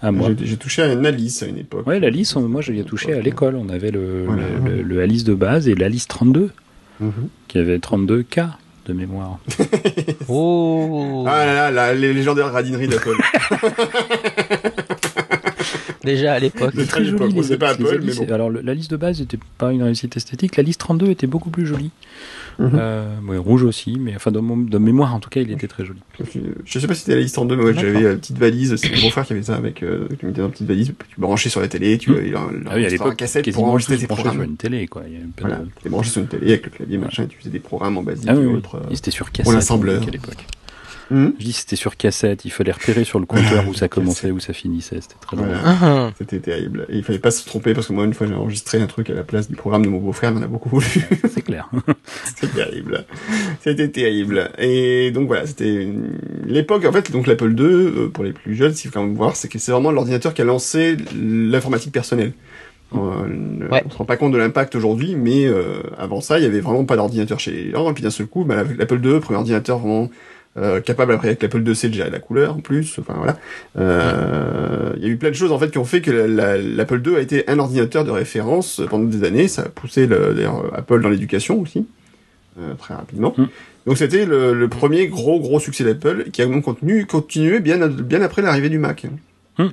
[0.03, 0.29] À moi.
[0.39, 1.87] J'ai j'ai touché à une Alice à une époque.
[1.89, 3.57] Ouais, l'Alice, on- moi je l'ai touché à l'école.
[3.57, 4.43] On avait le, Voilà.
[4.65, 6.51] le, le- le Alice de base et l'Alice 32,
[7.01, 7.13] Mhm.
[7.49, 8.51] qui avait 32K
[8.91, 9.39] de mémoire.
[10.29, 13.17] oh, Ah là là, la, les légendaires radineries d'Apple.
[16.05, 16.73] déjà à l'époque.
[16.77, 18.35] C'est très joli, les c'est pas Apple, mais bon.
[18.35, 20.57] Alors le- la liste de base n'était pas une réussite esthétique.
[20.57, 21.91] La liste 32 était beaucoup plus jolie.
[22.61, 22.71] Mhm.
[22.75, 25.67] Euh, ouais, rouge aussi, mais enfin de, mon- de mémoire en tout cas, il était
[25.67, 26.01] très joli.
[26.65, 28.77] Je sais pas si c'était la liste en deux, mais ouais, j'avais une petite valise.
[28.77, 30.93] C'est mon beau-frère qui avait ça avec, euh, qui mettait dans une petite valise.
[31.09, 32.23] Tu branchais sur la télé, tu Mhm.
[32.27, 34.51] il a- Ah oui, à l'époque, cassette pour enregistrer tes branchés sur programmes.
[34.51, 35.03] une télé, quoi.
[35.07, 35.57] Il y avait Voilà.
[35.57, 37.97] de- Tu branché sur une télé avec le clavier, machin, et tu faisais des programmes
[37.99, 38.55] en basique Ah oui, et oui.
[38.57, 38.75] autres.
[38.77, 38.91] euh.
[38.91, 39.53] Et c'était sur cassette.
[39.55, 40.03] l'assembleur.
[40.03, 40.45] à l'époque.
[41.11, 41.35] Mhm.
[41.39, 44.39] Je dis c'était sur cassette, il fallait repérer sur le compteur où ça commençait, où
[44.41, 45.49] ça finissait, c'était très drôle.
[45.49, 45.63] Voilà.
[45.83, 46.87] Ah, C'était terrible.
[46.89, 49.11] Et il fallait pas se tromper parce que moi, une fois, j'ai enregistré un truc
[49.11, 50.87] à la place du programme de mon beau-frère, il en a beaucoup voulu.
[51.33, 51.69] C'est clair.
[52.25, 53.05] C'était terrible.
[53.61, 54.51] C'était terrible.
[54.59, 58.55] Et donc voilà, c'était une- l'époque, en fait, donc l'Apple II, euh, pour les plus
[58.55, 61.93] jeunes, s'il faut quand même voir, c'est que c'est vraiment l'ordinateur qui a lancé l'informatique
[61.93, 62.33] personnelle.
[62.95, 62.99] Euh,
[63.71, 63.83] Ouais.
[63.87, 66.59] On se rend pas compte de l'impact aujourd'hui, mais euh, avant ça, il y avait
[66.61, 67.89] vraiment pas d'ordinateur chez les gens.
[67.89, 70.11] Et puis d'un seul coup, bah, l'Apple II, premier ordinateur vraiment
[70.57, 72.99] euh, capable après avec l'Apple IIc de gérer la couleur en plus.
[72.99, 73.39] Enfin voilà,
[73.77, 76.27] Euh, il y a eu plein de choses en fait qui ont fait que la-
[76.27, 79.49] la- l'Apple II a été un ordinateur de référence pendant des années.
[79.49, 81.87] Ça a poussé le, d'ailleurs Apple dans l'éducation aussi
[82.59, 83.33] euh, très rapidement.
[83.37, 83.45] Mm.
[83.87, 87.87] Donc c'était le, le premier gros gros succès d'Apple qui a donc continué, continué bien
[87.89, 89.07] bien après l'arrivée du Mac.
[89.59, 89.67] Mm.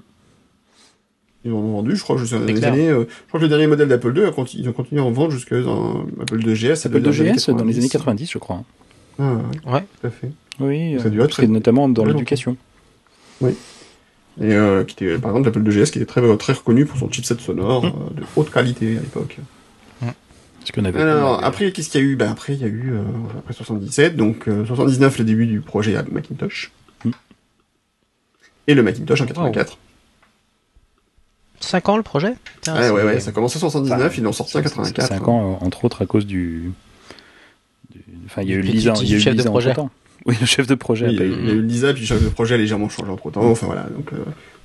[1.45, 2.89] Ils en ont vendu, je crois, jusqu'à C'est les années.
[2.89, 5.11] je crois que le dernier modèle d'Apple II, a conti- ils ont continué à en
[5.11, 6.85] vendre jusqu'à un Apple II GS.
[6.85, 7.89] Apple dans de les années GS dans les années 90.
[7.89, 8.63] 90, je crois.
[9.19, 9.33] Ah,
[9.65, 9.83] ouais, Ouais.
[10.01, 10.29] tout à fait.
[10.59, 12.57] Oui, Ça euh, a dû être notamment dans l'éducation.
[14.39, 16.97] Et euh, qui était, par exemple, l'Apple II GS qui était très très reconnu pour
[16.99, 17.87] son chipset sonore Mm.
[17.87, 19.37] euh, de haute qualité à l'époque.
[19.99, 22.15] Parce qu'on avait Alors, après, qu'est-ce qu'il y a eu?
[22.17, 23.01] Ben après, il y a eu, euh,
[23.39, 26.71] après 77, donc euh, 79, le début du projet Macintosh.
[27.05, 27.11] Mm.
[28.67, 29.77] Et le Macintosh en 84.
[31.61, 32.33] 5 ans le projet?
[32.55, 35.07] Putain, Ah, ouais, ouais, ça a commencé en 79, Bah, ils l'ont sorti en 84.
[35.07, 36.71] 5 ans, euh, entre autres, à cause du.
[37.89, 39.69] du- Enfin, il y a eu Du Lisa, il y a eu chef de projet.
[39.71, 39.89] entre-temps.
[40.27, 41.07] Oui, le chef de projet.
[41.07, 42.07] Oui, il y a a eu pas eu- il y a eu Lisa, puis le
[42.07, 43.41] chef de projet a légèrement changé entre temps.
[43.43, 44.17] Enfin voilà, donc euh,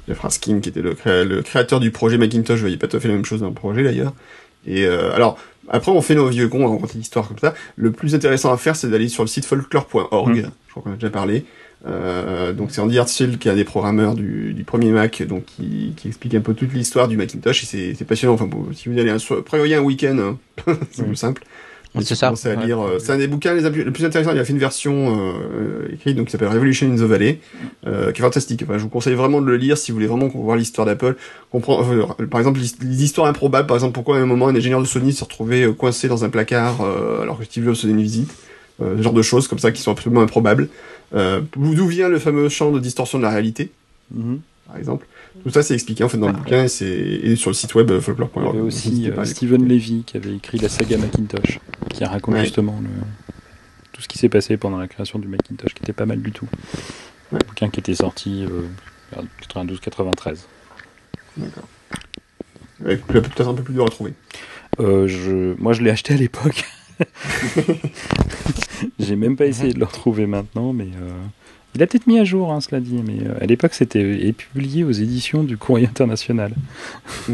[0.09, 2.97] Jeff Raskin, qui était le, créa- le créateur du projet Macintosh, je voyais pas tout
[2.97, 4.12] à fait la même chose dans le projet d'ailleurs.
[4.66, 7.55] Et euh, alors, après on fait nos vieux cons à raconter l'histoire comme ça.
[7.76, 10.36] Le plus intéressant à faire, c'est d'aller sur le site folklore.org.
[10.36, 10.51] Mm.
[10.66, 11.44] Je crois qu'on a déjà parlé.
[11.84, 15.44] Euh, donc c'est Andy Hartzell qui est un des programmeurs du, du premier Mac, donc
[15.47, 18.34] qui, qui explique un peu toute l'histoire du Macintosh et c'est passionnant.
[18.34, 20.39] Enfin, bon, si vous allez un prévoyez un week-end, hein.
[20.93, 21.06] c'est Mm.
[21.06, 21.43] plus simple.
[22.01, 22.28] C'est ça.
[22.28, 22.81] à lire.
[22.81, 24.32] euh, c'est un des bouquins les, plus- les plus intéressants.
[24.32, 27.39] Il a fait une version euh, écrite donc qui s'appelle Revolution in the Valley,
[27.86, 28.62] euh, qui est fantastique.
[28.62, 31.16] Enfin, je vous conseille vraiment de le lire si vous voulez vraiment voir l'histoire d'Apple.
[31.51, 33.66] Comprendre, euh, par exemple, l'his- les histoires improbables.
[33.66, 36.24] Par exemple, pourquoi à un moment un ingénieur de Sony s'est retrouvé euh, coincé dans
[36.24, 38.32] un placard euh, alors que Steve Jobs faisait une visite.
[38.81, 40.69] Euh, ce genre de choses comme ça qui sont absolument improbables.
[41.14, 43.70] Euh, D'où vient le fameux champ de distorsion de la réalité,
[44.14, 44.40] Mhm.
[44.66, 45.06] par exemple.
[45.42, 47.74] Tout ça, c'est expliqué en fait dans le bouquin et, c'est et sur le site
[47.74, 48.48] web euh, Il y folklore.org.
[48.48, 51.59] avait aussi euh, Steven Levy qui avait écrit la saga Macintosh,
[51.90, 52.42] qui raconte Ouais.
[52.42, 52.88] justement le,
[53.92, 56.32] tout ce qui s'est passé pendant la création du Macintosh, qui était pas mal du
[56.32, 56.48] tout.
[57.32, 58.62] Un bouquin qui était sorti euh,
[59.12, 59.24] vers
[59.64, 60.38] 92-93.
[61.38, 61.64] D'accord.
[62.84, 64.12] Ouais, peut-être un peu plus dur à trouver.
[64.80, 65.54] Euh, je...
[65.60, 66.64] Moi, je l'ai acheté à l'époque.
[68.98, 71.10] J'ai même pas essayé de le retrouver maintenant, mais euh,
[71.74, 73.01] il a peut-être mis à jour, hein, cela dit.
[73.05, 76.53] Mais euh, à l'époque, c'était est publié aux éditions du Courrier International.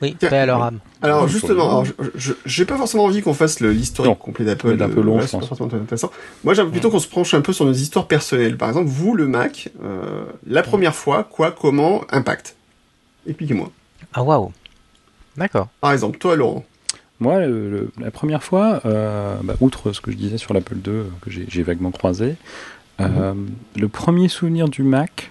[0.00, 0.80] Oui, Tiens, paix à leur âme.
[1.00, 4.72] Alors justement, alors, je- je- j'ai pas forcément envie qu'on fasse l'historique complet d'Apple.
[4.72, 5.60] Être un peu euh, long, ouais, je c'est pas pense.
[5.72, 6.10] intéressant.
[6.42, 8.56] Moi, j'aimerais plutôt qu'on se penche un peu sur nos histoires personnelles.
[8.56, 12.56] Par exemple, vous, le Mac, euh, la première fois, quoi, comment, impact?
[13.28, 13.70] Expliquez-moi.
[14.12, 14.50] Ah waouh.
[15.36, 15.68] D'accord.
[15.80, 16.64] Par exemple, toi, Laurent.
[17.20, 20.78] Moi, le- le- la première fois, euh, bah, outre ce que je disais sur l'Apple
[20.78, 22.34] II, euh, que j'ai j'ai vaguement croisé,
[23.00, 23.34] euh,
[23.76, 25.30] le premier souvenir du Mac,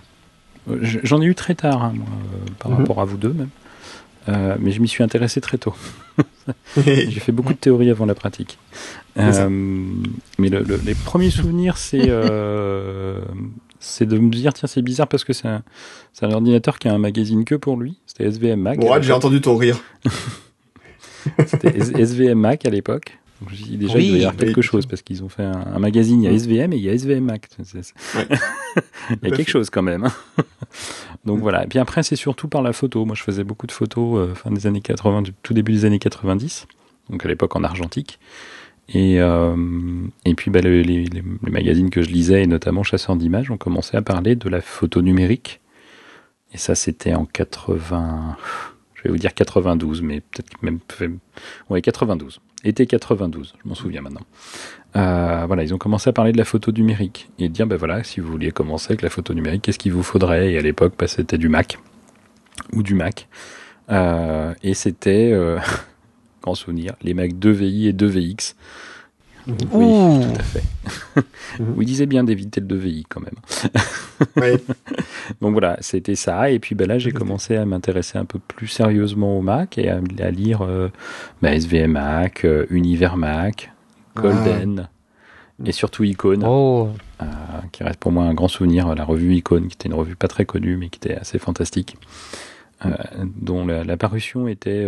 [0.69, 2.77] euh, j'en ai eu très tard, hein, moi, euh, par Mhm.
[2.79, 3.49] rapport à vous deux même,
[4.29, 5.73] Euh, mais je m'y suis intéressé très tôt.
[6.77, 8.59] J'ai fait beaucoup de théories avant la pratique.
[9.17, 9.49] Euh,
[10.37, 12.07] mais le- le- les premiers souvenirs, c'est
[13.79, 15.63] c'est de me dire, tiens, c'est bizarre parce que c'est un,
[16.21, 17.97] ordinateur qui a un magazine que pour lui.
[18.05, 18.77] C'était SVM Mac.
[18.83, 19.79] Rad, j'ai entendu ton rire.
[21.47, 23.17] C'était SVM Mac à l'époque.
[23.41, 24.05] Donc, je me suis dit, déjà, Oui.
[24.05, 26.27] il doit y avoir quelque chose parce qu'ils ont fait un, un magazine, il y
[26.27, 26.35] a Mm.
[26.35, 27.39] SVM et il y a SVM Ouais.
[27.57, 27.69] il
[28.19, 29.45] y a quelque fait.
[29.51, 30.03] chose quand même.
[30.05, 30.13] hein.
[31.25, 31.41] Donc Mm.
[31.41, 31.63] voilà.
[31.63, 33.03] Et puis après, c'est surtout par la photo.
[33.05, 35.85] Moi, je faisais beaucoup de photos euh, fin des années 80, du tout début des
[35.85, 36.67] années 90.
[37.09, 38.19] Donc à l'époque en argentique.
[38.93, 39.55] Et, euh,
[40.25, 43.49] et puis bah, le- les, les- les magazines que je lisais, et notamment Chasseurs d'images,
[43.49, 45.61] ont commencé à parler de la photo numérique.
[46.53, 48.35] Et ça, c'était en 80.
[49.01, 50.79] Je vais vous dire 92, mais peut-être même.
[51.69, 52.39] Ouais, 92.
[52.63, 54.21] Été 92, je m'en souviens maintenant.
[54.95, 57.77] Euh, voilà, ils ont commencé à parler de la photo numérique et de dire, ben
[57.77, 60.51] voilà, si vous vouliez commencer avec la photo numérique, qu'est-ce qu'il vous faudrait?
[60.51, 61.79] Et à l'époque, bah, c'était du Mac
[62.73, 63.27] ou du Mac.
[63.89, 65.57] Euh, et c'était, euh,
[66.43, 68.53] grand souvenir, les Mac 2VI et 2VX.
[69.47, 69.55] Oui,
[69.85, 70.21] Ouh.
[70.33, 70.63] tout à fait.
[71.59, 73.33] Vous disiez bien d'éviter le 2VI quand même.
[74.37, 74.61] Ouais.
[75.41, 76.49] Donc voilà, c'était ça.
[76.51, 79.89] Et puis ben là, j'ai commencé à m'intéresser un peu plus sérieusement au Mac et
[79.89, 80.89] à, à lire euh,
[81.41, 83.71] bah, SVM Mac, euh, Univers Mac,
[84.15, 84.87] Golden
[85.63, 86.89] et surtout Icon, Oh.
[87.21, 87.25] euh,
[87.71, 88.93] qui reste pour moi un grand souvenir.
[88.95, 91.97] La revue Icon, qui était une revue pas très connue, mais qui était assez fantastique,
[92.85, 92.89] euh,
[93.37, 94.83] dont la, la parution était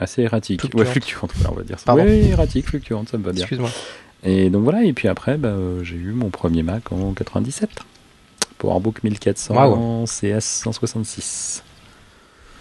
[0.00, 0.60] assez erratique.
[0.60, 0.80] Fluctuante.
[0.84, 1.94] Ouais, fluctuante, voilà, on va dire ça.
[1.94, 3.42] Oui, erratique, fluctuante, ça me va bien.
[3.42, 3.70] Excuse-moi.
[4.22, 7.70] Et donc voilà, et puis après, bah, euh, j'ai eu mon premier Mac en 97.
[8.58, 10.04] PowerBook 1400 Waouh.
[10.06, 11.62] CS 166.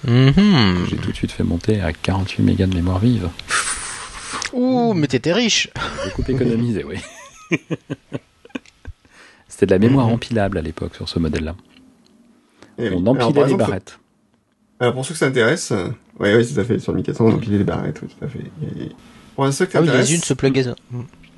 [0.07, 0.85] Mhm.
[0.89, 3.29] J'ai tout de suite fait monter à 48 mégas de mémoire vive.
[4.53, 5.69] Ouh, mais t'étais riche.
[6.03, 6.95] J'ai beaucoup économisé, oui.
[9.47, 10.13] C'était de la mémoire Mhm.
[10.13, 11.55] empilable à l'époque sur ce modèle-là.
[12.77, 12.89] Oui.
[12.93, 13.99] On Alors, empilait les exemple, barrettes.
[14.79, 15.73] Alors pour ceux que ça intéresse,
[16.19, 18.27] ouais, ouais, tout à fait, sur le 1400, on empilait les barrettes, oui, tout à
[18.27, 18.39] fait.
[18.39, 18.89] Et
[19.35, 20.65] pour ça Ah oui, les unes se pluguaient.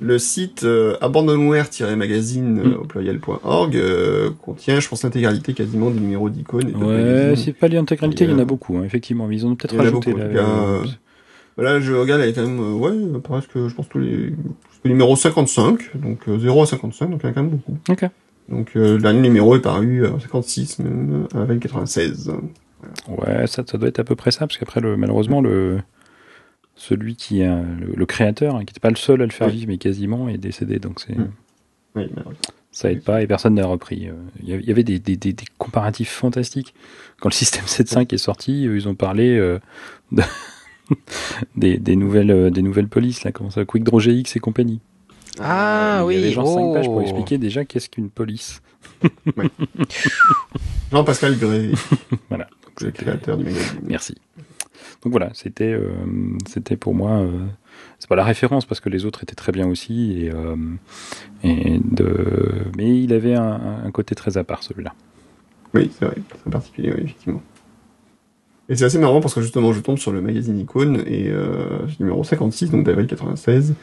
[0.00, 2.58] le site euh, abandonware-magazine Mm.
[2.72, 6.74] euh, au pluriel.org euh, contient, je pense, l'intégralité quasiment des numéros d'icônes.
[6.76, 9.26] Ouais, c'est pas l'intégralité, il y en a beaucoup, hein, effectivement.
[9.26, 10.84] mais Ils ont peut-être il y en a rajouté beaucoup, en la- tout cas, euh,
[11.56, 14.32] Voilà, je regarde, elle est quand même, euh, ouais, presque, je pense, tous les,
[14.84, 17.50] le numéro 55, donc euh, 0 à 55, donc il y en a quand même
[17.50, 17.76] beaucoup.
[17.90, 18.04] Ok.
[18.48, 22.32] Donc euh, le dernier numéro est paru euh, en 56, même, avec 96.
[23.08, 25.80] Ouais, ça, ça doit être à peu près ça, parce qu'après, le, malheureusement, le,
[26.74, 29.48] celui qui a, le, le créateur, hein, qui n'était pas le seul à le faire
[29.48, 29.54] Oui.
[29.54, 31.30] vivre, mais quasiment, est décédé, donc c'est, Mm.
[31.94, 32.40] Oui, malheureusement.
[32.70, 34.08] ça aide pas et personne n'a repris.
[34.08, 36.72] Euh, Il y avait- des, des, des, des comparatifs fantastiques.
[37.20, 39.58] Quand le système 7.5 est sorti, ils ont parlé euh,
[40.10, 40.22] de-
[41.56, 44.80] des, nouvelles, euh, des nouvelles polices, là, comment ça, Quick Draw GX et compagnie.
[45.38, 46.16] Ah Il y oui.
[46.16, 47.00] avait genre 5 pages pour oh.
[47.02, 48.62] expliquer déjà qu'est-ce qu'une police.
[50.90, 51.72] Jean-Pascal Gray,
[52.28, 52.48] Voilà.
[52.82, 53.80] Le créateur du magazine.
[53.82, 54.16] Merci.
[55.02, 55.90] Donc voilà, c'était euh,
[56.46, 57.46] c'était pour moi euh,
[57.98, 60.56] c'est pas la référence parce que les autres étaient très bien aussi et, euh,
[61.42, 64.94] et de mais il avait un, un côté très à part celui-là.
[65.74, 67.42] Oui, c'est vrai, c'est particulier, oui, effectivement.
[68.68, 71.32] Et c'est assez marrant parce que justement, je tombe sur le magazine Icône et
[71.98, 73.74] numéro 56, donc d'avril 96.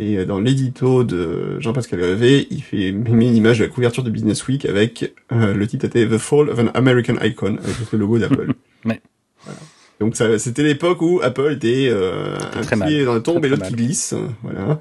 [0.00, 4.02] Et euh, dans l'édito de Jean-Pascal Grevé, il fait met une image de la couverture
[4.04, 7.92] de Business Week avec euh, le titre était The Fall of an American Icon avec
[7.92, 8.52] le logo d'Apple.
[8.84, 9.00] Ouais.
[9.44, 9.58] Voilà.
[9.98, 13.04] Donc ça, c'était l'époque où Apple était euh, un très pied mal.
[13.06, 14.14] dans la tombe Très, et l'autre qui glisse.
[14.44, 14.78] Voilà.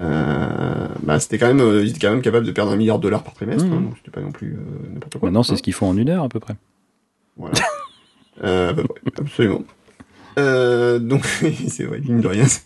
[0.00, 2.96] Euh, bah, c'était quand même, euh, ils étaient quand même capables de perdre un milliard
[2.98, 3.72] de dollars par trimestre, Mhm.
[3.74, 4.56] hein, donc c'était pas non plus
[4.94, 5.28] n'importe quoi.
[5.28, 5.56] Maintenant, c'est hein.
[5.56, 6.54] ce qu'ils font en une heure à peu près.
[7.36, 7.54] Voilà.
[8.42, 9.62] euh, à peu près, absolument.
[10.38, 11.24] Euh, donc,
[11.68, 12.60] c'est vrai, mine de rien, ça.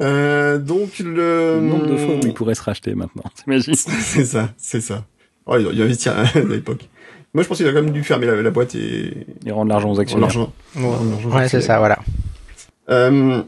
[0.00, 1.56] Euh, donc, le...
[1.56, 5.04] Le nombre de fois où ils pourraient se racheter maintenant, t'imagines C'est ça, c'est ça.
[5.46, 6.88] Oh, ont ils ont investi à, l'époque.
[7.34, 9.26] Moi, je pense qu'il a quand même dû fermer la, la boîte et...
[9.44, 10.28] Ils rendent l'argent aux rendre actionnaires.
[10.28, 10.52] l'argent.
[10.76, 11.98] rendre Ouais, c'est ça, voilà.
[12.90, 13.42] Euh,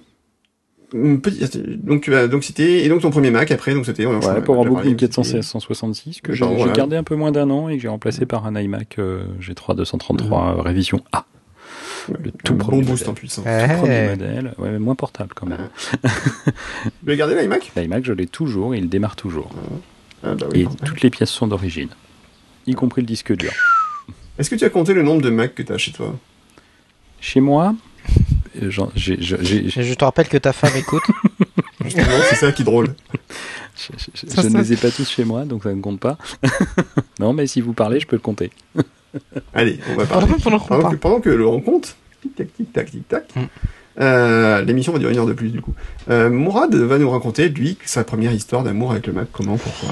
[0.91, 4.41] petite- donc, tu as, donc c'était, et donc ton premier Mac après, donc c'était, Ouais,
[4.43, 6.73] pour parlé, 1416 166 que j'ai voilà.
[6.73, 9.77] gardé un peu moins d'un an et que j'ai remplacé par un iMac euh, G3
[9.77, 11.25] 233 euh, révision A.
[12.19, 13.11] Le tout un premier bon boost modèle.
[13.11, 13.45] en puissance.
[13.47, 13.75] Eh.
[13.79, 15.69] Premier modèle, ouais, mais moins portable quand même.
[16.03, 17.73] Tu veux garder l'iMac?
[17.77, 19.51] L'iMac, je l'ai toujours et il démarre toujours.
[20.25, 21.89] ah, bah oui, Et toutes les pièces sont d'origine,
[22.67, 23.53] y compris le disque dur.
[24.39, 26.17] Est-ce que tu as compté le nombre de Mac que tu as chez toi?
[27.21, 27.75] Chez moi,
[28.63, 31.03] euh, Je te rappelle que ta femme écoute.
[31.89, 32.95] C'est ça qui est drôle.
[33.77, 36.01] je, je- Ça, je ne les ai pas tous chez moi, donc ça ne compte
[36.01, 36.17] pas.
[37.19, 38.51] non, mais si vous parlez, je peux le compter.
[39.53, 40.27] Allez, on va parler.
[40.27, 43.41] Pendant, pendant Pendant que, pendant que Laurent compte, tic tac, tic tac, tic tac, Mm.
[44.01, 45.75] euh, l'émission va durer une heure de plus du coup.
[46.11, 49.29] Euh, Mourad va nous raconter, lui, sa première histoire d'amour avec le Mac.
[49.33, 49.91] Comment, pourquoi?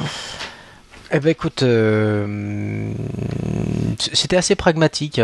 [1.11, 2.91] Eh ben écoute, euh,
[4.13, 5.21] c'était assez pragmatique.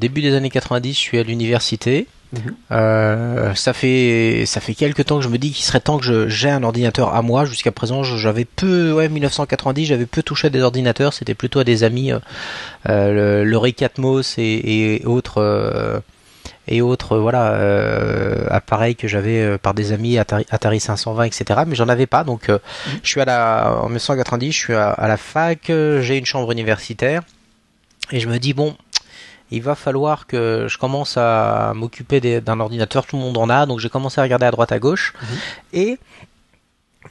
[0.00, 2.06] Début des années 90, je suis à l'université.
[2.32, 3.54] Mhm.
[3.56, 6.50] Ça fait ça fait quelques temps que je me dis qu'il serait temps que j'ai
[6.50, 7.44] un ordinateur à moi.
[7.44, 11.12] Jusqu'à présent, j'avais peu, ouais, 1990, j'avais peu touché à des ordinateurs.
[11.12, 12.12] C'était plutôt à des amis,
[12.88, 14.42] le, le Ray Atmos et,
[14.98, 16.02] et autres.
[16.68, 21.60] Et autres voilà euh, appareils que j'avais euh, par des amis Atari, Atari 520 etc
[21.66, 22.58] mais j'en avais pas donc euh,
[23.02, 26.52] je suis à la en 1990 je suis à, à la fac j'ai une chambre
[26.52, 27.22] universitaire
[28.12, 28.76] et je me dis bon
[29.52, 33.66] il va falloir que je commence à m'occuper d'un ordinateur tout le monde en a
[33.66, 35.14] donc j'ai commencé à regarder à droite à gauche
[35.72, 35.98] et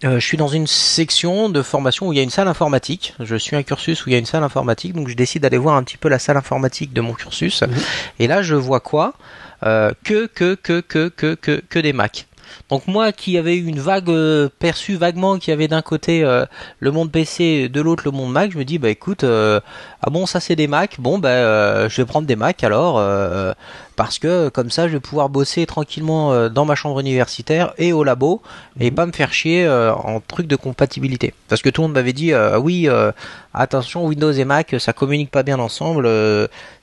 [0.03, 3.15] euh, je suis dans une section de formation où il y a une salle informatique.
[3.19, 5.57] Je suis un cursus où il y a une salle informatique, donc je décide d'aller
[5.57, 7.63] voir un petit peu la salle informatique de mon cursus.
[8.19, 9.13] Et là, je vois quoi?
[9.63, 12.27] Euh, que, que, que, que, que, que, que des Macs.
[12.69, 16.23] Donc moi qui avais eu une vague euh, perçue vaguement qu'il y avait d'un côté
[16.23, 16.45] euh,
[16.79, 19.59] le monde PC, de l'autre le monde Mac, je me dis bah écoute euh,
[20.01, 23.03] ah bon ça c'est des Mac, bon bah je vais prendre des Mac alors
[23.95, 28.03] parce que comme ça je vais pouvoir bosser tranquillement dans ma chambre universitaire et au
[28.03, 28.41] labo
[28.79, 31.33] et pas me faire chier en truc de compatibilité.
[31.47, 32.87] Parce que tout le monde m'avait dit oui
[33.53, 36.07] attention Windows et Mac ça communique pas bien ensemble,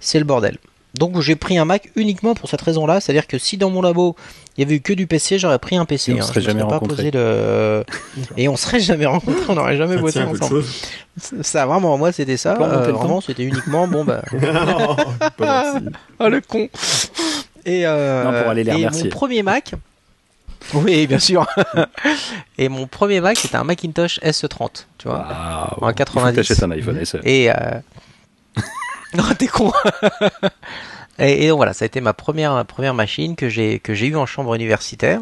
[0.00, 0.58] c'est le bordel.
[0.94, 4.16] Donc j'ai pris un Mac uniquement pour cette raison-là, c'est-à-dire que si dans mon labo
[4.56, 6.12] il y avait eu que du PC, j'aurais pris un PC.
[6.12, 6.22] Et on hein.
[6.22, 6.96] serait Je jamais serais pas rencontrés.
[6.96, 7.84] posé le...
[8.38, 10.64] Et on serait jamais rencontrés, on n'aurait jamais bossé de ensemble.
[11.42, 12.56] Ça vraiment, moi c'était ça.
[12.58, 12.98] Euh, le temps.
[12.98, 14.22] vraiment, c'était uniquement bon bah.
[14.32, 14.96] Non,
[15.36, 15.74] pas.
[16.18, 16.68] Ah le con.
[17.66, 19.04] Et euh, Non, pour aller les et remercier.
[19.04, 19.72] mon premier Mac.
[20.72, 21.46] Oui, bien sûr.
[22.58, 25.18] et mon premier Mac, c'était un Macintosh SE30, tu vois.
[25.18, 25.26] Waouh.
[25.28, 26.36] En Il faut que 90.
[26.36, 27.18] t'achètes un iPhone SE.
[27.24, 27.54] Et euh...
[29.14, 29.72] non, t'es con.
[31.18, 34.16] et, donc voilà, ça a été ma première première machine que j'ai que j'ai eu
[34.16, 35.20] en chambre universitaire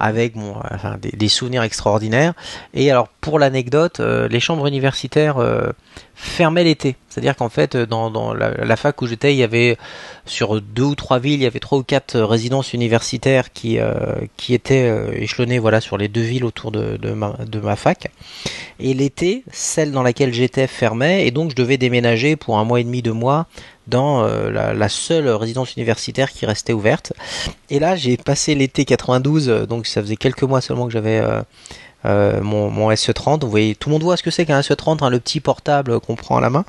[0.00, 2.34] avec euh, enfin, des, souvenirs extraordinaires.
[2.74, 5.68] Et alors pour l'anecdote, euh, les chambres universitaires euh,
[6.14, 6.96] fermaient l'été.
[7.10, 9.76] C'est-à-dire qu'en fait, euh, dans, la, fac où j'étais, il y avait
[10.24, 13.78] sur deux ou trois villes, il y avait trois ou quatre résidences universitaires qui
[14.36, 18.10] qui étaient échelonnées voilà sur les deux villes autour de, de ma de ma fac.
[18.80, 22.80] Et l'été, celle dans laquelle j'étais fermait, et donc je devais déménager pour un mois
[22.80, 23.46] et demi, deux mois,
[23.88, 27.12] dans euh, la, seule résidence universitaire qui restait ouverte.
[27.70, 31.22] Et là, j'ai passé l'été 92, euh, donc ça faisait quelques mois seulement que j'avais
[32.04, 33.42] euh, mon, mon SE30.
[33.42, 36.00] Vous voyez, tout le monde voit ce que c'est qu'un SE30, hein, le petit portable
[36.00, 36.64] qu'on prend à la main.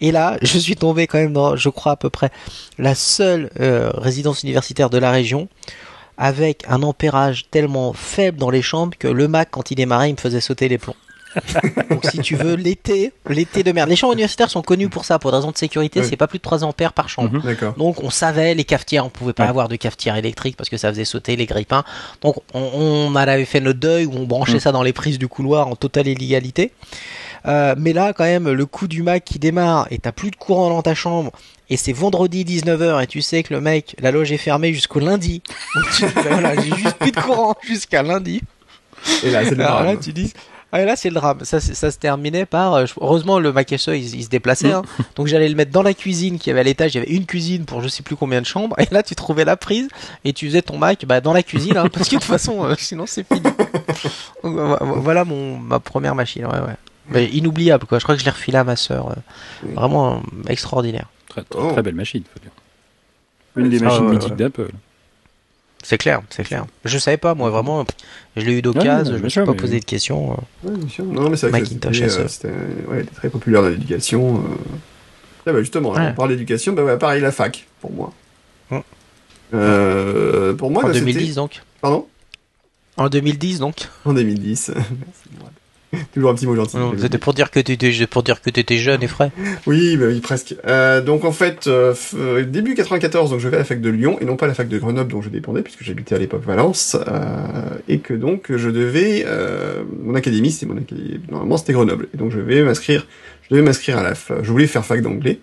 [0.00, 2.30] Et là, je suis tombé quand même dans, je crois à peu près,
[2.78, 5.48] la seule résidence universitaire de la région
[6.18, 10.12] avec un ampérage tellement faible dans les chambres que le Mac, quand il démarrait, il
[10.12, 10.94] me faisait sauter les plombs.
[11.90, 13.88] Donc si tu veux, l'été, l'été de merde.
[13.88, 16.06] Les chambres universitaires sont connus pour ça, pour des raisons de sécurité, Oui.
[16.08, 17.30] c'est pas plus de 3 ampères par chambre.
[17.44, 17.74] Mhm.
[17.78, 19.48] Donc on savait les cafetières, on pouvait pas Ouais.
[19.48, 21.84] avoir de cafetière électrique parce que ça faisait sauter les grippins.
[22.20, 24.60] Donc on, on avait fait notre deuil où on branchait Mm.
[24.60, 26.72] ça dans les prises du couloir en totale illégalité.
[27.46, 30.36] Euh, mais là quand même le coup du Mac qui démarre et t'as plus de
[30.36, 31.32] courant dans ta chambre
[31.70, 35.00] et c'est vendredi 19h et tu sais que le mec, la loge est fermée jusqu'au
[35.00, 35.42] lundi.
[35.74, 38.42] Donc tu dis, voilà, j'ai juste plus de courant jusqu'à lundi.
[39.24, 40.00] Et là, c'est le Alors là, drame.
[40.00, 40.32] tu dis.
[40.74, 41.40] Ah, et là, c'est le drame.
[41.44, 42.72] Ça, se terminait par.
[42.74, 44.72] euh, Heureusement, le Mac SE, il, il se déplaçait.
[44.72, 44.82] hein.
[45.16, 46.94] Donc, j'allais le mettre dans la cuisine qui avait à l'étage.
[46.94, 48.74] Il y avait une cuisine pour je sais plus combien de chambres.
[48.80, 49.88] Et là, tu trouvais la prise
[50.24, 51.76] et tu faisais ton Mac bah, dans la cuisine.
[51.76, 53.42] hein, parce que de toute façon, euh, sinon, c'est fini.
[54.42, 54.56] Donc,
[54.96, 56.46] voilà mon, ma première machine.
[56.46, 56.76] Ouais, ouais.
[57.10, 57.98] Mais inoubliable, quoi.
[57.98, 59.10] Je crois que je l'ai refilé à ma sœur.
[59.10, 59.72] euh.
[59.74, 61.08] Vraiment extraordinaire.
[61.28, 61.72] Très, très, Oh.
[61.72, 62.50] très belle machine, faut dire.
[63.56, 64.36] Une des Ah, machines ouais, mythiques ouais.
[64.36, 64.70] d'Apple.
[65.82, 66.64] C'est clair, c'est clair.
[66.84, 67.84] Je savais pas, moi, vraiment.
[68.36, 69.04] Je l'ai eu d'occasion.
[69.04, 70.32] je me suis sûr, pas mais- posé de questions.
[70.64, 70.68] euh.
[70.68, 71.04] Ouais, bien sûr.
[71.04, 72.28] Non, mais c'est vrai que Macintosh c'était, euh, SE.
[72.28, 72.52] c'était
[72.88, 74.36] ouais, était très populaire dans l'éducation.
[74.38, 74.54] euh.
[75.44, 76.08] Ah bah justement, Ouais.
[76.10, 78.12] on parle d'éducation, bah ouais, pareil, la fac, pour moi.
[78.70, 78.82] Hum.
[79.54, 81.62] Euh, pour moi, En là, c'était- 2010, donc.
[81.80, 82.06] Pardon?
[82.96, 83.88] En 2010, donc.
[84.04, 84.68] En 2010.
[84.74, 84.84] Merci.
[86.14, 86.76] Toujours un petit mot gentil.
[86.98, 89.30] C'était pour dire que tu étais, pour dire que t'étais jeune et frais.
[89.66, 90.54] Oui, bah oui, presque.
[90.66, 93.90] Euh, donc en fait, euh, euh, début 94, donc je vais à la fac de
[93.90, 96.18] Lyon et non pas à la fac de Grenoble dont je dépendais puisque j'habitais à
[96.18, 101.58] l'époque Valence euh, et que donc je devais euh, mon académie, c'est mon académie normalement
[101.58, 103.06] c'était Grenoble et donc je vais m'inscrire,
[103.42, 105.40] je devais m'inscrire à la, je voulais faire fac d'anglais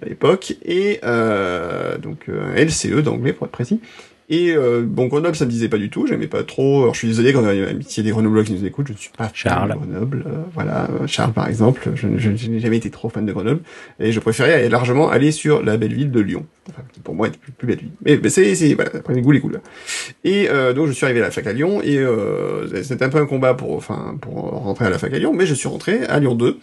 [0.00, 3.80] à l'époque, et euh, donc un LCE d'anglais pour être précis.
[4.30, 6.82] Et euh, bon, Grenoble, ça me disait pas du tout, j'aimais pas trop.
[6.82, 8.92] Alors je suis désolé quand il y a amitié des Grenoblois qui nous écoutent, je
[8.92, 9.70] ne suis pas fan Charles.
[9.70, 10.24] de Grenoble.
[10.26, 13.60] euh, voilà, Charles par exemple, je, je- je n'ai jamais été trop fan de Grenoble,
[13.98, 16.44] et je préférais largement aller sur la belle ville de Lyon.
[16.68, 17.90] Enfin, qui pour moi est plus, plus belle ville.
[18.04, 19.62] Mais, mais c'est, c'est, voilà, après les goûts, les couleurs.
[20.24, 23.08] Et euh, donc je suis arrivé à la fac à Lyon, et euh, c'était un
[23.08, 25.68] peu un combat pour, enfin, pour rentrer à la fac à Lyon, mais je suis
[25.68, 26.58] rentré à Lyon 2.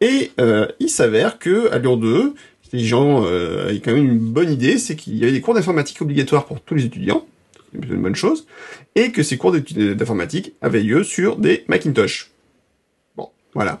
[0.00, 2.34] Et euh, il s'avère que à Lyon 2,
[2.72, 5.54] les gens euh, avaient quand même une bonne idée, c'est qu'il y avait des cours
[5.54, 7.26] d'informatique obligatoires pour tous les étudiants,
[7.72, 8.46] c'est plutôt une bonne chose,
[8.94, 12.30] et que ces cours d'informatique avaient lieu sur des Macintosh.
[13.16, 13.80] Bon, voilà.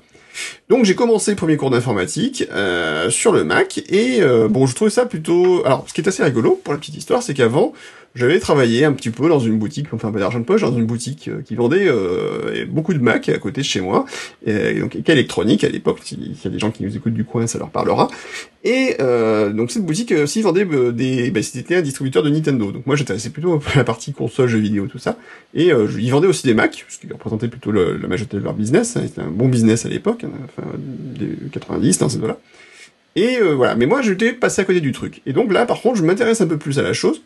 [0.68, 4.74] Donc j'ai commencé le premier cours d'informatique euh, sur le Mac et euh, bon je
[4.74, 7.72] trouvais ça plutôt alors ce qui est assez rigolo pour la petite histoire c'est qu'avant
[8.18, 10.84] j'avais travaillé un petit peu dans une boutique enfin pas d'argent de poche dans une
[10.86, 14.04] boutique euh, qui vendait euh, beaucoup de Mac à côté de chez moi.
[14.46, 17.46] Et donc électronique à l'époque s'il y a des gens qui nous écoutent du coin
[17.46, 18.08] ça leur parlera.
[18.64, 22.28] Et euh, donc cette boutique euh, aussi vendait euh, des bah, c'était un distributeur de
[22.30, 22.72] Nintendo.
[22.72, 25.16] Donc moi j'intéressais plutôt à la partie console jeux vidéo tout ça.
[25.54, 28.42] Et euh, ils vendaient aussi des Mac ce qui représentait plutôt le- la majorité de
[28.42, 32.18] leur business hein, c'était un bon business à l'époque hein, enfin des 90 dans ces
[32.18, 32.36] là
[33.16, 33.74] et euh, voilà.
[33.74, 35.22] Mais moi j'étais passé à côté du truc.
[35.26, 37.22] Et donc là par contre je m'intéresse un peu plus à la chose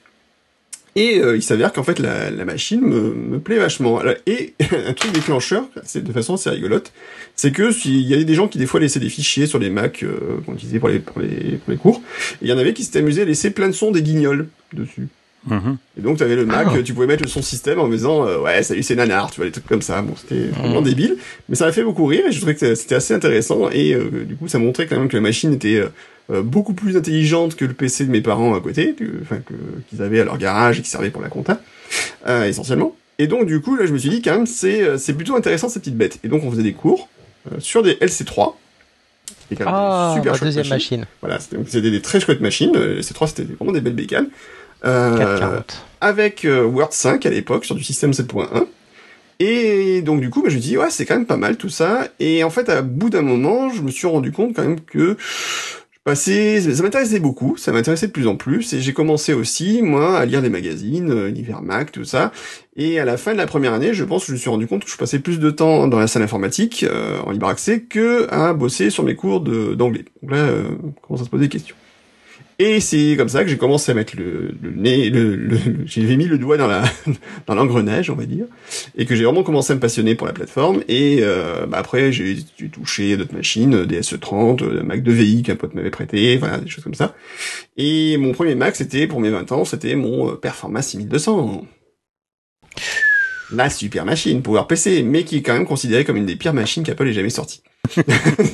[0.94, 4.00] et euh, il s'avère qu'en fait la, la machine me, me plaît vachement.
[4.26, 4.54] Et
[4.88, 6.92] un truc déclencheur, c'est de façon assez rigolote,
[7.34, 9.70] c'est que s'il y avait des gens qui des fois laissaient des fichiers sur les
[9.70, 12.02] Mac euh, qu'on utilisait pour les, pour les pour les cours,
[12.42, 15.08] il y en avait qui s'étaient amusés à laisser plein de sons des guignols dessus.
[15.48, 15.76] Mhm.
[15.98, 16.82] Et donc tu avais le Mac, Ah.
[16.84, 19.46] tu pouvais mettre le son système en disant euh, ouais salut c'est nanar, tu vois
[19.46, 20.00] des trucs comme ça.
[20.02, 21.16] Bon c'était vraiment débile,
[21.48, 24.24] mais ça m'a fait beaucoup rire et je trouvais que c'était assez intéressant et euh,
[24.24, 25.88] du coup ça montrait quand même que la machine était euh,
[26.30, 29.54] euh, beaucoup plus intelligente que le PC de mes parents à côté, enfin que
[29.88, 31.60] qu'ils avaient à leur garage et qui servait pour la compta
[32.28, 32.94] euh, essentiellement.
[33.18, 35.36] Et donc du coup là je me suis dit quand même c'est euh, c'est plutôt
[35.36, 36.18] intéressant cette petite bête.
[36.24, 37.08] Et donc on faisait des cours
[37.50, 38.54] euh, sur des LC3.
[39.48, 40.98] C'était quand même Ah, des super ma chouettes deuxième machines.
[41.00, 41.06] machine.
[41.20, 42.72] Voilà, c'était donc c'était des très chouettes machines.
[42.76, 44.28] Les C3 c'était vraiment des belles bécanes.
[44.84, 45.84] Euh, 440.
[46.00, 48.66] avec Word 5 à l'époque sur du système 7.1.
[49.38, 51.68] Et donc du coup, bah, je me dis ouais, c'est quand même pas mal tout
[51.68, 52.08] ça.
[52.20, 55.16] Et en fait, à bout d'un moment, je me suis rendu compte quand même que
[56.04, 58.72] je passais, ça m'intéressait beaucoup, ça m'intéressait de plus en plus.
[58.72, 62.32] Et j'ai commencé aussi moi à lire des magazines, euh, Univers Mac, tout ça.
[62.74, 64.66] Et à la fin de la première année, je pense que je me suis rendu
[64.66, 67.82] compte que je passais plus de temps dans la salle informatique euh, en libre accès
[67.82, 70.04] que à bosser sur mes cours d'anglais.
[70.22, 71.76] Donc là, euh, on commence à se poser des questions.
[72.58, 76.16] Et c'est comme ça que j'ai commencé à mettre le, le nez, le, le- j'ai
[76.16, 76.84] mis le doigt dans la
[77.46, 78.46] dans l'engrenage, on va dire,
[78.96, 80.82] et que j'ai vraiment commencé à me passionner pour la plateforme.
[80.88, 82.36] Et euh, bah après, j'ai
[82.72, 86.84] touché d'autres machines, des SE30, euh, Mac 2VI qu'un pote m'avait prêté, voilà, des choses
[86.84, 87.14] comme ça.
[87.76, 91.66] Et mon premier Mac, c'était pour mes 20 ans, c'était mon Performance 6200.
[93.52, 96.82] La super machine, PowerPC, mais qui est quand même considérée comme une des pires machines
[96.84, 97.62] qu'Apple ait jamais sorties.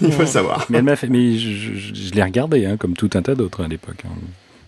[0.02, 0.66] Il faut le savoir.
[0.70, 3.34] Mais elle m'a fait, mais je, je- je l'ai regardé, hein, comme tout un tas
[3.34, 4.02] d'autres à l'époque.
[4.06, 4.10] hein.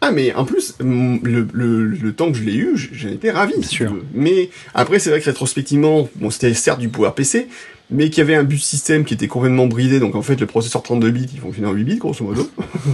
[0.03, 3.53] Ah mais en plus le, le, le temps que je l'ai eu, j'en étais ravi.
[3.59, 3.95] Bien sûr.
[4.15, 7.49] Mais après c'est vrai que rétrospectivement, bon c'était certes du PowerPC,
[7.91, 10.47] mais qu'il y avait un bus système qui était complètement bridé, donc en fait le
[10.47, 12.49] processeur 32 bits il fonctionnait en 8 bits grosso modo.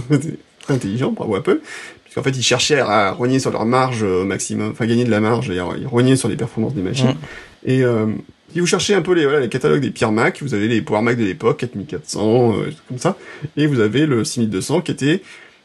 [0.61, 1.61] Très intelligent, bravo Apple.
[2.03, 5.11] Puisqu'en fait ils cherchaient à rogner sur leur marge euh, au maximum, enfin gagner de
[5.11, 7.07] la marge, et à- ils rognaient sur les performances des machines.
[7.11, 7.69] Mm.
[7.69, 8.07] Et euh,
[8.53, 10.81] si vous cherchez un peu les, voilà, les catalogues des pires Mac, vous avez les
[10.81, 13.17] Power Mac de l'époque, 4400, euh, comme ça,
[13.57, 15.21] et vous avez le 6200 qui était,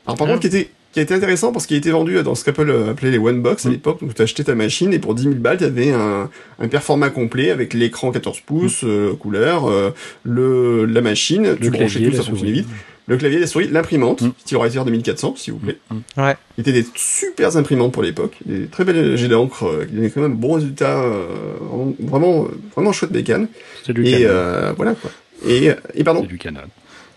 [0.07, 2.45] alors par contre qui était qui a été intéressant parce qu'il était vendu dans ce
[2.45, 3.73] qu'Apple euh, appelait les One Box à Mm.
[3.73, 4.01] l'époque.
[4.03, 6.29] Donc tu achetais ta machine et pour 10 000 balles, tu avais un,
[6.59, 9.93] un performat complet avec l'écran 14 pouces, euh, couleur, euh,
[10.25, 12.69] le la machine, Le tu branchais tout, ça fonctionnait vite.
[13.09, 14.33] Le clavier, la souris, l'imprimante, Mm.
[14.39, 15.79] style Razer 2400 s'il vous plaît.
[15.91, 15.97] Mm.
[16.23, 16.37] Ouais.
[16.55, 20.11] Qui étaient des super imprimantes pour l'époque, des très belles jets d'encre euh, qui donnaient
[20.11, 21.27] quand même bons résultats, euh,
[21.61, 23.49] vraiment, vraiment, vraiment chouette bécane.
[23.85, 24.24] C'est du Et Canon.
[24.29, 25.11] euh, voilà quoi.
[25.49, 26.20] Et, et pardon.
[26.23, 26.61] C'est du Canon.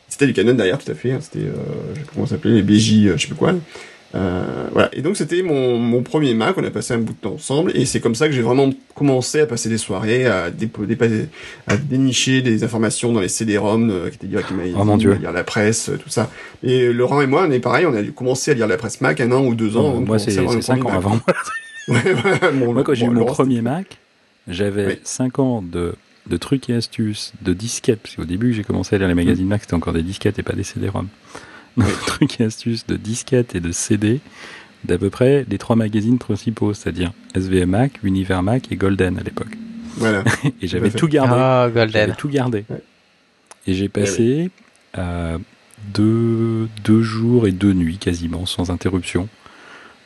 [0.07, 1.11] C'était du Canon derrière, tout à fait.
[1.11, 1.51] hein, C'était, euh,
[1.93, 3.53] je sais plus comment ça s'appelait, les BJ, euh, je sais plus quoi.
[4.13, 4.89] Euh, voilà.
[4.93, 6.57] Et donc c'était mon, mon premier Mac.
[6.57, 8.69] On a passé un bout de temps ensemble, et c'est comme ça que j'ai vraiment
[8.93, 10.49] commencé à passer des soirées, à,
[11.89, 15.13] dénicher des informations dans les CD-ROM euh, qui étaient directement Oh, mon Dieu.
[15.13, 16.29] à lire la presse, euh, tout ça.
[16.63, 17.85] Et Laurent et moi, on est pareil.
[17.85, 19.99] On a commencé à lire la presse Mac un an ou deux ans.
[19.99, 21.05] de moi, c'est à avoir c'est le 5 premier ans Mac.
[21.05, 21.19] avant.
[21.87, 23.97] Ouais, mon- Moi, quand j'ai eu mon Laurent, premier Mac,
[24.47, 24.99] j'avais Oui.
[25.03, 25.93] 5 ans de,
[26.27, 29.45] de trucs et astuces, de disquettes, parce qu'au début, j'ai commencé à lire les magazines
[29.47, 31.07] Mac, c'était encore des disquettes et pas des CD-ROM.
[31.77, 34.19] Donc, trucs et astuces de disquettes et de CD,
[34.83, 39.23] d'à peu près les trois magazines principaux, c'est-à-dire SVM Mac, Univers Mac et Golden à
[39.23, 39.57] l'époque.
[39.97, 40.23] Voilà.
[40.61, 41.33] Et j'avais tout gardé.
[41.35, 42.15] Ah, J'avais Golden.
[42.17, 42.65] tout gardé.
[42.69, 42.81] Ouais.
[43.67, 44.51] Et j'ai passé
[44.97, 45.37] euh,
[45.93, 49.27] deux, deux jours et deux nuits quasiment sans interruption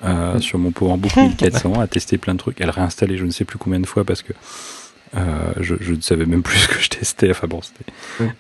[0.04, 3.32] euh, sur mon PowerBook 1400 à tester plein de trucs, à le réinstaller je ne
[3.32, 4.32] sais plus combien de fois parce que
[5.18, 7.32] Euh, je, je ne savais même plus ce que je testais.
[7.32, 7.92] Enfin bon, c'était.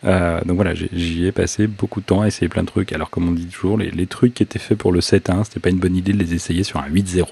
[0.05, 2.93] Euh, donc voilà, j'y ai passé beaucoup de temps à essayer plein de trucs.
[2.93, 5.59] Alors, comme on dit toujours, les, les trucs qui étaient faits pour le 7.1, c'était
[5.59, 7.25] pas une bonne idée de les essayer sur un 8.0.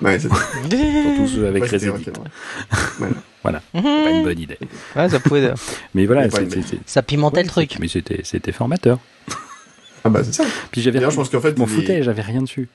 [0.00, 2.24] Ouais, c'est Surtout ceux avec ouais, c'était Resident.
[3.42, 3.60] Voilà.
[3.72, 4.58] Pas une bonne idée.
[4.94, 5.50] Ouais, ça pouvait,
[5.94, 6.28] Mais voilà,
[6.86, 7.76] ça pimentait ouais, le truc.
[7.80, 8.98] Mais c'était c'était formateur.
[10.04, 10.44] Ah bah c'est ça.
[10.70, 10.98] Puis j'avais.
[10.98, 12.68] D'ailleurs, je pense qu'en fait, je m'en les- foutais, j'avais rien dessus.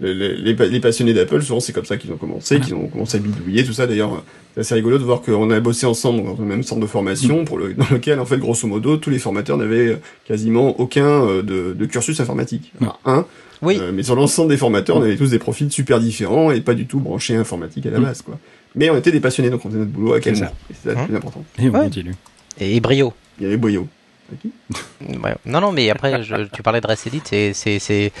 [0.00, 3.16] Les, les- les passionnés d'Apple, souvent, c'est comme ça qu'ils ont commencé, qu'ils ont commencé
[3.16, 3.88] à bidouiller, tout ça.
[3.88, 4.22] D'ailleurs,
[4.54, 7.44] c'est assez rigolo de voir qu'on a bossé ensemble dans le même centre de formation,
[7.44, 11.42] pour le, dans lequel, en fait, grosso modo, tous les formateurs n'avaient quasiment aucun euh,
[11.42, 12.72] de, de cursus informatique.
[12.80, 12.92] Non.
[13.04, 13.26] Enfin, un,
[13.66, 13.76] Oui.
[13.80, 16.74] euh, mais sur l'ensemble des formateurs, on avait tous des profils super différents et pas
[16.74, 18.04] du tout branchés informatique à la Mm.
[18.04, 18.38] base, quoi.
[18.76, 20.54] Mais on était des passionnés, donc on faisait notre boulot à quel C'est moment.
[20.70, 21.44] Et c'est ça le Hein plus important.
[21.58, 21.84] Et on Ouais.
[21.84, 22.14] continue.
[22.60, 23.12] Et, et brio.
[23.40, 23.88] Il y avait Boyo.
[25.22, 25.34] Ouais.
[25.46, 27.22] Non, non, mais après, je- tu parlais de Resedit,
[27.54, 28.12] c'est,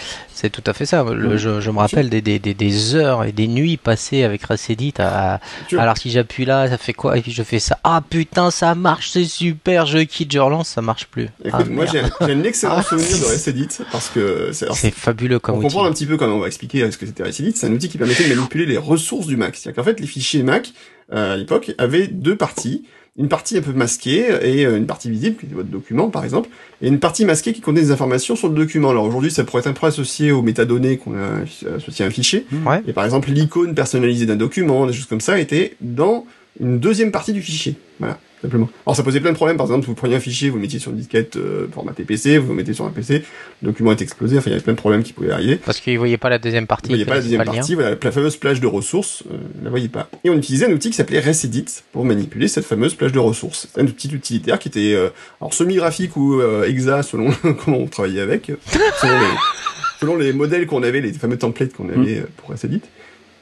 [0.52, 1.02] tout à fait ça.
[1.04, 4.44] Le- je, je me rappelle des, des, des, des heures et des nuits passées avec
[4.44, 5.40] Resedit à,
[5.76, 7.18] alors si j'appuie là, ça fait quoi?
[7.18, 7.78] Et puis je fais ça.
[7.84, 9.86] Ah putain, ça marche, c'est super.
[9.86, 11.28] Je quitte, je relance, ça marche plus.
[11.44, 12.82] Écoute, Ah, moi, j'ai un, excellent Ah.
[12.82, 15.74] souvenir de Resedit, parce que C'est fabuleux comme Pour outil.
[15.74, 17.88] comprendre un petit peu comment on va expliquer ce que c'était Resedit, c'est un outil
[17.88, 19.56] qui permettait de manipuler les ressources du Mac.
[19.56, 20.70] C'est-à-dire qu'en fait, les fichiers Mac,
[21.12, 22.84] euh, à l'époque, avaient deux parties.
[23.18, 26.24] Une partie un peu masquée et euh, une partie visible, qui était votre document par
[26.24, 26.48] exemple,
[26.80, 28.90] et une partie masquée qui contenait des informations sur le document.
[28.90, 32.10] Alors aujourd'hui, ça pourrait être un peu associé aux métadonnées qu'on a associé à un
[32.12, 32.46] fichier.
[32.64, 32.80] Ouais.
[32.86, 36.26] Et par exemple, l'icône personnalisée d'un document, des choses comme ça, était dans
[36.60, 37.76] une deuxième partie du fichier.
[37.98, 38.68] Voilà, simplement.
[38.86, 39.56] Alors ça posait plein de problèmes.
[39.56, 42.38] Par exemple, vous preniez un fichier, vous le mettiez sur une disquette euh, format PC,
[42.38, 43.22] vous le mettez sur un PC,
[43.62, 44.38] le document est explosé.
[44.38, 45.56] Enfin, il y avait plein de problèmes qui pouvaient arriver.
[45.56, 46.88] Parce qu'ils voyaient pas la deuxième partie.
[46.88, 49.70] Vous voyez ils pas la deuxième partie, voilà, la fameuse plage de ressources, euh, la
[49.70, 50.08] voyez pas.
[50.24, 53.68] Et on utilisait un outil qui s'appelait Resedit pour manipuler cette fameuse plage de ressources.
[53.74, 55.08] C'est un petit utilitaire qui était euh,
[55.40, 57.30] alors semi-graphique ou euh, hexa selon
[57.64, 58.56] comment on travaillait avec, euh,
[59.00, 59.26] selon, les,
[60.00, 62.00] selon les modèles qu'on avait, les fameux templates qu'on Mm.
[62.02, 62.82] avait euh, pour Resedit.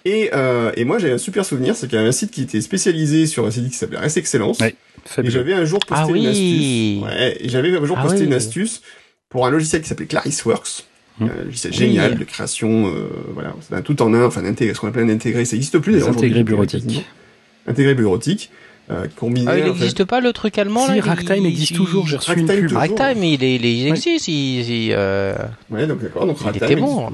[0.05, 2.43] Et, euh, et moi j'ai un super souvenir, c'est qu'il y avait un site qui
[2.43, 4.61] était spécialisé sur Resedit qui s'appelait Rest Excellence.
[4.61, 4.77] Ouais.
[5.07, 5.33] Et Fabuleux.
[5.33, 6.21] j'avais un jour posté Ah oui.
[6.21, 7.03] une astuce.
[7.05, 8.27] Ouais, et j'avais un jour Ah posté oui.
[8.27, 8.83] une astuce
[9.29, 10.85] pour un logiciel qui s'appelait ClarisWorks.
[11.19, 11.25] Hmm.
[11.41, 11.79] Un logiciel Oui.
[11.79, 15.09] génial de création, euh, voilà, c'est un tout en un, enfin ce qu'on appelle un
[15.15, 16.09] intégré, ça n'existe plus d'ailleurs.
[16.45, 16.83] bureautiques.
[16.85, 17.05] quasiment.
[17.67, 18.51] Intégré bureautique,
[18.91, 19.05] euh.
[19.47, 22.07] Ah, il n'existe pas le truc allemand Si, là il- Ragtime il- existe il- toujours,
[22.07, 22.69] j'ai reçu une Ragtime pub.
[22.69, 22.79] toujours.
[22.81, 23.89] Ragtime, il, est- il, est- il Ouais.
[23.91, 24.29] existe.
[24.29, 25.35] Il, il, euh,
[25.71, 27.09] Ouais, donc d'accord, donc Il Ragtime était bon.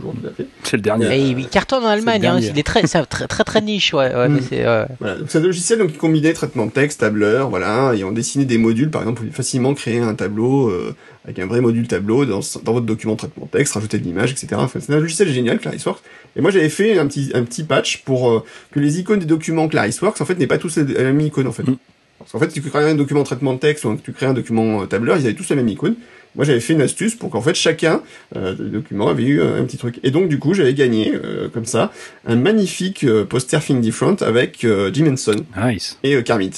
[0.64, 1.06] C'est le dernier.
[1.06, 2.20] Euh, et il cartonne en Allemagne.
[2.20, 2.48] le Hein, dernier.
[2.52, 3.94] il est très, c'est un très, très, très niche.
[3.94, 4.32] Ouais, ouais, Mm.
[4.34, 7.48] mais c'est, euh, Voilà, donc c'est un logiciel donc, qui combinait traitement de texte, tableur,
[7.48, 10.94] voilà, et on dessinait des modules, par exemple, vous pouvez facilement créer un tableau euh,
[11.24, 14.04] avec un vrai module tableau dans, dans votre document de traitement de texte, rajouter de
[14.04, 14.48] l'image, etc.
[14.56, 16.02] Enfin, c'est un logiciel génial, ClarisWorks.
[16.36, 19.26] Et moi, j'avais fait un petit, un petit patch pour euh, que les icônes des
[19.26, 21.62] documents ClarisWorks, en fait, n'aient pas tous la même icône, en fait.
[21.62, 21.76] Mm.
[22.18, 24.26] Parce qu'en fait, si tu crées un document de traitement de texte ou tu crées
[24.26, 25.96] un document euh, tableur, ils avaient tous la même icône.
[26.34, 28.00] Moi, j'avais fait une astuce pour qu'en fait chacun
[28.36, 30.00] euh, des documents avait eu un petit truc.
[30.02, 31.92] Et donc, du coup, j'avais gagné euh, comme ça
[32.26, 35.98] un magnifique euh, poster Think Different avec euh, Jim Henson Nice.
[36.02, 36.52] et euh, Kermit.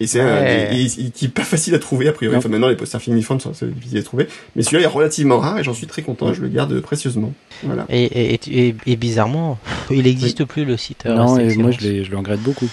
[0.00, 0.68] Et c'est un, Ouais.
[0.76, 2.34] et qui est pas facile à trouver a priori.
[2.34, 2.38] Non.
[2.38, 5.58] Enfin, maintenant les posters Different sont c'est difficile à trouver, mais celui-là est relativement rare
[5.58, 6.32] et j'en suis très content.
[6.32, 7.32] Je le garde précieusement.
[7.64, 7.84] Voilà.
[7.88, 9.58] et, et, et, et- et bizarrement,
[9.90, 11.06] il n'existe plus le site.
[11.06, 12.68] euh, non, et moi je, je le regrette beaucoup.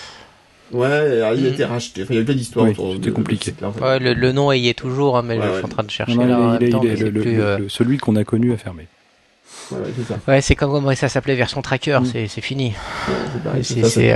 [0.72, 1.54] Ouais, alors, il a Mhm.
[1.54, 2.04] été racheté.
[2.04, 3.52] Enfin, il y a eu plein d'histoires Oui, autour c'était compliqué.
[3.60, 3.84] de.
[3.84, 5.56] Ouais, le, le nom y est toujours, hein, mais Ouais, je ouais.
[5.58, 6.38] suis en train de chercher Non, là.
[6.38, 7.70] non, en il est- même temps, il est- mais c'est le- le- plus, euh, le-
[7.70, 8.88] celui qu'on a connu a fermé.
[9.72, 10.20] Ouais, c'est ça.
[10.28, 12.28] Ouais, c'est comme comment ça s'appelait version tracker, Mm.
[12.28, 12.74] c'est, fini.
[13.64, 14.14] C'est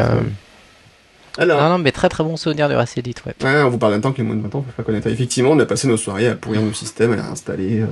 [1.40, 3.34] Alors, Non, non, mais très très bon souvenir de Resedit, ouais.
[3.44, 4.84] ouais, on vous parle d'un temps que les moins de 20 ans ne peuvent pas
[4.84, 5.08] connaître.
[5.08, 7.80] Effectivement, on a passé nos soirées à pourrir nos systèmes, à les réinstaller.
[7.82, 7.86] euh,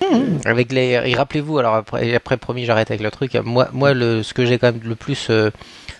[0.00, 0.24] voilà.
[0.44, 3.34] Avec les, et rappelez-vous, alors après, après promis, j'arrête avec le truc.
[3.44, 5.50] Moi, moi, le, ce que j'ai quand même le plus euh,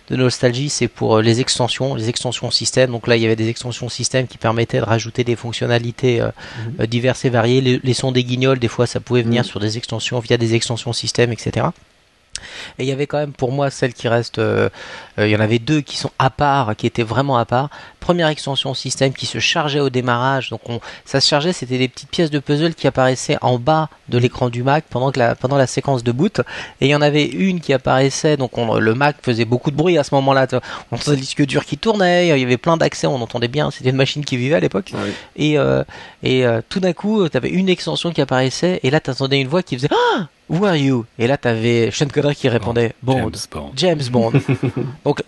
[0.09, 2.91] de nostalgie, c'est pour euh, les extensions, les extensions système.
[2.91, 6.29] Donc là, il y avait des extensions système qui permettaient de rajouter des fonctionnalités euh,
[6.79, 7.59] euh, diverses et variées.
[7.61, 9.47] Les, les sons des guignols, des fois, ça pouvait venir Mhm.
[9.49, 11.67] sur des extensions via des extensions système, etc.
[12.79, 14.39] Et il y avait quand même pour moi celles qui restent.
[14.39, 14.69] euh,
[15.19, 17.69] euh, il y en avait deux qui sont à part, qui étaient vraiment à part.
[17.99, 20.49] Première extension système qui se chargeait au démarrage.
[20.51, 23.89] Donc on, ça se chargeait, c'était des petites pièces de puzzle qui apparaissaient en bas
[24.09, 26.39] de l'écran du Mac pendant que la pendant la séquence de boot.
[26.81, 28.37] Et il y en avait une qui apparaissait.
[28.37, 30.45] Donc on- le Mac faisait beaucoup de bruit à ce moment-là.
[30.91, 32.27] On entendait le disque dur qui tournait.
[32.27, 33.07] Il y avait plein d'accès.
[33.07, 33.71] On entendait bien.
[33.71, 34.91] C'était une machine qui vivait à l'époque.
[34.93, 35.09] Oui.
[35.37, 35.83] Et, euh,
[36.25, 39.39] et euh, tout d'un coup, tu avais une extension qui apparaissait, et là, tu entendais
[39.39, 41.05] une voix qui faisait Ah Who are you?
[41.17, 43.31] Et là, tu avais Sean Connery qui répondait Bond.
[43.77, 44.31] James Bond.
[45.03, 45.23] Donc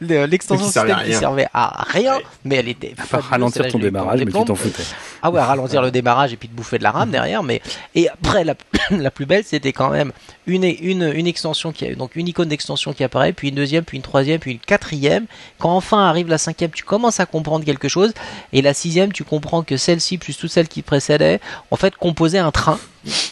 [0.00, 1.18] l'extension Qui servait à système qui rien.
[1.20, 2.22] servait à rien, Ouais.
[2.44, 2.94] mais elle était.
[2.98, 4.82] À part ralentir ton démarrage, mais tu t'en foutais.
[5.22, 7.42] Ah ouais, ralentir le démarrage et puis de bouffer de la RAM derrière.
[7.42, 7.60] Mais
[7.94, 8.54] et après la,
[8.90, 10.12] la plus belle, c'était quand même
[10.46, 13.84] une une une extension qui a donc une icône d'extension qui apparaît, puis une deuxième,
[13.84, 15.26] puis une troisième, puis une quatrième.
[15.58, 18.12] Quand enfin arrive la cinquième, tu commences à comprendre quelque chose.
[18.52, 21.40] Et la sixième, tu comprends que celle-ci plus toutes celles qui précédaient,
[21.70, 22.78] en fait, composaient un train.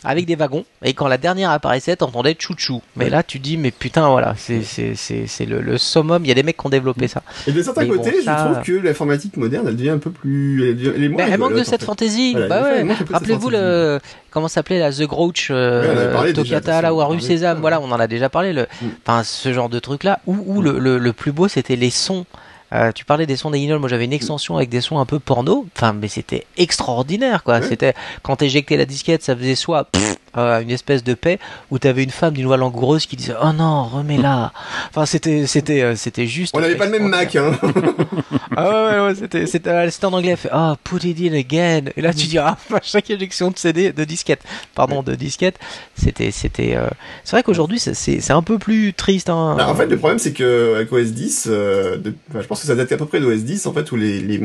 [0.04, 0.66] avec des wagons.
[0.84, 2.82] Et quand la dernière apparaissait, t'entendais chouchou.
[2.94, 6.22] Mais là, tu dis, mais putain, voilà, c'est c'est c'est c'est le, le summum.
[6.26, 7.22] Il y a des mecs qui ont développé ça.
[7.46, 7.62] Et bon,
[7.96, 11.04] côtés, ça- je trouve que l'informatique moderne, elle devient un peu plus, elle, devient- elle
[11.04, 12.32] est moins Mais elle manque de cette fantaisie.
[12.32, 12.86] Voilà, bah ouais.
[13.12, 13.98] Rappelez-vous le
[14.30, 17.60] comment s'appelait la The Grouch, euh, Ouais, Tokata, là, ou Sésame.
[17.60, 18.52] Voilà, on en a déjà parlé.
[18.52, 18.86] Le, Mm.
[19.06, 20.18] enfin, ce genre de truc là.
[20.26, 22.26] Où, où le, le, le plus beau, c'était les sons.
[22.72, 25.04] Euh, tu parlais des sons des Guignols, moi j'avais une extension avec des sons un
[25.04, 27.60] peu porno, enfin mais c'était extraordinaire quoi.
[27.60, 31.38] C'était quand t'éjectais la disquette, ça faisait soit pff, euh, une espèce de paix,
[31.70, 34.52] où t'avais une femme d'une voix langoureuse qui disait oh non remets-la.
[34.90, 36.54] Enfin c'était c'était euh, c'était juste.
[36.56, 37.52] On n'avait pas le même Mac, hein.
[38.56, 41.18] Ah ouais, ouais, ouais, c'était, c'était, euh, c'était en anglais, elle fait, ah, put it
[41.20, 41.84] in again.
[41.96, 44.40] Et là, tu dis, ah, à chaque éjection de CD, de disquette,
[44.74, 45.58] pardon, de disquette,
[45.96, 46.86] c'était, c'était, euh,
[47.24, 49.54] c'est vrai qu'aujourd'hui, c'est, c'est, un peu plus triste, hein.
[49.56, 52.60] Bah, en fait, le problème, c'est que avec OS 10, euh, de- enfin, je pense
[52.60, 54.38] que ça date à peu près d'OS 10, en fait, où les, les,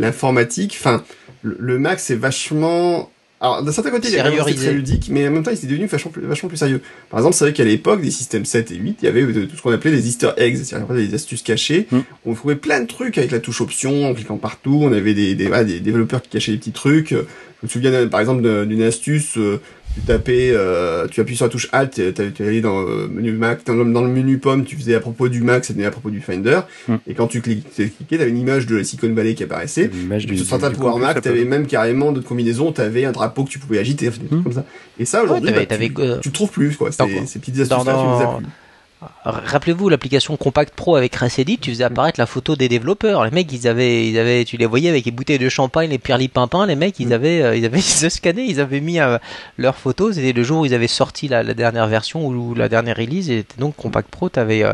[0.00, 1.02] l'informatique, enfin,
[1.42, 3.10] le, le Mac, c'est vachement,
[3.42, 5.86] alors, d'un certain côté, il est très ludique, mais en même temps, il s'est devenu
[5.86, 6.80] vachement plus, vachement plus sérieux.
[7.10, 9.46] Par exemple, c'est vrai qu'à l'époque, des systèmes 7 et 8, il y avait euh,
[9.46, 11.88] tout ce qu'on appelait des easter eggs, c'est-à-dire des astuces cachées.
[11.90, 11.98] Mm.
[12.24, 14.78] On trouvait plein de trucs avec la touche option, en cliquant partout.
[14.82, 17.10] On avait des, des, voilà, des développeurs qui cachaient des petits trucs.
[17.10, 17.16] Je
[17.64, 19.60] me souviens, euh, par exemple, d'un- d'une astuce, euh,
[19.94, 23.32] tu tapais, euh, tu appuies sur la touche Alt, tu tu allais dans le menu
[23.32, 25.90] Mac, dans, le- dans le menu Pomme, tu faisais à propos du Mac, c'était à
[25.90, 26.60] propos du Finder.
[26.88, 26.94] Mm.
[27.06, 29.90] Et quand tu cliquais, tu cliquais, t'avais une image de la Silicon Valley qui apparaissait.
[30.36, 31.20] Sur certains campus Mac, Apple.
[31.22, 34.42] t'avais même carrément d'autres combinaisons, t'avais un drapeau que tu pouvais agiter, des trucs Hmm.
[34.42, 34.64] comme ça.
[34.98, 36.90] Et ça, aujourd'hui, bah, tu, euh, tu trouves plus, quoi.
[36.92, 38.46] Ces, ces petites astuces-là, dans- tu les as plus.
[39.24, 43.24] Rappelez-vous l'application Compact Pro avec Recedit, tu faisais apparaître la photo des développeurs.
[43.24, 45.98] Les mecs, ils avaient, ils avaient, tu les voyais avec les bouteilles de champagne, les
[45.98, 46.66] pirlipimpins.
[46.66, 47.12] Les mecs, ils Mm.
[47.12, 49.18] avaient, euh, ils avaient, ils se scanné, ils avaient mis euh,
[49.58, 50.14] leurs photos.
[50.16, 53.30] C'était le jour où ils avaient sorti la, la dernière version ou la dernière release.
[53.30, 54.72] Et donc Compact Pro, t'avais, euh,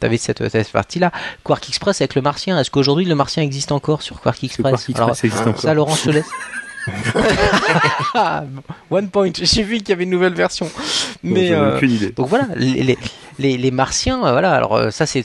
[0.00, 1.12] t'avais cette, cette partie-là.
[1.44, 2.58] Quark Express avec le Martien.
[2.58, 4.62] Est-ce qu'aujourd'hui le Martien existe encore sur Quark Express?
[4.62, 5.60] Quark Express, Alors, ça existe encore.
[5.60, 6.26] ça, Laurent, je te laisse.
[8.90, 9.30] One point.
[9.40, 10.70] J'ai vu qu'il y avait une nouvelle version.
[11.22, 12.10] Mais euh, aucune idée.
[12.10, 12.98] donc voilà, les, les,
[13.38, 15.22] les, les martiens, euh, voilà, alors euh, ça c'est,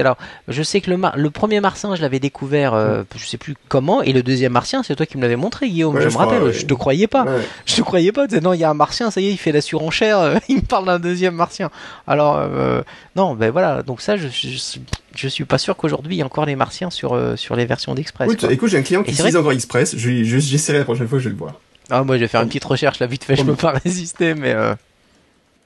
[0.00, 0.16] alors
[0.48, 4.12] je sais que le, premier martien je l'avais découvert, euh, je sais plus comment, et
[4.12, 6.26] le deuxième martien c'est toi qui me l'avais montré Guillaume, Ouais, je je me crois,
[6.26, 6.52] rappelle, ouais.
[6.52, 7.40] je te croyais pas, Ouais.
[7.66, 9.52] je te croyais pas, non il y a un martien, ça y est il fait
[9.52, 11.70] la surenchère, euh, il me parle d'un deuxième martien,
[12.06, 12.82] alors euh,
[13.16, 14.82] non ben voilà, donc ça je, je, suis-
[15.14, 17.94] je suis pas sûr qu'aujourd'hui il y a encore les martiens sur, sur les versions
[17.94, 18.32] d'Express.
[18.32, 19.94] Écoute, écoute, j'ai un client qui utilise encore Express.
[19.96, 21.54] J'essaierai la prochaine fois, je vais le voir.
[21.90, 24.34] Ah moi je vais faire une petite recherche là vite fait, je peux pas résister
[24.34, 24.52] mais...
[24.52, 24.74] euh,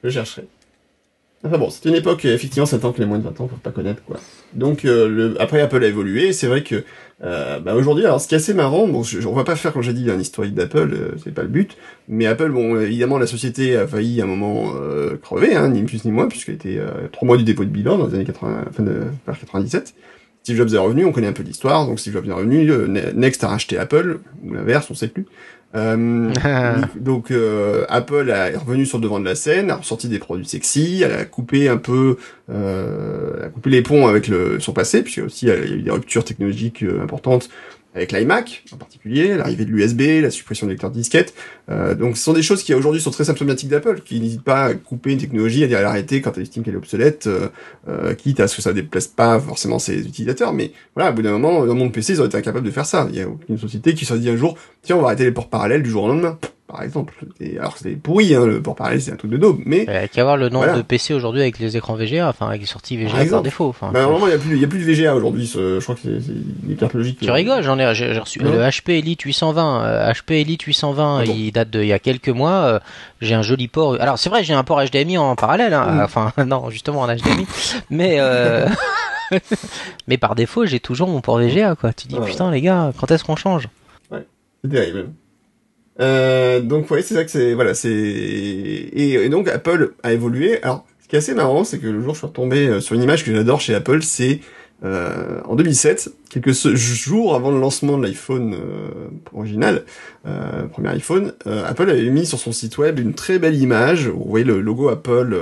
[0.03, 0.47] Je chercherai.
[1.47, 3.47] Enfin bon, c'était une époque, euh, effectivement, 7 ans que les moins de 20 ans
[3.47, 4.17] peuvent pas connaître, quoi.
[4.55, 6.85] Donc, euh, le, après, Apple a évolué, c'est vrai que,
[7.25, 9.73] euh, bah, aujourd'hui, alors, ce qui est assez marrant, bon, je- on va pas faire,
[9.73, 11.77] comme j'ai dit, un historique d'Apple, euh, c'est pas le but,
[12.09, 15.83] mais Apple, bon, évidemment, la société a failli, à un moment, euh, crever, hein, ni
[15.83, 18.25] plus ni moins, puisqu'elle était, euh, trois mois du dépôt de bilan dans les années
[18.25, 18.93] 80, fin de,
[19.27, 19.95] vers 97.
[20.43, 23.11] Steve Jobs est revenu, on connaît un peu l'histoire, donc Steve Jobs est revenu, Ne-
[23.15, 25.27] Next a racheté Apple, ou l'inverse, on sait plus.
[25.77, 26.33] Euh,
[26.97, 30.47] donc euh, Apple est revenu sur le devant de la scène, a ressorti des produits
[30.47, 32.17] sexy, elle a coupé un peu,
[32.51, 35.59] euh, elle a coupé les ponts avec le, son passé, puisque aussi il y a
[35.59, 37.51] eu des ruptures technologiques importantes
[37.97, 41.35] avec l'iMac en particulier, l'arrivée de l'USB, la suppression des lecteurs de disquettes.
[41.71, 44.67] Euh, donc ce sont des choses qui aujourd'hui sont très symptomatiques d'Apple, qui n'hésitent pas
[44.67, 47.49] à couper une technologie, à dire l'arrêter quand elle estime qu'elle est obsolète, euh,
[47.89, 50.53] euh, quitte à ce que ça ne déplace pas forcément ses utilisateurs.
[50.53, 52.71] Mais voilà, au bout d'un moment, dans le monde PC, ils auraient été incapables de
[52.71, 53.09] faire ça.
[53.11, 55.33] Il y a aucune société qui se dit un jour, tiens, on va arrêter les
[55.33, 56.39] ports parallèles du jour au lendemain.
[56.69, 57.15] Par exemple.
[57.41, 59.93] Et alors c'est pourri, hein, le port parallèle, c'est un truc de daube, mais Il
[59.93, 60.79] y a qu'à voir le nombre Voilà.
[60.79, 63.45] de PC aujourd'hui avec les écrans VGA, enfin avec les sorties VGA par, exemple.
[63.45, 63.69] défaut.
[63.69, 65.47] Enfin, bah, normalement, il y a a plus de VGA aujourd'hui.
[65.47, 67.21] Je crois que c'est des cartes logiques.
[67.21, 68.51] tu euh, rigoles, j'en ai, j'ai reçu Non.
[68.51, 69.85] le HP Elite 820.
[69.85, 72.51] euh, HP Elite 820, Ah bon il date de il y a quelques mois.
[72.65, 72.79] euh,
[73.21, 73.97] j'ai un joli port.
[74.01, 75.73] Alors c'est vrai, j'ai un port HDMI en parallèle.
[75.73, 76.01] hein, Mm.
[76.01, 77.47] Enfin non, justement en HDMI.
[77.91, 78.67] mais euh,
[80.09, 81.93] mais par défaut, j'ai toujours mon port VGA quoi.
[81.93, 82.27] Tu dis Ouais.
[82.27, 83.69] putain les gars, quand est-ce qu'on change?
[84.65, 85.11] C'est terrible.
[86.01, 90.63] Euh, donc ouais, c'est ça que c'est voilà, c'est et, donc Apple a évolué.
[90.63, 92.95] Alors, ce qui est assez marrant, c'est que le jour je suis retombé euh, sur
[92.97, 94.41] une image que j'adore chez Apple, c'est
[94.85, 99.85] euh, en 2007, quelques jours avant le lancement de l'iPhone euh, original,
[100.27, 104.09] euh, premier iPhone, Apple avait mis sur son site web une très belle image.
[104.09, 105.35] Vous voyez le logo Apple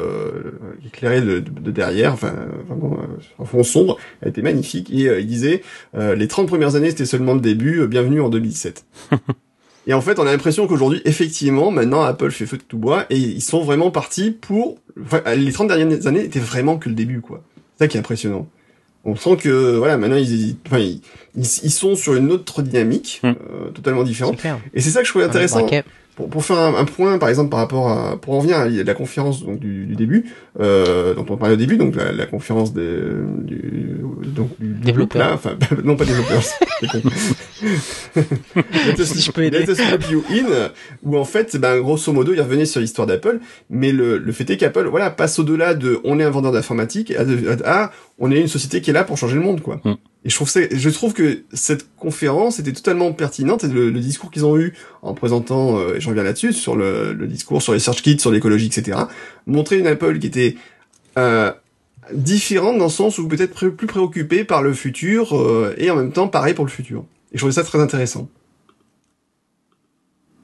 [0.86, 2.33] éclairé de, de- de derrière, enfin
[2.68, 2.97] vraiment
[3.39, 5.62] en fond sombre, elle était magnifique et il disait
[5.94, 8.84] les 30 premières années c'était seulement le début, bienvenue en 2007.
[9.87, 13.05] Et en fait, on a l'impression qu'aujourd'hui, effectivement, maintenant, Apple fait feu de tout bois
[13.11, 14.79] et ils sont vraiment partis pour.
[15.05, 17.43] Enfin, les 30 dernières années étaient vraiment que le début, quoi.
[17.77, 18.47] C'est ça qui est impressionnant.
[19.05, 21.01] On sent que, voilà, maintenant, ils, enfin, ils,
[21.37, 23.27] ils- sont sur une autre dynamique, Hmm.
[23.29, 24.37] euh, totalement différente.
[24.73, 25.67] Et c'est ça que je trouvais mec intéressant.
[26.17, 28.68] Pour, pour faire un, un point, par exemple, par rapport à, pour en venir à
[28.68, 30.26] la conférence donc, du, du début,
[30.60, 33.01] euh, dont on parlait au début, donc la, la conférence des,
[33.43, 35.20] du, donc, du, Développeur.
[35.23, 36.41] là, enfin, non pas développeur.
[38.17, 39.59] Let us- Si je peux aider.
[39.60, 40.70] Let us loop you in,
[41.02, 44.49] où en fait, ben, grosso modo, il revenait sur l'histoire d'Apple, mais le, le fait
[44.51, 47.23] est qu'Apple, voilà, passe au-delà de, on est un vendeur d'informatique, à,
[47.67, 49.81] à, à, on est une société qui est là pour changer le monde, quoi.
[49.84, 49.94] Mm.
[50.25, 54.01] Et je trouve, ça- je trouve que cette conférence était totalement pertinente et le, le
[54.01, 54.73] discours qu'ils ont eu
[55.03, 58.19] en présentant, euh, et je reviens là-dessus, sur le, le discours sur les search kits,
[58.19, 58.99] sur l'écologie, etc.,
[59.47, 60.57] montrer une Apple qui était
[61.19, 61.53] euh,
[62.12, 66.12] différente dans le sens où peut-être plus préoccupée par le futur euh, et en même
[66.12, 67.05] temps pareil pour le futur.
[67.33, 68.28] Et je trouvais ça très intéressant.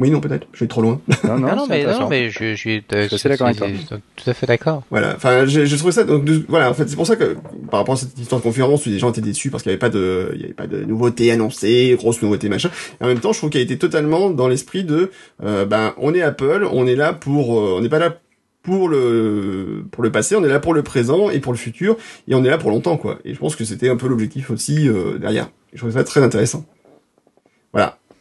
[0.01, 0.47] Oui, non, peut-être.
[0.53, 1.01] Je vais trop loin.
[1.25, 3.99] Non, Non, non, c'est mais, non, mais je, je, suis Je suis d'accord avec toi.
[4.17, 4.83] Tout à fait d'accord.
[4.91, 5.15] Voilà.
[5.15, 6.05] Enfin, j'ai j'ai trouvé ça.
[6.05, 6.71] Donc, de- voilà.
[6.71, 7.37] En fait, c'est pour ça que
[7.71, 9.75] par rapport à cette histoire de conférence, où les gens étaient déçus parce qu'il n'y
[9.75, 12.71] avait pas de, il y avait pas de nouveautés annoncées, grosses nouveautés machin.
[13.01, 15.11] Et en même temps, je trouve qu'elle était totalement dans l'esprit de,
[15.45, 18.17] euh, ben, on est Apple, on est là pour, euh, on n'est pas là
[18.63, 21.97] pour le pour le passé, on est là pour le présent et pour le futur,
[22.29, 23.19] et on est là pour longtemps, quoi.
[23.25, 25.47] Et je pense que c'était un peu l'objectif aussi euh, derrière.
[25.73, 26.65] Et je trouvais ça très intéressant.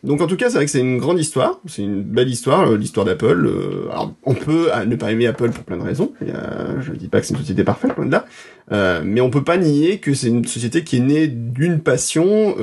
[0.02, 2.72] Donc en tout cas, c'est vrai que c'est une grande histoire, c'est une belle histoire,
[2.72, 3.46] euh, l'histoire d'Apple.
[3.46, 6.14] euh, alors on peut euh, ne pas aimer Apple pour plein de raisons.
[6.22, 9.02] Je dis pas que c'est une société parfaite, loin de là.
[9.04, 12.56] Mais on peut pas nier que c'est une société qui est née d'une passion,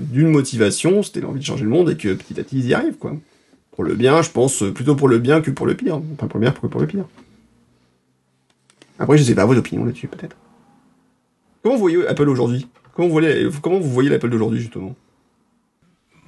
[0.00, 2.74] d'une motivation, c'était l'envie de changer le monde et que petit à petit ils y
[2.74, 3.16] arrivent, quoi.
[3.70, 6.00] Pour le bien, je pense plutôt pour le bien que pour le pire.
[6.20, 7.04] Enfin bien que pour le pire.
[8.98, 10.36] Après, je sais pas vos opinions là-dessus, peut-être.
[11.62, 12.68] Comment vous voyez Apple aujourd'hui?
[12.94, 14.94] Comment voyez, comment vous voyez l'Apple d'aujourd'hui justement?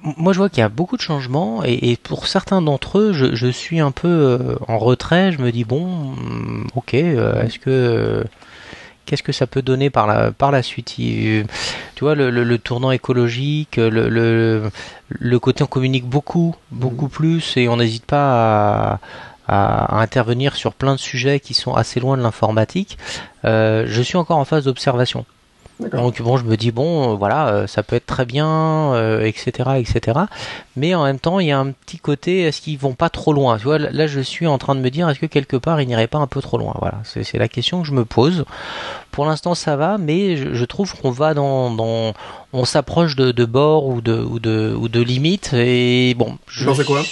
[0.01, 3.13] Moi, je vois qu'il y a beaucoup de changements et, et pour certains d'entre eux,
[3.13, 5.31] je, je suis un peu euh, en retrait.
[5.33, 8.23] Je me dis bon, hum, ok, euh, est-ce que
[9.05, 10.93] qu'est-ce que ça peut donner par la par la suite?
[10.95, 11.45] Tu
[11.99, 14.71] vois, le, le, le tournant écologique, le, le
[15.09, 18.99] le côté on communique beaucoup, beaucoup plus et on n'hésite pas à
[19.47, 22.97] à, à intervenir sur plein de sujets qui sont assez loin de l'informatique.
[23.45, 25.25] Euh, je suis encore en phase d'observation.
[25.79, 29.21] Donc bon, je me dis bon, euh, voilà, euh, ça peut être très bien, euh,
[29.21, 30.19] etc., etc.
[30.75, 33.31] Mais en même temps, il y a un petit côté, est-ce qu'ils vont pas trop
[33.31, 33.57] loin?
[33.57, 35.87] Tu vois, là, je suis en train de me dire, est-ce que quelque part, ils
[35.87, 36.73] n'iraient pas un peu trop loin?
[36.79, 38.43] Voilà, c'est la question que je me pose.
[39.11, 42.13] Pour l'instant, ça va, mais je, je trouve qu'on va dans, dans
[42.51, 45.53] on s'approche de, de bords ou de ou de ou de limites.
[45.53, 47.03] Et bon, Tu pensais quoi?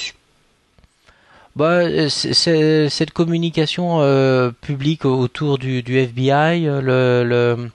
[1.56, 7.70] bah, cette communication euh, publique autour du, du FBI, le, le,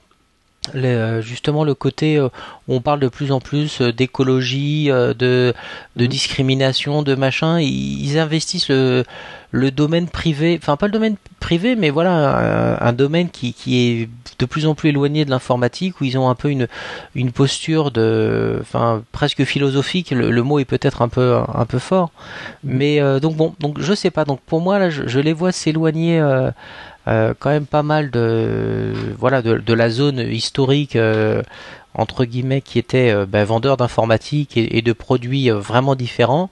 [0.74, 2.28] le- euh, justement le côté euh,
[2.68, 5.52] où on parle de plus en plus euh, d'écologie, euh, de,
[5.97, 6.08] de Mhm.
[6.08, 7.58] discrimination, de machin.
[7.60, 9.05] Ils, ils investissent le,
[9.50, 13.78] le domaine privé, enfin pas le domaine privé, mais voilà un, un domaine qui, qui
[14.02, 14.08] est
[14.39, 16.68] de plus en plus éloigné de l'informatique, où ils ont un peu une,
[17.16, 20.10] une posture de, enfin presque philosophique.
[20.12, 22.10] Le, le mot est peut-être un peu un peu fort,
[22.65, 24.24] mais euh, donc bon, donc je sais pas.
[24.24, 26.20] Donc pour moi là, je, je les vois s'éloigner.
[27.08, 31.42] Euh, quand même pas mal de voilà de, de la zone historique euh,
[31.94, 36.50] entre guillemets qui était euh, ben, vendeur d'informatique et, et de produits vraiment différents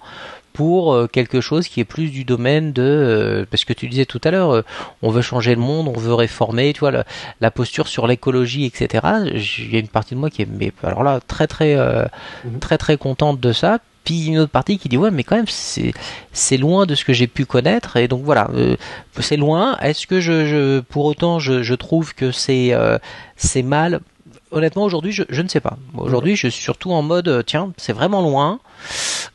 [0.53, 4.33] pour quelque chose qui est plus du domaine de parce que tu disais tout à
[4.33, 4.65] l'heure
[5.01, 7.05] on veut changer le monde on veut réformer tu vois la,
[7.41, 10.73] la posture sur l'écologie etc il y a une partie de moi qui est mais
[10.83, 11.77] alors là très très
[12.45, 12.59] Mhm.
[12.59, 15.49] très très contente de ça puis une autre partie qui dit ouais mais quand même
[15.49, 15.93] c'est
[16.33, 17.97] c'est loin de ce que j'ai pu connaître.
[17.97, 18.77] Et donc voilà euh,
[19.19, 19.77] c'est loin.
[19.79, 22.99] Est-ce que je, je pour autant je, je trouve que c'est euh,
[23.37, 24.01] c'est mal?
[24.53, 25.79] Honnêtement aujourd'hui je, je ne sais pas.
[25.97, 28.59] Aujourd'hui je suis surtout en mode euh, tiens c'est vraiment loin.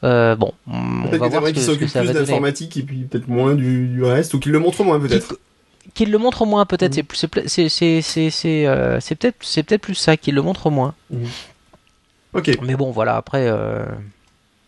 [0.03, 3.27] Euh, bon on va voir ce que, ce que ça plus d'informatique et puis peut-être
[3.27, 5.37] moins du, du reste, ou qu'ils le montrent moins peut-être.
[5.93, 6.97] qu'il le montre moins peut-être.
[6.97, 7.03] Mhm.
[7.13, 10.69] c'est c'est c'est c'est c'est c'est c'est peut-être c'est peut-être plus ça qu'il le montre
[10.69, 10.95] moins.
[12.33, 13.49] Ok, mais bon voilà après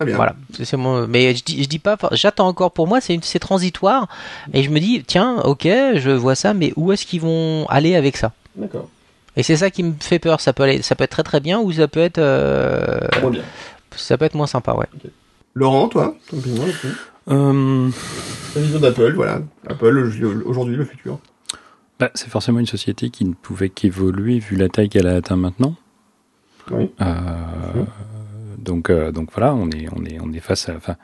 [0.06, 0.16] bien.
[0.16, 1.08] Voilà, c'est c'est mon.
[1.08, 1.98] Mais je dis, je dis pas.
[2.12, 2.72] J'attends encore.
[2.72, 4.08] Pour moi, c'est une- transitoire.
[4.54, 5.64] Et je me dis, tiens, ok,
[5.96, 8.32] je vois ça, mais où est-ce qu'ils vont aller avec ça?
[8.56, 8.90] D'accord.
[9.36, 10.40] Et c'est ça qui me fait peur.
[10.42, 13.30] Ça peut aller, ça peut être très très bien, ou ça peut être, euh, Très
[13.30, 13.42] bien.
[13.96, 14.88] ça peut être moins sympa, ouais.
[15.54, 16.88] Laurent, toi, ton opinion là-dessus
[17.30, 17.90] Euh,
[18.54, 19.42] Ta vision d'Apple, voilà.
[19.68, 21.20] Apple, le- aujourd'hui, le futur.
[22.00, 25.36] bah, c'est forcément une société qui ne pouvait qu'évoluer vu la taille qu'elle a atteint
[25.36, 25.76] maintenant.
[26.72, 26.90] Oui.
[27.02, 27.06] Euh,
[28.68, 30.76] donc, euh, donc voilà, on est, on est, on est face à.
[30.76, 30.96] Enfin,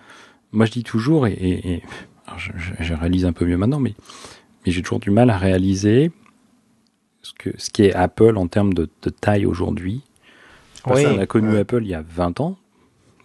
[0.51, 1.83] moi, je dis toujours, et, et- et-
[2.27, 2.51] alors je,
[2.93, 3.95] réalise un peu mieux maintenant, mais,
[4.66, 6.11] mais j'ai toujours du mal à réaliser
[7.22, 10.01] ce que ce qui est Apple en termes de, de taille aujourd'hui.
[10.85, 11.03] Oui.
[11.06, 11.58] qu'on a connu.
[11.58, 12.58] Apple il y a 20 ans,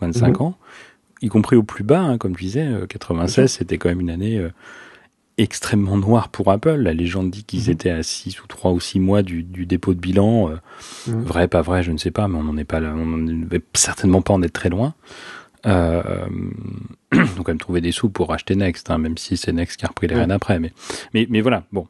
[0.01, 0.47] 25 Mhm.
[0.47, 0.59] ans,
[1.23, 4.01] y compris au plus bas, hein, comme je disais, euh, Bien 96, c'était quand même
[4.01, 4.51] une année euh,
[5.39, 6.75] extrêmement noire pour Apple.
[6.77, 7.71] La légende dit qu'ils Mhm.
[7.71, 10.51] étaient à 6 ou 3 ou 6 mois du, du dépôt de bilan.
[10.51, 10.57] euh,
[11.07, 11.23] Mhm.
[11.23, 13.27] Vrai, pas vrai, je ne sais pas, mais on n'en est pas là, on n'en
[13.51, 14.95] est certainement pas en être très loin.
[15.67, 16.03] Euh,
[17.13, 19.85] donc quand même trouver des sous pour acheter Next, hein, même si c'est Next qui
[19.85, 20.21] a repris les Ouais.
[20.23, 20.59] rênes après.
[20.61, 20.73] Mais,
[21.15, 21.87] mais, mais voilà, bon.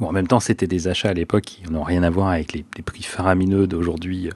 [0.00, 2.52] Bon, en même temps, c'était des achats à l'époque qui n'ont rien à voir avec
[2.54, 4.30] les, les prix faramineux d'aujourd'hui.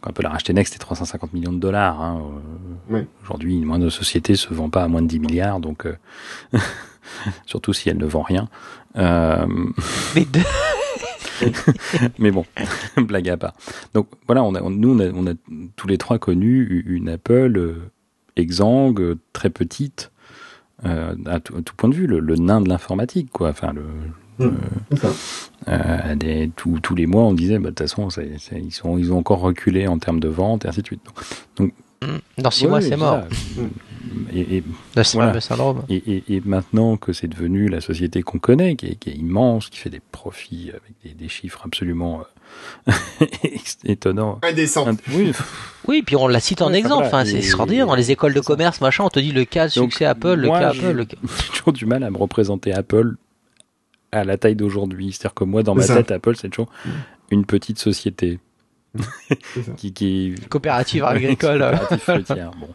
[0.00, 2.00] Quand on peut la racheter Next, c'était 350 millions de dollars.
[2.00, 2.22] Hein.
[2.22, 3.06] Euh, Ouais.
[3.22, 5.96] Aujourd'hui, une moindre société se vend pas à moins de 10 milliards, donc euh,
[7.46, 8.48] surtout si elle ne vend rien.
[8.96, 9.46] Euh,
[10.14, 10.40] Mais de-
[12.18, 12.44] mais bon,
[12.96, 13.54] blague à part.
[13.94, 15.34] Donc voilà, on a, on- nous, on a, on a
[15.76, 17.90] tous les trois connu une Apple euh,
[18.36, 20.10] exsangue, euh, très petite,
[20.84, 23.50] euh, à, tout, à tout point de vue, le, le nain de l'informatique, quoi.
[23.50, 23.84] Enfin, le,
[25.68, 28.08] euh, des- tous- tous les mois, on disait, bah, de toute façon,
[28.52, 31.02] ils, sont, ils ont encore reculé en termes de vente, et ainsi de suite.
[31.56, 31.72] Donc,
[32.38, 33.24] Dans 6 ouais, mois, c'est mort.
[34.32, 34.64] Et, et-
[35.14, 35.40] Voilà.
[35.40, 35.82] syndrome.
[35.88, 39.14] et, et- et maintenant que c'est devenu la société qu'on connaît, qui est, qui est
[39.14, 42.22] immense, qui fait des profits avec des, des chiffres absolument
[42.88, 42.94] euh,
[43.84, 44.38] étonnants.
[44.42, 44.88] Indécent.
[44.88, 45.32] Un- oui,
[45.86, 47.04] Oui, puis on la cite en Ouais, exemple.
[47.04, 47.08] voilà.
[47.08, 47.86] Enfin, c'est extraordinaire.
[47.86, 50.34] Dans les écoles de commerce, machin, on te dit le cas de Donc, succès Apple,
[50.34, 50.92] le cas Apple.
[50.92, 51.06] le
[51.44, 53.16] j'ai toujours du mal à me représenter Apple
[54.12, 55.12] à la taille d'aujourd'hui.
[55.12, 55.96] C'est-à-dire que moi, dans ma ça.
[55.96, 56.70] tête, Apple, c'est toujours
[57.30, 58.38] une petite société
[59.76, 61.60] qui, qui Coopérative agricole.
[61.60, 62.68] Coopérative fruitière, bon.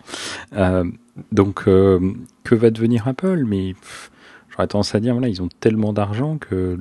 [0.58, 0.86] Euh,
[1.32, 2.14] donc, euh,
[2.44, 3.44] que va devenir Apple?
[3.46, 3.76] Mais
[4.50, 6.78] j'aurais tendance à dire, voilà, ils ont tellement d'argent que,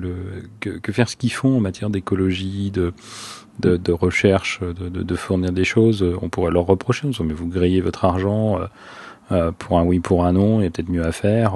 [0.59, 2.93] que, faire ce qu'ils font en matière d'écologie, de,
[3.59, 7.07] de, recherche, de, de, fournir des choses, euh, on pourrait leur reprocher.
[7.07, 8.59] disant, mais vous grillez votre argent
[9.31, 11.55] euh, pour un oui, pour un non, il y a peut-être mieux à faire.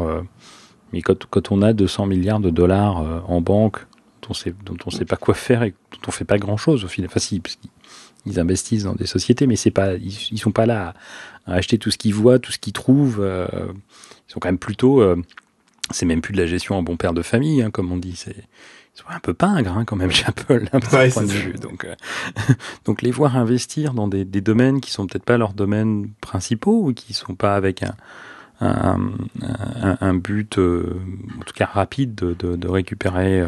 [0.94, 3.86] mais quand, quand on a 200 milliards de dollars en banque,
[4.22, 6.88] dont on on sait pas quoi faire et dont on fait pas grand chose au
[6.88, 7.72] final, enfin si, parce qu'ils
[8.26, 10.94] ils investissent dans des sociétés, mais c'est pas, ils, ils sont pas là
[11.46, 13.22] à, acheter tout ce qu'ils voient, tout ce qu'ils trouvent.
[13.22, 13.48] euh,
[14.28, 15.16] ils sont quand même plutôt, euh,
[15.92, 18.16] c'est même plus de la gestion en bon père de famille, hein, comme on dit.
[18.16, 18.36] C'est,
[18.96, 21.32] ils sont un peu pingres hein, quand même chez Apple, d'un petit Ouais, point de
[21.32, 21.54] vue.
[21.54, 21.96] Donc, euh,
[22.86, 26.88] donc les voir investir dans des, des domaines qui sont peut-être pas leurs domaines principaux
[26.88, 27.96] ou qui sont pas avec un
[28.62, 29.00] un,
[29.42, 33.42] un, un but, en tout cas rapide, de, de, de récupérer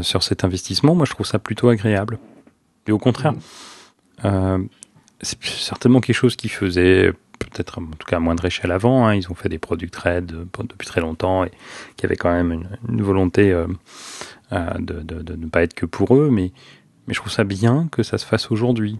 [0.00, 2.20] sur cet investissement, moi je trouve ça plutôt agréable.
[2.86, 3.34] Et au contraire,
[4.24, 4.58] euh,
[5.20, 9.06] c'est certainement quelque chose qui faisait peut-être en tout cas à moindre échelle avant.
[9.06, 9.14] hein.
[9.14, 11.50] Ils ont fait des product trade euh, depuis très longtemps et
[11.96, 13.66] qui avait quand même une, volonté euh,
[14.52, 16.30] euh, de, de, ne pas être que pour eux.
[16.30, 16.52] Mais,
[17.06, 18.98] mais je trouve ça bien que ça se fasse aujourd'hui.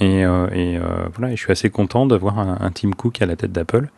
[0.00, 3.50] Et, voilà, et je suis assez content d'avoir un, un Tim Cook à la tête
[3.50, 3.88] d'Apple.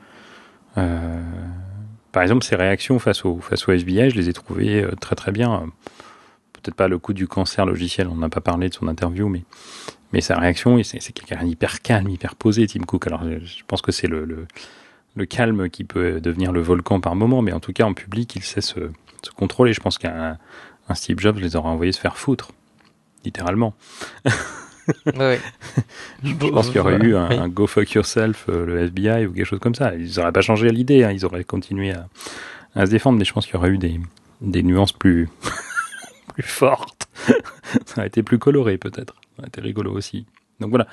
[0.74, 5.30] Par exemple, ses réactions face au, face au SBI, je les ai trouvées très très
[5.30, 5.66] bien.
[6.54, 9.44] Peut-être pas le coup du cancer logiciel, on n'a pas parlé de son interview, mais,
[10.12, 13.06] mais sa réaction, c'est quelqu'un hyper calme, hyper posé, Tim Cook.
[13.06, 14.46] Alors je, pense que c'est le, le,
[15.14, 18.34] le calme qui peut devenir le volcan par moment, mais en tout cas en public,
[18.36, 18.90] il sait se,
[19.22, 19.72] se contrôler.
[19.72, 20.38] Je pense qu'un
[20.88, 22.52] un Steve Jobs les aurait envoyés se faire foutre,
[23.24, 23.74] littéralement.
[25.16, 25.38] Ouais.
[26.24, 29.32] Je pense qu'il y aurait eu un, un go fuck yourself, euh, le FBI ou
[29.32, 29.94] quelque chose comme ça.
[29.94, 32.08] Ils n'auraient pas changé l'idée, hein, ils auraient continué à,
[32.74, 34.00] à se défendre, mais je pense qu'il y aurait eu des,
[34.40, 35.28] des nuances plus,
[36.34, 37.08] plus fortes.
[37.86, 39.14] ça aurait été plus coloré peut-être.
[39.46, 40.26] Été rigolo aussi.
[40.60, 40.86] Donc voilà.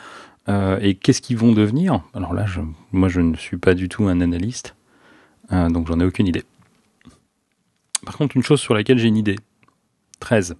[0.49, 2.01] Euh, et qu'est-ce qu'ils vont devenir?
[2.13, 2.61] Alors là, je,
[2.91, 4.75] moi je ne suis pas du tout un analyste,
[5.51, 6.43] euh, donc j'en ai aucune idée.
[8.05, 9.35] Par contre, une chose sur laquelle j'ai une idée.
[10.19, 10.55] 13.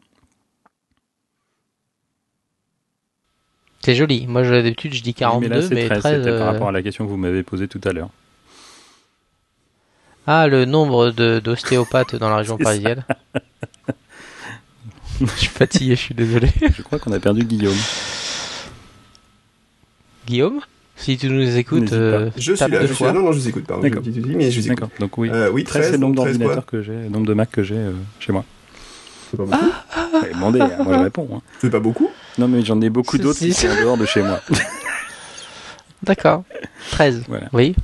[3.83, 4.27] C'est joli.
[4.27, 5.99] Moi, d'habitude, je dis 42, mais là, c'est mais 13.
[5.99, 6.17] 13.
[6.25, 8.09] C'était par euh, rapport à la question que vous m'avez posée tout à l'heure.
[10.25, 13.05] Ah, le nombre de- d'ostéopathes dans la région parisienne.
[15.35, 16.49] je suis fatigué, je suis désolé.
[16.77, 17.75] Je crois qu'on a perdu Guillaume.
[20.27, 20.59] Guillaume,
[20.95, 23.07] si tu nous écoutes, euh, Je suis là, deux je suis fois.
[23.07, 23.13] là.
[23.13, 23.83] Non, non, je vous écoute, pardon.
[23.83, 23.89] mais
[24.51, 24.67] je vous écoute.
[24.67, 24.89] D'accord.
[24.99, 25.29] Donc oui.
[25.31, 27.33] Euh, oui, 13, 13, c'est le nombre 13 quoi d'ordinateurs que j'ai, le nombre de
[27.33, 28.43] Mac que j'ai euh, chez moi.
[29.31, 29.57] C'est pas beaucoup.
[30.11, 31.29] Vous avez demandé, hein, moi je réponds.
[31.35, 31.41] hein.
[31.59, 32.09] C'est pas beaucoup.
[32.37, 34.41] Non mais j'en ai beaucoup d'autres qui c'est- sont en dehors de chez moi.
[36.03, 36.43] D'accord.
[36.91, 37.23] 13.
[37.27, 37.47] Voilà.
[37.53, 37.75] Oui.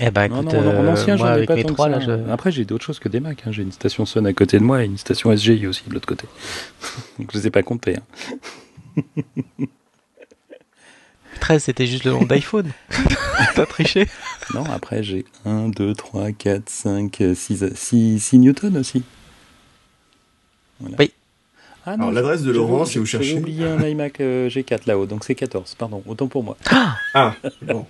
[0.00, 2.30] Eh ben, Non, écoute, non, en euh, ancien, moi, avec pas mes trois, là, je...
[2.30, 3.42] Après, j'ai d'autres choses que des Mac.
[3.46, 3.52] hein.
[3.52, 6.06] J'ai une station Sun à côté de moi et une station SGI aussi de l'autre
[6.06, 6.26] côté.
[7.18, 7.96] Donc je les ai pas comptés.
[7.96, 9.02] hein.
[11.40, 12.70] 13, c'était juste le nom d'iPhone.
[13.54, 14.08] T'as triché
[14.54, 19.04] Non, après j'ai 1, 2, 3, 4, 5, 6, 6, 6 Newton aussi.
[20.80, 20.96] Voilà.
[20.98, 21.12] Oui.
[21.90, 23.36] Ah Alors, je- l'adresse de Laurent, si vous cherchez.
[23.38, 26.56] oublié un iMac euh, G4 là-haut, donc c'est 14, pardon, autant pour moi.
[27.14, 27.34] Ah,
[27.66, 27.86] bon.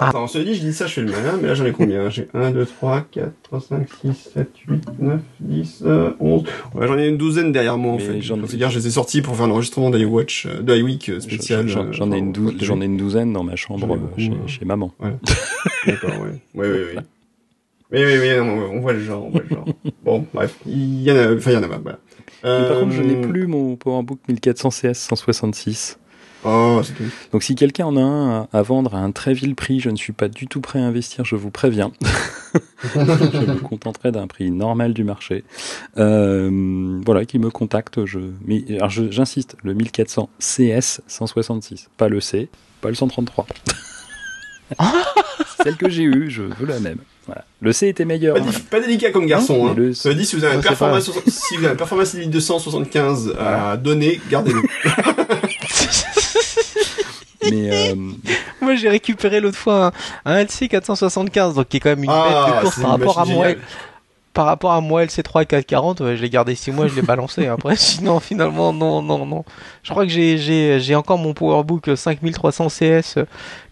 [0.00, 0.08] Ah.
[0.10, 1.72] Attends, on se dit, je dis ça, je fais le malin, mais là j'en ai
[1.72, 2.08] combien?
[2.08, 6.44] J'ai 1, 2, 3, 4, 3, 5, 6, 7, 8, 9, 10, euh, 11.
[6.74, 8.20] Ouais, j'en ai une douzaine derrière moi en Mais fait.
[8.22, 11.20] j'en- C'est-à-dire, je les ai sortis pour faire un enregistrement d'iWatch, euh, de iWeek euh,
[11.20, 11.66] spécial.
[11.66, 13.56] J'en- J'en euh, ai, une pour- dou- pour la j'en ai une douzaine dans ma
[13.56, 14.46] chambre J'en euh, beaucoup, chez, hein.
[14.46, 14.92] chez maman.
[15.86, 16.40] D'accord, ouais.
[16.54, 17.02] Ouais, ouais, ouais.
[17.90, 19.64] Oui, oui, oui, on, voit le genre, on voit le genre.
[20.04, 21.98] Bon, bref, il y en a, enfin, il y en a pas,
[22.44, 25.98] Mais par Euh, contre, je n'ai plus mon PowerBook 1400 CS 166
[26.44, 26.80] Oh.
[27.32, 29.90] Donc si quelqu'un en a un à, à vendre à un très vil prix, je
[29.90, 31.90] ne suis pas du tout prêt à investir, je vous préviens.
[32.94, 32.98] je
[33.44, 35.42] me contenterai d'un prix normal du marché.
[35.96, 38.04] Euh, voilà, qui me contacte.
[38.06, 42.48] Je, mais, alors je- j'insiste, le 1400 CS 166, pas le C,
[42.82, 43.44] pas le 133.
[45.64, 46.98] Celle que j'ai eue, je veux la même.
[47.28, 47.44] Voilà.
[47.60, 48.36] Le C était meilleur.
[48.36, 48.46] Pas, hein.
[48.70, 49.68] pas délicat comme garçon.
[49.68, 49.74] Hein.
[49.76, 52.30] le- Ça si vous avez un Ouais, c'est performance, si vous avez un performance Elite
[52.30, 54.62] 275 à donner, gardez-le.
[57.50, 57.94] Mais euh,
[58.60, 59.92] Moi, j'ai récupéré l'autre fois
[60.24, 62.84] un, un LC 475, donc qui est quand même une Ah, bête de course par
[62.84, 63.58] une rapport à géniale.
[64.38, 67.46] Par rapport à moi LC3 440, ouais, je l'ai gardé 6 mois, je l'ai balancé.
[67.48, 69.44] Après, sinon, finalement, non, non, non.
[69.82, 73.18] Je crois que j'ai, encore mon PowerBook 5300 CS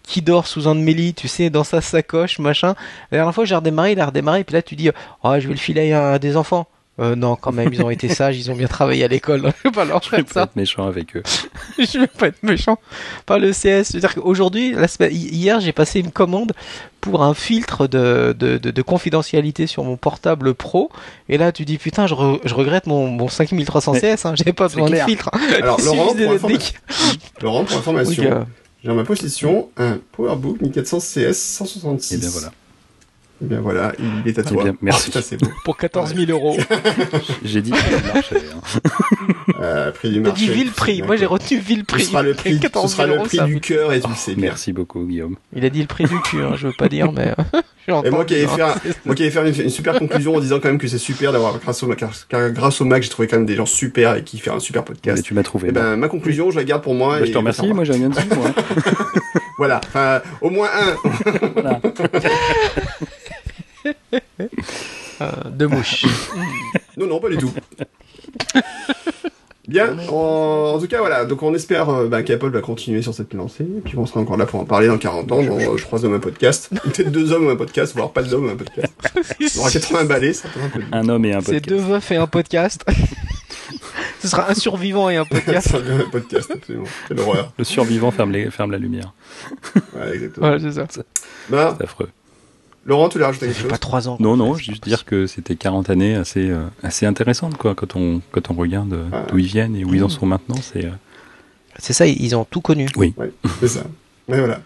[0.03, 2.75] qui dort sous un de mes lits, tu sais, dans sa sacoche, machin.
[3.11, 4.89] La dernière fois, j'ai redémarré, il a redémarré, puis là, tu dis,
[5.23, 6.67] oh, je vais le filer à des enfants.
[6.99, 9.51] Euh, non, quand même, ils ont été sages, ils ont bien travaillé à l'école.
[9.63, 11.23] Je vais pas leur je vais pas être méchant avec eux.
[11.77, 12.79] je vais pas être méchant.
[13.25, 13.83] Pas le CS.
[13.83, 16.53] C'est-à-dire qu'aujourd'hui, la semaine- hi- hier, j'ai passé une commande
[16.99, 20.89] pour un filtre de, de, de, de confidentialité sur mon portable pro.
[21.29, 24.33] Et là, tu dis, putain, je, re- je regrette mon, mon 5300 Mais CS, hein,
[24.35, 25.29] j'ai pas besoin de filtre.
[25.61, 26.15] Alors, Il Laurent, pour,
[27.41, 28.45] Laurent, pour Oui, information,
[28.83, 32.13] j'ai en ma possession un PowerBook 1400 CS 166.
[32.15, 32.51] Et bien voilà.
[33.41, 34.63] Et bien voilà, il est à Eh toi.
[34.63, 35.03] bien, merci.
[35.05, 35.49] Oh, putain, c'est beau.
[35.63, 36.57] pour 14 000 euros.
[37.43, 38.21] J'ai dit hein.
[39.59, 40.45] Euh, prix du marché.
[40.45, 41.01] dit vil prix.
[41.01, 42.03] Moi, j'ai retenu vil Ce prix.
[42.03, 44.35] sera le prix, ce 14 sera 000 le prix du cœur et tu le sais
[44.35, 44.49] bien.
[44.49, 45.35] Merci beaucoup, Guillaume.
[45.55, 47.33] Il a dit le prix du cul, hein, je veux pas dire, mais.
[48.05, 48.75] Et moi qui allais faire,
[49.05, 51.57] moi qui faire une, une super conclusion en disant quand même que c'est super d'avoir
[51.59, 54.23] grâce au Mac, car grâce au Mac j'ai trouvé quand même des gens super et
[54.23, 55.23] qui font un super Mais podcast.
[55.23, 55.69] tu m'as trouvé.
[55.69, 57.17] Et ben ma conclusion je la garde pour moi.
[57.19, 58.19] Bah, et je te remercie, moi j'ai rien dit.
[58.35, 58.51] Moi.
[59.57, 61.79] Voilà, enfin au moins un.
[65.19, 66.05] Euh, deux mouches.
[66.95, 67.51] Non non pas du tout.
[69.67, 73.13] Bien, en, en tout cas voilà, donc on espère euh, bah, qu'Apple va continuer sur
[73.13, 75.59] cette lancée, et puis on sera encore là pour en parler dans 40 ans, dans
[75.59, 78.45] euh, je crois hommes un podcast, peut-être deux hommes ou un podcast, voire pas d'hommes
[78.45, 78.93] ou un podcast.
[79.57, 81.67] On aura 80 balais, ça un peu Un homme et un C'est podcast.
[81.67, 82.85] deux veufs et un podcast.
[84.21, 85.75] Ce sera un survivant et un podcast.
[85.75, 86.85] Un podcast, absolument.
[87.07, 87.51] Quelle horreur.
[87.57, 89.13] Le survivant ferme, les, ferme la lumière.
[89.95, 90.47] Ouais, exactement.
[90.47, 91.03] Voilà, c'est ça.
[91.49, 92.09] Bah, C'est affreux.
[92.87, 94.17] Laurent, tu l'as rajouté quelque chose pas trois ans.
[94.19, 97.95] Non, non, C'est juste dire que c'était 40 années assez, euh, assez intéressantes, quoi, quand
[97.97, 99.25] on, quand on regarde euh, Ah.
[99.29, 100.55] d'où ils viennent et où ils en sont maintenant.
[100.61, 100.89] C'est, euh,
[101.77, 102.87] C'est ça, ils ont tout connu.
[102.95, 103.13] Ouais,
[103.59, 103.81] c'est ça.
[104.29, 104.61] Mais voilà.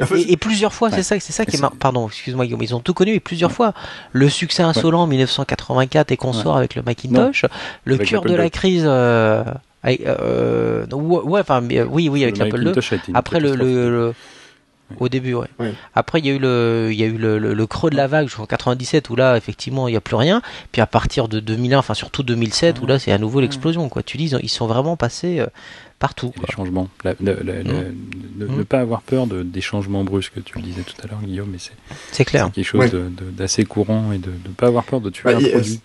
[0.00, 0.96] En fait, Et, et plusieurs fois, Ouais.
[0.96, 3.20] c'est ça, c'est ça qui est mar- Pardon, excuse-moi Guillaume, ils ont tout connu et
[3.20, 3.72] plusieurs fois.
[4.12, 6.42] Le succès insolent en 1984 et qu'on Ouais.
[6.42, 7.46] sort avec le Macintosh,
[7.84, 8.84] le Avec cœur de la crise.
[8.86, 9.42] Euh,
[9.82, 12.64] avec, euh, ouais, ouais, enfin, mais, oui, oui, avec le l'Apple II.
[12.66, 13.68] Macintosh a été une Après le, catastrophe.
[13.74, 14.14] le, le-
[15.00, 15.48] au début, ouais.
[15.58, 15.72] Ouais.
[15.94, 17.96] Après, il y a eu le, il y a eu le, le- le creux de
[17.96, 20.42] la vague jusqu'en 97 où là, effectivement, il y a plus rien.
[20.72, 24.02] Puis à partir de 2001, enfin surtout 2007 où là, c'est à nouveau l'explosion, quoi.
[24.02, 25.46] Tu dis, ils, ont- ils sont vraiment passés euh,
[25.98, 26.32] partout.
[26.40, 26.88] Les changements.
[27.04, 27.94] La- la- la- la- Mm.
[28.38, 28.56] ne, Mm.
[28.58, 31.48] ne pas avoir peur de, des changements brusques, tu le disais tout à l'heure, Guillaume,
[31.52, 31.72] mais c'est
[32.10, 32.46] C'est clair.
[32.46, 32.90] c'est quelque chose Ouais.
[32.90, 35.80] de- de- d'assez courant et de ne pas avoir peur de tuer Bah, un produit.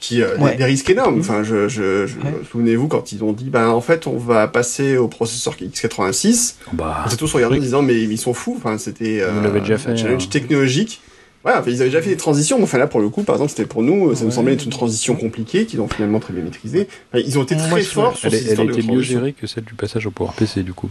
[0.00, 0.56] Qui euh, des- Ouais.
[0.56, 1.20] des, risques énormes.
[1.20, 2.32] Enfin, je, je, je- Ouais.
[2.50, 6.54] souvenez-vous quand ils ont dit, ben en fait, on va passer au processeur x86.
[6.72, 8.54] Bah, On s'est tous regardés en disant, mais ils sont fous.
[8.56, 10.28] Enfin, c'était euh, déjà fait, un challenge hein.
[10.30, 11.00] technologique.
[11.44, 12.58] Ouais, enfin, ils avaient déjà fait des transitions.
[12.58, 14.34] Mais enfin, là, pour le coup, par exemple, c'était pour nous, ça nous Ouais.
[14.34, 16.86] semblait être une transition compliquée qu'ils ont finalement très bien maîtrisée.
[17.12, 19.32] Enfin, ils ont été très forts sur elle, est- elle a de été mieux gérée
[19.32, 20.90] que celle du passage au PowerPC, du coup.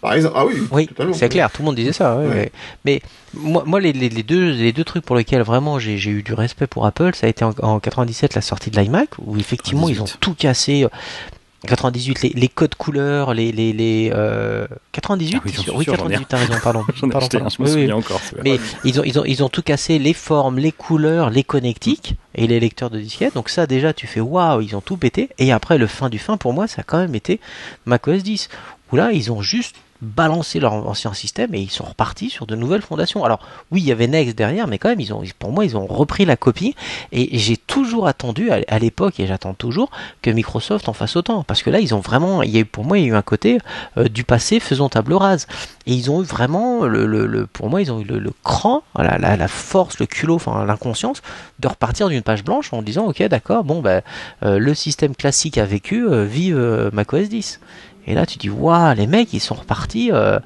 [0.00, 2.16] Par exemple, ah oui, Oui, c'est clair, tout le monde disait ça.
[2.16, 2.34] ouais, Ouais.
[2.34, 2.52] ouais.
[2.84, 3.02] Mais
[3.34, 6.34] moi, moi les, les- les deux, les deux trucs pour lesquels vraiment j'ai eu du
[6.34, 9.88] respect pour Apple, ça a été en, en 97 la sortie de l'iMac, où effectivement
[9.88, 10.20] ils ont 98.
[10.20, 10.84] tout cassé.
[10.84, 10.88] euh,
[11.66, 13.50] 98, les, les codes couleurs, les.
[13.50, 16.26] les, les euh, 98 Ah oui, t'es j'en sûr suis Oui, sûr, j'en ai 98,
[16.28, 16.84] t'as raison, pardon.
[16.94, 17.54] J'en ai pardon, acheté un, pardon.
[17.58, 17.80] je me Oui, oui.
[17.80, 18.20] souviens encore.
[18.22, 18.42] c'est vrai.
[18.44, 22.14] Mais ils ont, ils, ont, ils ont tout cassé, les formes, les couleurs, les connectiques
[22.36, 23.34] et les lecteurs de disquettes.
[23.34, 25.30] Donc ça déjà tu fais waouh, ils ont tout pété.
[25.38, 27.40] Et après le fin du fin pour moi ça a quand même été
[27.86, 28.48] macOS 10.
[28.92, 32.54] Où là ils ont juste balancé leur ancien système et ils sont repartis sur de
[32.54, 33.24] nouvelles fondations.
[33.24, 35.76] Alors oui il y avait Next derrière mais quand même ils ont, pour moi ils
[35.76, 36.74] ont repris la copie
[37.12, 39.90] et j'ai toujours attendu à, l'époque et j'attends toujours
[40.22, 41.42] que Microsoft en fasse autant.
[41.42, 43.58] Parce que là ils ont vraiment, pour moi il y a eu un côté
[43.96, 45.46] euh, du passé faisant table rase.
[45.88, 49.98] Et ils ont eu vraiment, le, pour moi, ils ont eu le, cran, la force,
[49.98, 51.22] le culot, enfin l'inconscience,
[51.60, 54.02] de repartir d'une page blanche en disant, ok, d'accord, bon, ben,
[54.42, 57.60] euh, le système classique a vécu, euh, vive euh, macOS 10.
[58.08, 60.38] Et là, tu dis, waouh, les mecs, ils sont repartis euh,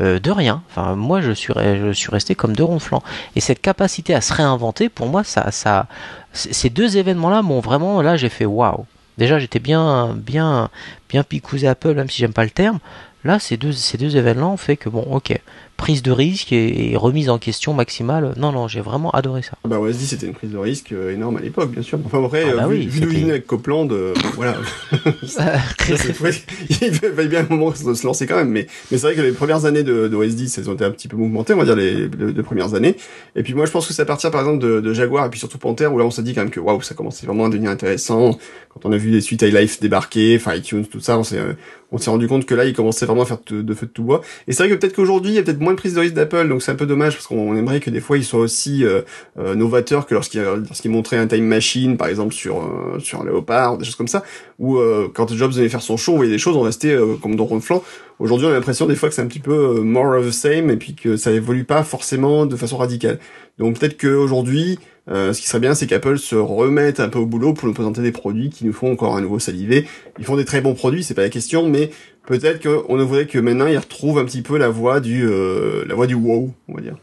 [0.00, 0.62] euh, de rien.
[0.96, 3.02] Moi, je suis, resté comme deux ronflants.
[3.36, 5.86] Et cette capacité à se réinventer, pour moi, ça,
[6.32, 8.86] ces deux événements-là m'ont vraiment, là, j'ai fait waouh.
[9.18, 10.70] Déjà, j'étais bien, bien,
[11.10, 12.78] bien picousé Apple, même si j'aime pas le terme.
[13.24, 15.38] Là, ces deux, ces deux événements ont fait que, bon, ok,
[15.82, 18.34] prise de risque et, et remise en question maximale.
[18.36, 19.58] Non, non, j'ai vraiment adoré ça.
[19.64, 21.98] Ah Bah OS 10 c'était une prise de risque euh, énorme à l'époque, bien sûr.
[22.06, 24.14] Enfin après, Ah bah euh, vu, oui, vu d'où il c'était- venait avec Copland, euh,
[24.36, 24.54] voilà.
[25.26, 25.54] Ça,
[25.88, 28.50] il fallait bien un moment de se lancer quand même.
[28.50, 30.84] Mais, mais c'est vrai que les premières années de, de OS 10, elles ont été
[30.84, 32.94] un petit peu mouvementées, on va dire les, les deux premières années.
[33.34, 35.30] Et puis moi, je pense que c'est à partir par exemple de, de Jaguar et
[35.30, 37.46] puis surtout Panther où là on s'est dit quand même que waouh, ça commençait vraiment
[37.46, 38.38] à devenir intéressant.
[38.72, 41.54] Quand on a vu les suites iLife débarquer, enfin iTunes, tout ça, on s'est euh,
[41.92, 44.02] on s'est rendu compte que là, il commençait vraiment à faire de, feu de tout
[44.02, 44.22] bois.
[44.48, 46.14] Et c'est vrai que peut-être qu'aujourd'hui, il y a peut-être moins de prise de risque
[46.14, 48.84] d'Apple, donc c'est un peu dommage parce qu'on aimerait que des fois ils soient aussi
[48.84, 49.02] euh,
[49.38, 53.24] euh, novateurs que lorsqu'ils lorsqu'ils montraient un time machine, par exemple sur euh, sur un
[53.24, 54.24] Léopard, des choses comme ça,
[54.58, 57.16] ou euh, quand Jobs venait faire son show, on voyait des choses, on restait euh,
[57.20, 57.82] comme dans flanc.
[58.18, 60.70] Aujourd'hui, on a l'impression des fois que c'est un petit peu more of the same
[60.70, 63.18] et puis que ça évolue pas forcément de façon radicale.
[63.58, 64.78] Donc peut-être qu'aujourd'hui,
[65.10, 67.74] euh, ce qui serait bien, c'est qu'Apple se remette un peu au boulot pour nous
[67.74, 69.86] présenter des produits qui nous font encore à nouveau saliver.
[70.18, 71.90] Ils font des très bons produits, c'est pas la question, mais
[72.26, 75.94] peut-être qu'on voudrait que maintenant ils retrouvent un petit peu la voie du euh, la
[75.94, 76.96] voie du wow, on va dire.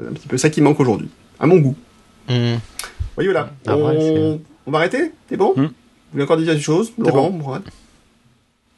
[0.00, 1.08] C'est un petit peu ça qui manque aujourd'hui,
[1.38, 1.76] à mon goût.
[2.28, 2.56] Hmm.
[3.16, 3.50] Voyez voilà.
[3.66, 4.70] Ah ouais, on...
[4.70, 5.12] va arrêter?
[5.28, 5.52] T'es bon?
[5.56, 5.64] Hmm.
[5.64, 5.72] Vous
[6.12, 6.92] voulez encore dire des choses?
[6.96, 7.30] Laurent,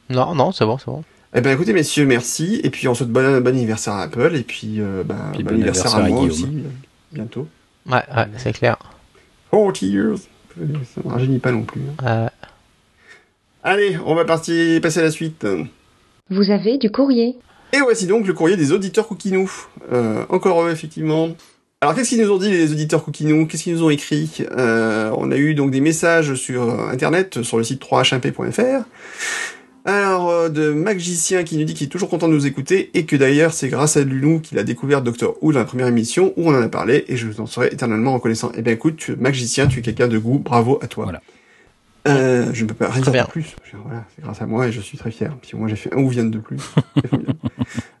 [0.09, 1.03] Non, non, c'est bon, c'est bon.
[1.33, 2.59] Eh ben écoutez messieurs, merci.
[2.63, 5.51] Et puis on souhaite bon, bon anniversaire à Apple et puis, euh, ben, Puis bon
[5.51, 6.29] bon anniversaire à anniversaire à moi Guillaume.
[6.29, 6.69] aussi, euh,
[7.13, 7.47] bientôt.
[7.87, 8.77] Ouais, ouais, c'est clair.
[9.51, 10.17] 40 years.
[10.55, 11.81] Ça ne rajeunit pas non plus.
[11.81, 12.05] hein.
[12.07, 12.29] Euh,
[13.63, 15.45] Allez, on va partir passer à la suite.
[16.29, 17.37] Vous avez du courrier.
[17.73, 19.49] Et voici donc le courrier des auditeurs Cookinou.
[19.91, 21.29] Euh, encore eux, effectivement.
[21.79, 24.29] Alors, qu'est-ce qu'ils nous ont dit, les auditeurs Cookinou Qu'est-ce qu'ils nous ont écrit?
[24.51, 28.83] Euh, On a eu donc des messages sur euh, Internet, sur le site 3hmp.fr.
[29.85, 33.05] Alors, euh, de Magicien qui nous dit qu'il est toujours content de nous écouter et
[33.05, 36.33] que d'ailleurs, c'est grâce à Lunou qu'il a découvert Doctor Who dans la première émission
[36.37, 38.51] où on en a parlé et je vous en serai éternellement reconnaissant.
[38.55, 41.05] Eh bien, écoute, tu- Magicien, tu es quelqu'un de goût, bravo à toi.
[41.05, 41.21] Voilà.
[42.07, 43.55] Euh, je ne peux pas rien dire de plus.
[43.85, 45.35] Voilà, c'est grâce à moi et je suis très fier.
[45.41, 46.57] Puis moi, j'ai fait un ou vient de plus.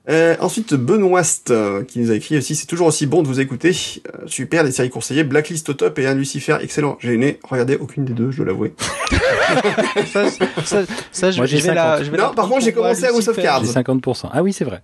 [0.11, 3.39] Euh, ensuite, Benoist, euh, qui nous a écrit aussi, c'est toujours aussi bon de vous
[3.39, 3.69] écouter.
[3.71, 6.97] Euh, super, les séries conseillées, Blacklist au top et un Lucifer excellent.
[6.99, 8.73] J'ai n'ai regardé aucune des deux, je dois l'avouer.
[10.11, 10.29] ça,
[10.65, 12.05] ça, ça, je, Moi, j'ai je vais la, 50.
[12.05, 13.35] je vais Non, la par contre, j'ai commencé à House of.
[13.37, 13.63] Cards.
[13.65, 14.29] J'ai 50%.
[14.33, 14.81] Ah oui, c'est vrai.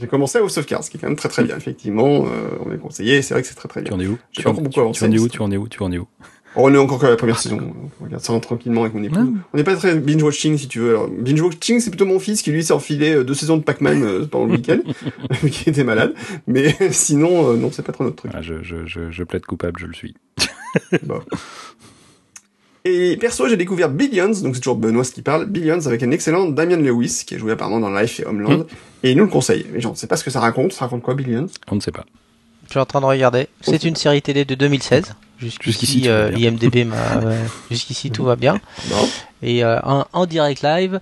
[0.00, 2.24] J'ai commencé à House of Cards, ce qui est quand même très très bien, effectivement.
[2.26, 2.28] Euh,
[2.64, 3.96] on est conseillé, c'est vrai que c'est très très Tu bien.
[3.96, 4.16] en es où?
[4.32, 5.28] J'ai tu en, encore beaucoup tu- avancé, tu en es où?
[5.28, 5.68] Tu en es où?
[5.68, 6.06] Tu en es où?
[6.56, 7.58] On est encore que à la première saison.
[8.00, 9.18] On regarde ça tranquillement avec mon épouse.
[9.18, 9.34] Non.
[9.52, 10.90] On n'est pas très binge-watching, si tu veux.
[10.90, 14.02] Alors, binge-watching, c'est plutôt mon fils qui, lui, s'est enfilé euh, deux saisons de Pac-Man
[14.02, 14.78] euh, pendant le week-end,
[15.42, 16.14] vu qu'il était malade.
[16.46, 18.32] Mais sinon, euh, non, c'est pas trop notre truc.
[18.32, 20.14] Voilà, je, je, je, je plaide coupable, je le suis.
[21.04, 21.20] Bon.
[22.84, 26.46] Et perso, j'ai découvert Billions, donc c'est toujours Benoît qui parle, Billions avec un excellent
[26.46, 28.66] Damian Lewis, qui a joué apparemment dans Life et Homeland, Mm.
[29.04, 29.66] et il nous le conseille.
[29.72, 31.46] Mais genre, on sait pas ce que ça raconte, ça raconte quoi Billions?
[31.70, 32.04] On ne sait pas.
[32.66, 33.46] Je suis en train de regarder.
[33.60, 35.14] C'est une série télé de 2016.
[35.42, 36.50] Jusqu'ici, Jusqu'ici, tout va euh, bien.
[36.50, 36.96] IMDB m'a.
[37.70, 38.60] Jusqu'ici, tout va bien.
[39.42, 41.00] Et euh, en, en direct live,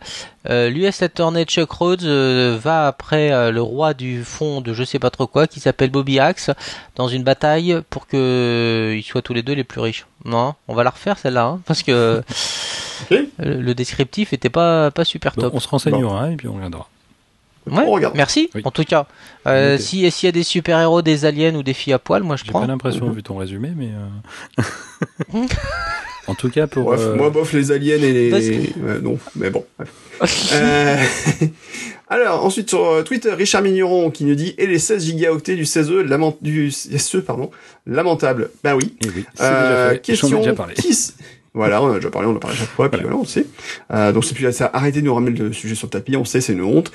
[0.49, 4.83] euh, l'US attorney Chuck Rhodes euh, va après euh, le roi du fond de je
[4.83, 6.51] sais pas trop quoi, qui s'appelle Bobby Axe,
[6.97, 10.07] dans une bataille pour que euh, ils soient tous les deux les plus riches.
[10.25, 12.23] Non, on va la refaire celle-là, hein, parce que
[13.11, 15.55] le, le descriptif était pas pas super Donc, top.
[15.55, 16.89] on se renseignera et puis on regardera.
[17.67, 18.17] Ouais, On regarde.
[18.17, 18.49] merci.
[18.55, 18.63] Oui.
[18.65, 19.07] En tout cas,
[19.47, 22.23] euh, si s'il y a des super héros, des aliens ou des filles à poil,
[22.23, 22.61] moi je J'ai prends.
[22.63, 23.91] pas l'impression, vu ton résumé, mais.
[24.59, 25.43] euh,
[26.27, 26.85] en tout cas, pour.
[26.85, 28.73] Bref, euh, moi, bof, les aliens et les...
[29.03, 29.65] Non, mais bon.
[30.53, 30.97] Euh,
[32.09, 36.01] Alors, ensuite, sur Twitter, Richard Migneron qui nous dit «Et les 16 gigaoctets du 16E,
[36.03, 36.37] lament...
[36.43, 37.51] du SE, pardon,
[37.87, 38.97] lamentable.» Bah oui.
[39.03, 40.01] eh oui, Euh, déjà fait.
[40.03, 40.75] Question déjà parlé.
[40.75, 40.93] qui
[41.53, 43.17] voilà, on a déjà parlé, on en parle à chaque fois, puis Voilà.
[43.17, 43.47] on sait.
[43.93, 44.71] Euh, donc c'est plus ça.
[44.73, 46.93] Arrêtez de nous ramener le sujet sur le tapis, on sait, c'est une honte.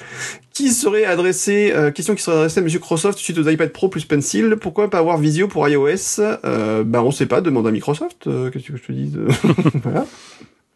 [0.54, 3.90] Qui serait adressé, euh, question qui serait adressée à Monsieur Microsoft suite aux iPad Pro
[3.90, 4.56] plus Pencil.
[4.62, 6.20] Pourquoi pas avoir Visio pour iOS?
[6.20, 8.28] Euh, Bah on sait pas, demande à Microsoft.
[8.28, 9.20] euh, Qu'est-ce que je te dise
[9.84, 10.06] Voilà.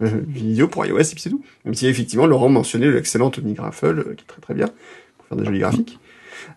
[0.01, 1.43] Euh, Visio pour iOS et puis c'est tout.
[1.65, 4.67] Même si effectivement Laurent mentionnait l'excellente Omni Graffle, euh, qui est très très bien
[5.17, 5.99] pour faire des jolis graphiques.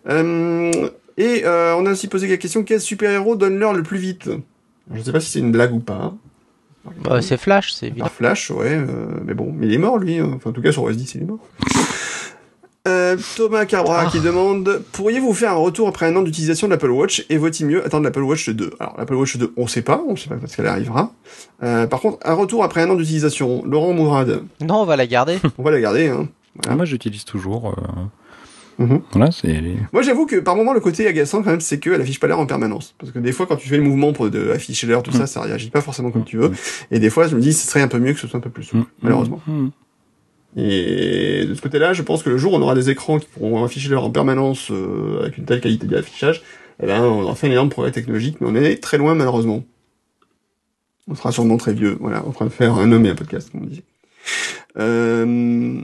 [0.09, 3.97] Euh, et euh, on a aussi posé la question quel super-héros donne l'heure le plus
[3.97, 4.29] vite?
[4.93, 5.93] Je sais pas si c'est une blague ou pas.
[5.93, 6.17] hein.
[7.03, 8.05] Bah, c'est Flash, c'est évident.
[8.05, 10.31] Par Flash, ouais, euh, mais bon, mais il est mort lui, hein.
[10.35, 11.39] enfin en tout cas sur OS 10 il est mort.
[12.85, 14.09] Euh, Thomas Cabra Ah.
[14.11, 17.65] qui demande Pourriez-vous faire un retour après un an d'utilisation de l'Apple Watch et vaut-il
[17.67, 20.35] mieux attendre l'Apple Watch 2 Alors l'Apple Watch 2, on sait pas, on sait pas
[20.35, 21.13] quand elle arrivera.
[21.63, 25.07] Euh, par contre, un retour après un an d'utilisation, Laurent Mourad, Non, on va la
[25.07, 25.37] garder.
[25.57, 26.09] on va la garder.
[26.09, 26.27] Hein.
[26.67, 27.69] Ah, moi, j'utilise toujours.
[27.69, 28.01] euh,
[28.79, 29.01] Mhm.
[29.11, 29.61] Voilà, c'est.
[29.91, 32.39] Moi j'avoue que par moment le côté agaçant quand même c'est qu'elle affiche pas l'heure
[32.39, 32.95] en permanence.
[32.97, 35.27] Parce que des fois quand tu fais le mouvement pour de, afficher l'heure, tout ça,
[35.27, 36.49] ça réagit pas forcément comme tu veux.
[36.49, 36.55] Mm.
[36.91, 38.41] Et des fois je me dis ce serait un peu mieux que ce soit un
[38.41, 38.85] peu plus souple, Mm.
[39.01, 39.41] malheureusement.
[39.47, 39.67] Mm.
[40.55, 43.27] Et de ce côté-là, je pense que le jour où on aura des écrans qui
[43.27, 46.43] pourront afficher l'heure en permanence euh, avec une telle qualité d'affichage,
[46.81, 49.63] eh ben, on aura fait un énorme progrès technologique, mais on est très loin malheureusement.
[51.07, 53.51] On sera sûrement très vieux, voilà, en train de faire un homme et un podcast,
[53.51, 53.83] comme on disait.
[54.77, 55.81] Euh...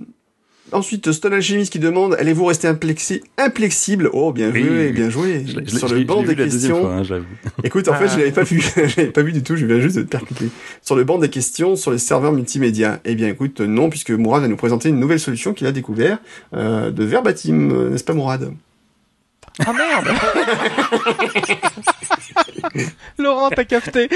[0.71, 4.09] Ensuite, Stone Alchemist qui demande allez-vous rester implexi- inflexible?
[4.13, 5.43] Oh, bien Oui, joué, bien joué.
[5.45, 6.81] Je Sur le banc des questions.
[6.81, 7.21] fois, hein.
[7.63, 9.55] Écoute, en fait, je l'avais pas vu, je l'avais pas vu du tout.
[9.55, 10.49] Je viens juste de te percuter.
[10.81, 12.99] Sur le banc des questions sur les serveurs multimédia.
[13.05, 16.19] Eh bien, écoute, non, puisque Mourad va nous présenter une nouvelle solution qu'il a découvert
[16.53, 18.51] euh, de Verbatim, euh, n'est-ce pas, Mourad?
[19.65, 20.07] Ah merde
[23.17, 24.07] Laurent, t'as capté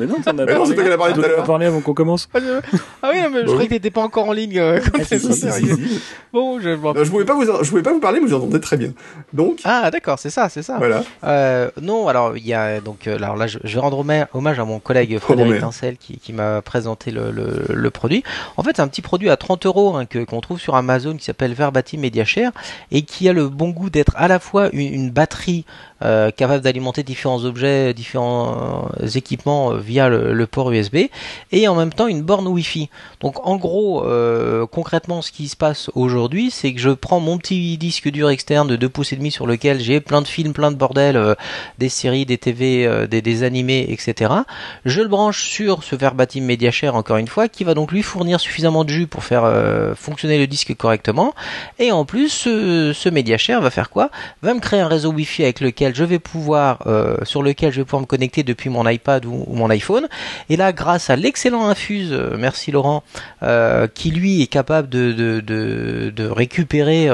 [0.00, 1.44] Mais non, t'en as Mais non, c'est toi qui en as parlé tout à l'heure.
[1.44, 2.28] parlé avant qu'on commence.
[2.34, 4.58] Ah je- ah oui, non, mais je Bah croyais que t'étais pas encore en ligne
[4.58, 6.02] euh, quand Ah, si, si, si.
[6.32, 8.26] Bon, je m'en- Non, je pouvais pas vous, en- je pouvais pas vous parler, mais
[8.28, 8.92] vous entendez très bien.
[9.32, 10.76] Donc, Ah d'accord, c'est ça, c'est ça.
[10.78, 11.02] voilà.
[11.24, 14.58] Euh, non, alors il y a donc euh, alors là je, je vais rendre hommage,
[14.60, 15.60] à mon collègue Frédéric.
[15.60, 18.22] Tincel qui, qui m'a présenté le, le, le produit.
[18.56, 21.16] En fait, c'est un petit produit à 30 euros hein, que qu'on trouve sur Amazon
[21.16, 22.52] qui s'appelle Verbatim MediaShare
[22.92, 25.64] et qui a le bon goût d'être à la fois une, batterie
[26.02, 31.08] euh, capable d'alimenter différents objets, différents euh, équipements euh, via le, port USB
[31.52, 32.88] et en même temps une borne Wi-Fi.
[33.20, 34.04] Donc en gros,
[34.70, 38.68] concrètement, ce qui se passe aujourd'hui, c'est que je prends mon petit disque dur externe
[38.68, 41.36] de 2 pouces et demi sur lequel j'ai plein de films, plein de bordel,
[41.78, 44.32] des séries, des TV, des, des animés, etc.
[44.84, 48.38] Je le branche sur ce Verbatim MediaShare encore une fois, qui va donc lui fournir
[48.38, 49.50] suffisamment de jus pour faire
[49.96, 51.34] fonctionner le disque correctement.
[51.80, 54.10] Et en plus, ce, ce MediaShare va faire quoi?
[54.60, 58.02] Créer un réseau Wi-Fi avec lequel je vais pouvoir, euh, sur lequel je vais pouvoir
[58.02, 60.08] me connecter depuis mon iPad ou, mon iPhone.
[60.48, 63.02] Et là, grâce à l'excellent Infuse, euh, merci Laurent,
[63.42, 67.08] euh, qui lui est capable de, récupérer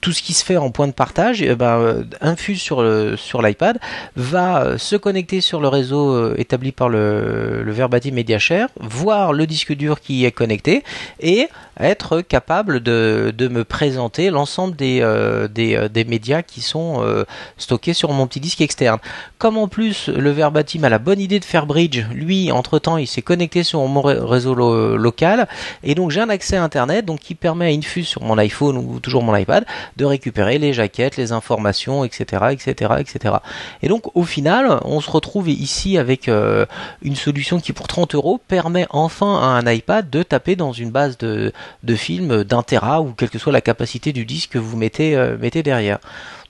[0.00, 3.78] tout ce qui se fait en point de partage, eh ben, Infuse sur l'iPad
[4.16, 9.74] va se connecter sur le réseau établi par le, le Verbatim MediaShare, voir le disque
[9.74, 10.82] dur qui y est connecté
[11.20, 11.48] et
[11.82, 17.02] être capable de, de me présenter l'ensemble des, euh, des, euh, des médias qui sont
[17.02, 17.24] euh,
[17.58, 18.98] stockés sur mon petit disque externe.
[19.38, 22.96] Comme en plus le Verbatim a la bonne idée de faire bridge, lui entre temps
[22.96, 25.48] il s'est connecté sur mon ré- réseau lo- local
[25.82, 28.76] et donc j'ai un accès à internet donc qui permet à Infuse sur mon iPhone
[28.76, 29.64] ou toujours mon iPad
[29.96, 33.34] de récupérer les jaquettes, les informations, etc., etc., etc.
[33.82, 38.38] Et donc au final, on se retrouve ici avec une solution qui pour 30 euros
[38.48, 42.62] permet enfin à un iPad de taper dans une base de, de films d'un
[43.00, 45.98] ou quelle que soit la capacité du disque que vous mettez, euh, mettez derrière.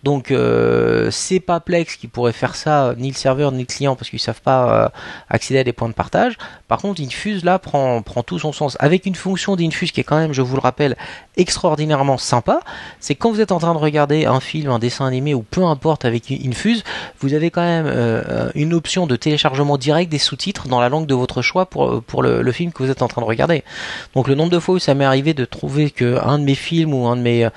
[0.02, 3.96] Donc euh, c'est pas Plex qui pourrait faire ça, ni le serveur ni le client,
[3.96, 4.88] parce qu'ils savent pas euh,
[5.28, 6.38] accéder à des points de partage.
[6.68, 10.18] Par contre, Infuse là prend, tout son sens avec une fonction d'Infuse qui est quand
[10.18, 10.96] même, je vous le rappelle,
[11.36, 12.60] extraordinairement sympa.
[12.98, 15.64] C'est quand vous êtes en train de regarder un film, un dessin animé ou peu
[15.64, 16.82] importe avec Infuse,
[17.18, 21.06] vous avez quand même euh, une option de téléchargement direct des sous-titres dans la langue
[21.06, 23.64] de votre choix pour, le, film que vous êtes en train de regarder.
[24.14, 26.54] Donc le nombre de fois où ça m'est arrivé de trouver que un de mes
[26.54, 27.48] films ou un de mes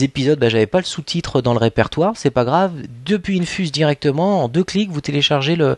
[0.00, 2.72] épisodes, bah, j'avais pas le sous-titre dans le répertoire, c'est pas grave.
[3.04, 5.76] Depuis Infuse directement, en deux clics, vous téléchargez le,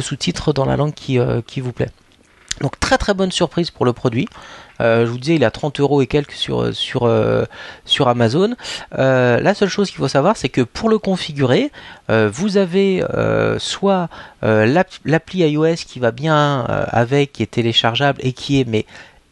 [0.00, 1.90] sous-titre dans la langue qui, euh, qui vous plaît.
[2.60, 4.28] Donc très très bonne surprise pour le produit.
[4.80, 7.44] Euh, je vous disais, il a 30 euros et quelques sur sur euh,
[7.84, 8.54] sur Amazon.
[8.92, 11.70] La seule chose qu'il faut savoir, c'est que pour le configurer,
[12.08, 13.04] vous avez
[13.58, 14.08] soit
[14.42, 18.86] l'app- l'appli iOS qui va bien avec, qui est téléchargeable et qui est mais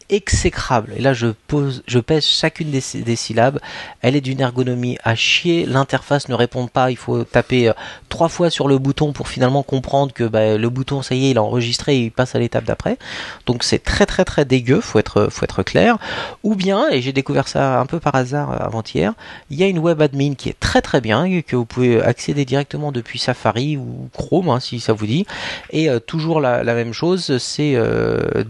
[0.09, 0.93] exécrable.
[0.95, 3.59] Et là, je pose, je pèse chacune des, syllabes.
[4.01, 5.65] Elle est d'une ergonomie à chier.
[5.65, 6.91] L'interface ne répond pas.
[6.91, 7.73] Il faut taper euh,
[8.09, 11.31] trois fois sur le bouton pour finalement comprendre que bah, le bouton, ça y est,
[11.31, 12.97] il a enregistré et il passe à l'étape d'après.
[13.45, 14.81] Donc c'est très très très dégueu.
[14.81, 15.97] Faut être, faut être clair.
[16.43, 19.13] Ou bien, et j'ai découvert ça un peu par hasard euh, avant-hier,
[19.49, 22.45] il y a une web admin qui est très très bien que vous pouvez accéder
[22.45, 25.25] directement depuis Safari ou Chrome, hein, si ça vous dit.
[25.71, 28.43] Et euh, toujours la, même chose, c'est euh,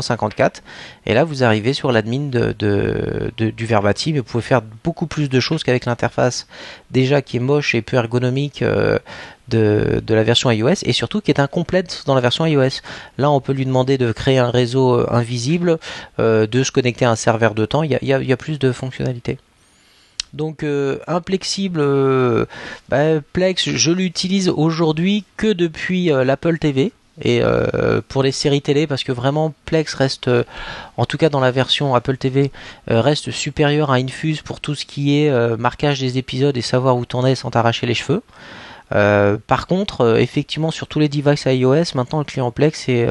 [0.00, 0.62] 10.10.10.254.
[1.06, 2.54] Et là, vous arrivez sur l'admin de,
[3.36, 6.46] du Verbatim vous pouvez faire beaucoup plus de choses qu'avec l'interface
[6.90, 8.98] déjà qui est moche et peu ergonomique euh,
[9.48, 12.80] de, la version iOS et surtout qui est incomplète dans la version iOS.
[13.18, 15.78] Là, on peut lui demander de créer un réseau euh, invisible,
[16.18, 17.82] euh, de se connecter à un serveur de temps.
[17.82, 19.38] Il y a, il plus de fonctionnalités.
[20.32, 20.66] Donc
[21.06, 22.46] inflexible, euh,
[22.88, 26.90] bah, Plex, je l'utilise aujourd'hui que depuis l'Apple TV
[27.20, 30.44] et euh, pour les séries télé parce que vraiment Plex reste, euh,
[30.96, 32.50] en tout cas dans la version Apple TV,
[32.90, 36.96] euh, reste supérieur à Infuse pour tout ce qui est marquage des épisodes et savoir
[36.96, 38.22] où t'en es sans t'arracher les cheveux.
[39.46, 43.08] Par contre, effectivement, sur tous les devices iOS, maintenant le client Plex est,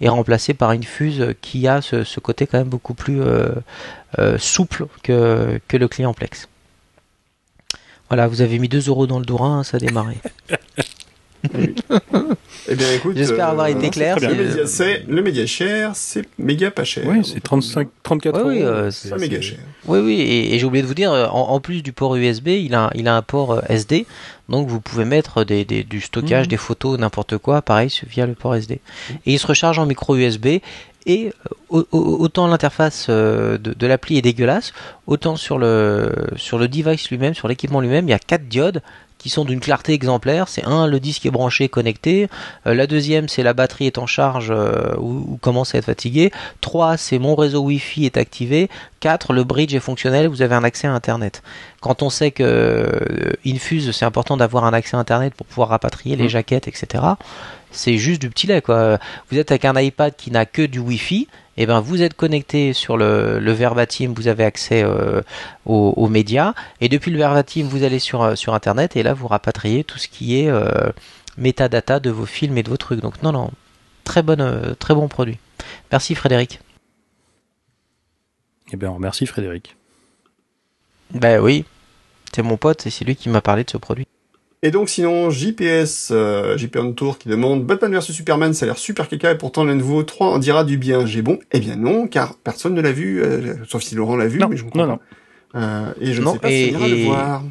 [0.00, 3.22] est remplacé par Infuse qui a ce, côté quand même beaucoup plus
[4.38, 6.48] souple que, que le client Plex.
[8.10, 10.18] Voilà, vous avez mis 2 euros dans le dourin, hein, ça a démarré.
[12.68, 13.16] Eh bien, écoute.
[13.16, 17.04] J'espère avoir été clair, Le c'est- média, c'est le média cher, c'est méga pas cher.
[17.06, 18.50] Oui, c'est 35, 34 Ouais, euros.
[18.50, 19.58] oui, euh, C'est- Pas méga cher.
[19.86, 22.14] Oui, oui, et, et j'ai oublié de vous dire, euh, en, en plus du port
[22.16, 24.06] USB, il a, il a un port euh, SD,
[24.48, 26.50] donc vous pouvez mettre des, des- du stockage, Mhm.
[26.50, 28.74] des photos, n'importe quoi, pareil, via le port SD.
[29.26, 30.60] Et il se recharge en micro USB,
[31.04, 34.72] Et euh, au- au- autant l'interface euh, de, de l'appli est dégueulasse,
[35.08, 38.82] autant sur le sur le device lui-même, sur l'équipement lui-même, il y a quatre diodes
[39.22, 40.48] qui sont d'une clarté exemplaire.
[40.48, 42.28] C'est un, le disque est branché, connecté.
[42.66, 45.84] Euh, la deuxième, c'est la batterie est en charge euh, ou, ou commence à être
[45.84, 46.32] fatiguée.
[46.60, 48.68] Trois, c'est mon réseau Wi-Fi est activé.
[49.02, 50.28] Quatre, le bridge est fonctionnel.
[50.28, 51.42] Vous avez un accès à Internet.
[51.80, 55.70] Quand on sait que euh, Infuse, c'est important d'avoir un accès à Internet pour pouvoir
[55.70, 56.28] rapatrier les Mm.
[56.28, 57.02] jaquettes, etc.
[57.72, 58.98] C'est juste du petit lait, quoi.
[59.28, 61.26] Vous êtes avec un iPad qui n'a que du Wi-Fi.
[61.56, 65.20] Et ben, vous êtes connecté sur le, le Verbatim, vous avez accès euh,
[65.66, 66.54] aux, aux médias.
[66.80, 69.98] Et depuis le Verbatim, vous allez sur, euh, sur Internet et là, vous rapatriez tout
[69.98, 70.70] ce qui est euh,
[71.36, 73.00] métadata de vos films et de vos trucs.
[73.00, 73.50] Donc, non, non,
[74.04, 75.38] très, bonne, très bon produit.
[75.90, 76.60] Merci Frédéric.
[78.72, 79.76] Eh bien, on remercie Frédéric.
[81.14, 81.64] Ben oui,
[82.34, 84.06] c'est mon pote et c'est lui qui m'a parlé de ce produit.
[84.64, 88.66] Et donc sinon, JPS, euh, JP on Tour qui demande Batman vs Superman, ça a
[88.68, 91.04] l'air super caca et pourtant le nouveau 3 en dira du bien.
[91.04, 91.38] J'ai bon?
[91.52, 94.48] Eh bien non, car personne ne l'a vu, euh, sauf si Laurent l'a vu, Non,
[94.48, 94.98] mais je comprends non,
[95.52, 95.58] pas.
[95.58, 97.42] Euh, et je ne Non, sais pas et- si on ira le voir.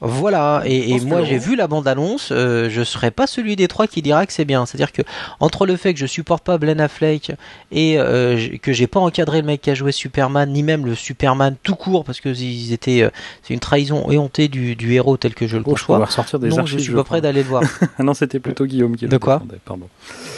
[0.00, 3.88] Voilà, et, Je moi j'ai vu la bande-annonce, euh, je serais pas celui des trois
[3.88, 4.64] qui dira que c'est bien.
[4.64, 5.02] C'est-à-dire que
[5.40, 7.32] entre le fait que je supporte pas Ben Affleck
[7.72, 10.94] et euh, que j'ai pas encadré le mec qui a joué Superman, ni même le
[10.94, 13.10] Superman tout court, parce que ils étaient, euh,
[13.42, 15.98] c'est une trahison éhontée du, du héros tel que je le Oh, je conçois.
[16.04, 16.78] ressortir des non, archives.
[16.78, 17.62] je suis je pas prêt d'aller le voir.
[17.98, 19.88] Non, c'était plutôt Guillaume qui De quoi Pardon.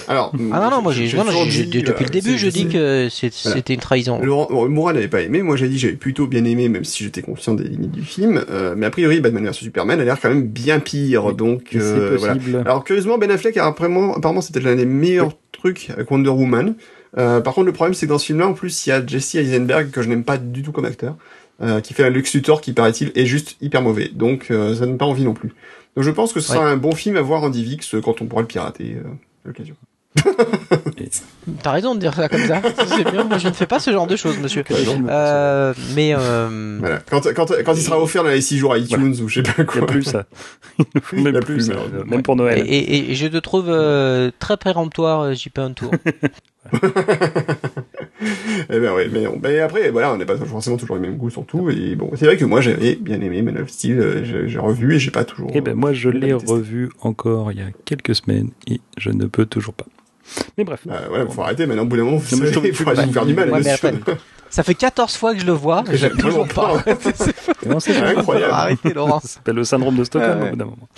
[0.08, 2.30] Alors, Ah non, non, moi j'ai, non, non, toujours j'ai- dit, depuis euh, le début,
[2.32, 3.56] c'est- je dis que c'est- Voilà.
[3.56, 4.20] c'était une trahison.
[4.22, 7.22] Laurent Moura n'avait pas aimé, moi j'ai dit j'avais plutôt bien aimé, même si j'étais
[7.22, 8.44] conscient des limites du film.
[8.50, 11.78] Euh, mais a priori, Batman vs Superman a l'air quand même bien pire, donc Et
[11.78, 12.36] euh, voilà.
[12.64, 16.74] Alors curieusement, Ben Affleck apparemment, apparemment c'était l'un des meilleurs trucs avec Wonder Woman.
[17.18, 19.04] Euh, par contre, le problème c'est que dans ce film-là, en plus, il y a
[19.04, 21.16] Jesse Eisenberg que je n'aime pas du tout comme acteur,
[21.60, 24.10] euh, qui fait un Lex Luthor qui paraît-il est juste hyper mauvais.
[24.14, 25.52] Donc euh, ça donne pas envie non plus.
[25.96, 28.22] Donc je pense que ce sera un bon film à voir en DivX euh, quand
[28.22, 29.08] on pourra le pirater euh,
[29.44, 29.74] à l'occasion.
[31.62, 32.60] T'as raison de dire ça comme ça.
[32.86, 33.24] c'est bien.
[33.24, 34.62] Moi je ne fais pas ce genre de choses, monsieur.
[34.66, 36.98] Films Euh, mais euh, Voilà.
[37.08, 39.42] Quand, quand, quand il sera offert dans les 6 jours à iTunes ou je sais
[39.42, 39.82] pas Il n'y quoi.
[39.82, 40.24] a plus ça.
[41.12, 41.74] Il même a plus ça.
[41.74, 42.04] malheureusement.
[42.06, 42.58] Même pour Noël.
[42.66, 45.90] Et, et- et je te trouve euh, très péremptoire, euh, JP un tour.
[48.72, 51.16] Eh ben ouais, mais, on- mais après, voilà, on n'est pas forcément toujours les mêmes
[51.16, 51.70] goûts sur tout.
[51.70, 54.94] Et bon, c'est vrai que moi j'avais bien aimé Man of Steel, euh, j'ai revu
[54.94, 55.50] et j'ai pas toujours.
[55.54, 59.24] Eh ben moi je l'ai revu encore il y a quelques semaines et je ne
[59.26, 59.86] peux toujours pas.
[60.58, 60.80] Mais bref.
[60.86, 63.12] Bah, voilà, faut arrêter maintenant, au bout d'un moment, vous savez, il faut de vous
[63.12, 63.72] faire du mal, Ouais, monsieur.
[63.88, 64.16] après-
[64.52, 66.82] Ça fait 14 fois que je le vois, Et j'aime j'aime toujours pas.
[67.14, 68.52] C'est C'est incroyable.
[68.52, 69.22] Arrêtez, Laurence.
[69.22, 70.48] Ça s'appelle le syndrome de Stockholm Ah ouais.
[70.48, 70.88] au bout d'un moment.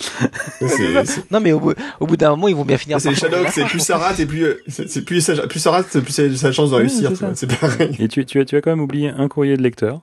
[0.59, 3.13] C'est- c'est- Non, mais au bout, au bout d'un moment, ils vont bien finir C'est
[3.13, 5.99] Shadow, c'est plus ça rate et plus, euh, c'est c'est plus ça, plus ça rate,
[5.99, 7.31] plus c'est sa chance de Ouais, réussir, c'est ça.
[7.35, 7.95] c'est pareil.
[7.99, 10.01] Et tu, tu, as, tu as quand même oublié un courrier de lecteur.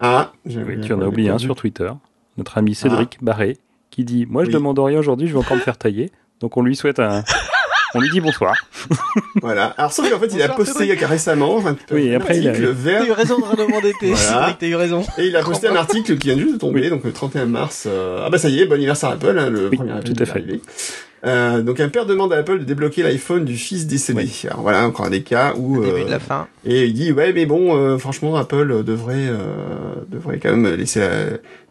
[0.00, 1.90] Ah, j'ai Oui, tu en as oublié un sur Twitter.
[2.36, 3.58] Notre ami Cédric Barré
[3.90, 4.54] qui dit Moi je Oui.
[4.54, 6.10] demande rien aujourd'hui, je vais encore me faire tailler.
[6.40, 7.22] Donc on lui souhaite un.
[7.94, 8.54] On lui dit bonsoir.
[9.42, 9.74] Voilà.
[9.76, 12.38] Alors, sauf qu'en fait, il a posté il y a récemment, enfin, Oui, un après,
[12.38, 14.12] il a- article vers, T'as eu raison de redemander tes.
[14.12, 14.56] Voilà.
[14.60, 15.04] T'as eu raison.
[15.18, 17.84] et il a posté un article qui vient juste de tomber, donc le 31 mars.
[17.86, 20.22] euh, Ah bah ça y est, bon anniversaire Apple, hein, le Oui, premier Apple tout
[20.22, 20.44] à fait.
[21.26, 24.28] Euh, donc un père demande à Apple de débloquer l'iPhone du fils décédé.
[24.48, 26.46] Alors voilà, encore des cas où Le début euh, de la fin.
[26.64, 31.00] et il dit ouais mais bon euh, franchement Apple devrait euh, devrait quand même laisser
[31.00, 31.10] la,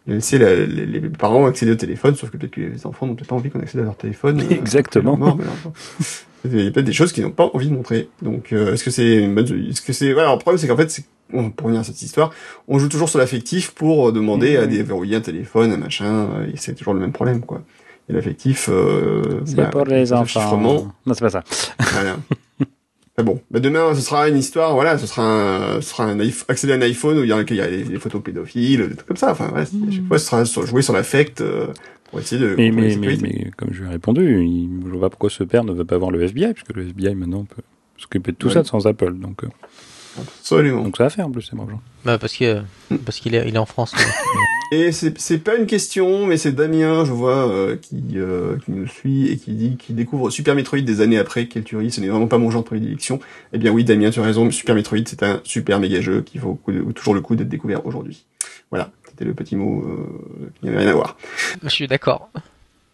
[0.07, 3.15] laisser la- les, les parents accéder au téléphone, sauf que peut-être que les enfants n'ont
[3.15, 4.41] peut-être pas envie qu'on accède à leur téléphone.
[4.41, 5.15] euh, Exactement.
[5.15, 5.37] mort.
[6.47, 8.07] Il y a peut-être des choses qu'ils n'ont pas envie de montrer.
[8.21, 10.67] Donc euh, est-ce que c'est une bonne est-ce que c'est voilà, alors, le problème c'est
[10.67, 12.31] qu'en fait c'est pour revenir à cette histoire,
[12.67, 14.61] on joue toujours sur l'affectif pour demander Mmh.
[14.61, 17.61] à déverrouiller un téléphone, un machin, et c'est toujours le même problème quoi.
[18.09, 20.25] Et l'affectif, euh, C'est bah, pour les le enfants.
[20.39, 21.43] chiffrement, Non, c'est pas ça.
[21.93, 22.17] voilà.
[23.17, 26.19] Mais bon, bah demain ce sera une histoire, voilà, ce sera un, ce sera un
[26.19, 28.21] iPhone- accéder à un iPhone où il y a, il y a des, des photos
[28.21, 29.31] pédophiles, des trucs comme ça.
[29.31, 31.67] Enfin, ouais, c'est- à chaque fois ce sera sur- jouer sur l'affect euh,
[32.11, 32.53] pour essayer de.
[32.57, 35.43] Mais, mais, mais, mais comme je lui ai répondu, il, je vois pas pourquoi ce
[35.45, 37.61] père ne veut pas voir le FBI, puisque le FBI maintenant peut
[37.97, 38.53] s'occuper de tout Ouais.
[38.53, 39.13] ça sans Apple.
[39.13, 39.47] Donc, euh,
[40.21, 40.83] Absolument.
[40.83, 41.71] donc ça va faire en plus, c'est bravo.
[42.03, 42.61] Bah, parce que
[43.05, 43.93] parce qu'il est, il est en France.
[44.75, 48.87] Et c'est pas une question, mais c'est Damien, je vois, euh, qui, euh, qui nous
[48.87, 51.47] suit et qui dit qu'il découvre Super Metroid des années après.
[51.47, 53.21] Quelle tuerie, ce n'est vraiment pas mon genre de prédilection.
[53.53, 56.39] Eh bien oui, Damien, tu as raison, Super Metroid, c'est un super méga jeu qui
[56.39, 56.59] vaut
[56.93, 58.25] toujours le coup d'être découvert aujourd'hui.
[58.69, 61.15] Voilà, c'était le petit mot euh, qui n'avait rien à voir.
[61.63, 62.29] Je suis d'accord.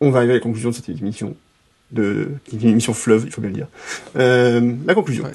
[0.02, 1.36] On va arriver à la conclusion de cette émission,
[1.92, 3.68] de, qui est une émission fleuve, il faut bien le dire.
[4.18, 5.24] Euh, la conclusion.
[5.24, 5.32] Ouais.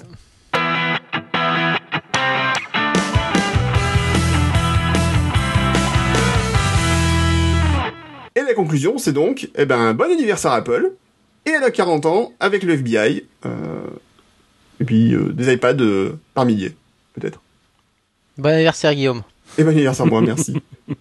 [8.57, 10.93] Conclusion, c'est donc, eh ben, bon anniversaire Apple,
[11.47, 13.87] et elle a 40 ans avec le FBI, euh,
[14.81, 16.75] et puis euh, des iPads euh, par milliers,
[17.15, 17.41] peut-être.
[18.39, 19.23] Bon anniversaire, Guillaume.
[19.59, 20.55] Et bon anniversaire moi, merci.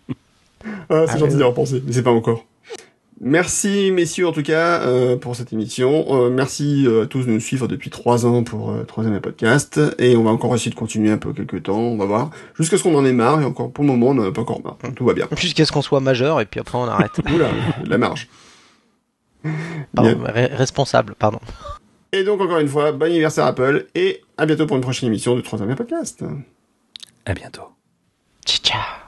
[0.89, 1.29] Ah, c'est Ah, gentil ouais.
[1.29, 2.43] d'y avoir pensé, mais c'est pas encore.
[3.21, 6.05] Merci messieurs en tout cas euh, pour cette émission.
[6.09, 9.79] Euh, merci euh, à tous de nous suivre depuis trois ans pour euh, troisième podcast
[9.99, 11.77] et on va encore essayer de continuer un peu quelques temps.
[11.79, 14.13] On va voir jusqu'à ce qu'on en ait marre et encore pour le moment on
[14.15, 14.77] n'en a pas encore marre.
[14.83, 15.27] Donc, tout va bien.
[15.37, 17.11] Jusqu'à ce qu'on soit majeur et puis après on arrête.
[17.33, 17.49] Oula,
[17.85, 18.27] la marge.
[19.95, 21.39] Pardon, re- responsable, pardon.
[22.11, 25.35] Et donc encore une fois, bon anniversaire Apple et à bientôt pour une prochaine émission
[25.35, 26.21] du troisième podcast.
[27.25, 27.69] À bientôt.
[28.45, 29.04] Ciao.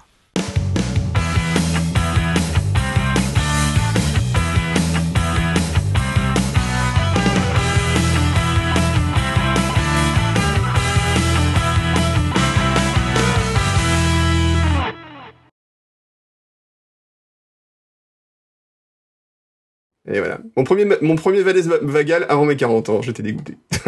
[20.09, 20.37] Et voilà.
[20.55, 23.57] Mon premier, mon premier vagal avant mes 40 ans, j'étais dégoûté.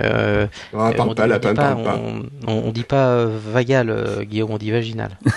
[0.00, 1.96] Euh, Ah, on parle dit- pas, on lapin, dit pas, parle pas.
[1.96, 5.18] on, on- on dit pas euh, vagal, euh, Guillaume, on dit vaginal.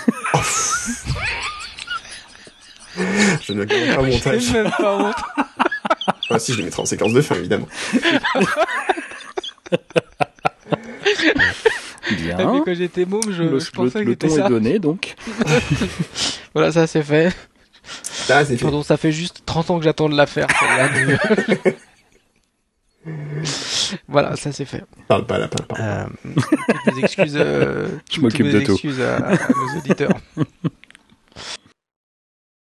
[3.42, 4.52] Je ne garde pas montage.
[4.52, 5.14] même pas honte.
[6.30, 7.66] Ah si, je les mettrai en séquence de fin, évidemment.
[12.10, 12.62] Bien.
[12.64, 15.14] quand j'étais môme, je, le, je pensais le- que le ton c'était est donné, donc.
[16.54, 17.34] Voilà, ça c'est fait.
[18.30, 18.62] Ah, c'est fait.
[18.62, 20.46] Pardon, ça fait juste 30 ans que j'attends de la faire.
[20.58, 20.88] celle-là,
[21.64, 21.76] mais-
[24.08, 24.84] voilà, ça c'est fait.
[25.08, 25.80] Parle pas, lapin, parle.
[25.82, 26.04] Euh,
[26.84, 28.72] toutes mes excuses, euh, Je m'occupe de tout.
[28.72, 30.16] excuses à, à nos auditeurs.